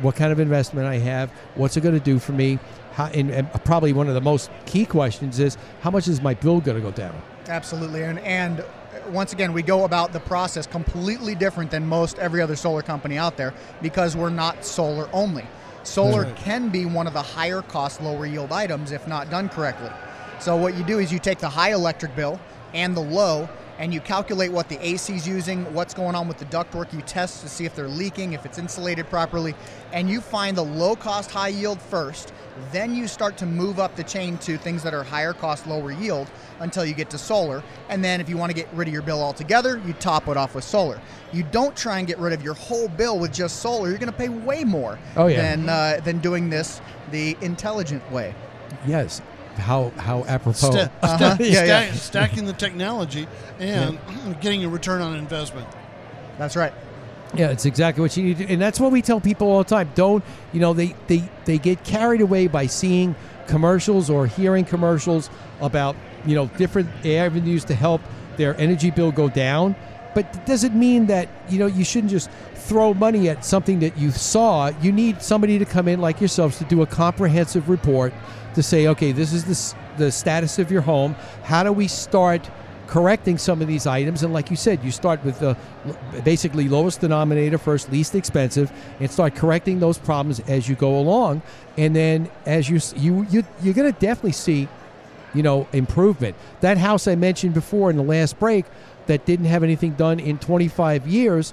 what 0.00 0.14
kind 0.14 0.30
of 0.30 0.38
investment 0.38 0.86
I 0.86 0.98
have 0.98 1.30
what's 1.56 1.76
it 1.76 1.80
going 1.80 1.98
to 1.98 2.04
do 2.04 2.20
for 2.20 2.32
me 2.32 2.60
how, 2.92 3.06
and, 3.06 3.30
and 3.30 3.52
probably 3.64 3.92
one 3.92 4.06
of 4.08 4.14
the 4.14 4.20
most 4.20 4.50
key 4.66 4.86
questions 4.86 5.40
is 5.40 5.56
how 5.80 5.90
much 5.90 6.06
is 6.06 6.20
my 6.20 6.34
bill 6.34 6.60
going 6.60 6.76
to 6.76 6.82
go 6.82 6.92
down 6.92 7.20
Absolutely, 7.48 8.02
and 8.02 8.18
and 8.20 8.64
once 9.10 9.32
again, 9.32 9.52
we 9.52 9.62
go 9.62 9.84
about 9.84 10.12
the 10.12 10.20
process 10.20 10.66
completely 10.66 11.34
different 11.34 11.70
than 11.70 11.86
most 11.86 12.18
every 12.18 12.42
other 12.42 12.56
solar 12.56 12.82
company 12.82 13.16
out 13.16 13.36
there 13.36 13.54
because 13.80 14.16
we're 14.16 14.30
not 14.30 14.64
solar 14.64 15.08
only. 15.12 15.46
Solar 15.82 16.24
Right. 16.24 16.36
can 16.36 16.68
be 16.68 16.84
one 16.84 17.06
of 17.06 17.14
the 17.14 17.22
higher 17.22 17.62
cost, 17.62 18.02
lower 18.02 18.26
yield 18.26 18.52
items 18.52 18.92
if 18.92 19.06
not 19.06 19.30
done 19.30 19.48
correctly. 19.48 19.90
So 20.40 20.56
what 20.56 20.76
you 20.76 20.84
do 20.84 20.98
is 20.98 21.12
you 21.12 21.18
take 21.18 21.38
the 21.38 21.48
high 21.48 21.72
electric 21.72 22.14
bill 22.14 22.38
and 22.74 22.94
the 22.96 23.00
low, 23.00 23.48
and 23.78 23.94
you 23.94 24.00
calculate 24.00 24.52
what 24.52 24.68
the 24.68 24.84
AC 24.84 25.14
is 25.14 25.26
using, 25.26 25.72
what's 25.72 25.94
going 25.94 26.14
on 26.14 26.28
with 26.28 26.38
the 26.38 26.44
ductwork. 26.46 26.92
You 26.92 27.00
test 27.02 27.42
to 27.42 27.48
see 27.48 27.64
if 27.64 27.74
they're 27.74 27.88
leaking, 27.88 28.32
if 28.34 28.44
it's 28.44 28.58
insulated 28.58 29.08
properly, 29.08 29.54
and 29.92 30.10
you 30.10 30.20
find 30.20 30.56
the 30.56 30.64
low 30.64 30.96
cost, 30.96 31.30
high 31.30 31.48
yield 31.48 31.80
first. 31.80 32.32
Then 32.72 32.94
you 32.94 33.06
start 33.08 33.36
to 33.38 33.46
move 33.46 33.78
up 33.78 33.96
the 33.96 34.04
chain 34.04 34.38
to 34.38 34.58
things 34.58 34.82
that 34.82 34.94
are 34.94 35.02
higher 35.02 35.32
cost, 35.32 35.66
lower 35.66 35.90
yield 35.92 36.30
until 36.60 36.84
you 36.84 36.94
get 36.94 37.10
to 37.10 37.18
solar. 37.18 37.62
And 37.88 38.04
then 38.04 38.20
if 38.20 38.28
you 38.28 38.36
want 38.36 38.50
to 38.50 38.54
get 38.54 38.68
rid 38.72 38.88
of 38.88 38.92
your 38.94 39.02
bill 39.02 39.22
altogether, 39.22 39.80
you 39.86 39.92
top 39.94 40.28
it 40.28 40.36
off 40.36 40.54
with 40.54 40.64
solar. 40.64 41.00
You 41.32 41.42
don't 41.44 41.76
try 41.76 41.98
and 41.98 42.06
get 42.06 42.18
rid 42.18 42.32
of 42.32 42.42
your 42.42 42.54
whole 42.54 42.88
bill 42.88 43.18
with 43.18 43.32
just 43.32 43.60
solar. 43.60 43.88
You're 43.88 43.98
going 43.98 44.12
to 44.12 44.16
pay 44.18 44.28
way 44.28 44.64
more 44.64 44.98
Oh, 45.16 45.26
yeah. 45.26 45.42
than 45.56 45.68
uh, 45.68 46.00
than 46.04 46.18
doing 46.18 46.50
this 46.50 46.80
the 47.10 47.36
intelligent 47.40 48.10
way. 48.12 48.34
yes 48.86 49.22
how 49.56 49.90
how 49.96 50.22
apropos 50.26 50.70
Sta- 50.70 50.90
Uh-huh. 51.02 51.16
sta- 51.34 51.36
Yeah, 51.42 51.64
yeah. 51.64 51.92
stacking 51.92 52.44
the 52.44 52.52
technology 52.52 53.26
and 53.58 53.98
getting 54.40 54.64
a 54.64 54.68
return 54.68 55.02
on 55.02 55.16
investment. 55.16 55.66
That's 56.38 56.54
right. 56.54 56.72
Yeah, 57.34 57.50
it's 57.50 57.66
exactly 57.66 58.00
what 58.00 58.16
you 58.16 58.24
need 58.24 58.38
to 58.38 58.46
and 58.46 58.60
that's 58.60 58.80
what 58.80 58.90
we 58.90 59.02
tell 59.02 59.20
people 59.20 59.48
all 59.48 59.58
the 59.58 59.68
time. 59.68 59.90
Don't 59.94 60.24
you 60.52 60.60
know 60.60 60.72
they 60.72 60.94
they 61.08 61.28
they 61.44 61.58
get 61.58 61.84
carried 61.84 62.20
away 62.20 62.46
by 62.46 62.66
seeing 62.66 63.14
commercials 63.46 64.08
or 64.08 64.26
hearing 64.26 64.64
commercials 64.64 65.28
about 65.60 65.94
you 66.24 66.34
know 66.34 66.46
different 66.56 66.88
avenues 67.04 67.64
to 67.66 67.74
help 67.74 68.00
their 68.36 68.58
energy 68.58 68.90
bill 68.90 69.12
go 69.12 69.28
down. 69.28 69.76
But 70.14 70.34
it 70.34 70.46
doesn't 70.46 70.74
mean 70.74 71.06
that 71.06 71.28
you 71.50 71.58
know 71.58 71.66
you 71.66 71.84
shouldn't 71.84 72.10
just 72.10 72.30
throw 72.54 72.94
money 72.94 73.28
at 73.28 73.44
something 73.44 73.80
that 73.80 73.98
you 73.98 74.10
saw. 74.10 74.68
You 74.80 74.90
need 74.90 75.22
somebody 75.22 75.58
to 75.58 75.64
come 75.66 75.86
in 75.86 76.00
like 76.00 76.20
yourselves 76.20 76.58
to 76.58 76.64
do 76.64 76.82
a 76.82 76.86
comprehensive 76.86 77.68
report 77.68 78.14
to 78.54 78.62
say, 78.62 78.86
okay, 78.88 79.12
this 79.12 79.32
is 79.32 79.44
the 79.44 79.76
the 79.98 80.10
status 80.10 80.58
of 80.58 80.70
your 80.70 80.82
home. 80.82 81.14
How 81.44 81.62
do 81.62 81.72
we 81.72 81.88
start? 81.88 82.48
Correcting 82.88 83.36
some 83.38 83.60
of 83.60 83.68
these 83.68 83.86
items. 83.86 84.22
And 84.22 84.32
like 84.32 84.50
you 84.50 84.56
said, 84.56 84.82
you 84.82 84.90
start 84.90 85.22
with 85.24 85.40
uh, 85.42 85.54
the 86.12 86.22
basically 86.22 86.68
lowest 86.68 87.00
denominator 87.00 87.58
first, 87.58 87.92
least 87.92 88.14
expensive, 88.14 88.72
and 88.98 89.10
start 89.10 89.36
correcting 89.36 89.78
those 89.78 89.98
problems 89.98 90.40
as 90.40 90.68
you 90.68 90.74
go 90.74 90.98
along. 90.98 91.42
And 91.76 91.94
then 91.94 92.30
as 92.46 92.68
you 92.68 92.80
you 92.96 93.26
you 93.30 93.44
you're 93.62 93.74
going 93.74 93.92
to 93.92 94.00
definitely 94.00 94.32
see, 94.32 94.68
you 95.34 95.42
know, 95.42 95.68
improvement. 95.72 96.34
That 96.60 96.78
house 96.78 97.06
I 97.06 97.14
mentioned 97.14 97.54
before 97.54 97.90
in 97.90 97.96
the 97.96 98.02
last 98.02 98.38
break 98.38 98.64
that 99.06 99.24
didn't 99.26 99.46
have 99.46 99.62
anything 99.62 99.92
done 99.92 100.18
in 100.18 100.38
25 100.38 101.06
years, 101.06 101.52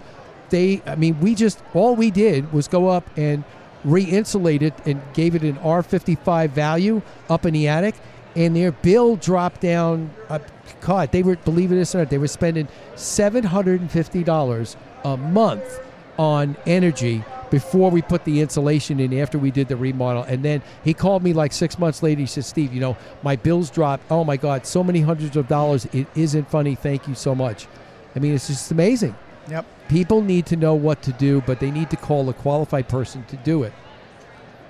they 0.50 0.82
I 0.86 0.96
mean, 0.96 1.20
we 1.20 1.36
just 1.36 1.62
all 1.74 1.96
we 1.96 2.12
did 2.12 2.52
was 2.54 2.68
go 2.68 2.88
up 2.88 3.10
and 3.18 3.44
re-insulate 3.84 4.64
it 4.64 4.74
and 4.86 5.00
gave 5.14 5.36
it 5.36 5.44
an 5.44 5.58
R55 5.58 6.50
value 6.50 7.04
up 7.30 7.46
in 7.46 7.54
the 7.54 7.68
attic 7.68 7.94
and 8.36 8.56
their 8.56 8.72
bill 8.72 9.16
dropped 9.16 9.62
down. 9.62 10.12
Uh, 10.30 10.40
God, 10.82 11.12
they 11.12 11.24
were 11.24 11.36
believe 11.38 11.72
it 11.72 11.96
or 11.96 11.98
not, 11.98 12.10
they 12.10 12.18
were 12.18 12.28
spending 12.28 12.68
seven 12.96 13.44
hundred 13.44 13.82
and 13.82 13.92
fifty 13.92 14.24
dollars 14.24 14.76
a 15.04 15.18
month 15.18 15.80
on 16.18 16.56
energy 16.66 17.24
before 17.52 17.92
we 17.92 18.02
put 18.02 18.26
the 18.26 18.42
insulation 18.42 19.00
in 19.00 19.14
after 19.20 19.38
we 19.38 19.52
did 19.52 19.68
the 19.68 19.78
remodel. 19.78 20.24
And 20.24 20.44
then 20.44 20.62
he 20.84 20.94
called 20.94 21.24
me 21.24 21.34
like 21.34 21.54
six 21.54 21.78
months 21.78 22.02
later. 22.04 22.22
He 22.22 22.28
said 22.28 22.46
steve 22.46 22.74
you 22.74 22.82
know 22.82 22.98
my 23.24 23.36
bills 23.36 23.70
dropped. 23.70 24.04
Oh 24.10 24.24
my 24.24 24.38
god 24.38 24.66
so 24.66 24.84
many 24.84 25.02
hundreds 25.02 25.38
of 25.38 25.48
dollars. 25.48 25.86
It 25.94 26.08
isn't 26.16 26.50
funny. 26.50 26.76
Thank 26.76 27.08
you 27.08 27.16
so 27.16 27.36
much. 27.36 27.68
I 28.16 28.20
mean 28.20 28.34
it's 28.34 28.48
just 28.48 28.72
amazing. 28.72 29.16
Yep. 29.48 29.64
people 29.90 30.22
need 30.24 30.48
to 30.48 30.56
know 30.56 30.74
what 30.74 31.04
to 31.04 31.12
do 31.12 31.40
but 31.46 31.60
they 31.60 31.70
need 31.70 31.92
to 31.92 31.96
call 31.96 32.28
a 32.30 32.34
qualified 32.34 32.88
person 32.88 33.24
to 33.26 33.38
do 33.38 33.62
it 33.62 33.74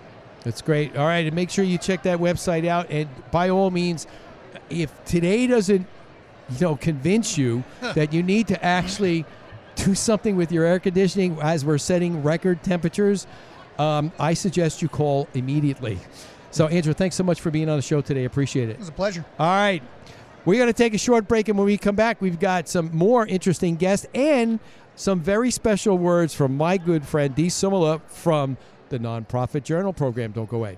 That's 0.43 0.61
great. 0.61 0.97
All 0.97 1.05
right, 1.05 1.25
and 1.25 1.33
make 1.33 1.49
sure 1.49 1.63
you 1.63 1.77
check 1.77 2.03
that 2.03 2.19
website 2.19 2.67
out. 2.67 2.87
And 2.89 3.07
by 3.31 3.47
all 3.49 3.71
means, 3.71 4.07
if 4.69 4.91
today 5.05 5.47
doesn't, 5.47 5.87
you 6.51 6.67
know, 6.67 6.75
convince 6.75 7.37
you 7.37 7.63
that 7.81 8.13
you 8.13 8.23
need 8.23 8.47
to 8.49 8.63
actually 8.63 9.25
do 9.75 9.95
something 9.95 10.35
with 10.35 10.51
your 10.51 10.65
air 10.65 10.79
conditioning 10.79 11.37
as 11.41 11.65
we're 11.65 11.77
setting 11.77 12.23
record 12.23 12.63
temperatures, 12.63 13.27
um, 13.79 14.11
I 14.19 14.33
suggest 14.33 14.81
you 14.81 14.89
call 14.89 15.27
immediately. 15.33 15.99
So, 16.51 16.67
Andrew, 16.67 16.93
thanks 16.93 17.15
so 17.15 17.23
much 17.23 17.39
for 17.39 17.49
being 17.49 17.69
on 17.69 17.77
the 17.77 17.81
show 17.81 18.01
today. 18.01 18.25
Appreciate 18.25 18.69
it. 18.69 18.73
It 18.73 18.79
was 18.79 18.89
a 18.89 18.93
pleasure. 18.93 19.25
All 19.39 19.47
right. 19.47 19.81
We're 20.43 20.57
going 20.57 20.67
to 20.67 20.73
take 20.73 20.93
a 20.93 20.97
short 20.97 21.27
break, 21.27 21.49
and 21.49 21.57
when 21.57 21.65
we 21.65 21.77
come 21.77 21.95
back, 21.95 22.19
we've 22.19 22.39
got 22.39 22.67
some 22.67 22.89
more 22.93 23.25
interesting 23.27 23.75
guests 23.75 24.07
and 24.13 24.59
some 24.95 25.21
very 25.21 25.51
special 25.51 25.97
words 25.97 26.33
from 26.33 26.57
my 26.57 26.77
good 26.77 27.05
friend 27.05 27.33
Dee 27.35 27.47
Simula 27.47 28.01
from 28.07 28.57
the 28.89 28.99
Nonprofit 28.99 29.63
Journal 29.63 29.93
Program. 29.93 30.31
Don't 30.31 30.49
go 30.49 30.57
away. 30.57 30.77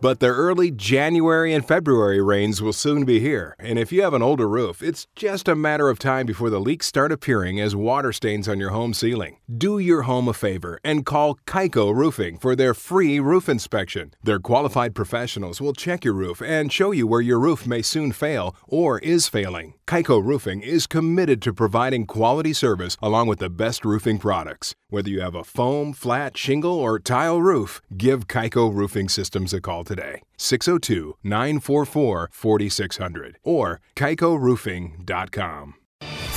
but 0.00 0.20
the 0.20 0.28
early 0.28 0.70
January 0.70 1.52
and 1.52 1.66
February 1.66 2.22
rains 2.22 2.62
will 2.62 2.72
soon 2.72 3.04
be 3.04 3.20
here. 3.20 3.54
And 3.58 3.78
if 3.78 3.92
you 3.92 4.02
have 4.02 4.14
an 4.14 4.22
older 4.22 4.48
roof, 4.48 4.82
it's 4.82 5.06
just 5.14 5.48
a 5.48 5.54
matter 5.54 5.88
of 5.88 5.98
time 5.98 6.26
before 6.26 6.50
the 6.50 6.60
leaks 6.60 6.86
start 6.86 7.12
appearing 7.12 7.60
as 7.60 7.76
water 7.76 8.12
stains 8.12 8.48
on 8.48 8.58
your 8.58 8.70
home 8.70 8.94
ceiling. 8.94 9.38
Do 9.54 9.78
your 9.78 10.02
home 10.02 10.28
a 10.28 10.32
favor 10.32 10.80
and 10.82 11.04
call 11.04 11.36
Kaiko 11.46 11.94
Roofing 11.94 12.38
for 12.38 12.56
their 12.56 12.74
free 12.74 13.20
roof 13.20 13.48
inspection. 13.48 14.14
Their 14.22 14.38
qualified 14.38 14.94
professionals 14.94 15.60
will 15.60 15.72
check 15.72 16.04
your 16.04 16.14
roof 16.14 16.40
and 16.40 16.72
show 16.72 16.92
you 16.92 17.06
where 17.06 17.20
your 17.20 17.38
roof 17.38 17.66
may 17.66 17.82
soon 17.82 18.12
fail 18.12 18.56
or 18.66 18.98
is 19.00 19.28
failing. 19.28 19.74
Kaiko 19.86 20.24
Roofing 20.24 20.62
is 20.62 20.86
committed 20.86 21.42
to 21.42 21.52
providing 21.52 22.06
quality 22.06 22.52
service 22.52 22.96
along 23.02 23.26
with 23.26 23.40
the 23.40 23.50
best 23.50 23.84
roofing 23.84 24.18
products. 24.18 24.74
Whether 24.88 25.10
you 25.10 25.20
have 25.20 25.34
a 25.34 25.44
foam, 25.44 25.92
flat, 25.92 26.36
shingle, 26.36 26.74
or 26.74 26.98
tile 26.98 27.42
roof, 27.42 27.80
give 27.96 28.28
Kaiko 28.28 28.72
Roofing 28.72 29.08
Systems 29.08 29.52
a 29.52 29.60
call 29.60 29.84
today. 29.90 30.22
602 30.36 31.16
944 31.24 32.30
4600 32.32 33.38
or 33.42 33.80
kaikoroofing.com. 33.96 35.74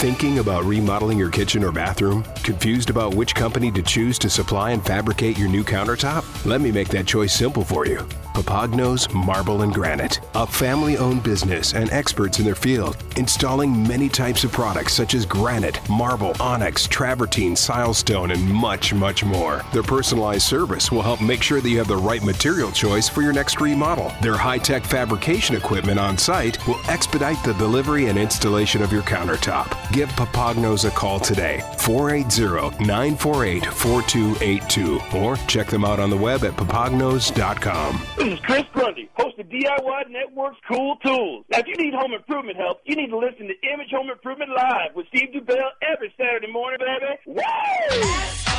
Thinking 0.04 0.40
about 0.40 0.66
remodeling 0.66 1.18
your 1.18 1.30
kitchen 1.30 1.64
or 1.64 1.72
bathroom? 1.72 2.26
Confused 2.44 2.90
about 2.90 3.16
which 3.16 3.34
company 3.34 3.72
to 3.72 3.82
choose 3.82 4.20
to 4.20 4.30
supply 4.30 4.72
and 4.72 4.86
fabricate 4.86 5.38
your 5.38 5.48
new 5.48 5.64
countertop? 5.64 6.26
Let 6.46 6.60
me 6.60 6.74
make 6.74 6.90
that 6.90 7.08
choice 7.08 7.34
simple 7.34 7.64
for 7.64 7.86
you. 7.86 8.06
Papagnos 8.34 9.14
Marble 9.14 9.62
and 9.62 9.72
Granite, 9.72 10.20
a 10.34 10.46
family 10.46 10.98
owned 10.98 11.24
business 11.24 11.74
and 11.74 11.90
experts 11.92 12.40
in 12.40 12.46
their 12.46 12.56
field, 12.56 12.98
installing 13.16 13.88
many 13.88 14.10
types 14.10 14.44
of 14.44 14.52
products 14.52 14.94
such 14.94 15.14
as 15.14 15.24
granite, 15.26 15.80
marble, 15.88 16.34
onyx, 16.40 16.88
travertine, 16.88 17.54
silestone, 17.54 18.34
and 18.34 18.44
much, 18.44 18.92
much 18.92 19.24
more. 19.24 19.62
Their 19.72 19.84
personalized 19.84 20.42
service 20.42 20.92
will 20.92 21.04
help 21.04 21.22
make 21.22 21.44
sure 21.44 21.62
that 21.62 21.70
you 21.70 21.78
have 21.78 21.88
the 21.88 21.96
right 21.96 22.24
material 22.24 22.72
choice 22.72 23.08
for 23.08 23.22
your 23.22 23.34
next 23.34 23.62
remodel. 23.62 24.12
Their 24.22 24.36
high 24.36 24.58
tech 24.58 24.84
fabrication 24.84 25.56
equipment 25.56 26.00
on 26.00 26.18
site 26.18 26.68
will 26.68 26.80
expedite 26.90 27.42
the 27.46 27.54
delivery 27.54 28.08
and 28.08 28.18
installation 28.18 28.82
of 28.82 28.92
your 28.92 29.04
countertop. 29.04 29.93
Give 29.94 30.10
Papagnos 30.10 30.88
a 30.88 30.90
call 30.90 31.20
today, 31.20 31.62
480 31.78 32.84
948 32.84 33.64
4282, 33.68 35.00
or 35.16 35.36
check 35.46 35.68
them 35.68 35.86
out 35.86 36.00
on 36.00 36.10
the 36.10 36.18
web 36.18 36.44
at 36.44 36.54
papagnos.com. 36.54 38.02
This 38.18 38.34
is 38.34 38.40
Chris 38.40 38.64
Grundy, 38.74 39.08
host 39.14 39.38
of 39.38 39.46
DIY 39.50 40.10
Network's 40.10 40.58
Cool 40.68 40.96
Tools. 41.06 41.46
Now, 41.52 41.60
if 41.60 41.68
you 41.68 41.76
need 41.76 41.94
home 41.94 42.14
improvement 42.14 42.58
help, 42.58 42.82
you 42.86 42.96
need 42.96 43.12
to 43.12 43.18
listen 43.20 43.48
to 43.48 43.54
Image 43.72 43.92
Home 43.92 44.10
Improvement 44.10 44.50
Live 44.50 44.96
with 44.96 45.06
Steve 45.10 45.30
Dubell 45.32 45.70
every 45.84 46.12
Saturday 46.18 46.52
morning, 46.52 46.80
baby. 46.80 47.20
Woo! 47.28 48.54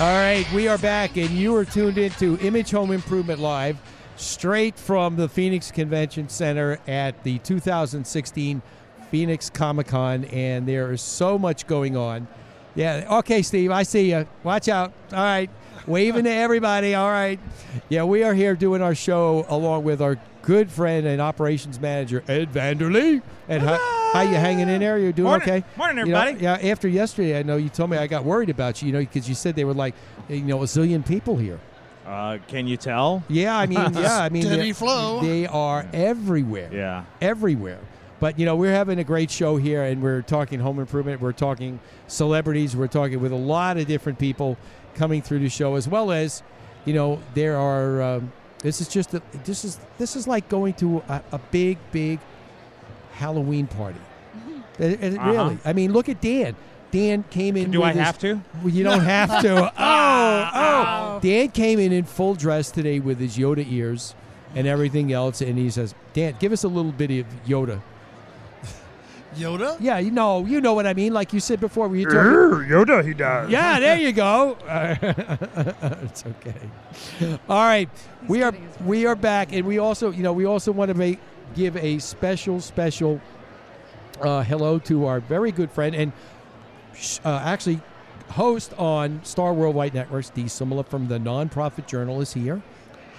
All 0.00 0.06
right, 0.06 0.50
we 0.54 0.66
are 0.66 0.78
back, 0.78 1.18
and 1.18 1.28
you 1.28 1.54
are 1.56 1.66
tuned 1.66 1.98
into 1.98 2.38
Image 2.38 2.70
Home 2.70 2.90
Improvement 2.90 3.38
Live, 3.38 3.76
straight 4.16 4.78
from 4.78 5.16
the 5.16 5.28
Phoenix 5.28 5.70
Convention 5.70 6.30
Center 6.30 6.78
at 6.88 7.22
the 7.22 7.38
2016 7.40 8.62
Phoenix 9.10 9.50
Comic 9.50 9.88
Con, 9.88 10.24
and 10.24 10.66
there 10.66 10.90
is 10.90 11.02
so 11.02 11.38
much 11.38 11.66
going 11.66 11.98
on. 11.98 12.26
Yeah, 12.74 13.18
okay, 13.18 13.42
Steve, 13.42 13.70
I 13.72 13.82
see 13.82 14.12
you. 14.12 14.26
Watch 14.42 14.70
out. 14.70 14.94
All 15.12 15.18
right, 15.18 15.50
waving 15.86 16.24
to 16.24 16.32
everybody. 16.32 16.94
All 16.94 17.10
right. 17.10 17.38
Yeah, 17.90 18.04
we 18.04 18.22
are 18.22 18.32
here 18.32 18.56
doing 18.56 18.80
our 18.80 18.94
show 18.94 19.44
along 19.50 19.84
with 19.84 20.00
our 20.00 20.16
good 20.40 20.70
friend 20.70 21.06
and 21.06 21.20
operations 21.20 21.78
manager, 21.78 22.24
Ed 22.26 22.54
Vanderlee. 22.54 23.20
And 23.48 23.64
how, 24.12 24.24
how 24.24 24.30
you 24.30 24.34
hanging 24.36 24.68
in 24.68 24.80
there? 24.80 24.98
You're 24.98 25.12
doing 25.12 25.28
Morning. 25.28 25.48
okay? 25.48 25.64
Morning, 25.76 26.06
You 26.06 26.12
know, 26.12 26.20
everybody. 26.20 26.44
yeah, 26.64 26.70
after 26.72 26.88
yesterday, 26.88 27.38
I 27.38 27.42
know 27.42 27.56
you 27.56 27.68
told 27.68 27.90
me 27.90 27.96
I 27.96 28.06
got 28.06 28.24
worried 28.24 28.50
about 28.50 28.80
you, 28.82 28.86
you 28.86 28.92
know, 28.92 29.00
because 29.00 29.28
you 29.28 29.34
said 29.34 29.56
they 29.56 29.64
were 29.64 29.74
like, 29.74 29.94
you 30.28 30.40
know, 30.42 30.62
a 30.62 30.66
zillion 30.66 31.06
people 31.06 31.36
here. 31.36 31.58
Uh, 32.06 32.38
can 32.48 32.66
you 32.66 32.76
tell? 32.76 33.22
Yeah, 33.28 33.56
I 33.56 33.66
mean, 33.66 33.78
yeah, 33.94 34.20
I 34.20 34.28
mean, 34.30 34.42
Steady 34.42 34.62
they- 34.62 34.72
flow. 34.72 35.20
They 35.20 35.46
are 35.46 35.86
everywhere. 35.92 36.70
Yeah. 36.72 37.04
everywhere. 37.20 37.78
But 38.18 38.38
you 38.38 38.44
know, 38.44 38.54
we're 38.56 38.72
having 38.72 38.98
a 38.98 39.04
great 39.04 39.30
show 39.30 39.56
here, 39.56 39.82
and 39.82 40.02
we're 40.02 40.20
talking 40.20 40.60
home 40.60 40.78
improvement. 40.78 41.22
We're 41.22 41.32
talking 41.32 41.80
celebrities. 42.06 42.76
We're 42.76 42.86
talking 42.88 43.18
with 43.20 43.32
a 43.32 43.36
lot 43.36 43.78
of 43.78 43.86
different 43.86 44.18
people 44.18 44.58
coming 44.94 45.22
through 45.22 45.38
the 45.38 45.48
show, 45.48 45.74
as 45.76 45.88
well 45.88 46.10
as, 46.12 46.42
you 46.84 46.92
know, 46.92 47.18
there 47.34 47.56
are. 47.56 48.02
Um, 48.02 48.32
this 48.58 48.82
is 48.82 48.88
just 48.88 49.14
a, 49.14 49.22
this 49.44 49.64
is 49.64 49.78
this 49.96 50.16
is 50.16 50.26
like 50.28 50.50
going 50.50 50.74
to 50.74 50.98
a, 51.08 51.22
a 51.32 51.38
big 51.50 51.78
big 51.92 52.18
Halloween 53.20 53.66
party. 53.66 54.00
It- 54.78 55.02
it 55.02 55.18
Uh-huh. 55.18 55.30
Really, 55.30 55.58
I 55.64 55.72
mean, 55.74 55.92
look 55.92 56.08
at 56.08 56.20
Dan. 56.20 56.56
Dan 56.90 57.22
came 57.30 57.56
in. 57.56 57.70
Do 57.70 57.80
with 57.80 57.88
I 57.88 57.92
his- 57.92 58.02
have 58.02 58.18
to? 58.20 58.40
Well, 58.62 58.72
you 58.72 58.82
don't 58.82 59.00
have 59.18 59.42
to. 59.42 59.72
Oh, 59.78 60.50
oh. 60.54 61.18
Dan 61.22 61.50
came 61.50 61.78
in 61.78 61.92
in 61.92 62.04
full 62.04 62.34
dress 62.34 62.70
today 62.70 62.98
with 62.98 63.18
his 63.20 63.36
Yoda 63.36 63.64
ears 63.70 64.14
and 64.56 64.66
everything 64.66 65.12
else, 65.12 65.40
and 65.40 65.56
he 65.58 65.70
says, 65.70 65.94
"Dan, 66.14 66.34
give 66.40 66.50
us 66.52 66.64
a 66.64 66.68
little 66.68 66.90
bit 66.92 67.10
of 67.20 67.26
Yoda." 67.46 67.80
Yoda? 69.36 69.76
Yeah, 69.78 69.98
you 69.98 70.10
know, 70.10 70.44
you 70.44 70.60
know 70.60 70.74
what 70.74 70.86
I 70.86 70.94
mean. 70.94 71.12
Like 71.12 71.32
you 71.32 71.38
said 71.38 71.60
before, 71.60 71.86
were 71.86 71.94
you 71.96 72.06
Grr, 72.06 72.50
talking? 72.50 72.68
Yoda, 72.68 73.04
he 73.06 73.14
does. 73.14 73.48
Yeah, 73.50 73.78
there 73.84 73.98
you 73.98 74.12
go. 74.12 74.56
it's 76.02 76.24
okay. 76.26 77.38
All 77.48 77.64
right, 77.64 77.88
we 78.26 78.42
are 78.42 78.52
we 78.84 79.06
are 79.06 79.14
back, 79.14 79.52
and 79.52 79.64
we 79.66 79.78
also, 79.78 80.10
you 80.10 80.22
know, 80.24 80.32
we 80.32 80.44
also 80.46 80.72
want 80.72 80.88
to 80.88 80.94
make 80.94 81.20
give 81.54 81.76
a 81.76 81.98
special 81.98 82.60
special 82.60 83.20
uh, 84.20 84.42
hello 84.42 84.78
to 84.80 85.06
our 85.06 85.20
very 85.20 85.50
good 85.52 85.70
friend 85.70 85.94
and 85.94 86.12
uh, 87.24 87.42
actually 87.44 87.80
host 88.30 88.72
on 88.78 89.20
Star 89.24 89.52
Worldwide 89.54 89.94
Networks, 89.94 90.30
Dee 90.30 90.44
Simula 90.44 90.86
from 90.86 91.08
the 91.08 91.18
Nonprofit 91.18 91.86
Journal 91.86 92.20
is 92.20 92.32
here. 92.32 92.60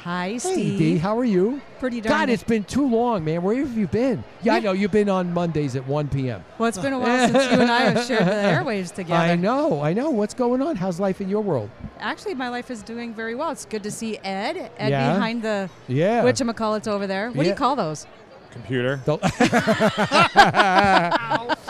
Hi, 0.03 0.29
Hey, 0.31 0.37
Steve. 0.39 0.79
Dee, 0.79 0.97
how 0.97 1.17
are 1.19 1.23
you? 1.23 1.61
Pretty 1.79 2.01
darn 2.01 2.21
God, 2.21 2.29
it's 2.29 2.41
been 2.43 2.63
too 2.63 2.87
long, 2.89 3.23
man. 3.23 3.43
Where 3.43 3.55
have 3.57 3.77
you 3.77 3.85
been? 3.87 4.23
Yeah, 4.41 4.55
I 4.55 4.59
know 4.59 4.71
you've 4.71 4.91
been 4.91 5.09
on 5.09 5.31
Mondays 5.31 5.75
at 5.75 5.85
1 5.85 6.07
p.m. 6.09 6.43
Well, 6.57 6.69
it's 6.69 6.79
been 6.79 6.93
a 6.93 6.97
while 6.99 7.27
since 7.29 7.51
you 7.51 7.59
and 7.61 7.69
I 7.71 7.81
have 7.91 8.05
shared 8.07 8.25
the 8.25 8.31
airwaves 8.31 8.91
together. 8.95 9.13
I 9.21 9.35
know, 9.35 9.79
I 9.81 9.93
know. 9.93 10.09
What's 10.09 10.33
going 10.33 10.59
on? 10.61 10.75
How's 10.75 10.99
life 10.99 11.21
in 11.21 11.29
your 11.29 11.41
world? 11.41 11.69
Actually, 11.99 12.33
my 12.33 12.49
life 12.49 12.71
is 12.71 12.81
doing 12.81 13.13
very 13.13 13.35
well. 13.35 13.51
It's 13.51 13.65
good 13.65 13.83
to 13.83 13.91
see 13.91 14.17
Ed. 14.23 14.71
Ed 14.79 14.89
Yeah? 14.89 15.13
behind 15.13 15.43
the 15.43 15.69
Yeah. 15.87 16.23
whatchamacallits 16.23 16.87
over 16.87 17.05
there. 17.05 17.29
What 17.31 17.43
do 17.43 17.49
you 17.49 17.55
call 17.55 17.75
those? 17.75 18.07
Computer. 18.51 18.99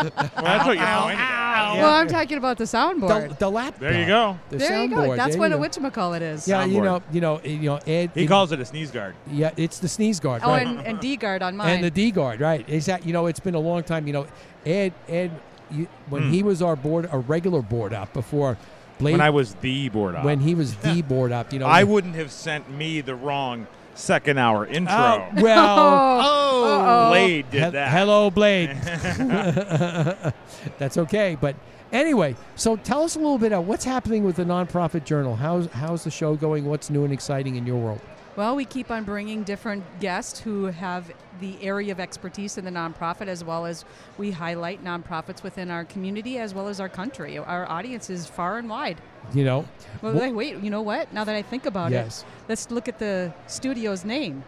Well, 0.02 0.44
that's 0.44 0.66
what 0.66 0.78
you're 0.78 0.86
pointing 0.88 1.20
at. 1.20 1.74
Well, 1.76 1.94
I'm 1.94 2.08
talking 2.08 2.38
about 2.38 2.58
the 2.58 2.64
soundboard. 2.64 3.30
The, 3.30 3.36
the 3.36 3.50
laptop. 3.52 3.80
There 3.82 4.00
you 4.00 4.06
go. 4.08 4.40
The 4.50 4.58
there 4.58 4.84
you 4.84 4.90
go. 4.90 4.96
soundboard. 4.96 5.18
That's 5.18 5.36
There 5.36 5.40
what 5.40 5.52
you 5.52 5.58
a 5.58 5.60
go. 5.60 5.64
whatchamacallit 5.92 6.22
is. 6.22 6.48
Yeah, 6.48 6.66
you 6.66 6.82
know, 6.82 7.02
you 7.12 7.22
know, 7.22 7.40
you 7.44 7.58
know, 7.70 7.76
Ed. 7.86 8.12
He 8.16 8.24
it- 8.24 8.28
calls 8.28 8.52
it 8.52 8.60
a 8.60 8.66
sneeze 8.66 8.90
guard. 8.92 9.16
Yeah, 9.32 9.52
it's 9.58 9.80
the 9.80 9.88
sneeze 9.88 10.20
guard. 10.20 10.42
Oh, 10.44 10.50
right. 10.50 10.66
and, 10.66 10.80
and 10.82 11.00
D 11.00 11.16
guard 11.18 11.42
on 11.44 11.56
mine. 11.56 11.76
and 11.76 11.84
the 11.84 11.92
D 11.92 12.10
guard, 12.12 12.40
right? 12.40 12.68
Is 12.68 12.88
that 12.88 13.06
you 13.06 13.14
know? 13.14 13.28
It's 13.28 13.40
been 13.40 13.56
a 13.56 13.60
long 13.60 13.84
time. 13.84 14.08
You 14.08 14.14
know, 14.14 14.28
Ed, 14.66 14.94
Ed, 15.08 15.32
you, 15.70 15.88
when 16.10 16.24
Hmm. 16.24 16.32
he 16.32 16.44
was 16.44 16.62
our 16.62 16.76
board, 16.76 17.08
a 17.12 17.20
regular 17.20 17.62
board 17.62 17.94
up 17.94 18.12
before 18.14 18.58
Blade. 19.00 19.12
When 19.14 19.22
I 19.22 19.30
was 19.30 19.54
the 19.56 19.90
board 19.90 20.16
up. 20.16 20.26
when 20.26 20.40
he 20.40 20.56
was 20.56 20.76
the 20.78 21.02
board 21.04 21.32
up, 21.32 21.54
you 21.54 21.60
know, 21.60 21.68
I 21.68 21.84
wouldn't 21.84 22.16
have 22.16 22.32
sent 22.32 22.70
me 22.72 23.02
the 23.02 23.16
wrong 23.16 23.68
second 23.96 24.38
hour 24.38 24.66
intro. 24.66 24.94
Oh, 24.96 25.28
well, 25.42 25.80
Oh. 26.24 26.80
oh. 26.80 27.10
Blade 27.10 27.50
did 27.52 27.64
He- 27.66 27.70
that. 27.72 27.90
Hello, 27.92 28.30
Blade. 28.30 28.70
That's 30.78 30.98
okay, 30.98 31.38
but 31.40 31.56
anyway. 31.92 32.36
So 32.56 32.76
tell 32.76 33.04
us 33.04 33.16
a 33.16 33.20
little 33.20 33.38
bit 33.38 33.54
of 33.54 33.68
what's 33.68 33.86
happening 33.86 34.24
with 34.24 34.36
the 34.36 34.44
nonprofit 34.46 35.06
journal. 35.06 35.36
How's 35.36 35.68
how's 35.68 36.04
the 36.04 36.12
show 36.12 36.36
going? 36.36 36.66
What's 36.66 36.90
new 36.90 37.04
and 37.04 37.14
exciting 37.14 37.56
in 37.56 37.66
your 37.66 37.78
world? 37.78 38.02
Well, 38.38 38.56
we 38.56 38.64
keep 38.64 38.90
on 38.90 39.04
bringing 39.04 39.44
different 39.44 39.84
guests 40.00 40.40
who 40.40 40.66
have 40.66 41.12
the 41.42 41.62
area 41.62 41.92
of 41.92 42.00
expertise 42.00 42.58
in 42.58 42.64
the 42.64 42.72
nonprofit, 42.72 43.28
as 43.28 43.44
well 43.44 43.66
as 43.66 43.84
we 44.18 44.32
highlight 44.32 44.84
nonprofits 44.84 45.44
within 45.44 45.70
our 45.70 45.84
community 45.84 46.38
as 46.38 46.54
well 46.54 46.70
as 46.70 46.80
our 46.80 46.88
country. 46.88 47.38
Our 47.38 47.70
audience 47.70 48.10
is 48.10 48.26
far 48.28 48.58
and 48.58 48.70
wide. 48.70 49.02
You 49.34 49.44
know, 49.44 49.66
Well, 50.02 50.14
Wh- 50.14 50.34
wait, 50.36 50.64
you 50.64 50.70
know 50.70 50.82
what? 50.82 51.12
Now 51.14 51.26
that 51.26 51.36
I 51.36 51.42
think 51.42 51.66
about 51.66 51.92
Yes. 51.92 52.22
it, 52.22 52.26
let's 52.50 52.72
look 52.72 52.88
at 52.88 53.00
the 53.00 53.34
studio's 53.48 54.06
name. 54.06 54.44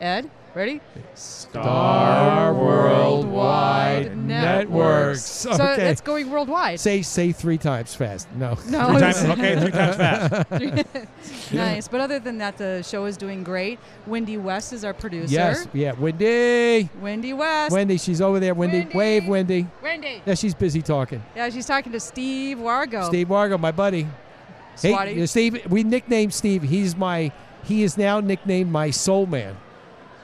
Ed, 0.00 0.28
ready? 0.54 0.80
Star 1.14 2.52
Worldwide 2.54 4.16
Networks. 4.16 5.22
So 5.22 5.50
Okay. 5.52 5.76
that's 5.76 6.00
going 6.00 6.30
worldwide. 6.30 6.80
say 6.80 7.02
say 7.02 7.32
three 7.32 7.58
times 7.58 7.94
fast. 7.94 8.28
No, 8.36 8.58
No, 8.68 8.88
Three 8.90 9.00
times- 9.00 9.24
okay, 9.24 9.60
three 9.60 9.70
times 9.70 9.96
fast. 9.96 10.50
nice. 11.52 11.88
But 11.88 12.00
other 12.00 12.18
than 12.18 12.38
that, 12.38 12.56
the 12.58 12.82
show 12.82 13.04
is 13.06 13.16
doing 13.16 13.42
great. 13.44 13.78
Wendy 14.06 14.36
West 14.36 14.72
is 14.72 14.84
our 14.84 14.94
producer. 14.94 15.32
Yes, 15.32 15.66
yeah, 15.72 15.92
Wendy. 15.92 16.88
Wendy 17.00 17.32
West. 17.32 17.72
Wendy, 17.72 17.98
she's 17.98 18.20
over 18.20 18.40
there. 18.40 18.54
Wendy, 18.54 18.80
Wendy. 18.80 18.96
wave, 18.96 19.28
Wendy. 19.28 19.66
Wendy. 19.82 20.22
Yeah, 20.26 20.34
she's 20.34 20.54
busy 20.54 20.82
talking. 20.82 21.22
Yeah, 21.36 21.48
she's 21.50 21.66
talking 21.66 21.92
to 21.92 22.00
Steve 22.00 22.58
Wargo. 22.58 23.06
Steve 23.06 23.28
Wargo, 23.28 23.58
my 23.58 23.72
buddy. 23.72 24.06
Swatty. 24.76 25.14
Hey, 25.14 25.26
Steve, 25.26 25.66
we 25.70 25.82
nicknamed 25.82 26.32
Steve. 26.32 26.62
He's 26.62 26.96
my. 26.96 27.30
He 27.64 27.82
is 27.84 27.96
now 27.98 28.20
nicknamed 28.20 28.72
my 28.72 28.90
soul 28.90 29.26
man. 29.26 29.56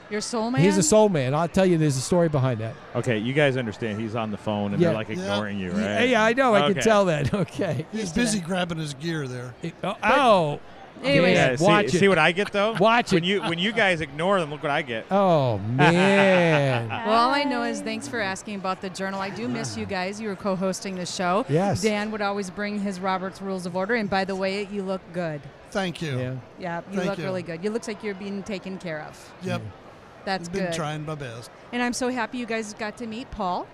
Your 0.09 0.21
soul 0.21 0.49
man. 0.51 0.61
He's 0.61 0.77
a 0.77 0.83
soul 0.83 1.07
man. 1.09 1.33
I'll 1.35 1.47
tell 1.47 1.65
you, 1.65 1.77
there's 1.77 1.97
a 1.97 2.01
story 2.01 2.29
behind 2.29 2.59
that. 2.61 2.73
Okay, 2.95 3.17
you 3.19 3.33
guys 3.33 3.57
understand 3.57 3.99
he's 4.01 4.15
on 4.15 4.31
the 4.31 4.37
phone 4.37 4.73
and 4.73 4.81
Yeah. 4.81 4.87
they're 4.89 4.95
like 4.97 5.09
ignoring 5.09 5.59
you, 5.59 5.71
Yeah, 5.75 5.95
right? 5.99 6.09
yeah, 6.09 6.23
I 6.23 6.33
know. 6.33 6.55
I 6.55 6.63
Okay. 6.65 6.73
can 6.73 6.83
tell 6.83 7.05
that. 7.05 7.33
Okay. 7.39 7.85
He's 7.91 8.11
busy 8.11 8.39
grabbing 8.39 8.77
his 8.79 8.93
gear 8.95 9.27
there. 9.27 9.53
Oh, 9.83 9.95
oh. 10.03 10.59
Anyways. 11.03 11.35
Yeah, 11.37 11.55
see, 11.55 11.63
watch 11.63 11.89
see 11.91 12.07
what 12.09 12.17
I 12.17 12.33
get 12.33 12.51
though? 12.51 12.73
Watch 12.73 13.13
when 13.13 13.23
it. 13.23 13.27
you 13.27 13.41
when 13.43 13.57
you 13.57 13.71
guys 13.71 14.01
ignore 14.01 14.37
them, 14.41 14.49
look 14.49 14.61
what 14.63 14.71
I 14.71 14.81
get. 14.81 15.05
Oh 15.11 15.57
man. 15.59 16.89
Well, 17.07 17.17
all 17.17 17.29
I 17.33 17.43
know 17.43 17.63
is 17.63 17.79
thanks 17.81 18.07
for 18.07 18.19
asking 18.19 18.55
about 18.55 18.81
the 18.81 18.89
journal. 18.89 19.21
I 19.21 19.29
do 19.29 19.47
miss 19.47 19.77
you 19.77 19.85
guys. 19.85 20.19
You 20.19 20.27
were 20.27 20.35
co-hosting 20.35 20.95
the 20.95 21.05
show. 21.05 21.45
Yes. 21.47 21.81
Dan 21.81 22.11
would 22.11 22.21
always 22.21 22.49
bring 22.49 22.79
his 22.79 22.99
Robert's 22.99 23.41
Rules 23.41 23.65
of 23.65 23.75
Order, 23.77 23.95
and 23.95 24.09
by 24.09 24.25
the 24.25 24.35
way, 24.35 24.67
you 24.71 24.83
look 24.83 25.01
good. 25.13 25.39
Thank 25.71 26.01
you. 26.01 26.17
Yeah. 26.19 26.33
Yeah, 26.59 26.81
you 26.91 26.97
Thank 26.97 27.09
look 27.11 27.17
you. 27.19 27.23
really 27.25 27.43
good. 27.43 27.63
You 27.63 27.69
looks 27.69 27.87
like 27.87 28.03
you're 28.03 28.15
being 28.15 28.43
taken 28.43 28.77
care 28.77 29.01
of. 29.03 29.31
Yep. 29.43 29.61
That's 30.29 30.47
Been 30.47 30.65
good. 30.65 30.73
trying 30.73 31.07
my 31.07 31.15
best. 31.15 31.49
And 31.73 31.81
I'm 31.81 31.91
so 31.91 32.09
happy 32.09 32.37
you 32.37 32.45
guys 32.45 32.75
got 32.75 32.97
to 32.97 33.07
meet 33.07 33.31
Paul. 33.31 33.67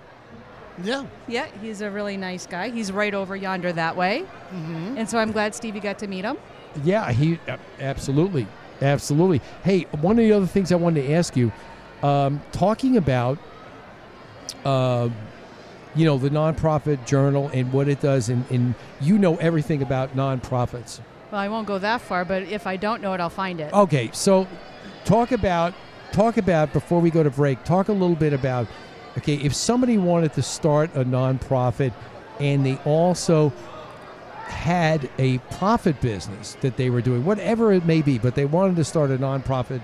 Yeah. 0.81 1.05
Yeah, 1.27 1.47
he's 1.61 1.81
a 1.81 1.91
really 1.91 2.15
nice 2.15 2.47
guy. 2.47 2.69
He's 2.69 2.93
right 2.93 3.13
over 3.13 3.35
yonder 3.35 3.73
that 3.73 3.97
way. 3.97 4.23
Mm-hmm. 4.51 4.97
And 4.99 5.09
so 5.09 5.17
I'm 5.17 5.33
glad 5.33 5.53
Stevie 5.53 5.81
got 5.81 5.99
to 5.99 6.07
meet 6.07 6.23
him. 6.23 6.37
Yeah, 6.81 7.11
he 7.11 7.39
absolutely, 7.81 8.47
absolutely. 8.81 9.41
Hey, 9.65 9.81
one 9.99 10.17
of 10.17 10.23
the 10.23 10.31
other 10.31 10.45
things 10.45 10.71
I 10.71 10.75
wanted 10.75 11.01
to 11.01 11.13
ask 11.13 11.35
you, 11.35 11.51
um, 12.01 12.41
talking 12.53 12.95
about, 12.95 13.37
uh, 14.63 15.09
you 15.93 16.05
know, 16.05 16.17
the 16.17 16.29
nonprofit 16.29 17.05
journal 17.05 17.49
and 17.53 17.73
what 17.73 17.89
it 17.89 17.99
does, 17.99 18.29
and, 18.29 18.49
and 18.49 18.75
you 19.01 19.17
know 19.17 19.35
everything 19.37 19.81
about 19.81 20.15
nonprofits. 20.15 21.01
Well, 21.31 21.41
I 21.41 21.49
won't 21.49 21.67
go 21.67 21.79
that 21.79 21.99
far, 21.99 22.23
but 22.23 22.43
if 22.43 22.65
I 22.65 22.77
don't 22.77 23.01
know 23.01 23.13
it, 23.13 23.19
I'll 23.19 23.29
find 23.29 23.59
it. 23.59 23.73
Okay, 23.73 24.09
so 24.13 24.47
talk 25.03 25.33
about 25.33 25.73
talk 26.15 26.37
about 26.37 26.71
before 26.71 27.01
we 27.01 27.11
go 27.11 27.23
to 27.23 27.29
break. 27.29 27.63
Talk 27.65 27.89
a 27.89 27.93
little 27.93 28.15
bit 28.15 28.33
about 28.33 28.67
okay, 29.17 29.35
if 29.35 29.53
somebody 29.53 29.97
wanted 29.97 30.33
to 30.33 30.41
start 30.41 30.89
a 30.95 31.03
nonprofit 31.03 31.93
and 32.39 32.65
they 32.65 32.75
also 32.85 33.51
had 34.45 35.09
a 35.17 35.37
profit 35.57 35.99
business 36.01 36.55
that 36.61 36.77
they 36.77 36.89
were 36.89 37.01
doing, 37.01 37.23
whatever 37.25 37.71
it 37.71 37.85
may 37.85 38.01
be, 38.01 38.17
but 38.17 38.35
they 38.35 38.45
wanted 38.45 38.75
to 38.75 38.83
start 38.83 39.09
a 39.09 39.17
nonprofit 39.17 39.81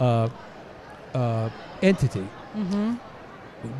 uh, 0.00 0.28
uh, 1.14 1.50
entity. 1.82 2.26
Mm-hmm. 2.54 2.94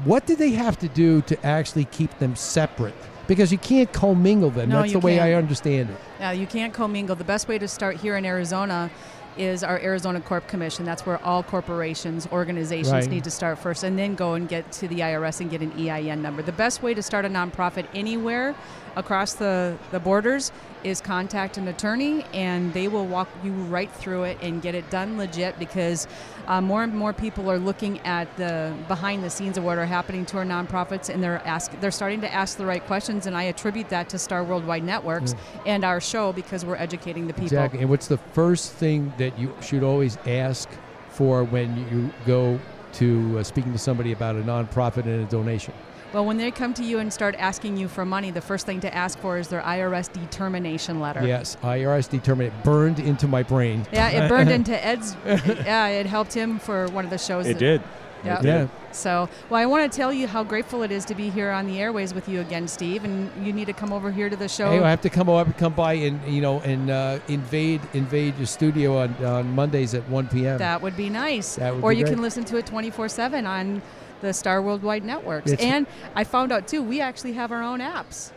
What 0.04 0.26
did 0.26 0.38
they 0.38 0.50
have 0.50 0.78
to 0.78 0.88
do 0.88 1.20
to 1.22 1.46
actually 1.46 1.84
keep 1.86 2.18
them 2.18 2.34
separate? 2.34 2.94
Because 3.26 3.52
you 3.52 3.58
can't 3.58 3.90
commingle 3.92 4.50
them. 4.50 4.70
No, 4.70 4.80
That's 4.80 4.92
the 4.92 4.98
way 4.98 5.20
I 5.20 5.34
understand 5.34 5.90
it. 5.90 5.96
Yeah, 6.18 6.32
you 6.32 6.46
can't 6.46 6.72
commingle. 6.72 7.16
The 7.16 7.24
best 7.24 7.48
way 7.48 7.58
to 7.58 7.68
start 7.68 7.96
here 7.96 8.16
in 8.16 8.24
Arizona 8.24 8.90
is 9.36 9.64
our 9.64 9.78
Arizona 9.80 10.20
Corp 10.20 10.46
Commission. 10.48 10.84
That's 10.84 11.04
where 11.06 11.22
all 11.24 11.42
corporations, 11.42 12.28
organizations 12.32 12.92
Right. 12.92 13.10
need 13.10 13.24
to 13.24 13.30
start 13.30 13.58
first 13.58 13.82
and 13.84 13.98
then 13.98 14.14
go 14.14 14.34
and 14.34 14.48
get 14.48 14.70
to 14.72 14.88
the 14.88 15.00
IRS 15.00 15.40
and 15.40 15.50
get 15.50 15.60
an 15.62 15.72
EIN 15.78 16.22
number. 16.22 16.42
The 16.42 16.52
best 16.52 16.82
way 16.82 16.94
to 16.94 17.02
start 17.02 17.24
a 17.24 17.28
nonprofit 17.28 17.86
anywhere 17.94 18.54
across 18.96 19.32
the, 19.34 19.76
the 19.90 19.98
borders 19.98 20.52
is 20.84 21.00
contact 21.00 21.56
an 21.56 21.66
attorney 21.66 22.24
and 22.32 22.72
they 22.74 22.86
will 22.86 23.06
walk 23.06 23.26
you 23.42 23.50
right 23.52 23.90
through 23.90 24.22
it 24.24 24.38
and 24.42 24.62
get 24.62 24.74
it 24.74 24.88
done 24.90 25.16
legit 25.16 25.58
because 25.58 26.06
uh, 26.46 26.60
more 26.60 26.82
and 26.84 26.94
more 26.94 27.12
people 27.14 27.50
are 27.50 27.58
looking 27.58 27.98
at 28.00 28.28
the 28.36 28.72
behind 28.86 29.24
the 29.24 29.30
scenes 29.30 29.56
of 29.56 29.64
what 29.64 29.78
are 29.78 29.86
happening 29.86 30.26
to 30.26 30.36
our 30.36 30.44
nonprofits 30.44 31.08
and 31.08 31.22
they're 31.24 31.40
ask 31.46 31.72
they're 31.80 31.90
starting 31.90 32.20
to 32.20 32.30
ask 32.32 32.58
the 32.58 32.66
right 32.66 32.84
questions 32.86 33.26
and 33.26 33.34
I 33.34 33.44
attribute 33.44 33.88
that 33.88 34.10
to 34.10 34.18
Star 34.18 34.44
Worldwide 34.44 34.84
Networks 34.84 35.32
Mm. 35.32 35.38
and 35.66 35.84
our 35.84 36.00
show 36.02 36.32
because 36.34 36.64
we're 36.66 36.76
educating 36.76 37.26
the 37.26 37.32
people. 37.32 37.46
Exactly. 37.46 37.80
And 37.80 37.88
what's 37.88 38.06
the 38.08 38.18
first 38.18 38.72
thing 38.72 39.12
that 39.16 39.23
you 39.38 39.54
should 39.60 39.82
always 39.82 40.16
ask 40.26 40.68
for 41.10 41.44
when 41.44 41.76
you 41.90 42.10
go 42.26 42.58
to 42.94 43.38
uh, 43.38 43.42
speaking 43.42 43.72
to 43.72 43.78
somebody 43.78 44.12
about 44.12 44.36
a 44.36 44.40
nonprofit 44.40 45.04
and 45.04 45.22
a 45.26 45.30
donation? 45.30 45.74
Well, 46.12 46.24
when 46.24 46.36
they 46.36 46.52
come 46.52 46.72
to 46.74 46.84
you 46.84 47.00
and 47.00 47.12
start 47.12 47.34
asking 47.38 47.76
you 47.76 47.88
for 47.88 48.04
money, 48.04 48.30
the 48.30 48.40
first 48.40 48.66
thing 48.66 48.78
to 48.80 48.94
ask 48.94 49.18
for 49.18 49.36
is 49.36 49.48
their 49.48 49.62
IRS 49.62 50.12
determination 50.12 51.00
letter. 51.00 51.26
Yes, 51.26 51.56
IRS 51.62 52.08
determination 52.08 52.56
it 52.56 52.64
burned 52.64 53.00
into 53.00 53.26
my 53.26 53.42
brain. 53.42 53.84
Yeah, 53.92 54.10
it 54.10 54.28
burned 54.28 54.50
into 54.58 54.84
Ed's. 54.84 55.16
yeah, 55.24 55.88
it 55.88 56.06
helped 56.06 56.32
him 56.32 56.60
for 56.60 56.86
one 56.88 57.04
of 57.04 57.10
the 57.10 57.18
shows. 57.18 57.46
It 57.48 57.58
that- 57.58 57.82
did. 58.24 58.44
Yeah. 58.44 58.66
So, 58.92 59.28
well, 59.50 59.60
I 59.60 59.66
want 59.66 59.90
to 59.90 59.96
tell 59.96 60.12
you 60.12 60.26
how 60.26 60.44
grateful 60.44 60.82
it 60.82 60.90
is 60.92 61.04
to 61.06 61.14
be 61.14 61.30
here 61.30 61.50
on 61.50 61.66
the 61.66 61.80
airways 61.80 62.14
with 62.14 62.28
you 62.28 62.40
again, 62.40 62.68
Steve. 62.68 63.04
And 63.04 63.30
you 63.44 63.52
need 63.52 63.66
to 63.66 63.72
come 63.72 63.92
over 63.92 64.10
here 64.10 64.28
to 64.28 64.36
the 64.36 64.48
show. 64.48 64.70
Hey, 64.70 64.80
I 64.80 64.90
have 64.90 65.00
to 65.02 65.10
come 65.10 65.28
up, 65.28 65.56
come 65.58 65.74
by, 65.74 65.94
and 65.94 66.20
you 66.32 66.40
know, 66.40 66.60
and 66.60 66.90
uh, 66.90 67.18
invade 67.28 67.80
invade 67.92 68.36
your 68.36 68.46
studio 68.46 68.98
on, 68.98 69.14
on 69.24 69.54
Mondays 69.54 69.94
at 69.94 70.08
1 70.08 70.28
p.m. 70.28 70.58
That 70.58 70.80
would 70.82 70.96
be 70.96 71.10
nice. 71.10 71.56
That 71.56 71.74
would 71.74 71.84
or 71.84 71.90
be 71.90 71.96
you 71.98 72.04
great. 72.04 72.14
can 72.14 72.22
listen 72.22 72.44
to 72.44 72.56
it 72.56 72.66
24 72.66 73.08
7 73.08 73.46
on 73.46 73.82
the 74.20 74.32
Star 74.32 74.62
Worldwide 74.62 75.04
Networks. 75.04 75.52
It's- 75.52 75.66
and 75.66 75.86
I 76.14 76.24
found 76.24 76.50
out, 76.52 76.66
too, 76.66 76.82
we 76.82 77.00
actually 77.00 77.34
have 77.34 77.52
our 77.52 77.62
own 77.62 77.80
apps. 77.80 78.32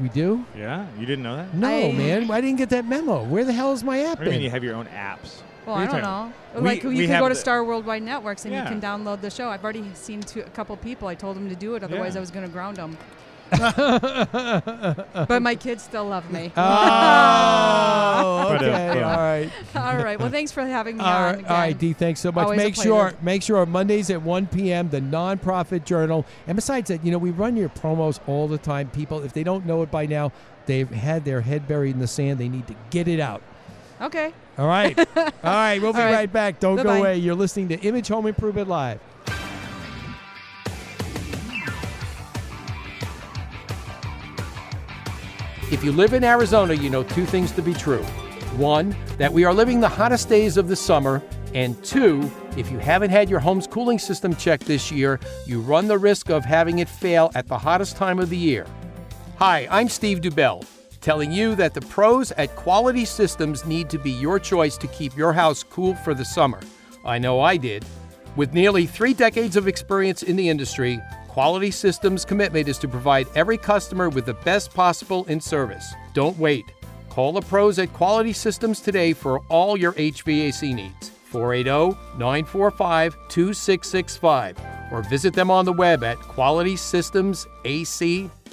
we 0.00 0.08
do? 0.08 0.44
Yeah, 0.56 0.86
you 0.98 1.04
didn't 1.04 1.24
know 1.24 1.36
that? 1.36 1.52
No, 1.52 1.68
I- 1.68 1.92
man, 1.92 2.30
I 2.30 2.40
didn't 2.40 2.58
get 2.58 2.70
that 2.70 2.86
memo. 2.86 3.24
Where 3.24 3.44
the 3.44 3.52
hell 3.52 3.72
is 3.72 3.82
my 3.82 4.00
app? 4.00 4.18
What 4.18 4.24
do 4.26 4.30
you 4.30 4.36
mean 4.36 4.42
you 4.42 4.50
have 4.50 4.62
your 4.62 4.76
own 4.76 4.86
apps? 4.86 5.42
Well, 5.66 5.76
What 5.76 5.84
are 5.86 5.88
I 5.88 5.92
don't 5.92 6.02
know. 6.02 6.32
about? 6.52 6.62
like 6.62 6.82
We- 6.82 6.90
you 6.90 6.98
we 7.02 7.06
can 7.06 7.20
go 7.20 7.28
to 7.28 7.34
Star 7.34 7.64
Worldwide 7.64 8.02
Networks 8.02 8.44
and 8.44 8.52
Yeah. 8.52 8.62
you 8.64 8.68
can 8.68 8.80
download 8.80 9.20
the 9.22 9.30
show. 9.30 9.48
I've 9.48 9.64
already 9.64 9.84
seen 9.94 10.20
two, 10.20 10.40
a 10.40 10.50
couple 10.50 10.76
people. 10.76 11.08
I 11.08 11.14
told 11.14 11.36
them 11.36 11.48
to 11.48 11.54
do 11.56 11.74
it, 11.74 11.82
otherwise 11.82 12.14
Yeah. 12.14 12.18
I 12.18 12.20
was 12.20 12.30
going 12.30 12.44
to 12.46 12.52
ground 12.52 12.76
them. 12.76 12.96
but 13.50 15.40
my 15.42 15.54
kids 15.54 15.82
still 15.82 16.06
love 16.06 16.30
me. 16.30 16.50
Oh, 16.56 18.52
okay, 18.56 18.66
yeah. 18.98 19.10
all 19.10 19.16
right. 19.18 19.50
All 19.76 19.96
right. 20.04 20.18
Well, 20.18 20.30
thanks 20.30 20.50
for 20.52 20.62
having 20.62 20.96
me 20.96 21.04
All 21.04 21.10
on. 21.10 21.22
right, 21.22 21.34
Again. 21.40 21.50
all 21.50 21.56
right, 21.58 21.78
Dee. 21.78 21.92
Thanks 21.92 22.20
so 22.20 22.32
much. 22.32 22.44
Always 22.44 22.56
make 22.58 22.74
sure, 22.74 23.12
make 23.22 23.42
sure 23.42 23.64
Mondays 23.66 24.10
at 24.10 24.22
1 24.22 24.46
p.m. 24.48 24.88
The 24.90 25.00
nonprofit 25.00 25.84
journal. 25.84 26.24
And 26.46 26.56
besides 26.56 26.88
that, 26.88 27.04
you 27.04 27.10
know, 27.12 27.18
we 27.18 27.30
run 27.30 27.56
your 27.56 27.68
promos 27.68 28.18
all 28.26 28.48
the 28.48 28.58
time. 28.58 28.88
People, 28.90 29.22
if 29.22 29.32
they 29.32 29.44
don't 29.44 29.66
know 29.66 29.82
it 29.82 29.90
by 29.90 30.06
now, 30.06 30.32
they've 30.66 30.88
had 30.90 31.24
their 31.24 31.40
head 31.42 31.68
buried 31.68 31.92
in 31.94 32.00
the 32.00 32.06
sand. 32.06 32.38
They 32.38 32.48
need 32.48 32.66
to 32.68 32.74
get 32.90 33.08
it 33.08 33.20
out. 33.20 33.42
Okay. 34.00 34.32
All 34.56 34.68
right, 34.68 34.96
all 35.16 35.24
right. 35.42 35.80
We'll 35.82 35.92
be 35.92 35.98
All 35.98 36.04
right. 36.04 36.14
right 36.14 36.32
back. 36.32 36.60
Don't 36.60 36.76
Bye-bye. 36.76 36.88
go 36.88 37.00
away. 37.00 37.18
You're 37.18 37.34
listening 37.34 37.68
to 37.68 37.80
Image 37.80 38.08
Home 38.08 38.26
Improvement 38.26 38.68
Live. 38.68 39.00
If 45.70 45.82
you 45.82 45.92
live 45.92 46.12
in 46.12 46.22
Arizona, 46.22 46.74
you 46.74 46.90
know 46.90 47.02
two 47.02 47.24
things 47.26 47.50
to 47.52 47.62
be 47.62 47.74
true. 47.74 48.02
One, 48.56 48.94
that 49.18 49.32
we 49.32 49.44
are 49.44 49.52
living 49.52 49.80
the 49.80 49.88
hottest 49.88 50.28
days 50.28 50.56
of 50.56 50.68
the 50.68 50.76
summer. 50.76 51.22
And 51.54 51.82
two, 51.84 52.30
if 52.56 52.70
you 52.70 52.78
haven't 52.78 53.10
had 53.10 53.30
your 53.30 53.40
home's 53.40 53.66
cooling 53.66 53.98
system 53.98 54.34
checked 54.36 54.66
this 54.66 54.90
year, 54.92 55.18
you 55.46 55.60
run 55.60 55.88
the 55.88 55.98
risk 55.98 56.28
of 56.30 56.44
having 56.44 56.80
it 56.80 56.88
fail 56.88 57.30
at 57.34 57.46
the 57.46 57.58
hottest 57.58 57.96
time 57.96 58.18
of 58.18 58.28
the 58.30 58.36
year. 58.36 58.66
Hi, 59.38 59.66
I'm 59.70 59.88
Steve 59.88 60.20
Dubell, 60.20 60.64
telling 61.04 61.30
you 61.30 61.54
that 61.54 61.74
the 61.74 61.82
pros 61.82 62.32
at 62.32 62.56
Quality 62.56 63.04
Systems 63.04 63.66
need 63.66 63.90
to 63.90 63.98
be 63.98 64.10
your 64.10 64.38
choice 64.38 64.78
to 64.78 64.86
keep 64.86 65.14
your 65.14 65.34
house 65.34 65.62
cool 65.62 65.94
for 65.96 66.14
the 66.14 66.24
summer. 66.24 66.58
I 67.04 67.18
know 67.18 67.40
I 67.40 67.58
did. 67.58 67.84
With 68.36 68.54
nearly 68.54 68.86
three 68.86 69.12
decades 69.12 69.56
of 69.56 69.68
experience 69.68 70.22
in 70.22 70.34
the 70.34 70.48
industry, 70.48 70.98
Quality 71.28 71.70
Systems' 71.70 72.24
commitment 72.24 72.68
is 72.68 72.78
to 72.78 72.88
provide 72.88 73.26
every 73.34 73.58
customer 73.58 74.08
with 74.08 74.24
the 74.24 74.32
best 74.32 74.72
possible 74.72 75.26
in 75.26 75.42
service. 75.42 75.92
Don't 76.14 76.38
wait. 76.38 76.64
Call 77.10 77.32
the 77.32 77.42
pros 77.42 77.78
at 77.78 77.92
Quality 77.92 78.32
Systems 78.32 78.80
today 78.80 79.12
for 79.12 79.40
all 79.50 79.76
your 79.76 79.92
HVAC 79.92 80.74
needs. 80.74 81.10
480 81.26 81.98
945 82.18 83.14
2665 83.28 84.56
or 84.90 85.02
visit 85.02 85.34
them 85.34 85.50
on 85.50 85.66
the 85.66 85.72
web 85.72 86.02
at 86.02 86.16
qualitysystemsac.com. 86.16 88.43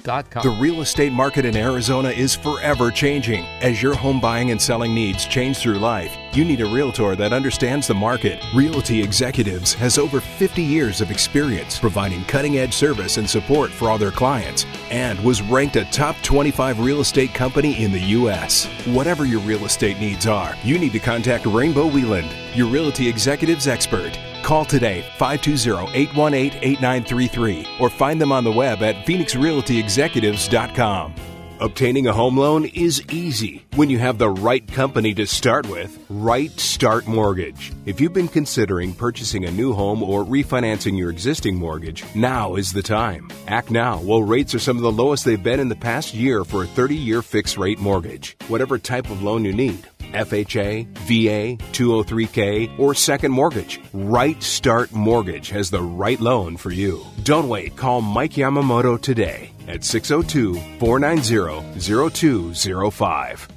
The 0.42 0.50
real 0.50 0.80
estate 0.80 1.12
market 1.12 1.44
in 1.44 1.56
Arizona 1.56 2.08
is 2.08 2.34
forever 2.34 2.90
changing. 2.90 3.44
As 3.60 3.80
your 3.80 3.94
home 3.94 4.20
buying 4.20 4.50
and 4.50 4.60
selling 4.60 4.92
needs 4.92 5.26
change 5.26 5.58
through 5.58 5.78
life, 5.78 6.16
you 6.32 6.44
need 6.44 6.60
a 6.60 6.66
realtor 6.66 7.14
that 7.14 7.32
understands 7.32 7.86
the 7.86 7.94
market. 7.94 8.42
Realty 8.52 9.00
Executives 9.00 9.72
has 9.74 9.98
over 9.98 10.20
50 10.20 10.60
years 10.60 11.00
of 11.00 11.12
experience 11.12 11.78
providing 11.78 12.24
cutting 12.24 12.58
edge 12.58 12.74
service 12.74 13.16
and 13.16 13.30
support 13.30 13.70
for 13.70 13.88
all 13.90 13.98
their 13.98 14.10
clients 14.10 14.66
and 14.90 15.22
was 15.22 15.40
ranked 15.40 15.76
a 15.76 15.84
top 15.92 16.16
25 16.22 16.80
real 16.80 17.00
estate 17.00 17.32
company 17.32 17.80
in 17.84 17.92
the 17.92 18.00
U.S. 18.00 18.66
Whatever 18.86 19.24
your 19.24 19.40
real 19.40 19.64
estate 19.64 20.00
needs 20.00 20.26
are, 20.26 20.56
you 20.64 20.78
need 20.78 20.92
to 20.92 20.98
contact 20.98 21.46
Rainbow 21.46 21.88
Wheeland, 21.88 22.32
your 22.56 22.66
Realty 22.66 23.08
Executives 23.08 23.68
expert. 23.68 24.18
Call 24.42 24.64
today 24.64 25.04
520-818-8933 25.18 27.80
or 27.80 27.88
find 27.88 28.20
them 28.20 28.32
on 28.32 28.44
the 28.44 28.52
web 28.52 28.82
at 28.82 29.06
phoenixrealtyexecutives.com. 29.06 31.14
Obtaining 31.62 32.08
a 32.08 32.12
home 32.12 32.36
loan 32.36 32.64
is 32.64 33.00
easy 33.12 33.64
when 33.76 33.88
you 33.88 33.96
have 33.96 34.18
the 34.18 34.28
right 34.28 34.66
company 34.66 35.14
to 35.14 35.28
start 35.28 35.68
with. 35.68 35.96
Right 36.10 36.50
Start 36.58 37.06
Mortgage. 37.06 37.70
If 37.86 38.00
you've 38.00 38.12
been 38.12 38.26
considering 38.26 38.92
purchasing 38.92 39.44
a 39.44 39.50
new 39.52 39.72
home 39.72 40.02
or 40.02 40.24
refinancing 40.24 40.98
your 40.98 41.10
existing 41.10 41.54
mortgage, 41.54 42.04
now 42.16 42.56
is 42.56 42.72
the 42.72 42.82
time. 42.82 43.30
Act 43.46 43.70
now 43.70 43.98
while 43.98 44.24
rates 44.24 44.56
are 44.56 44.58
some 44.58 44.76
of 44.76 44.82
the 44.82 44.90
lowest 44.90 45.24
they've 45.24 45.40
been 45.40 45.60
in 45.60 45.68
the 45.68 45.76
past 45.76 46.14
year 46.14 46.44
for 46.44 46.64
a 46.64 46.66
30 46.66 46.96
year 46.96 47.22
fixed 47.22 47.56
rate 47.56 47.78
mortgage. 47.78 48.36
Whatever 48.48 48.76
type 48.76 49.08
of 49.08 49.22
loan 49.22 49.44
you 49.44 49.52
need. 49.52 49.86
FHA, 50.12 50.86
VA, 50.98 51.56
203K, 51.72 52.78
or 52.78 52.94
second 52.94 53.32
mortgage. 53.32 53.80
Right 53.92 54.42
Start 54.42 54.92
Mortgage 54.92 55.50
has 55.50 55.70
the 55.70 55.82
right 55.82 56.20
loan 56.20 56.56
for 56.56 56.70
you. 56.70 57.04
Don't 57.24 57.48
wait. 57.48 57.76
Call 57.76 58.00
Mike 58.00 58.32
Yamamoto 58.32 59.00
today 59.00 59.50
at 59.68 59.84
602 59.84 60.54
490 60.78 61.80
0205. 61.80 63.48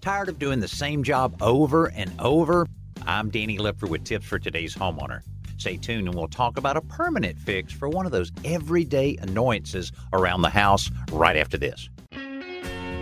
Tired 0.00 0.28
of 0.28 0.38
doing 0.38 0.60
the 0.60 0.68
same 0.68 1.02
job 1.02 1.42
over 1.42 1.86
and 1.86 2.12
over? 2.18 2.66
I'm 3.06 3.30
Danny 3.30 3.58
Lipford 3.58 3.90
with 3.90 4.04
tips 4.04 4.26
for 4.26 4.38
today's 4.38 4.74
homeowner. 4.74 5.22
Stay 5.58 5.76
tuned 5.76 6.06
and 6.06 6.16
we'll 6.16 6.28
talk 6.28 6.56
about 6.56 6.76
a 6.76 6.80
permanent 6.80 7.36
fix 7.38 7.72
for 7.72 7.88
one 7.88 8.06
of 8.06 8.12
those 8.12 8.30
everyday 8.44 9.16
annoyances 9.20 9.90
around 10.12 10.42
the 10.42 10.48
house 10.48 10.90
right 11.10 11.36
after 11.36 11.58
this. 11.58 11.88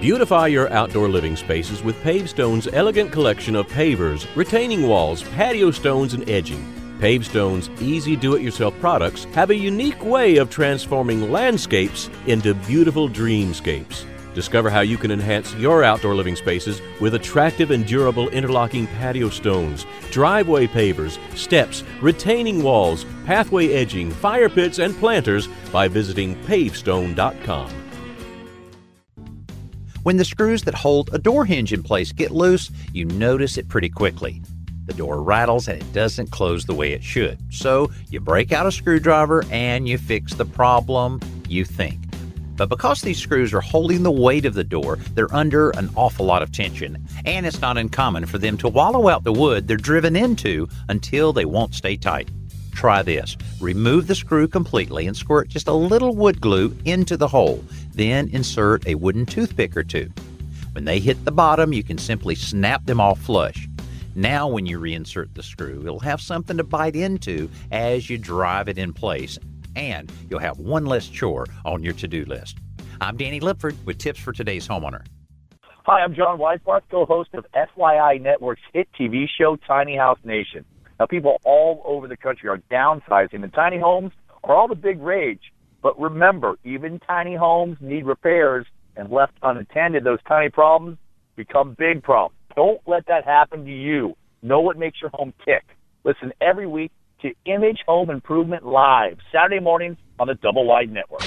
Beautify 0.01 0.49
your 0.49 0.71
outdoor 0.75 1.09
living 1.09 1.37
spaces 1.37 1.83
with 1.83 2.01
Pavestone's 2.03 2.69
elegant 2.71 3.11
collection 3.11 3.57
of 3.57 3.67
pavers, 3.69 4.27
retaining 4.37 4.87
walls, 4.87 5.23
patio 5.23 5.71
stones, 5.71 6.13
and 6.13 6.29
edging. 6.29 6.63
Pavestone's 7.01 7.71
easy 7.81 8.15
do 8.15 8.35
it 8.35 8.43
yourself 8.43 8.79
products 8.79 9.25
have 9.33 9.49
a 9.49 9.57
unique 9.57 10.05
way 10.05 10.37
of 10.37 10.51
transforming 10.51 11.33
landscapes 11.33 12.11
into 12.27 12.53
beautiful 12.55 13.09
dreamscapes. 13.09 14.05
Discover 14.35 14.69
how 14.69 14.81
you 14.81 14.99
can 14.99 15.11
enhance 15.11 15.55
your 15.55 15.83
outdoor 15.83 16.15
living 16.15 16.37
spaces 16.37 16.83
with 17.01 17.15
attractive 17.15 17.71
and 17.71 17.87
durable 17.87 18.29
interlocking 18.29 18.87
patio 18.87 19.31
stones, 19.31 19.87
driveway 20.11 20.67
pavers, 20.67 21.19
steps, 21.35 21.83
retaining 22.03 22.63
walls, 22.63 23.07
pathway 23.25 23.73
edging, 23.73 24.11
fire 24.11 24.51
pits, 24.51 24.79
and 24.79 24.95
planters 24.99 25.49
by 25.73 25.89
visiting 25.89 26.37
pavestone.com. 26.45 27.86
When 30.07 30.19
the 30.19 30.25
screws 30.25 30.63
that 30.63 30.75
hold 30.77 31.11
a 31.13 31.19
door 31.19 31.45
hinge 31.45 31.73
in 31.73 31.83
place 31.83 32.13
get 32.13 32.31
loose, 32.31 32.71
you 32.93 33.07
notice 33.07 33.59
it 33.59 33.67
pretty 33.67 33.89
quickly. 33.89 34.41
The 34.85 34.93
door 34.93 35.21
rattles 35.21 35.67
and 35.67 35.83
it 35.83 35.93
doesn't 35.93 36.31
close 36.31 36.65
the 36.65 36.75
way 36.75 36.93
it 36.93 37.03
should. 37.03 37.39
So 37.53 37.91
you 38.09 38.21
break 38.21 38.53
out 38.53 38.69
a 38.69 38.71
screwdriver 38.71 39.45
and 39.51 39.89
you 39.89 39.99
fix 39.99 40.33
the 40.33 40.45
problem, 40.45 41.19
you 41.49 41.65
think. 41.65 41.99
But 42.55 42.69
because 42.69 43.01
these 43.01 43.19
screws 43.19 43.53
are 43.53 43.61
holding 43.61 44.05
the 44.05 44.13
weight 44.13 44.47
of 44.47 44.55
the 44.55 44.63
door, 44.63 45.01
they're 45.17 45.35
under 45.35 45.71
an 45.71 45.91
awful 45.97 46.25
lot 46.25 46.41
of 46.41 46.53
tension, 46.53 47.05
and 47.25 47.45
it's 47.45 47.61
not 47.61 47.77
uncommon 47.77 48.27
for 48.27 48.39
them 48.39 48.57
to 48.59 48.69
wallow 48.69 49.09
out 49.09 49.25
the 49.25 49.33
wood 49.33 49.67
they're 49.67 49.77
driven 49.77 50.15
into 50.15 50.69
until 50.89 51.33
they 51.33 51.47
won't 51.47 51.75
stay 51.75 51.97
tight. 51.97 52.31
Try 52.77 53.01
this. 53.03 53.39
Remove 53.59 54.07
the 54.07 54.15
screw 54.15 54.47
completely 54.47 55.07
and 55.07 55.17
squirt 55.17 55.49
just 55.49 55.67
a 55.67 55.73
little 55.73 56.15
wood 56.15 56.43
glue 56.43 56.77
into 56.85 57.17
the 57.17 57.27
hole. 57.27 57.65
Then 57.95 58.29
insert 58.29 58.87
a 58.87 58.97
wooden 58.97 59.25
toothpick 59.25 59.75
or 59.75 59.83
two. 59.83 60.11
When 60.73 60.85
they 60.85 61.01
hit 61.01 61.25
the 61.25 61.33
bottom, 61.33 61.73
you 61.73 61.83
can 61.83 61.97
simply 61.97 62.35
snap 62.35 62.85
them 62.85 63.01
off 63.01 63.19
flush. 63.19 63.67
Now, 64.15 64.47
when 64.47 64.67
you 64.67 64.79
reinsert 64.79 65.33
the 65.33 65.43
screw, 65.43 65.81
it'll 65.85 66.01
have 66.01 66.21
something 66.21 66.59
to 66.59 66.65
bite 66.65 66.97
into 66.97 67.49
as 67.73 68.11
you 68.11 68.19
drive 68.19 68.69
it 68.69 68.77
in 68.77 68.93
place, 68.93 69.39
and 69.75 70.13
you'll 70.29 70.41
have 70.41 70.59
one 70.59 70.85
less 70.85 71.09
chore 71.09 71.47
on 71.65 71.83
your 71.83 71.95
to 71.95 72.07
do 72.07 72.27
list. 72.27 72.59
I'm 73.01 73.17
Danny 73.17 73.41
Lipford 73.41 73.75
with 73.87 73.97
tips 73.97 74.21
for 74.21 74.35
today's 74.35 74.69
homeowner. 74.69 75.03
Hi, 75.87 76.03
I'm 76.03 76.15
John 76.15 76.39
Weisbarth, 76.39 76.83
co-host 76.91 77.31
of 77.33 77.47
FYI 77.55 78.21
Network's 78.21 78.61
hit 78.75 78.89
TV 79.01 79.27
show 79.39 79.57
Tiny 79.67 79.97
House 79.97 80.19
Nation. 80.25 80.67
Now, 80.99 81.07
people 81.07 81.39
all 81.45 81.83
over 81.85 82.09
the 82.09 82.17
country 82.17 82.49
are 82.49 82.59
downsizing, 82.71 83.43
and 83.43 83.53
tiny 83.53 83.79
homes 83.79 84.13
are 84.45 84.55
all 84.55 84.69
the 84.69 84.75
big 84.75 85.01
rage. 85.01 85.53
But 85.83 85.99
remember, 86.01 86.57
even 86.65 86.99
tiny 87.01 87.37
homes 87.37 87.77
need 87.81 88.07
repairs, 88.07 88.67
and 88.97 89.11
left 89.11 89.35
unattended, 89.43 90.05
those 90.05 90.19
tiny 90.27 90.49
problems 90.49 90.99
become 91.37 91.77
big 91.79 92.03
problems. 92.03 92.39
Don't 92.55 92.81
let 92.87 93.07
that 93.07 93.25
happen 93.25 93.65
to 93.67 93.71
you. 93.71 94.17
Know 94.43 94.61
what 94.61 94.79
makes 94.79 95.01
your 95.01 95.11
home 95.13 95.35
tick. 95.45 95.65
Listen 96.05 96.33
every 96.41 96.67
week 96.67 96.93
to 97.21 97.33
Image 97.45 97.79
Home 97.87 98.11
Improvement 98.11 98.65
Live, 98.65 99.19
Saturday 99.33 99.61
mornings 99.61 99.97
on 100.19 100.29
the 100.29 100.35
Double 100.35 100.65
Wide 100.67 100.91
Network. 100.91 101.23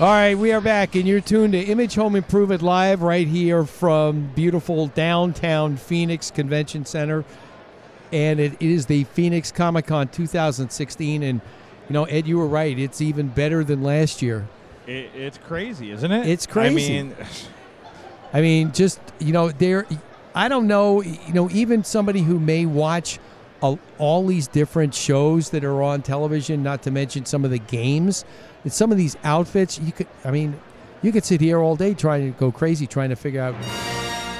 All 0.00 0.08
right, 0.08 0.34
we 0.34 0.50
are 0.50 0.60
back, 0.60 0.96
and 0.96 1.06
you're 1.06 1.20
tuned 1.20 1.52
to 1.52 1.60
Image 1.60 1.94
Home 1.94 2.16
Improvement 2.16 2.62
Live 2.62 3.02
right 3.02 3.28
here 3.28 3.64
from 3.64 4.26
beautiful 4.34 4.88
downtown 4.88 5.76
Phoenix 5.76 6.32
Convention 6.32 6.84
Center. 6.84 7.24
And 8.10 8.40
it 8.40 8.60
is 8.60 8.86
the 8.86 9.04
Phoenix 9.04 9.52
Comic 9.52 9.86
Con 9.86 10.08
2016. 10.08 11.22
And, 11.22 11.40
you 11.88 11.92
know, 11.92 12.06
Ed, 12.06 12.26
you 12.26 12.38
were 12.38 12.48
right. 12.48 12.76
It's 12.76 13.00
even 13.00 13.28
better 13.28 13.62
than 13.62 13.84
last 13.84 14.20
year. 14.20 14.48
It, 14.88 15.12
it's 15.14 15.38
crazy, 15.38 15.92
isn't 15.92 16.10
it? 16.10 16.26
It's 16.26 16.44
crazy. 16.44 16.98
I 16.98 17.02
mean, 17.04 17.16
I 18.32 18.40
mean, 18.40 18.72
just, 18.72 19.00
you 19.20 19.32
know, 19.32 19.52
there, 19.52 19.86
I 20.34 20.48
don't 20.48 20.66
know, 20.66 21.02
you 21.02 21.32
know, 21.32 21.48
even 21.50 21.84
somebody 21.84 22.22
who 22.22 22.40
may 22.40 22.66
watch 22.66 23.20
all, 23.60 23.78
all 23.98 24.26
these 24.26 24.48
different 24.48 24.92
shows 24.92 25.50
that 25.50 25.62
are 25.62 25.84
on 25.84 26.02
television, 26.02 26.64
not 26.64 26.82
to 26.82 26.90
mention 26.90 27.26
some 27.26 27.44
of 27.44 27.52
the 27.52 27.60
games, 27.60 28.24
and 28.64 28.72
some 28.72 28.90
of 28.90 28.98
these 28.98 29.16
outfits, 29.24 29.78
you 29.78 29.92
could, 29.92 30.06
I 30.24 30.30
mean, 30.30 30.58
you 31.02 31.12
could 31.12 31.24
sit 31.24 31.40
here 31.40 31.60
all 31.60 31.76
day 31.76 31.94
trying 31.94 32.32
to 32.32 32.38
go 32.38 32.50
crazy 32.50 32.86
trying 32.86 33.10
to 33.10 33.16
figure 33.16 33.40
out. 33.42 33.54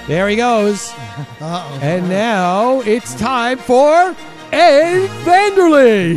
There 0.08 0.28
he 0.28 0.36
goes. 0.36 0.90
Uh-oh. 1.40 1.78
And 1.82 2.08
now 2.08 2.80
it's 2.82 3.14
time 3.14 3.58
for 3.58 4.14
Ed 4.52 5.08
Vanderley. 5.24 6.14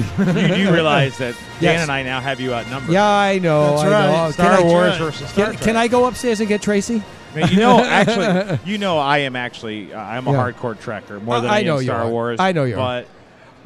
you 0.49 0.65
do 0.65 0.71
realize 0.73 1.17
that 1.19 1.33
Dan 1.59 1.73
Yes. 1.73 1.81
and 1.83 1.91
I 1.91 2.03
now 2.03 2.19
have 2.21 2.39
you 2.39 2.53
outnumbered. 2.53 2.91
Yeah, 2.93 3.05
I 3.07 3.39
know. 3.39 3.71
That's 3.71 3.81
I 3.83 3.89
right. 3.89 4.11
know. 4.25 4.31
Star 4.31 4.57
Can 4.57 4.65
I- 4.65 4.69
Wars 4.69 4.97
versus 4.97 5.29
Star 5.29 5.45
Can, 5.45 5.53
Trek. 5.55 5.65
can 5.65 5.75
I 5.77 5.87
go 5.87 6.05
upstairs 6.05 6.39
and 6.39 6.47
get 6.49 6.61
Tracee? 6.61 7.01
I 7.33 7.37
mean, 7.39 7.47
you 7.49 7.57
know, 7.57 7.79
actually, 7.83 8.59
you 8.65 8.77
know, 8.77 8.97
I 8.99 9.19
am 9.19 9.35
actually, 9.35 9.93
uh, 9.93 9.99
I'm 9.99 10.27
a 10.27 10.31
Yeah. 10.31 10.37
hardcore 10.51 10.75
Trekker 10.75 11.21
more 11.23 11.35
Uh, 11.35 11.41
than 11.41 11.49
I 11.49 11.59
I, 11.59 11.63
know 11.63 11.77
am 11.77 11.83
Star 11.83 12.01
are. 12.03 12.09
Wars. 12.09 12.39
I 12.39 12.51
know 12.51 12.63
you 12.65 12.75
are. 12.75 12.77
But 13.03 13.07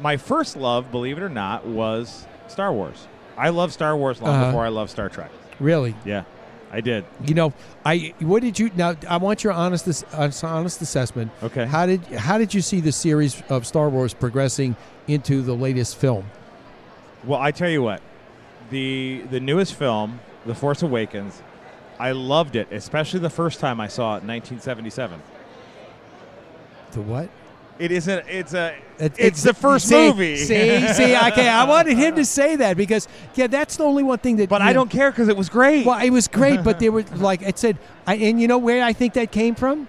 my 0.00 0.16
first 0.16 0.56
love, 0.56 0.90
believe 0.90 1.16
it 1.18 1.22
or 1.22 1.28
not, 1.28 1.66
was 1.66 2.26
Star 2.48 2.72
Wars. 2.72 3.06
I 3.36 3.48
loved 3.50 3.72
Star 3.72 3.96
Wars 3.96 4.20
long 4.20 4.34
Uh-huh. 4.34 4.46
before 4.46 4.64
I 4.64 4.68
loved 4.68 4.90
Star 4.90 5.08
Trek. 5.08 5.30
Really? 5.60 5.94
Yeah, 6.04 6.24
I 6.72 6.80
did. 6.80 7.04
You 7.26 7.34
know, 7.34 7.52
I 7.84 8.14
what 8.20 8.42
did 8.42 8.58
you 8.58 8.70
now? 8.76 8.96
I 9.08 9.16
want 9.18 9.44
your 9.44 9.52
honest 9.52 10.04
honest 10.44 10.82
assessment. 10.82 11.30
Okay. 11.42 11.64
How 11.66 11.86
did 11.86 12.04
how 12.06 12.38
did 12.38 12.52
you 12.54 12.60
see 12.60 12.80
the 12.80 12.92
series 12.92 13.42
of 13.48 13.66
Star 13.66 13.88
Wars 13.88 14.14
progressing 14.14 14.76
into 15.08 15.42
the 15.42 15.54
latest 15.54 15.96
film? 15.96 16.24
Well, 17.24 17.38
I 17.40 17.50
tell 17.52 17.70
you 17.70 17.82
what, 17.82 18.00
the 18.70 19.22
the 19.30 19.40
newest 19.40 19.74
film, 19.74 20.20
The 20.46 20.54
Force 20.54 20.82
Awakens, 20.82 21.40
I 21.98 22.12
loved 22.12 22.56
it, 22.56 22.68
especially 22.72 23.20
the 23.20 23.30
first 23.30 23.60
time 23.60 23.80
I 23.80 23.86
saw 23.88 24.16
it 24.16 24.22
in 24.22 24.28
1977. 24.28 25.20
The 26.92 27.00
what? 27.00 27.28
It 27.82 27.90
isn't. 27.90 28.24
It's 28.28 28.54
a. 28.54 28.76
It- 29.00 29.14
it's 29.18 29.42
the 29.42 29.52
first 29.52 29.88
see, 29.88 30.08
movie. 30.08 30.36
See, 30.36 30.86
see, 30.92 31.16
okay. 31.16 31.48
I 31.48 31.64
wanted 31.64 31.96
him 31.96 32.14
to 32.14 32.24
say 32.24 32.54
that 32.54 32.76
because 32.76 33.08
yeah, 33.34 33.48
that's 33.48 33.76
the 33.76 33.82
only 33.82 34.04
one 34.04 34.18
thing 34.18 34.36
that. 34.36 34.48
But 34.48 34.62
I 34.62 34.72
don't 34.72 34.88
care 34.88 35.10
because 35.10 35.26
it 35.26 35.36
was 35.36 35.48
great. 35.48 35.84
Well, 35.84 35.98
it 35.98 36.10
was 36.10 36.28
great, 36.28 36.62
but 36.62 36.78
they 36.78 36.88
were 36.94 37.02
like 37.16 37.42
it 37.42 37.58
said, 37.58 37.78
I, 38.06 38.14
and 38.14 38.40
you 38.40 38.46
know 38.46 38.58
where 38.58 38.84
I 38.84 38.92
think 38.92 39.14
that 39.14 39.32
came 39.32 39.56
from? 39.56 39.88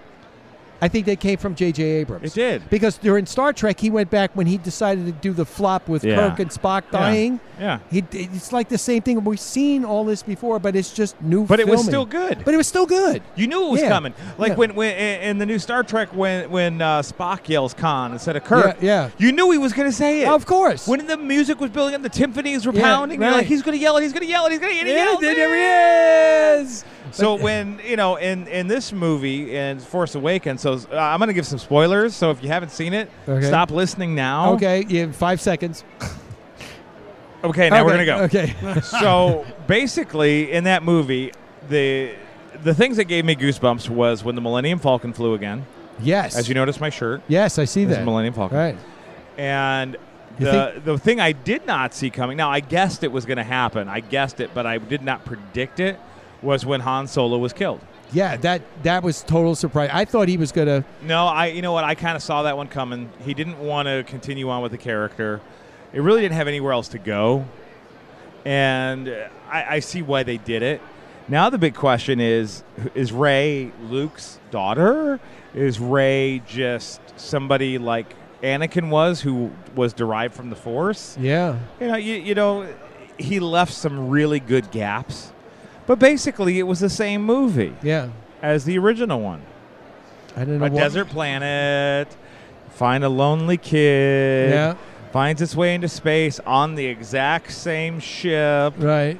I 0.84 0.88
think 0.88 1.06
they 1.06 1.16
came 1.16 1.38
from 1.38 1.54
J.J. 1.54 1.82
Abrams. 1.82 2.32
It 2.32 2.34
did. 2.34 2.68
because 2.68 2.98
during 2.98 3.24
Star 3.24 3.52
Trek, 3.54 3.80
he 3.80 3.88
went 3.88 4.10
back 4.10 4.30
when 4.34 4.46
he 4.46 4.58
decided 4.58 5.06
to 5.06 5.12
do 5.12 5.32
the 5.32 5.46
flop 5.46 5.88
with 5.88 6.04
Yeah. 6.04 6.16
Kirk 6.16 6.40
and 6.40 6.50
Spock 6.50 6.82
dying. 6.90 7.40
Yeah. 7.58 7.78
he, 7.90 8.04
it's 8.12 8.52
like 8.52 8.68
the 8.68 8.76
same 8.78 9.00
thing. 9.00 9.24
We've 9.24 9.40
seen 9.40 9.84
all 9.84 10.04
this 10.04 10.22
before, 10.22 10.58
but 10.58 10.76
it's 10.76 10.92
just 10.92 11.20
new. 11.22 11.46
But 11.46 11.60
it 11.60 11.66
was 11.68 11.82
still 11.84 12.04
good. 12.04 12.42
But 12.44 12.52
it 12.52 12.56
was 12.58 12.66
still 12.68 12.84
good. 12.86 13.22
You 13.36 13.46
knew 13.46 13.66
it 13.68 13.70
was 13.70 13.80
Yeah. 13.80 13.88
coming. 13.88 14.12
Like 14.36 14.50
Yeah. 14.50 14.56
when, 14.56 14.74
when 14.74 14.94
in 15.30 15.38
the 15.38 15.46
new 15.46 15.58
Star 15.58 15.82
Trek, 15.82 16.08
when 16.14 16.50
when 16.50 16.82
uh, 16.82 17.00
Spock 17.00 17.48
yells 17.48 17.72
"Khan" 17.72 18.12
instead 18.12 18.36
of 18.36 18.44
Kirk, 18.44 18.76
Yeah, 18.82 19.04
yeah. 19.04 19.10
you 19.16 19.32
knew 19.32 19.50
he 19.52 19.58
was 19.58 19.72
going 19.72 19.88
to 19.88 19.96
say 19.96 20.22
it. 20.22 20.28
Of 20.28 20.44
course. 20.44 20.86
When 20.86 21.06
the 21.06 21.16
music 21.16 21.60
was 21.60 21.70
building 21.70 21.94
up, 21.94 22.02
the 22.02 22.12
symphonies 22.12 22.66
were 22.66 22.74
Yeah, 22.74 22.82
pounding. 22.82 23.22
You're 23.22 23.30
like, 23.30 23.46
he's 23.46 23.62
going 23.62 23.76
to 23.78 23.82
yell 23.82 23.96
it. 23.96 24.02
He's 24.02 24.12
going 24.12 24.24
to 24.26 24.28
yell 24.28 24.44
it. 24.46 24.50
He's 24.50 24.60
going 24.60 24.72
to 24.72 24.78
yell 24.86 25.18
it. 25.18 25.22
Yeah, 25.22 25.34
there 25.34 26.58
he 26.58 26.62
is. 26.64 26.84
So 27.14 27.34
when 27.36 27.80
you 27.84 27.96
know 27.96 28.16
in 28.16 28.46
in 28.48 28.66
this 28.66 28.92
movie 28.92 29.54
in 29.56 29.78
Force 29.78 30.14
Awakens, 30.14 30.60
so 30.60 30.74
uh, 30.92 30.96
I'm 30.98 31.18
going 31.18 31.28
to 31.28 31.32
give 31.34 31.46
some 31.46 31.58
spoilers. 31.58 32.14
So 32.14 32.30
if 32.30 32.42
you 32.42 32.48
haven't 32.48 32.70
seen 32.70 32.92
it, 32.92 33.10
Okay. 33.28 33.46
stop 33.46 33.70
listening 33.70 34.14
now. 34.14 34.52
Okay, 34.54 34.84
yeah, 34.88 35.10
five 35.12 35.40
seconds. 35.40 35.84
Okay, 37.42 37.68
now 37.68 37.84
we're 37.84 37.90
gonna 37.92 38.06
go. 38.06 38.16
okay. 38.24 38.54
so 38.82 39.44
basically, 39.66 40.50
in 40.52 40.64
that 40.64 40.82
movie, 40.82 41.32
the 41.68 42.14
the 42.62 42.74
things 42.74 42.96
that 42.96 43.04
gave 43.04 43.24
me 43.24 43.36
goosebumps 43.36 43.88
was 43.90 44.24
when 44.24 44.34
the 44.34 44.40
Millennium 44.40 44.78
Falcon 44.78 45.12
flew 45.12 45.34
again. 45.34 45.66
Yes. 46.00 46.36
As 46.36 46.48
you 46.48 46.54
notice, 46.54 46.80
my 46.80 46.90
shirt. 46.90 47.22
Yes, 47.28 47.58
I 47.58 47.66
see 47.66 47.84
This 47.84 47.98
that. 47.98 48.04
Millennium 48.04 48.34
Falcon. 48.34 48.56
Right. 48.58 48.78
And 49.36 49.96
the 50.38 50.80
the 50.84 50.98
thing 50.98 51.20
I 51.20 51.32
did 51.32 51.66
not 51.66 51.94
see 51.94 52.10
coming. 52.10 52.36
Now 52.36 52.50
I 52.50 52.60
guessed 52.60 53.04
it 53.04 53.12
was 53.12 53.26
going 53.26 53.36
to 53.36 53.44
happen. 53.44 53.88
I 53.88 54.00
guessed 54.00 54.40
it, 54.40 54.50
but 54.54 54.66
I 54.66 54.78
did 54.78 55.02
not 55.02 55.24
predict 55.24 55.78
it. 55.80 55.98
Was 56.44 56.64
when 56.64 56.80
Han 56.80 57.06
Solo 57.06 57.38
was 57.38 57.52
killed. 57.52 57.80
Yeah, 58.12 58.36
that 58.36 58.62
that 58.84 59.02
was 59.02 59.22
total 59.22 59.54
surprise. 59.54 59.90
I 59.92 60.04
thought 60.04 60.28
he 60.28 60.36
was 60.36 60.52
gonna. 60.52 60.84
No, 61.02 61.26
I 61.26 61.46
you 61.46 61.62
know 61.62 61.72
what? 61.72 61.84
I 61.84 61.94
kind 61.94 62.16
of 62.16 62.22
saw 62.22 62.42
that 62.42 62.56
one 62.56 62.68
coming. 62.68 63.10
He 63.24 63.34
didn't 63.34 63.58
want 63.58 63.88
to 63.88 64.04
continue 64.04 64.48
on 64.50 64.62
with 64.62 64.72
the 64.72 64.78
character. 64.78 65.40
It 65.92 66.00
really 66.00 66.20
didn't 66.20 66.34
have 66.36 66.48
anywhere 66.48 66.72
else 66.72 66.88
to 66.88 66.98
go, 66.98 67.46
and 68.44 69.08
I, 69.50 69.76
I 69.76 69.78
see 69.80 70.02
why 70.02 70.22
they 70.22 70.36
did 70.36 70.62
it. 70.62 70.80
Now 71.28 71.50
the 71.50 71.58
big 71.58 71.74
question 71.74 72.20
is: 72.20 72.62
Is 72.94 73.10
Rey 73.10 73.72
Luke's 73.88 74.38
daughter? 74.50 75.18
Is 75.54 75.80
Rey 75.80 76.42
just 76.46 77.00
somebody 77.16 77.78
like 77.78 78.14
Anakin 78.42 78.90
was, 78.90 79.22
who 79.22 79.50
was 79.74 79.92
derived 79.92 80.34
from 80.34 80.50
the 80.50 80.56
Force? 80.56 81.16
Yeah. 81.18 81.58
You 81.80 81.88
know, 81.88 81.96
you, 81.96 82.14
you 82.14 82.34
know, 82.34 82.68
he 83.18 83.40
left 83.40 83.72
some 83.72 84.10
really 84.10 84.40
good 84.40 84.70
gaps, 84.70 85.32
but 85.86 85.98
basically 85.98 86.58
it 86.58 86.64
was 86.64 86.80
the 86.80 86.90
same 86.90 87.22
movie. 87.22 87.74
Yeah. 87.82 88.08
As 88.42 88.64
the 88.64 88.78
original 88.78 89.20
one 89.20 89.42
I 90.36 90.44
don't 90.44 90.58
know. 90.58 90.64
a 90.66 90.70
desert 90.70 91.08
planet, 91.08 92.08
find 92.70 93.04
a 93.04 93.08
lonely 93.08 93.56
kid, 93.56 94.50
Yeah. 94.52 94.74
finds 95.12 95.40
its 95.40 95.54
way 95.56 95.74
into 95.74 95.88
space 95.88 96.40
on 96.40 96.74
the 96.74 96.86
exact 96.86 97.52
same 97.52 98.00
ship. 98.00 98.74
Right. 98.78 99.18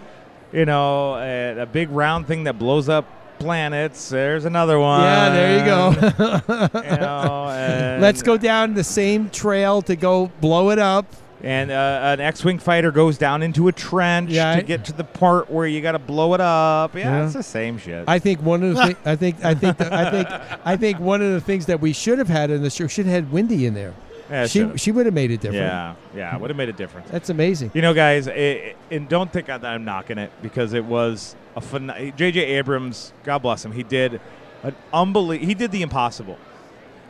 You 0.53 0.65
know, 0.67 1.15
a, 1.17 1.63
a 1.63 1.67
big 1.67 1.91
round 1.91 2.27
thing 2.27 2.45
that 2.45 2.59
blows 2.59 2.89
up 2.89 3.07
planets. 3.39 4.09
There's 4.09 4.45
another 4.45 4.79
one. 4.79 5.01
Yeah, 5.03 5.31
there 5.31 5.59
you 5.59 5.65
go. 5.65 6.81
you 6.81 6.97
know, 7.01 7.49
and, 7.51 8.01
Let's 8.03 8.23
go 8.23 8.37
down 8.37 8.75
the 8.75 8.85
same 8.85 9.31
trail 9.31 9.83
to 9.83 9.97
go 9.97 10.31
blow 10.41 10.71
it 10.71 10.79
up. 10.79 11.07
And 11.45 11.71
uh, 11.71 12.01
an 12.15 12.21
X-wing 12.21 12.59
fighter 12.59 12.91
goes 12.91 13.19
down 13.19 13.43
into 13.43 13.69
a 13.69 13.73
trench 13.73 14.31
Yeah, 14.31 14.55
to 14.55 14.59
I- 14.59 14.63
get 14.63 14.87
to 14.87 14.93
the 14.93 15.05
part 15.05 15.51
where 15.51 15.67
you 15.67 15.81
got 15.83 15.93
to 15.93 15.99
blow 15.99 16.33
it 16.35 16.41
up. 16.41 16.95
Yeah, 16.95 17.01
Yeah. 17.19 17.25
it's 17.25 17.35
the 17.35 17.43
same 17.43 17.77
shit. 17.79 18.05
I 18.09 18.19
think 18.19 18.41
one 18.41 18.63
of 18.63 18.75
the 18.75 18.87
thi- 18.87 18.97
I 19.11 19.17
think 19.17 19.45
I 19.45 19.55
think 19.55 19.77
that, 19.79 19.93
I 19.93 20.11
think 20.11 20.29
I 20.65 20.77
think 20.77 20.99
one 21.01 21.21
of 21.23 21.33
the 21.33 21.41
things 21.41 21.67
that 21.67 21.81
we 21.81 21.93
should 21.93 22.19
have 22.19 22.29
had 22.29 22.51
in 22.51 22.63
the 22.63 22.71
show 22.71 22.87
should 22.87 23.07
have 23.07 23.15
had 23.15 23.33
Wendy 23.33 23.67
in 23.67 23.75
there. 23.75 23.93
Yeah, 24.31 24.47
she 24.47 24.61
should've. 24.61 24.81
she 24.81 24.91
would 24.91 25.05
have 25.05 25.15
made 25.15 25.31
it 25.31 25.41
different. 25.43 25.67
Yeah, 25.67 25.95
yeah, 26.17 26.37
would 26.39 26.49
have 26.49 26.57
made 26.57 26.71
a 26.71 26.73
difference. 26.73 27.11
That's 27.11 27.29
amazing. 27.29 27.73
You 27.75 27.83
know, 27.83 27.93
guys, 27.93 28.27
it, 28.27 28.75
and 28.91 29.07
don't 29.07 29.31
think 29.31 29.49
that 29.49 29.63
I'm 29.65 29.85
knocking 29.85 30.17
it 30.17 30.33
because 30.41 30.73
it 30.73 30.87
was 30.87 31.37
a 31.55 31.61
fun. 31.61 31.93
J.J. 32.17 32.41
Abrams, 32.41 33.13
God 33.25 33.41
bless 33.41 33.63
him, 33.63 33.73
he 33.73 33.83
did 33.83 34.23
an 34.63 34.75
unbelievable. 34.95 35.47
He 35.47 35.53
did 35.55 35.73
the 35.73 35.83
impossible. 35.83 36.39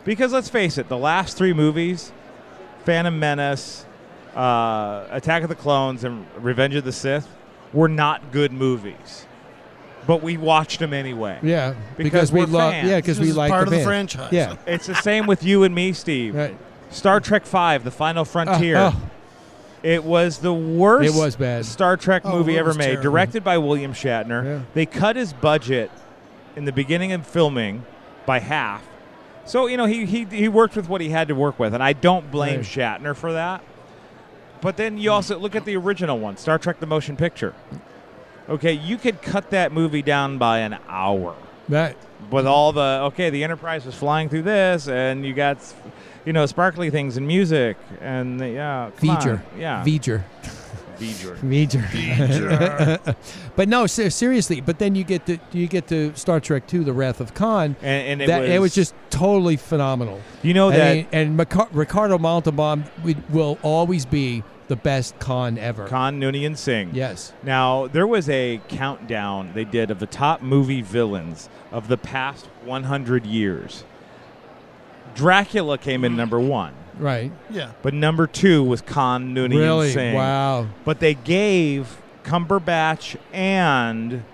Because 0.04 0.32
let's 0.32 0.48
face 0.48 0.76
it, 0.76 0.88
the 0.88 0.98
last 0.98 1.36
three 1.36 1.52
movies, 1.52 2.10
Phantom 2.84 3.16
Menace, 3.16 3.86
uh, 4.36 5.06
Attack 5.10 5.42
of 5.42 5.48
the 5.48 5.54
Clones, 5.54 6.04
and 6.04 6.26
Revenge 6.38 6.74
of 6.74 6.84
the 6.84 6.92
Sith, 6.92 7.28
were 7.72 7.88
not 7.88 8.32
good 8.32 8.52
movies. 8.52 9.26
But 10.06 10.22
we 10.22 10.36
watched 10.36 10.80
them 10.80 10.92
anyway. 10.92 11.38
Yeah, 11.42 11.74
because, 11.96 12.30
because 12.30 12.32
we 12.32 12.44
love- 12.46 12.72
fans. 12.72 12.88
yeah, 12.90 13.00
'cause 13.00 13.18
we 13.18 13.32
like 13.32 13.50
part 13.50 13.60
the 13.62 13.66
of 13.66 13.70
the 13.70 13.76
band. 13.78 13.86
franchise. 13.86 14.32
Yeah. 14.32 14.56
it's 14.66 14.86
the 14.86 14.94
same 14.94 15.26
with 15.26 15.42
you 15.42 15.64
and 15.64 15.74
me, 15.74 15.92
Steve. 15.94 16.34
Right. 16.34 16.56
Star 16.90 17.20
Trek 17.20 17.46
Five: 17.46 17.84
The 17.84 17.90
Final 17.90 18.24
Frontier. 18.24 18.76
oh. 18.78 19.10
It 19.82 20.02
was 20.02 20.38
the 20.38 20.52
worst. 20.54 21.14
It 21.14 21.18
was 21.18 21.36
bad. 21.36 21.66
Star 21.66 21.96
Trek 21.98 22.22
Oh, 22.24 22.32
movie 22.32 22.56
ever 22.58 22.72
made. 22.72 22.84
terrible. 22.84 23.02
Directed 23.02 23.44
by 23.44 23.58
William 23.58 23.92
Shatner. 23.92 24.42
Yeah. 24.44 24.60
They 24.72 24.86
cut 24.86 25.14
his 25.16 25.34
budget 25.34 25.90
in 26.56 26.64
the 26.64 26.72
beginning 26.72 27.12
of 27.12 27.26
filming 27.26 27.84
by 28.24 28.38
half. 28.38 28.82
So 29.44 29.66
you 29.66 29.76
know 29.76 29.84
he 29.84 30.06
he 30.06 30.24
he 30.24 30.48
worked 30.48 30.74
with 30.76 30.88
what 30.88 31.00
he 31.02 31.10
had 31.10 31.28
to 31.28 31.34
work 31.34 31.58
with, 31.58 31.74
and 31.74 31.82
I 31.82 31.92
don't 31.92 32.30
blame 32.30 32.56
Right. 32.60 32.64
Shatner 32.64 33.14
for 33.14 33.32
that. 33.34 33.62
But 34.64 34.76
then 34.78 34.96
you 34.98 35.12
also 35.12 35.38
look 35.38 35.54
at 35.54 35.64
the 35.66 35.76
original 35.76 36.18
one, 36.18 36.38
Star 36.38 36.58
Trek: 36.58 36.80
The 36.80 36.86
Motion 36.86 37.16
Picture. 37.16 37.54
Okay, 38.48 38.72
you 38.72 38.96
could 38.96 39.20
cut 39.22 39.50
that 39.50 39.72
movie 39.72 40.02
down 40.02 40.38
by 40.38 40.58
an 40.60 40.78
hour 40.88 41.34
Right. 41.68 41.96
with 42.30 42.46
all 42.46 42.72
the 42.72 43.00
okay 43.12 43.30
the 43.30 43.44
enterprise 43.44 43.84
was 43.86 43.94
flying 43.94 44.28
through 44.28 44.42
this 44.42 44.86
and 44.88 45.24
you 45.24 45.32
got 45.32 45.58
you 46.26 46.32
know 46.34 46.44
sparkly 46.46 46.90
things 46.90 47.16
and 47.16 47.26
music 47.26 47.76
and 48.02 48.40
yeah 48.40 48.90
come 48.98 49.10
on. 49.10 49.16
V'ger. 49.20 49.42
yeah 49.58 49.82
V'ger. 49.84 50.24
V'ger. 50.98 51.36
V'ger. 51.38 51.82
V'ger. 51.88 53.16
but 53.56 53.68
no, 53.68 53.86
ser- 53.86 54.10
seriously. 54.10 54.60
But 54.60 54.78
then 54.78 54.94
you 54.94 55.04
get 55.04 55.24
to 55.26 55.38
you 55.52 55.66
get 55.66 55.86
to 55.88 56.14
Star 56.14 56.38
Trek 56.40 56.66
Two: 56.66 56.84
The 56.84 56.92
Wrath 56.92 57.20
of 57.20 57.34
Khan, 57.34 57.76
And- 57.82 58.08
and 58.08 58.22
it 58.22 58.26
that, 58.28 58.44
it 58.44 58.52
was 58.60 58.68
was- 58.70 58.74
just 58.74 58.94
totally 59.10 59.56
phenomenal. 59.56 60.20
You 60.42 60.54
know 60.54 60.68
I 60.70 60.76
that- 60.76 60.94
mean, 60.96 61.06
and 61.12 61.38
Maca- 61.38 61.68
Ricardo 61.72 62.18
Montalban 62.18 62.84
will 63.30 63.58
always 63.62 64.04
be 64.06 64.42
the 64.68 64.76
best 64.76 65.18
Khan 65.18 65.58
ever. 65.58 65.86
Khan 65.86 66.20
Noonien 66.20 66.56
Singh. 66.56 66.90
Yes. 66.94 67.32
Now 67.42 67.86
there 67.86 68.06
was 68.06 68.28
a 68.28 68.60
countdown 68.68 69.52
they 69.54 69.64
did 69.64 69.90
of 69.90 69.98
the 69.98 70.06
top 70.06 70.42
movie 70.42 70.82
villains 70.82 71.48
of 71.70 71.88
the 71.88 71.96
past 71.98 72.46
100 72.64 73.26
years. 73.26 73.84
Dracula 75.14 75.78
came 75.78 76.04
in 76.04 76.16
number 76.16 76.40
one. 76.40 76.74
Right. 76.98 77.32
Yeah. 77.50 77.72
But 77.82 77.94
number 77.94 78.26
two 78.26 78.62
was 78.62 78.80
Khan 78.80 79.34
Noonien 79.34 79.58
Really? 79.58 79.90
Singh. 79.92 80.14
Wow. 80.14 80.68
But 80.84 81.00
they 81.00 81.14
gave 81.14 82.00
Cumberbatch 82.24 83.16
and 83.32 84.24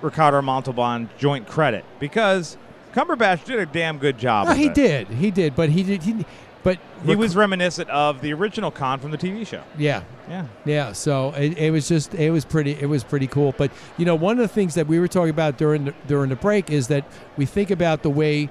Ricardo 0.00 0.42
Montalban 0.42 1.10
joint 1.18 1.46
credit 1.46 1.84
because 2.00 2.56
Cumberbatch 2.92 3.44
did 3.44 3.58
a 3.58 3.66
damn 3.66 3.98
good 3.98 4.18
job. 4.18 4.48
No, 4.48 4.54
he 4.54 4.66
it. 4.66 4.74
did. 4.74 5.08
He 5.08 5.30
did. 5.30 5.54
But 5.54 5.70
he 5.70 5.82
did. 5.82 6.02
He, 6.02 6.24
but 6.62 6.78
He 7.04 7.16
was 7.16 7.34
reminiscent 7.34 7.90
of 7.90 8.20
the 8.20 8.32
original 8.32 8.70
Khan 8.70 9.00
from 9.00 9.10
the 9.10 9.18
TV 9.18 9.46
show. 9.46 9.62
Yeah. 9.76 10.02
Yeah. 10.28 10.46
Yeah. 10.64 10.92
So 10.92 11.30
it, 11.32 11.58
it 11.58 11.70
was 11.70 11.88
just 11.88 12.14
it 12.14 12.30
was 12.30 12.44
pretty 12.44 12.72
it 12.72 12.86
was 12.86 13.02
pretty 13.04 13.26
cool. 13.26 13.54
But 13.56 13.72
you 13.96 14.04
know, 14.04 14.14
one 14.14 14.38
of 14.38 14.42
the 14.42 14.54
things 14.54 14.74
that 14.74 14.86
we 14.86 14.98
were 15.00 15.08
talking 15.08 15.30
about 15.30 15.58
during 15.58 15.86
the, 15.86 15.94
during 16.06 16.30
the 16.30 16.36
break 16.36 16.70
is 16.70 16.88
that 16.88 17.04
we 17.36 17.46
think 17.46 17.70
about 17.70 18.02
the 18.02 18.10
way 18.10 18.48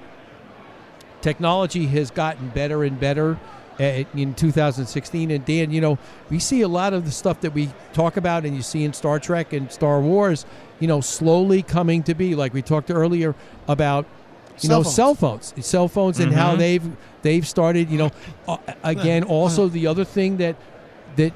technology 1.20 1.86
has 1.86 2.10
gotten 2.10 2.48
better 2.50 2.84
and 2.84 2.98
better 2.98 3.38
uh, 3.80 4.04
in 4.14 4.34
2016 4.34 5.30
and 5.30 5.44
Dan 5.46 5.70
you 5.70 5.80
know 5.80 5.98
we 6.28 6.38
see 6.38 6.60
a 6.60 6.68
lot 6.68 6.92
of 6.92 7.04
the 7.04 7.10
stuff 7.10 7.40
that 7.40 7.54
we 7.54 7.70
talk 7.92 8.16
about 8.16 8.44
and 8.44 8.54
you 8.54 8.62
see 8.62 8.84
in 8.84 8.92
Star 8.92 9.18
Trek 9.18 9.52
and 9.52 9.70
Star 9.72 10.00
Wars 10.00 10.44
you 10.78 10.88
know 10.88 11.00
slowly 11.00 11.62
coming 11.62 12.02
to 12.02 12.14
be 12.14 12.34
like 12.34 12.52
we 12.52 12.60
talked 12.60 12.90
earlier 12.90 13.34
about 13.68 14.04
you 14.60 14.68
Cell 14.68 14.78
know 14.78 14.82
phones. 14.84 14.94
cell 14.94 15.14
phones 15.14 15.54
cell 15.66 15.88
phones 15.88 16.20
and 16.20 16.32
how 16.32 16.54
Mhm. 16.54 16.58
they've 16.58 16.90
they've 17.22 17.46
started 17.46 17.90
you 17.90 17.98
know 17.98 18.10
uh, 18.46 18.56
again 18.84 19.24
also 19.24 19.66
the 19.68 19.86
other 19.86 20.04
thing 20.04 20.36
that 20.38 20.56
that 21.16 21.32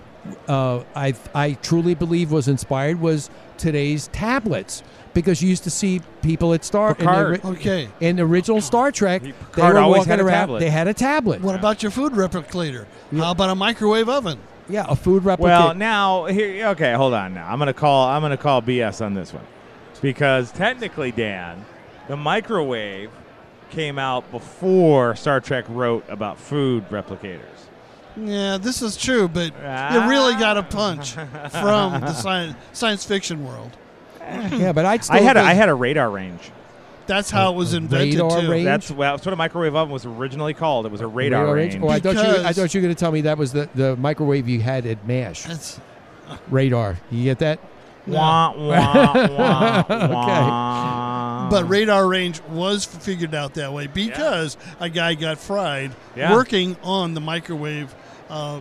uh, 0.48 0.80
I 0.94 1.14
I 1.34 1.52
truly 1.62 1.94
believe 1.94 2.30
was 2.32 2.48
inspired 2.48 3.00
was 3.00 3.30
today's 3.58 4.08
tablets 4.08 4.82
because 5.14 5.40
you 5.40 5.48
used 5.48 5.64
to 5.64 5.70
see 5.70 6.02
people 6.20 6.52
at 6.52 6.64
Star 6.64 6.90
in 6.90 6.94
Picard. 6.96 7.40
ori- 7.44 7.54
Okay. 7.56 7.88
in 8.00 8.16
the 8.16 8.22
original 8.22 8.60
Star 8.60 8.90
Trek 8.92 9.22
they 9.22 9.62
were 9.62 9.78
always 9.78 10.04
had 10.04 10.20
a 10.20 10.24
around 10.24 10.34
tablet. 10.40 10.60
they 10.60 10.70
had 10.70 10.88
a 10.88 10.94
tablet 10.94 11.40
What 11.42 11.54
about 11.54 11.82
your 11.82 11.90
food 11.92 12.12
replicator? 12.12 12.86
How 13.16 13.30
about 13.30 13.50
a 13.50 13.54
microwave 13.54 14.08
oven? 14.08 14.38
yeah 14.68 14.84
a 14.88 14.96
food 14.96 15.22
replicator 15.22 15.38
Well, 15.38 15.74
now 15.74 16.24
here 16.26 16.66
okay, 16.68 16.92
hold 16.94 17.14
on 17.14 17.32
now. 17.34 17.46
I'm 17.48 17.58
going 17.58 17.68
to 17.68 17.72
call 17.72 18.08
I'm 18.08 18.20
going 18.20 18.30
to 18.32 18.36
call 18.36 18.60
BS 18.62 19.04
on 19.04 19.14
this 19.14 19.32
one. 19.32 19.44
Because 20.02 20.50
technically, 20.52 21.10
Dan, 21.12 21.64
the 22.08 22.16
microwave 22.16 23.10
came 23.70 23.98
out 23.98 24.30
before 24.30 25.16
Star 25.16 25.40
Trek 25.40 25.64
wrote 25.68 26.04
about 26.08 26.38
food 26.38 26.88
replicators. 26.88 27.40
Yeah, 28.16 28.58
this 28.58 28.80
is 28.80 28.96
true, 28.96 29.28
but 29.28 29.48
it 29.48 30.08
really 30.08 30.34
ah. 30.34 30.38
got 30.38 30.56
a 30.56 30.62
punch 30.62 31.12
from 31.50 32.00
the 32.00 32.14
science, 32.14 32.56
science 32.72 33.04
fiction 33.04 33.44
world. 33.44 33.76
Yeah, 34.20 34.72
but 34.72 34.86
I'd 34.86 35.08
I 35.10 35.18
had 35.18 35.36
a, 35.36 35.40
I 35.40 35.52
had 35.52 35.68
a 35.68 35.74
radar 35.74 36.10
range. 36.10 36.50
That's 37.06 37.30
how 37.30 37.52
it 37.52 37.56
was 37.56 37.74
invented 37.74 38.14
radar 38.14 38.40
too. 38.40 38.50
range? 38.50 38.64
That's 38.64 38.90
well, 38.90 39.14
that's 39.14 39.26
what 39.26 39.32
a 39.32 39.36
microwave 39.36 39.76
oven 39.76 39.92
was 39.92 40.06
originally 40.06 40.54
called. 40.54 40.86
It 40.86 40.92
was 40.92 41.00
a 41.00 41.06
radar, 41.06 41.42
Radar 41.42 41.54
range. 41.54 41.78
Oh, 41.80 41.88
I 41.88 42.00
thought 42.00 42.14
you. 42.16 42.44
I 42.44 42.52
thought 42.52 42.74
you 42.74 42.80
were 42.80 42.82
going 42.82 42.94
to 42.94 42.98
tell 42.98 43.12
me 43.12 43.20
that 43.22 43.38
was 43.38 43.52
the, 43.52 43.68
the 43.74 43.96
microwave 43.96 44.48
you 44.48 44.60
had 44.60 44.86
at 44.86 45.06
Mash. 45.06 45.42
That's- 45.42 45.80
radar. 46.48 46.96
You 47.10 47.24
get 47.24 47.38
that? 47.40 47.60
Wah, 48.06 48.52
wah, 48.56 49.28
wah, 49.28 49.84
Okay. 49.90 50.12
wah. 50.12 51.48
But 51.50 51.68
radar 51.68 52.06
range 52.06 52.40
was 52.50 52.84
figured 52.84 53.34
out 53.34 53.54
that 53.54 53.72
way 53.72 53.86
because 53.88 54.56
a 54.80 54.88
guy 54.88 55.14
got 55.14 55.38
fried 55.38 55.92
Yeah. 56.14 56.32
working 56.32 56.76
on 56.82 57.14
the 57.14 57.20
microwave 57.20 57.94
uh, 58.28 58.60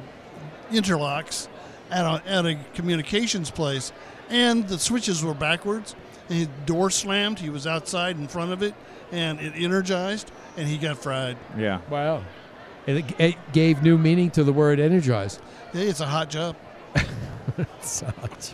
interlocks 0.71 1.47
at 1.91 2.05
a, 2.05 2.21
at 2.27 2.45
a 2.45 2.57
communications 2.73 3.51
place, 3.51 3.91
and 4.29 4.67
the 4.67 4.79
switches 4.79 5.23
were 5.23 5.33
backwards. 5.35 5.95
And 6.29 6.39
his 6.39 6.47
door 6.65 6.89
slammed. 6.89 7.37
He 7.37 7.51
was 7.51 7.67
outside 7.67 8.17
in 8.17 8.27
front 8.27 8.51
of 8.51 8.63
it, 8.63 8.73
and 9.11 9.39
it 9.39 9.53
energized, 9.55 10.31
and 10.57 10.67
he 10.67 10.77
got 10.79 10.97
fried. 10.97 11.37
Yeah. 11.55 11.81
Wow. 11.89 12.23
And 12.87 12.97
it, 12.99 13.19
it 13.19 13.35
gave 13.53 13.83
new 13.83 13.95
meaning 13.97 14.31
to 14.31 14.43
the 14.43 14.51
word 14.53 14.79
energized. 14.79 15.39
Hey, 15.71 15.87
it's 15.87 15.99
a 15.99 16.07
hot 16.07 16.29
job. 16.31 16.55
It's 17.57 18.01
a 18.01 18.11
hot 18.11 18.53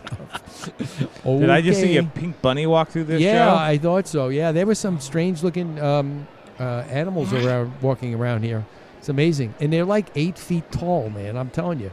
job. 1.24 1.40
Did 1.40 1.50
I 1.50 1.60
just 1.60 1.80
see 1.80 1.96
a 1.96 2.02
pink 2.02 2.40
bunny 2.42 2.66
walk 2.66 2.90
through 2.90 3.04
this 3.04 3.20
yeah, 3.20 3.48
show? 3.48 3.56
I 3.56 3.78
thought 3.78 4.06
so. 4.06 4.28
Yeah, 4.28 4.52
there 4.52 4.66
were 4.66 4.74
some 4.74 5.00
strange 5.00 5.42
looking 5.42 5.80
um, 5.80 6.26
uh, 6.58 6.84
animals 6.88 7.32
around 7.32 7.72
walking 7.80 8.14
around 8.14 8.42
here. 8.42 8.64
It's 8.98 9.08
amazing, 9.08 9.54
and 9.60 9.72
they're 9.72 9.84
like 9.84 10.08
eight 10.14 10.38
feet 10.38 10.70
tall, 10.70 11.10
man. 11.10 11.36
I'm 11.36 11.50
telling 11.50 11.80
you, 11.80 11.90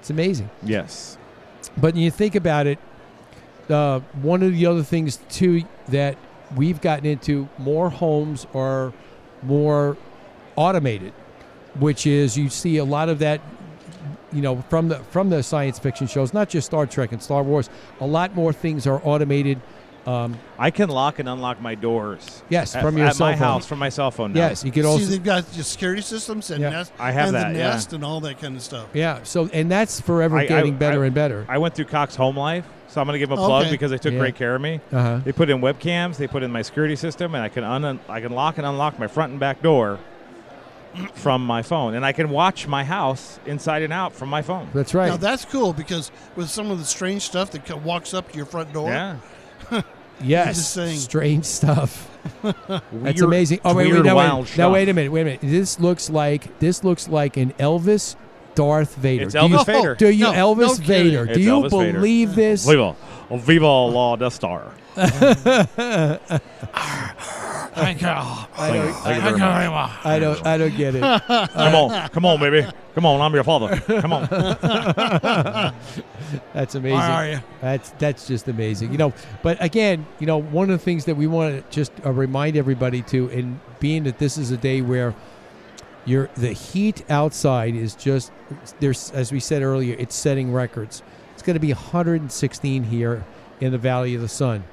it's 0.00 0.10
amazing. 0.10 0.50
yes. 0.62 1.16
But 1.76 1.96
you 1.96 2.10
think 2.10 2.34
about 2.34 2.66
it, 2.66 2.78
uh, 3.70 4.00
one 4.20 4.42
of 4.42 4.52
the 4.52 4.66
other 4.66 4.82
things 4.82 5.18
too 5.30 5.62
that 5.88 6.16
we've 6.54 6.80
gotten 6.80 7.06
into 7.06 7.48
more 7.58 7.90
homes 7.90 8.46
are 8.54 8.92
more 9.42 9.96
automated, 10.56 11.12
which 11.78 12.06
is 12.06 12.36
you 12.36 12.48
see 12.48 12.76
a 12.76 12.84
lot 12.84 13.08
of 13.08 13.18
that. 13.20 13.40
You 14.34 14.42
know, 14.42 14.62
from 14.68 14.88
the 14.88 14.96
from 15.10 15.30
the 15.30 15.42
science 15.42 15.78
fiction 15.78 16.06
shows, 16.06 16.34
not 16.34 16.48
just 16.48 16.66
Star 16.66 16.86
Trek 16.86 17.12
and 17.12 17.22
Star 17.22 17.42
Wars, 17.42 17.70
a 18.00 18.06
lot 18.06 18.34
more 18.34 18.52
things 18.52 18.86
are 18.86 19.00
automated. 19.04 19.60
Um, 20.06 20.36
I 20.58 20.70
can 20.70 20.90
lock 20.90 21.18
and 21.18 21.26
unlock 21.30 21.62
my 21.62 21.74
doors. 21.74 22.42
Yes, 22.50 22.76
at, 22.76 22.82
from 22.82 22.98
your 22.98 23.06
at 23.06 23.16
cell 23.16 23.28
my 23.28 23.32
phone. 23.34 23.38
house 23.42 23.66
from 23.66 23.78
my 23.78 23.88
cell 23.88 24.10
phone. 24.10 24.34
Now. 24.34 24.48
Yes, 24.48 24.62
you 24.62 24.70
could 24.70 24.84
See, 24.84 25.04
they've 25.06 25.24
got 25.24 25.46
your 25.54 25.64
security 25.64 26.02
systems 26.02 26.50
and 26.50 26.60
Yeah. 26.60 26.68
nest, 26.70 26.92
I 26.98 27.10
have 27.12 27.28
and 27.28 27.36
that, 27.36 27.52
the 27.54 27.58
yeah. 27.58 27.68
nest 27.70 27.94
and 27.94 28.04
all 28.04 28.20
that 28.20 28.38
kind 28.38 28.54
of 28.54 28.60
stuff. 28.60 28.88
yeah. 28.92 29.20
So 29.22 29.48
and 29.52 29.70
that's 29.70 30.02
forever 30.02 30.36
I- 30.36 30.42
I- 30.42 30.46
getting 30.46 30.76
better 30.76 31.04
I- 31.04 31.06
and 31.06 31.14
better. 31.14 31.46
I 31.48 31.56
went 31.56 31.74
through 31.74 31.86
Cox 31.86 32.16
Home 32.16 32.36
Life, 32.36 32.66
so 32.88 33.00
I'm 33.00 33.06
going 33.06 33.14
to 33.14 33.18
give 33.18 33.30
them 33.30 33.38
a 33.38 33.46
plug 33.46 33.62
Okay. 33.62 33.70
because 33.70 33.90
they 33.92 33.96
took 33.98 34.12
Yeah. 34.12 34.18
great 34.18 34.34
care 34.34 34.54
of 34.54 34.60
me. 34.60 34.80
Uh-huh. 34.92 35.20
They 35.24 35.32
put 35.32 35.48
in 35.48 35.62
webcams, 35.62 36.16
they 36.18 36.26
put 36.26 36.42
in 36.42 36.52
my 36.52 36.60
security 36.60 36.96
system, 36.96 37.34
and 37.34 37.42
I 37.42 37.48
can 37.48 37.64
un- 37.64 38.00
I 38.06 38.20
can 38.20 38.32
lock 38.32 38.58
and 38.58 38.66
unlock 38.66 38.98
my 38.98 39.06
front 39.06 39.30
and 39.30 39.40
back 39.40 39.62
door 39.62 39.98
from 41.14 41.44
my 41.44 41.62
phone, 41.62 41.94
and 41.94 42.04
I 42.04 42.12
can 42.12 42.30
watch 42.30 42.66
my 42.66 42.84
house 42.84 43.38
inside 43.46 43.82
and 43.82 43.92
out 43.92 44.12
from 44.12 44.28
my 44.28 44.42
phone. 44.42 44.68
That's 44.74 44.94
right. 44.94 45.08
Now 45.08 45.16
that's 45.16 45.44
cool 45.44 45.72
because 45.72 46.10
with 46.36 46.48
some 46.50 46.70
of 46.70 46.78
the 46.78 46.84
strange 46.84 47.22
stuff 47.22 47.50
that 47.52 47.64
co- 47.66 47.76
walks 47.76 48.14
up 48.14 48.30
to 48.32 48.36
your 48.36 48.46
front 48.46 48.72
door. 48.72 48.88
Yeah. 48.90 49.16
Yes, 50.22 50.54
just 50.54 50.74
saying. 50.74 50.96
strange 50.98 51.44
stuff. 51.44 52.08
That's 52.42 52.92
Weird- 52.92 53.20
amazing. 53.20 53.58
Oh 53.64 53.74
wait, 53.74 53.86
wait, 53.86 53.92
weird, 53.94 54.06
no, 54.06 54.14
wild 54.14 54.44
wait, 54.44 54.50
now 54.50 54.54
stuff. 54.54 54.72
wait 54.72 54.88
a 54.88 54.94
minute, 54.94 55.10
wait 55.10 55.22
a 55.22 55.24
minute. 55.24 55.40
This 55.42 55.80
looks 55.80 56.08
like 56.08 56.56
this 56.60 56.84
looks 56.84 57.08
like 57.08 57.36
an 57.36 57.52
Elvis 57.54 58.14
Darth 58.54 58.94
Vader. 58.94 59.24
It's 59.24 59.34
do 59.34 59.40
you, 59.40 59.48
Elvis 59.56 59.66
Vader. 59.66 59.94
Do 59.96 60.08
you 60.10 60.24
No, 60.26 60.32
Elvis 60.32 60.56
no 60.60 60.74
kidding. 60.86 60.86
Vader? 60.86 61.24
It's 61.24 61.34
do 61.36 61.40
you 61.42 61.50
Elvis 61.50 61.70
Vader. 61.72 61.92
believe 61.94 62.34
this? 62.36 62.64
Viva, 62.64 62.94
oh, 63.28 63.36
viva 63.38 63.66
la 63.66 64.14
Death 64.14 64.34
Star. 64.34 64.72
I 67.76 68.72
don't, 68.72 68.92
Thank 68.94 69.24
you 69.24 69.38
very 69.38 69.68
much. 69.68 69.90
I 70.04 70.18
don't. 70.18 70.46
I 70.46 70.58
don't 70.58 70.76
get 70.76 70.94
it. 70.94 71.00
Come 71.54 71.74
on, 71.74 72.08
come 72.10 72.24
on, 72.24 72.40
baby, 72.40 72.66
come 72.94 73.06
on. 73.06 73.20
I'm 73.20 73.34
your 73.34 73.44
father. 73.44 73.76
Come 73.80 74.12
on. 74.12 74.26
That's 76.52 76.74
amazing. 76.74 76.98
Where 76.98 77.10
are 77.10 77.28
you? 77.28 77.40
That's 77.60 77.90
that's 77.92 78.26
just 78.26 78.48
amazing. 78.48 78.92
You 78.92 78.98
know, 78.98 79.12
but 79.42 79.62
again, 79.62 80.06
you 80.18 80.26
know, 80.26 80.38
one 80.38 80.70
of 80.70 80.78
the 80.78 80.84
things 80.84 81.04
that 81.06 81.16
we 81.16 81.26
want 81.26 81.56
to 81.56 81.74
just 81.74 81.92
uh, 82.04 82.12
remind 82.12 82.56
everybody 82.56 83.02
to, 83.02 83.28
and 83.30 83.60
being 83.80 84.04
that 84.04 84.18
this 84.18 84.38
is 84.38 84.50
a 84.50 84.56
day 84.56 84.80
where 84.80 85.14
you're 86.04 86.30
the 86.36 86.52
heat 86.52 87.04
outside 87.10 87.74
is 87.74 87.94
just 87.94 88.30
there's 88.80 89.10
as 89.12 89.32
we 89.32 89.40
said 89.40 89.62
earlier, 89.62 89.96
it's 89.98 90.14
setting 90.14 90.52
records. 90.52 91.02
It's 91.32 91.42
going 91.42 91.54
to 91.54 91.60
be 91.60 91.72
116 91.72 92.84
here 92.84 93.24
in 93.60 93.72
the 93.72 93.78
Valley 93.78 94.14
of 94.14 94.20
the 94.20 94.28
Sun, 94.28 94.64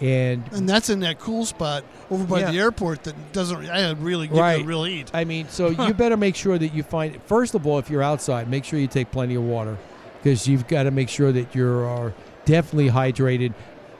and 0.00 0.44
And 0.52 0.68
that's 0.68 0.90
in 0.90 1.00
that 1.00 1.18
cool 1.18 1.44
spot 1.46 1.84
over 2.10 2.24
by 2.24 2.40
Yeah. 2.40 2.50
the 2.50 2.58
airport 2.58 3.04
that 3.04 3.32
doesn't 3.32 3.68
I 3.70 3.90
really 3.92 4.26
give 4.28 4.36
Right. 4.36 4.60
you 4.60 4.66
real 4.66 4.84
heat. 4.84 5.10
I 5.14 5.24
mean, 5.24 5.46
so 5.48 5.68
you 5.86 5.94
better 5.94 6.16
make 6.16 6.36
sure 6.36 6.58
that 6.58 6.74
you 6.74 6.82
find. 6.82 7.18
First 7.26 7.54
of 7.54 7.66
all, 7.66 7.78
if 7.78 7.88
you're 7.90 8.02
outside, 8.02 8.48
make 8.50 8.64
sure 8.64 8.78
you 8.78 8.86
take 8.88 9.10
plenty 9.10 9.34
of 9.34 9.42
water 9.42 9.76
because 10.22 10.46
you've 10.46 10.66
got 10.68 10.82
to 10.84 10.90
make 10.90 11.08
sure 11.08 11.32
that 11.32 11.54
you 11.54 11.66
are 11.66 12.12
definitely 12.44 12.90
hydrated. 12.90 13.54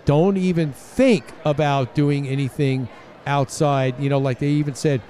Don't 0.04 0.36
even 0.36 0.72
think 0.72 1.24
about 1.44 1.94
doing 1.94 2.28
anything 2.28 2.88
outside. 3.26 3.98
You 3.98 4.08
know, 4.10 4.18
like 4.18 4.38
they 4.38 4.48
even 4.50 4.74
said, 4.74 5.00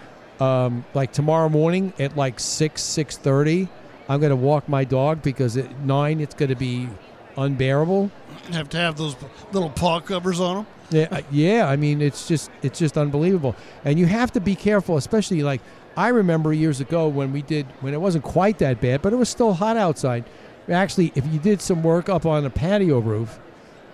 um, 0.41 0.85
like 0.95 1.13
tomorrow 1.13 1.49
morning 1.49 1.93
at 1.99 2.17
like 2.17 2.39
six 2.41 2.83
six 2.83 3.17
thirty, 3.17 3.69
I'm 4.09 4.21
going 4.21 4.31
to 4.31 4.37
walk 4.37 4.69
my 4.69 4.85
dog 4.85 5.21
because 5.23 5.57
at 5.57 5.81
nine 5.81 6.21
it's 6.21 6.35
going 6.35 6.49
to 6.51 6.55
be 6.57 6.89
unbearable. 7.37 8.11
have 8.53 8.69
to 8.71 8.79
have 8.79 8.97
those 8.97 9.17
little 9.53 9.69
paw 9.71 10.01
covers 10.01 10.41
on 10.41 10.57
them. 10.57 10.67
Yeah, 10.91 11.21
yeah. 11.31 11.69
I 11.69 11.77
mean, 11.77 12.01
it's 12.01 12.29
just 12.29 12.51
it's 12.63 12.79
just 12.79 12.97
unbelievable, 12.97 13.57
and 13.85 13.99
you 13.99 14.07
have 14.07 14.33
to 14.33 14.41
be 14.41 14.55
careful, 14.55 14.97
especially 14.97 15.43
like 15.43 15.61
I 15.97 16.09
remember 16.09 16.53
years 16.53 16.81
ago 16.81 17.09
when 17.09 17.33
we 17.33 17.43
did 17.43 17.67
when 17.81 17.93
it 17.95 18.01
wasn't 18.01 18.25
quite 18.25 18.59
that 18.59 18.81
bad, 18.81 19.03
but 19.03 19.13
it 19.13 19.17
was 19.17 19.29
still 19.29 19.53
hot 19.55 19.77
outside. 19.77 20.25
Actually, 20.71 21.13
if 21.15 21.27
you 21.33 21.39
did 21.39 21.61
some 21.61 21.83
work 21.83 22.09
up 22.09 22.27
on 22.27 22.45
a 22.45 22.51
patio 22.51 22.99
roof, 22.99 23.39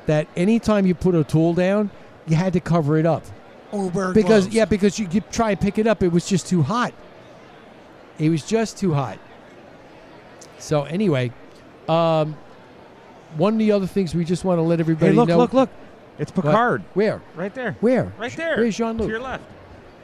that 0.07 0.27
anytime 0.37 0.87
you 0.87 0.95
put 0.95 1.15
a 1.15 1.23
tool 1.25 1.55
down, 1.55 1.91
you 2.27 2.35
had 2.37 2.53
to 2.55 2.61
cover 2.61 2.97
it 2.99 3.05
up 3.07 3.25
Or 3.73 3.89
wear 3.91 4.13
because 4.13 4.45
gloves. 4.45 4.55
yeah, 4.55 4.65
because 4.65 4.99
you, 4.99 5.07
you 5.13 5.21
try 5.31 5.51
and 5.51 5.61
pick 5.61 5.79
it 5.79 5.87
up, 5.87 6.03
it 6.03 6.09
was 6.13 6.27
just 6.27 6.47
too 6.47 6.63
hot. 6.63 6.93
It 8.19 8.29
was 8.31 8.43
just 8.45 8.79
too 8.79 8.95
hot. 8.95 9.19
So 10.59 10.85
anyway, 10.85 11.33
um, 11.89 12.37
one 13.37 13.55
of 13.55 13.59
the 13.59 13.73
other 13.73 13.87
things 13.87 14.15
we 14.15 14.25
just 14.25 14.45
want 14.45 14.59
to 14.59 14.63
let 14.63 14.81
everybody 14.81 15.11
Hey, 15.13 15.17
look, 15.17 15.29
know. 15.29 15.39
look, 15.39 15.53
look. 15.53 15.71
It's 16.23 16.35
What? 16.35 16.47
Picard. 16.47 16.83
Where? 16.95 17.21
Right 17.37 17.55
there. 17.55 17.77
Where? 17.81 18.13
Right 18.19 18.35
there. 18.37 18.57
Where's 18.57 18.77
Jean 18.77 18.97
Luc? 18.97 19.07
To 19.09 19.13
your 19.13 19.21
left. 19.21 19.45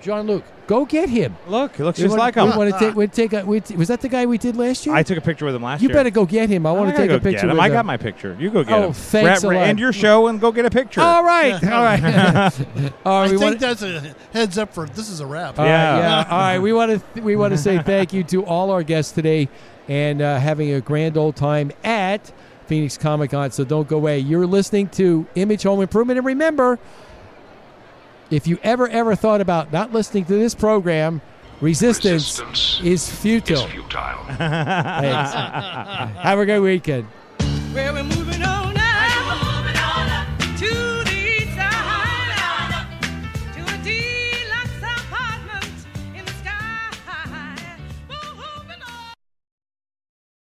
Jean 0.01 0.29
Luc, 0.29 0.45
go 0.69 0.85
get 0.85 1.09
him. 1.09 1.37
Look, 1.49 1.75
he 1.75 1.83
looks 1.83 1.99
We 1.99 2.05
just 2.05 2.13
wanna- 2.13 2.23
like 2.23 2.35
him. 2.37 2.51
We 2.51 2.57
want 2.57 2.73
to 2.73 2.79
take. 2.79 2.95
We 2.95 3.09
take 3.09 3.33
a, 3.33 3.45
we 3.45 3.59
t- 3.59 3.75
was 3.75 3.89
that 3.89 4.01
the 4.01 4.09
guy 4.09 4.27
we 4.27 4.39
did 4.39 4.55
last 4.57 4.87
year? 4.87 4.95
I 4.95 5.03
took 5.03 5.19
a 5.19 5.21
picture 5.21 5.45
with 5.45 5.57
him 5.57 5.63
last 5.65 5.81
you 5.83 5.89
year. 5.89 5.97
You 5.97 5.99
better 5.99 6.11
go 6.11 6.25
get 6.25 6.49
him. 6.49 6.67
I 6.67 6.73
want 6.73 6.91
to 6.91 6.97
take 6.97 7.11
a 7.11 7.15
picture. 7.19 7.47
Get 7.47 7.51
him. 7.51 7.59
I 7.59 7.69
got 7.69 7.85
my 7.85 7.97
picture. 7.97 8.37
You 8.39 8.49
go 8.51 8.63
get 8.63 8.79
it. 8.79 8.85
Oh, 8.85 8.87
him. 8.89 8.93
thanks 8.93 9.43
Ra- 9.43 9.51
a 9.51 9.55
lot. 9.55 9.67
End 9.67 9.81
your 9.81 9.93
show 9.93 10.29
and 10.29 10.41
go 10.41 10.53
get 10.53 10.67
a 10.67 10.71
picture. 10.71 11.01
All 11.01 11.25
right, 11.25 11.55
all 11.65 11.83
right, 11.83 12.01
all 13.05 13.23
I 13.25 13.29
think 13.29 13.41
wanna- 13.41 13.57
that's 13.57 13.83
a 13.83 14.15
heads 14.33 14.57
up 14.57 14.73
for 14.73 14.87
this 14.87 15.09
is 15.09 15.19
a 15.19 15.27
wrap. 15.27 15.59
All 15.59 15.65
right, 15.65 15.71
yeah. 15.73 16.27
All 16.31 16.39
right. 16.39 16.59
We 16.61 16.73
want 16.73 17.03
to 17.15 17.21
we 17.23 17.35
want 17.35 17.53
to 17.55 17.59
say 17.59 17.83
thank 17.83 18.13
you 18.13 18.23
to 18.25 18.45
all 18.45 18.71
our 18.71 18.85
guests 18.85 19.11
today, 19.11 19.49
and 19.89 20.23
uh, 20.23 20.39
having 20.39 20.73
a 20.75 20.81
grand 20.81 21.17
old 21.17 21.35
time 21.35 21.73
at 21.83 22.31
Phoenix 22.69 22.97
Comic 22.97 23.33
Con. 23.33 23.51
So 23.51 23.65
don't 23.65 23.89
go 23.89 23.97
away. 23.97 24.21
You're 24.21 24.47
listening 24.47 24.89
to 24.91 25.27
Image 25.35 25.65
Home 25.65 25.81
Improvement, 25.81 26.19
and 26.19 26.27
remember, 26.27 26.79
if 28.31 28.47
you 28.47 28.59
ever 28.63 28.87
ever 28.89 29.17
thought 29.17 29.41
about 29.41 29.73
not 29.73 29.93
listening 29.93 30.25
to 30.27 30.35
this 30.35 30.55
program, 30.55 31.21
resistance, 31.61 32.41
is 32.85 33.11
futile. 33.11 33.67
futile. 33.67 34.25
Have 34.29 36.39
a 36.39 36.47
good 36.47 36.61
weekend. 36.61 37.09
Well, 37.75 37.95
we 37.95 38.03
moved 38.03 38.41